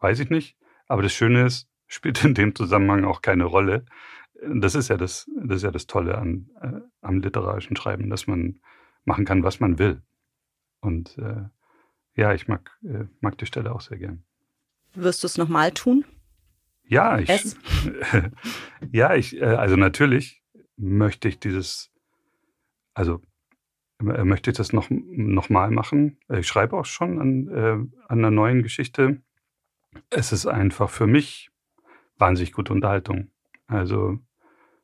weiß 0.00 0.20
ich 0.20 0.30
nicht. 0.30 0.58
Aber 0.88 1.02
das 1.02 1.14
Schöne 1.14 1.46
ist, 1.46 1.69
spielt 1.90 2.24
in 2.24 2.34
dem 2.34 2.54
Zusammenhang 2.54 3.04
auch 3.04 3.20
keine 3.20 3.44
Rolle. 3.44 3.84
Das 4.42 4.74
ist 4.74 4.88
ja 4.88 4.96
das, 4.96 5.28
das, 5.36 5.56
ist 5.56 5.62
ja 5.64 5.70
das 5.70 5.86
Tolle 5.86 6.16
an, 6.16 6.48
äh, 6.62 6.80
am 7.02 7.20
literarischen 7.20 7.76
Schreiben, 7.76 8.08
dass 8.08 8.26
man 8.26 8.60
machen 9.04 9.26
kann, 9.26 9.42
was 9.42 9.60
man 9.60 9.78
will. 9.78 10.00
Und 10.80 11.18
äh, 11.18 11.42
ja, 12.14 12.32
ich 12.32 12.48
mag, 12.48 12.70
äh, 12.84 13.04
mag 13.20 13.36
die 13.38 13.46
Stelle 13.46 13.74
auch 13.74 13.80
sehr 13.80 13.98
gern. 13.98 14.24
Wirst 14.94 15.22
du 15.22 15.26
es 15.26 15.36
nochmal 15.36 15.72
tun? 15.72 16.04
Ja, 16.84 17.18
ich, 17.18 17.28
ja, 18.92 19.14
ich, 19.14 19.36
äh, 19.36 19.44
also 19.44 19.76
natürlich 19.76 20.42
möchte 20.76 21.28
ich 21.28 21.38
dieses, 21.38 21.92
also 22.94 23.20
äh, 24.00 24.24
möchte 24.24 24.50
ich 24.50 24.56
das 24.56 24.72
noch, 24.72 24.88
noch 24.90 25.50
mal 25.50 25.70
machen. 25.70 26.18
Ich 26.28 26.46
schreibe 26.46 26.76
auch 26.76 26.86
schon 26.86 27.20
an, 27.20 27.48
äh, 27.48 27.72
an 28.08 28.18
einer 28.18 28.30
neuen 28.30 28.62
Geschichte. 28.62 29.20
Es 30.08 30.32
ist 30.32 30.46
einfach 30.46 30.88
für 30.88 31.06
mich 31.06 31.50
wahnsinnig 32.20 32.52
gute 32.52 32.72
Unterhaltung. 32.72 33.30
Also 33.66 34.18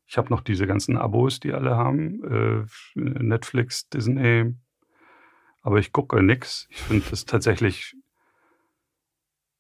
ich 0.07 0.17
habe 0.19 0.31
noch 0.31 0.41
diese 0.41 0.67
ganzen 0.67 0.97
Abos, 0.97 1.41
die 1.41 1.53
alle 1.53 1.77
haben. 1.77 2.23
Äh, 2.25 2.65
Netflix, 2.95 3.89
Disney. 3.89 4.55
Aber 5.63 5.79
ich 5.79 5.93
gucke 5.93 6.23
nichts. 6.23 6.69
Ich 6.71 6.81
finde 6.81 7.05
das 7.11 7.25
tatsächlich, 7.25 7.97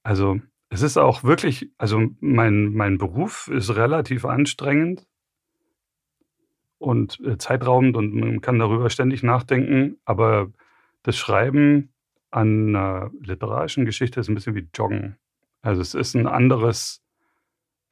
also 0.04 0.40
es 0.68 0.82
ist 0.82 0.96
auch 0.96 1.24
wirklich, 1.24 1.70
also 1.78 2.10
mein, 2.20 2.72
mein 2.72 2.98
Beruf 2.98 3.48
ist 3.48 3.74
relativ 3.74 4.24
anstrengend 4.24 5.06
und 6.78 7.20
äh, 7.20 7.38
zeitraubend 7.38 7.96
und 7.96 8.14
man 8.14 8.40
kann 8.40 8.58
darüber 8.58 8.90
ständig 8.90 9.22
nachdenken. 9.22 9.98
Aber 10.04 10.52
das 11.02 11.16
Schreiben 11.16 11.92
an 12.30 12.68
einer 12.68 13.10
literarischen 13.20 13.84
Geschichte 13.84 14.20
ist 14.20 14.28
ein 14.28 14.34
bisschen 14.34 14.54
wie 14.54 14.68
Joggen. 14.74 15.16
Also 15.62 15.80
es 15.80 15.94
ist 15.94 16.14
ein 16.14 16.26
anderes, 16.26 17.02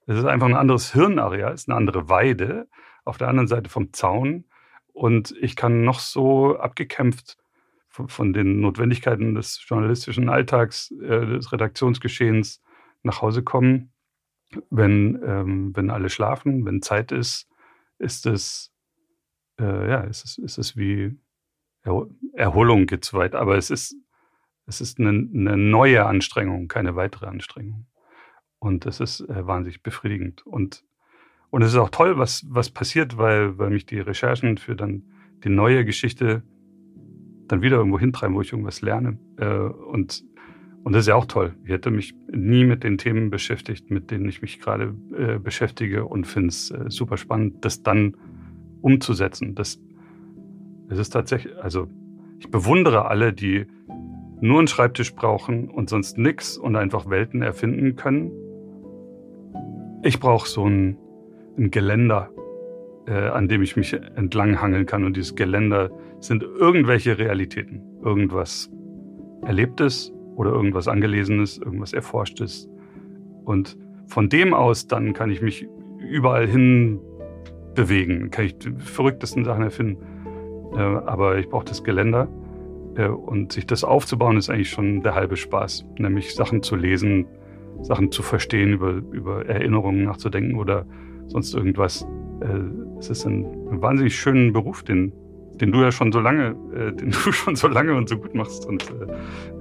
es 0.07 0.19
ist 0.19 0.25
einfach 0.25 0.47
ein 0.47 0.55
anderes 0.55 0.93
Hirnareal, 0.93 1.53
es 1.53 1.63
ist 1.63 1.69
eine 1.69 1.77
andere 1.77 2.09
Weide 2.09 2.69
auf 3.05 3.19
der 3.19 3.29
anderen 3.29 3.49
Seite 3.49 3.71
vom 3.71 3.93
Zaun. 3.93 4.45
Und 4.93 5.35
ich 5.41 5.57
kann 5.57 5.85
noch 5.85 5.99
so 5.99 6.57
abgekämpft 6.57 7.37
von, 7.89 8.09
von 8.09 8.33
den 8.33 8.61
Notwendigkeiten 8.61 9.35
des 9.35 9.65
journalistischen 9.67 10.29
Alltags, 10.29 10.91
äh, 10.93 11.27
des 11.27 11.53
Redaktionsgeschehens 11.53 12.63
nach 13.03 13.23
Hause 13.23 13.43
kommen. 13.43 13.91
wenn, 14.71 15.21
ähm, 15.25 15.77
wenn 15.77 15.91
alle 15.91 16.09
schlafen, 16.09 16.65
wenn 16.65 16.81
Zeit 16.81 17.11
ist, 17.11 17.49
ist 17.99 18.25
es, 18.27 18.73
äh, 19.59 19.91
ja, 19.91 20.01
ist 20.03 20.25
es, 20.25 20.39
ist 20.39 20.59
es 20.59 20.77
wie 20.77 21.19
Erholung 22.33 22.87
geht 22.87 23.05
zu 23.05 23.17
weit, 23.17 23.35
aber 23.35 23.57
es 23.57 23.71
ist, 23.71 23.97
es 24.67 24.81
ist 24.81 24.99
eine, 24.99 25.11
eine 25.11 25.57
neue 25.57 26.07
Anstrengung, 26.07 26.69
keine 26.69 26.97
weitere 26.97 27.27
Anstrengung. 27.27 27.87
Und 28.65 28.87
es 28.87 28.99
ist 28.99 29.21
äh, 29.21 29.47
wahnsinnig 29.47 29.83
befriedigend. 29.83 30.47
Und, 30.47 30.85
und 31.51 31.61
es 31.61 31.73
ist 31.73 31.79
auch 31.79 31.91
toll, 31.91 32.17
was, 32.17 32.47
was 32.49 32.71
passiert, 32.71 33.19
weil, 33.19 33.59
weil 33.59 33.69
mich 33.69 33.85
die 33.85 34.01
Recherchen 34.01 34.57
für 34.57 34.75
dann 34.75 35.03
die 35.45 35.51
neue 35.51 35.85
Geschichte 35.85 36.43
dann 37.47 37.61
wieder 37.61 37.77
irgendwo 37.77 37.99
hintreiben, 37.99 38.35
wo 38.35 38.41
ich 38.41 38.53
irgendwas 38.53 38.81
lerne. 38.81 39.19
Äh, 39.37 39.55
und, 39.55 40.25
und 40.83 40.93
das 40.95 41.01
ist 41.01 41.09
ja 41.09 41.15
auch 41.15 41.27
toll. 41.27 41.55
Ich 41.65 41.73
hätte 41.73 41.91
mich 41.91 42.15
nie 42.33 42.65
mit 42.65 42.85
den 42.85 42.97
Themen 42.97 43.29
beschäftigt, 43.29 43.91
mit 43.91 44.11
denen 44.11 44.27
ich 44.31 44.41
mich 44.41 44.61
gerade 44.61 44.95
äh, 45.15 45.39
beschäftige 45.39 46.07
und 46.07 46.27
finde 46.27 46.49
es 46.49 46.71
äh, 46.71 46.87
super 46.89 47.19
spannend, 47.19 47.67
das 47.67 47.83
dann 47.83 48.17
umzusetzen. 48.81 49.55
Das, 49.55 49.79
das 50.89 50.99
ist 50.99 51.11
tatsächlich, 51.11 51.55
also 51.59 51.87
ich 52.39 52.51
bewundere 52.51 53.11
alle, 53.11 53.35
die 53.35 53.67
nur 54.41 54.59
einen 54.59 54.69
Schreibtisch 54.69 55.15
brauchen 55.15 55.69
und 55.69 55.91
sonst 55.91 56.17
nichts 56.17 56.57
und 56.57 56.77
einfach 56.77 57.11
Welten 57.11 57.43
erfinden 57.43 57.97
können. 57.97 58.33
Ich 60.07 60.21
brauche 60.21 60.47
so 60.47 60.67
ein, 60.69 60.99
ein 61.57 61.71
Geländer, 61.71 62.29
äh, 63.07 63.29
an 63.29 63.49
dem 63.49 63.63
ich 63.63 63.75
mich 63.75 63.95
entlang 63.95 64.61
hangeln 64.61 64.85
kann. 64.85 65.03
Und 65.03 65.17
dieses 65.17 65.35
Geländer 65.35 65.91
sind 66.21 66.43
irgendwelche 66.43 67.19
Realitäten. 67.19 67.81
Irgendwas 68.05 68.71
Erlebtes 69.47 70.13
oder 70.37 70.51
irgendwas 70.51 70.89
Angelesenes, 70.89 71.57
irgendwas 71.57 71.95
Erforschtes. 71.95 72.69
Und 73.47 73.79
von 74.07 74.29
dem 74.29 74.53
aus 74.53 74.87
dann 74.89 75.15
kann 75.15 75.31
ich 75.31 75.41
mich 75.41 75.67
überall 76.07 76.47
hin 76.47 77.01
bewegen, 77.75 78.31
kann 78.31 78.45
ich 78.45 78.59
die 78.59 78.73
verrücktesten 78.73 79.47
Sachen 79.47 79.63
erfinden. 79.63 79.97
Äh, 80.77 80.81
aber 80.81 81.39
ich 81.39 81.49
brauche 81.49 81.65
das 81.65 81.83
Geländer. 81.83 82.29
Äh, 82.97 83.09
und 83.09 83.53
sich 83.53 83.67
das 83.67 83.85
aufzubauen, 83.85 84.37
ist 84.37 84.51
eigentlich 84.51 84.69
schon 84.69 85.01
der 85.01 85.15
halbe 85.15 85.39
Spaß. 85.39 85.87
Nämlich 85.97 86.35
Sachen 86.35 86.63
zu 86.63 86.77
lesen, 86.77 87.25
Sachen 87.83 88.11
zu 88.11 88.23
verstehen, 88.23 88.73
über, 88.73 88.93
über 89.13 89.47
Erinnerungen 89.47 90.05
nachzudenken 90.05 90.57
oder 90.57 90.87
sonst 91.27 91.55
irgendwas. 91.55 92.07
Äh, 92.41 92.99
es 92.99 93.11
ist 93.11 93.27
ein, 93.27 93.45
ein 93.71 93.83
wahnsinnig 93.83 94.17
schöner 94.17 94.53
Beruf, 94.53 94.83
den, 94.83 95.13
den 95.61 95.73
du 95.73 95.81
ja 95.81 95.93
schon 95.93 96.13
so 96.13 96.21
lange, 96.21 96.57
äh, 96.75 96.93
den 96.93 97.11
du 97.25 97.33
schon 97.33 97.57
so 97.57 97.69
lange 97.69 97.95
und 97.95 98.09
so 98.09 98.17
gut 98.19 98.35
machst. 98.35 98.67
Und 98.67 98.85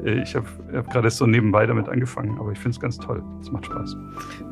äh, 0.03 0.22
ich 0.22 0.35
habe 0.35 0.48
hab 0.73 0.90
gerade 0.91 1.10
so 1.10 1.26
nebenbei 1.26 1.65
damit 1.65 1.90
angefangen, 1.90 2.38
aber 2.40 2.52
ich 2.52 2.60
finde 2.60 2.76
es 2.76 2.80
ganz 2.80 2.98
toll. 2.98 3.23
Es 3.41 3.52
macht 3.52 3.65
Spaß. 3.65 3.98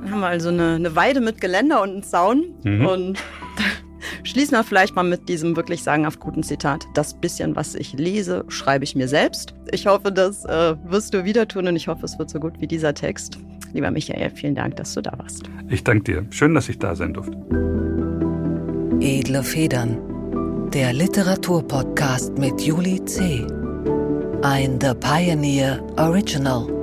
Dann 0.01 0.11
haben 0.11 0.19
wir 0.19 0.27
also 0.27 0.49
eine, 0.49 0.75
eine 0.75 0.95
Weide 0.95 1.21
mit 1.21 1.41
Geländer 1.41 1.81
und 1.81 1.89
einen 1.89 2.03
Zaun 2.03 2.55
mhm. 2.63 2.85
und 2.85 3.23
schließen 4.23 4.57
wir 4.57 4.63
vielleicht 4.63 4.95
mal 4.95 5.03
mit 5.03 5.29
diesem 5.29 5.55
wirklich 5.55 5.83
sagenhaft 5.83 6.19
guten 6.19 6.43
Zitat. 6.43 6.85
Das 6.93 7.13
bisschen, 7.13 7.55
was 7.55 7.75
ich 7.75 7.93
lese, 7.93 8.45
schreibe 8.47 8.83
ich 8.83 8.95
mir 8.95 9.07
selbst. 9.07 9.53
Ich 9.71 9.87
hoffe, 9.87 10.11
das 10.11 10.45
äh, 10.45 10.75
wirst 10.85 11.13
du 11.13 11.23
wieder 11.23 11.47
tun 11.47 11.67
und 11.67 11.75
ich 11.75 11.87
hoffe, 11.87 12.05
es 12.05 12.17
wird 12.19 12.29
so 12.29 12.39
gut 12.39 12.59
wie 12.59 12.67
dieser 12.67 12.93
Text. 12.93 13.37
Lieber 13.73 13.91
Michael, 13.91 14.31
vielen 14.31 14.55
Dank, 14.55 14.75
dass 14.75 14.93
du 14.93 15.01
da 15.01 15.13
warst. 15.17 15.43
Ich 15.69 15.83
danke 15.83 16.03
dir. 16.03 16.25
Schön, 16.29 16.53
dass 16.53 16.67
ich 16.69 16.79
da 16.79 16.95
sein 16.95 17.13
durfte. 17.13 17.37
Edle 18.99 19.43
Federn, 19.43 20.69
der 20.73 20.93
Literaturpodcast 20.93 22.37
mit 22.37 22.61
Juli 22.61 23.03
C. 23.05 23.45
Ein 24.41 24.79
The 24.81 24.93
Pioneer 24.99 25.81
Original. 25.97 26.80